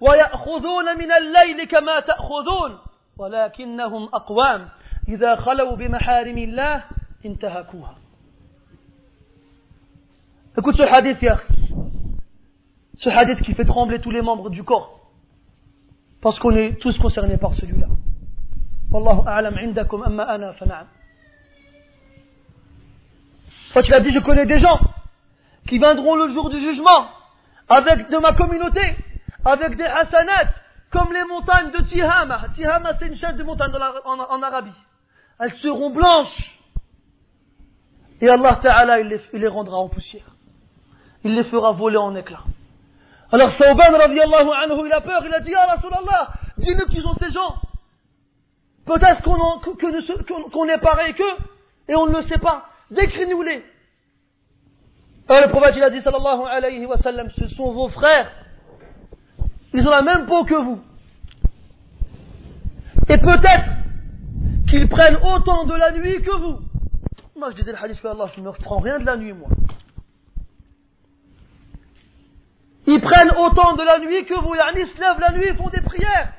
ويأخذون 0.02 0.98
من 0.98 1.12
الليل 1.12 1.64
كما 1.64 2.00
تأخذون 2.00 2.80
ولكنهم 3.18 4.10
أقوام. 4.14 4.70
إذا 5.08 5.36
خلوا 5.36 5.76
بمحارم 5.76 6.38
الله 6.38 6.84
انتهكوها. 7.26 7.96
Écoute 10.60 10.76
ce 10.76 10.84
hadith, 10.84 11.22
ya. 11.22 11.40
Ce 12.96 13.10
hadith 13.10 13.42
qui 13.44 13.54
fait 13.54 13.64
trembler 13.64 14.02
tous 14.02 14.12
les 14.12 14.22
membres 14.22 14.50
du 14.50 14.62
corps. 14.66 15.10
Parce 16.22 16.38
qu'on 16.38 16.54
est 16.54 16.78
tous 16.82 16.98
concernés 16.98 17.38
par 17.38 17.54
celui-là. 17.54 17.88
Wallahu 18.92 19.22
a'lam 19.26 19.58
indakum 19.58 20.04
amma 20.04 20.24
ana 20.24 20.52
fana'am. 20.54 20.88
Toi 23.72 23.84
tu 23.84 23.94
as 23.94 24.02
dit, 24.02 24.12
je 24.12 24.20
connais 24.20 24.46
des 24.46 24.60
gens 24.60 24.80
qui 25.66 25.78
viendront 25.78 26.16
le 26.16 26.34
jour 26.34 26.50
du 26.50 26.60
jugement 26.60 27.08
avec 27.70 28.10
de 28.10 28.18
ma 28.18 28.34
communauté, 28.34 28.82
avec 29.46 29.78
des 29.78 29.86
hasanats, 29.86 30.54
comme 30.92 31.14
les 31.14 31.24
montagnes 31.24 31.72
de 31.72 31.84
Tihama. 31.84 32.50
Tihama, 32.54 32.98
c'est 33.00 33.08
une 33.08 33.16
chaîne 33.16 33.38
de 33.38 33.44
montagnes 33.44 33.72
en, 34.04 34.42
Arabie. 34.44 34.76
Elles 35.40 35.54
seront 35.54 35.92
blanches. 35.92 36.60
Et 38.20 38.28
Allah 38.28 38.60
Ta'ala, 38.62 39.00
il 39.00 39.22
les 39.32 39.48
rendra 39.48 39.78
en 39.78 39.88
poussière. 39.88 40.36
Il 41.24 41.36
les 41.36 41.44
fera 41.44 41.72
voler 41.72 41.98
en 41.98 42.16
éclats. 42.16 42.44
Alors 43.32 43.52
Sauban, 43.58 43.98
radiallahu 43.98 44.50
anhu, 44.64 44.88
il 44.88 44.94
a 44.94 45.02
peur, 45.02 45.22
il 45.26 45.34
a 45.34 45.40
dit, 45.42 45.54
Ah 45.56 45.76
Rasulallah, 45.76 46.32
dis-nous 46.58 46.86
qui 46.88 47.02
sont 47.02 47.14
ces 47.14 47.30
gens. 47.30 47.56
Peut-être 48.86 49.22
qu'on 49.22 50.68
est 50.68 50.80
pareil 50.80 51.14
qu'eux 51.14 51.38
et 51.88 51.96
on 51.96 52.08
ne 52.08 52.18
le 52.18 52.28
sait 52.28 52.40
pas. 52.40 52.66
décrivez-nous-les. 52.90 53.64
le 55.30 55.50
prophète 55.50 55.76
il 55.76 55.84
a 55.84 55.92
dit 55.92 56.02
sallallahu 56.02 57.30
ce 57.38 57.48
sont 57.50 57.72
vos 57.72 57.90
frères. 57.90 58.32
Ils 59.74 59.88
ont 59.88 59.92
la 59.92 60.02
même 60.02 60.26
peau 60.26 60.44
que 60.44 60.56
vous. 60.56 60.82
Et 63.10 63.18
peut-être 63.18 63.70
qu'ils 64.70 64.90
prennent 64.90 65.18
autant 65.18 65.66
de 65.66 65.76
la 65.76 65.92
nuit 65.92 66.22
que 66.24 66.36
vous. 66.36 66.60
Moi 67.38 67.52
je 67.52 67.58
disais 67.58 67.72
le 67.72 67.78
hadith 67.78 68.04
Allah, 68.04 68.26
je 68.36 68.42
ne 68.42 68.50
prends 68.50 68.80
rien 68.80 69.00
de 69.00 69.06
la 69.06 69.18
nuit 69.18 69.34
moi. 69.34 69.50
Ils 72.92 73.02
prennent 73.02 73.30
autant 73.38 73.76
de 73.76 73.84
la 73.84 74.00
nuit 74.00 74.26
que 74.26 74.34
vous. 74.34 74.56
Ils 74.56 74.88
se 74.88 75.00
lèvent 75.00 75.20
la 75.20 75.32
nuit, 75.32 75.46
ils 75.48 75.56
font 75.56 75.70
des 75.70 75.82
prières. 75.82 76.34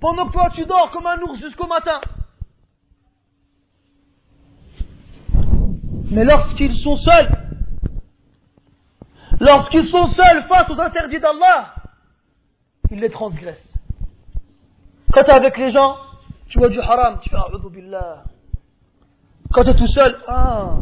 Pendant 0.00 0.28
que 0.28 0.32
toi 0.32 0.48
tu 0.54 0.64
dors 0.66 0.92
comme 0.92 1.06
un 1.06 1.20
ours 1.22 1.40
jusqu'au 1.40 1.66
matin. 1.66 2.00
Mais 6.12 6.24
lorsqu'ils 6.24 6.76
sont 6.76 6.94
seuls, 6.96 7.28
lorsqu'ils 9.40 9.88
sont 9.88 10.06
seuls 10.06 10.44
face 10.44 10.70
aux 10.70 10.80
interdits 10.80 11.18
d'Allah, 11.18 11.74
ils 12.92 13.00
les 13.00 13.10
transgressent. 13.10 13.76
Quand 15.12 15.24
tu 15.24 15.30
es 15.30 15.34
avec 15.34 15.58
les 15.58 15.72
gens, 15.72 15.96
tu 16.46 16.58
vois 16.58 16.68
du 16.68 16.78
haram, 16.78 17.18
tu 17.20 17.30
fais 17.30 17.36
A'udhu 17.36 17.68
billah. 17.70 18.22
Quand 19.52 19.64
tu 19.64 19.70
es 19.70 19.76
tout 19.76 19.88
seul, 19.88 20.20
ah, 20.28 20.76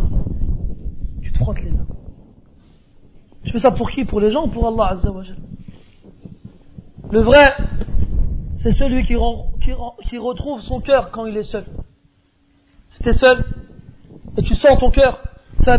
tu 1.22 1.32
te 1.32 1.38
frottes 1.38 1.62
les 1.62 1.70
mains. 1.70 1.86
Je 3.43 3.51
fais 3.51 3.59
ça 3.59 3.71
pour 3.71 3.89
qui 3.89 4.05
Pour 4.05 4.19
les 4.19 4.31
gens 4.31 4.45
ou 4.45 4.49
pour 4.49 4.67
Allah 4.67 4.93
Azza 4.93 5.11
wa 5.11 5.23
Le 7.11 7.21
vrai, 7.21 7.55
c'est 8.61 8.71
celui 8.71 9.03
qui, 9.05 9.15
qui 10.09 10.17
retrouve 10.17 10.61
son 10.61 10.81
cœur 10.81 11.11
quand 11.11 11.25
il 11.25 11.37
est 11.37 11.43
seul. 11.43 11.65
Si 12.89 13.03
tu 13.03 13.09
es 13.09 13.13
seul, 13.13 13.45
et 14.37 14.43
tu 14.43 14.55
sens 14.55 14.79
ton 14.79 14.91
cœur, 14.91 15.21
mais 15.65 15.77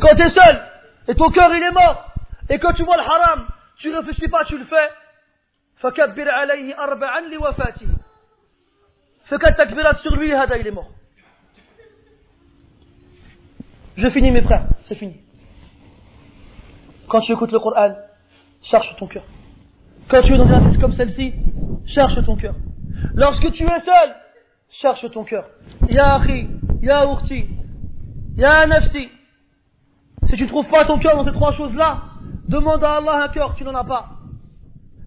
quand 0.00 0.14
tu 0.16 0.22
es 0.22 0.28
seul, 0.28 0.62
et 1.08 1.14
ton 1.14 1.30
cœur 1.30 1.54
il 1.54 1.62
est 1.62 1.70
mort, 1.70 2.12
et 2.50 2.58
quand 2.58 2.72
tu 2.72 2.82
vois 2.84 2.96
le 2.96 3.02
haram, 3.02 3.46
tu 3.78 3.88
ne 3.90 3.96
réfléchis 3.96 4.28
pas, 4.28 4.44
tu 4.44 4.58
le 4.58 4.64
fais, 4.64 4.90
فكبر 5.84 6.30
عليه 6.30 6.78
أربعا 6.78 7.20
لوفاته 7.20 7.88
fais 9.24 9.38
quatre 9.38 9.56
takbirat 9.56 9.94
sur 9.96 10.16
lui, 10.16 10.32
hada 10.32 10.56
il 10.58 10.66
est 10.66 10.70
mort. 10.70 10.90
Je 13.98 14.08
finis 14.08 14.30
mes 14.30 14.42
frères, 14.42 14.66
c'est 14.82 14.94
fini. 14.96 15.16
Quand 17.08 17.20
tu 17.20 17.32
écoutes 17.32 17.52
le 17.52 17.60
Coran, 17.60 17.94
cherche 18.62 18.96
ton 18.96 19.06
cœur. 19.06 19.24
Quand 20.08 20.20
tu 20.22 20.34
es 20.34 20.38
dans 20.38 20.46
une 20.46 20.52
assise 20.52 20.78
comme 20.78 20.92
celle-ci, 20.92 21.32
cherche 21.86 22.22
ton 22.24 22.36
cœur. 22.36 22.54
Lorsque 23.14 23.52
tu 23.52 23.64
es 23.64 23.80
seul, 23.80 24.14
cherche 24.70 25.10
ton 25.10 25.24
cœur. 25.24 25.46
Ya 25.88 26.14
akhi, 26.14 26.48
ya 26.82 27.06
urti, 27.06 27.46
ya 28.36 28.66
nafsi. 28.66 29.08
Si 30.28 30.36
tu 30.36 30.42
ne 30.44 30.48
trouves 30.48 30.68
pas 30.68 30.84
ton 30.84 30.98
cœur 30.98 31.16
dans 31.16 31.24
ces 31.24 31.32
trois 31.32 31.52
choses-là, 31.52 32.02
demande 32.48 32.82
à 32.82 32.94
Allah 32.94 33.24
un 33.24 33.28
cœur, 33.28 33.54
tu 33.54 33.64
n'en 33.64 33.74
as 33.74 33.84
pas. 33.84 34.08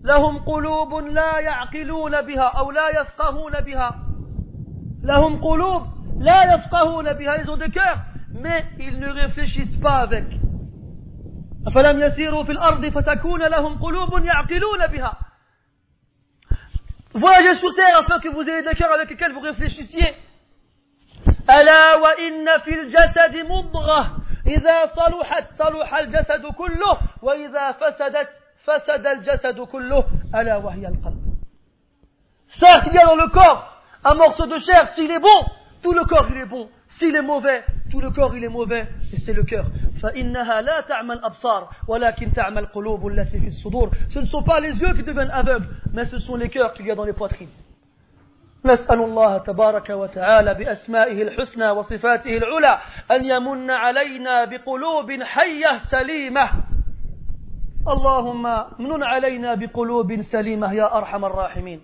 لهم 0.03 0.37
قلوب 0.37 0.93
لا 0.93 1.39
يعقلون 1.39 2.21
بها 2.21 2.47
أو 2.59 2.71
لا 2.71 3.01
يفقهون 3.01 3.61
بها 3.61 3.99
لهم 5.03 5.41
قلوب 5.41 5.83
لا 6.19 6.53
يفقهون 6.53 7.13
بها 7.13 7.37
ils 7.37 7.49
ont 7.49 7.57
des 7.57 7.69
cœurs 7.69 7.99
mais 8.34 8.64
ils 8.78 8.98
ne 8.98 9.08
réfléchissent 9.08 9.80
pas 9.80 9.98
avec 9.98 10.24
أفلم 11.66 12.00
يسيروا 12.00 12.44
في 12.44 12.52
الأرض 12.52 12.86
فتكون 12.86 13.42
لهم 13.42 13.82
قلوب 13.82 14.24
يعقلون 14.24 14.86
بها 14.86 15.18
Voyagez 17.14 17.56
sur 17.56 17.74
terre 17.74 17.98
afin 17.98 18.20
que 18.20 18.28
vous 18.28 18.40
ayez 18.40 18.62
des 18.62 18.74
cœurs 18.74 18.92
avec 18.92 19.10
lesquels 19.10 19.32
vous 19.32 19.40
réfléchissiez. 19.40 20.14
ألا 21.50 21.94
وإن 21.94 22.58
في 22.64 22.74
الجسد 22.74 23.36
مضغة 23.36 24.16
إذا 24.46 24.86
صلحت 24.86 25.52
صلح 25.52 25.94
الجسد 25.94 26.46
كله 26.46 26.98
وإذا 27.22 27.72
فسدت 27.72 28.28
فسد 28.64 29.06
الجسد 29.06 29.60
كله 29.60 30.04
ألا 30.34 30.56
وهي 30.56 30.88
القلب. 30.88 31.22
Certes, 32.48 32.86
il 32.86 32.94
y 32.94 32.98
a 32.98 33.06
dans 33.06 33.16
le 33.16 33.28
corps 33.28 33.82
un 34.04 34.14
morceau 34.14 34.46
de 34.46 34.58
chair, 34.58 34.88
s'il 34.88 35.10
est 35.10 35.20
bon, 35.20 35.44
tout 35.82 35.92
le 35.92 36.04
corps 36.04 36.26
il 36.30 36.38
est 36.38 36.46
bon. 36.46 36.68
S'il 36.98 37.16
est 37.16 37.22
mauvais, 37.22 37.64
tout 37.90 38.00
le 38.00 38.10
corps 38.10 38.36
il 38.36 38.44
est 38.44 38.48
mauvais, 38.48 38.86
et 39.12 39.18
c'est 39.20 39.32
le 39.32 39.44
cœur. 39.44 39.66
Ce 40.00 40.06
ne 44.18 44.24
sont 44.26 44.42
pas 44.42 44.60
les 44.60 44.80
yeux 44.80 44.92
qui 44.94 45.02
deviennent 45.02 45.30
aveugles, 45.30 45.68
mais 45.92 46.04
ce 46.06 46.18
sont 46.18 46.36
les 46.36 46.48
cœurs 46.48 46.72
qu'il 46.74 46.86
y 46.86 46.90
a 46.90 46.94
dans 46.94 47.04
les 47.04 47.12
poitrines. 47.12 47.50
نسأل 48.64 49.00
الله 49.00 49.38
تبارك 49.38 49.90
وتعالى 49.90 50.54
بأسمائه 50.54 51.22
الحسنى 51.22 51.70
وصفاته 51.70 52.36
العلى 52.36 52.78
أن 53.10 53.24
يمن 53.24 53.70
علينا 53.70 54.44
بقلوب 54.44 55.22
حية 55.22 55.78
سليمة 55.90 56.50
اللهم 57.88 58.42
من 58.78 59.02
علينا 59.02 59.54
بقلوب 59.54 60.22
سليمة 60.22 60.72
يا 60.72 60.96
أرحم 60.96 61.24
الراحمين 61.24 61.80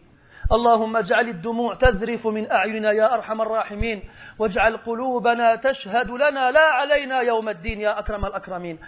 اللهم 0.53 0.97
اجعل 0.97 1.29
الدموع 1.29 1.75
تذرف 1.75 2.27
من 2.27 2.51
أعيننا 2.51 2.93
يا 2.93 3.15
أرحم 3.15 3.43
الراحمين 3.43 4.03
واجعل 4.39 4.77
قلوبنا 4.77 5.57
تشهد 5.57 6.11
لنا 6.11 6.51
لا 6.51 6.67
علينا 6.79 7.21
يوم 7.21 7.49
الدين 7.49 7.81
يا 7.81 7.99
أكرم 7.99 8.27
الأكرمين. 8.27 8.79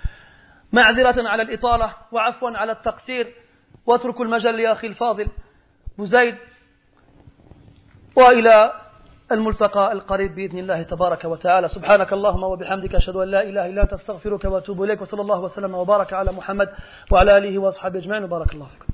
معذرة 0.73 1.29
على 1.29 1.43
الإطالة 1.43 1.95
وعفوا 2.13 2.51
على 2.51 2.73
التقصير. 2.73 3.35
واتركوا 3.87 4.25
المجال 4.25 4.61
يا 4.61 4.73
أخي 4.73 4.87
الفاضل 4.87 5.27
بزيد 5.99 6.37
وإلى 8.17 8.73
الملتقى 9.33 9.93
القريب 9.93 10.35
بإذن 10.35 10.59
الله 10.59 10.83
تبارك 10.83 11.25
وتعالى. 11.25 11.69
سبحانك 11.69 12.13
اللهم 12.13 12.43
وبحمدك 12.43 12.95
أشهد 12.95 13.17
أن 13.17 13.29
لا 13.29 13.43
إله 13.43 13.67
إلا 13.67 13.83
أنت 13.83 13.93
أستغفرك 13.93 14.45
وأتوب 14.45 14.83
إليك 14.83 15.01
وصلى 15.03 15.21
الله 15.21 15.41
وسلم 15.41 15.75
وبارك 15.75 16.13
على 16.13 16.33
محمد 16.33 16.69
وعلى 17.11 17.39
آله 17.39 17.59
وأصحابه 17.59 17.99
أجمعين. 17.99 18.25
وبارك 18.25 18.53
الله 18.55 18.67
فيكم. 18.67 18.90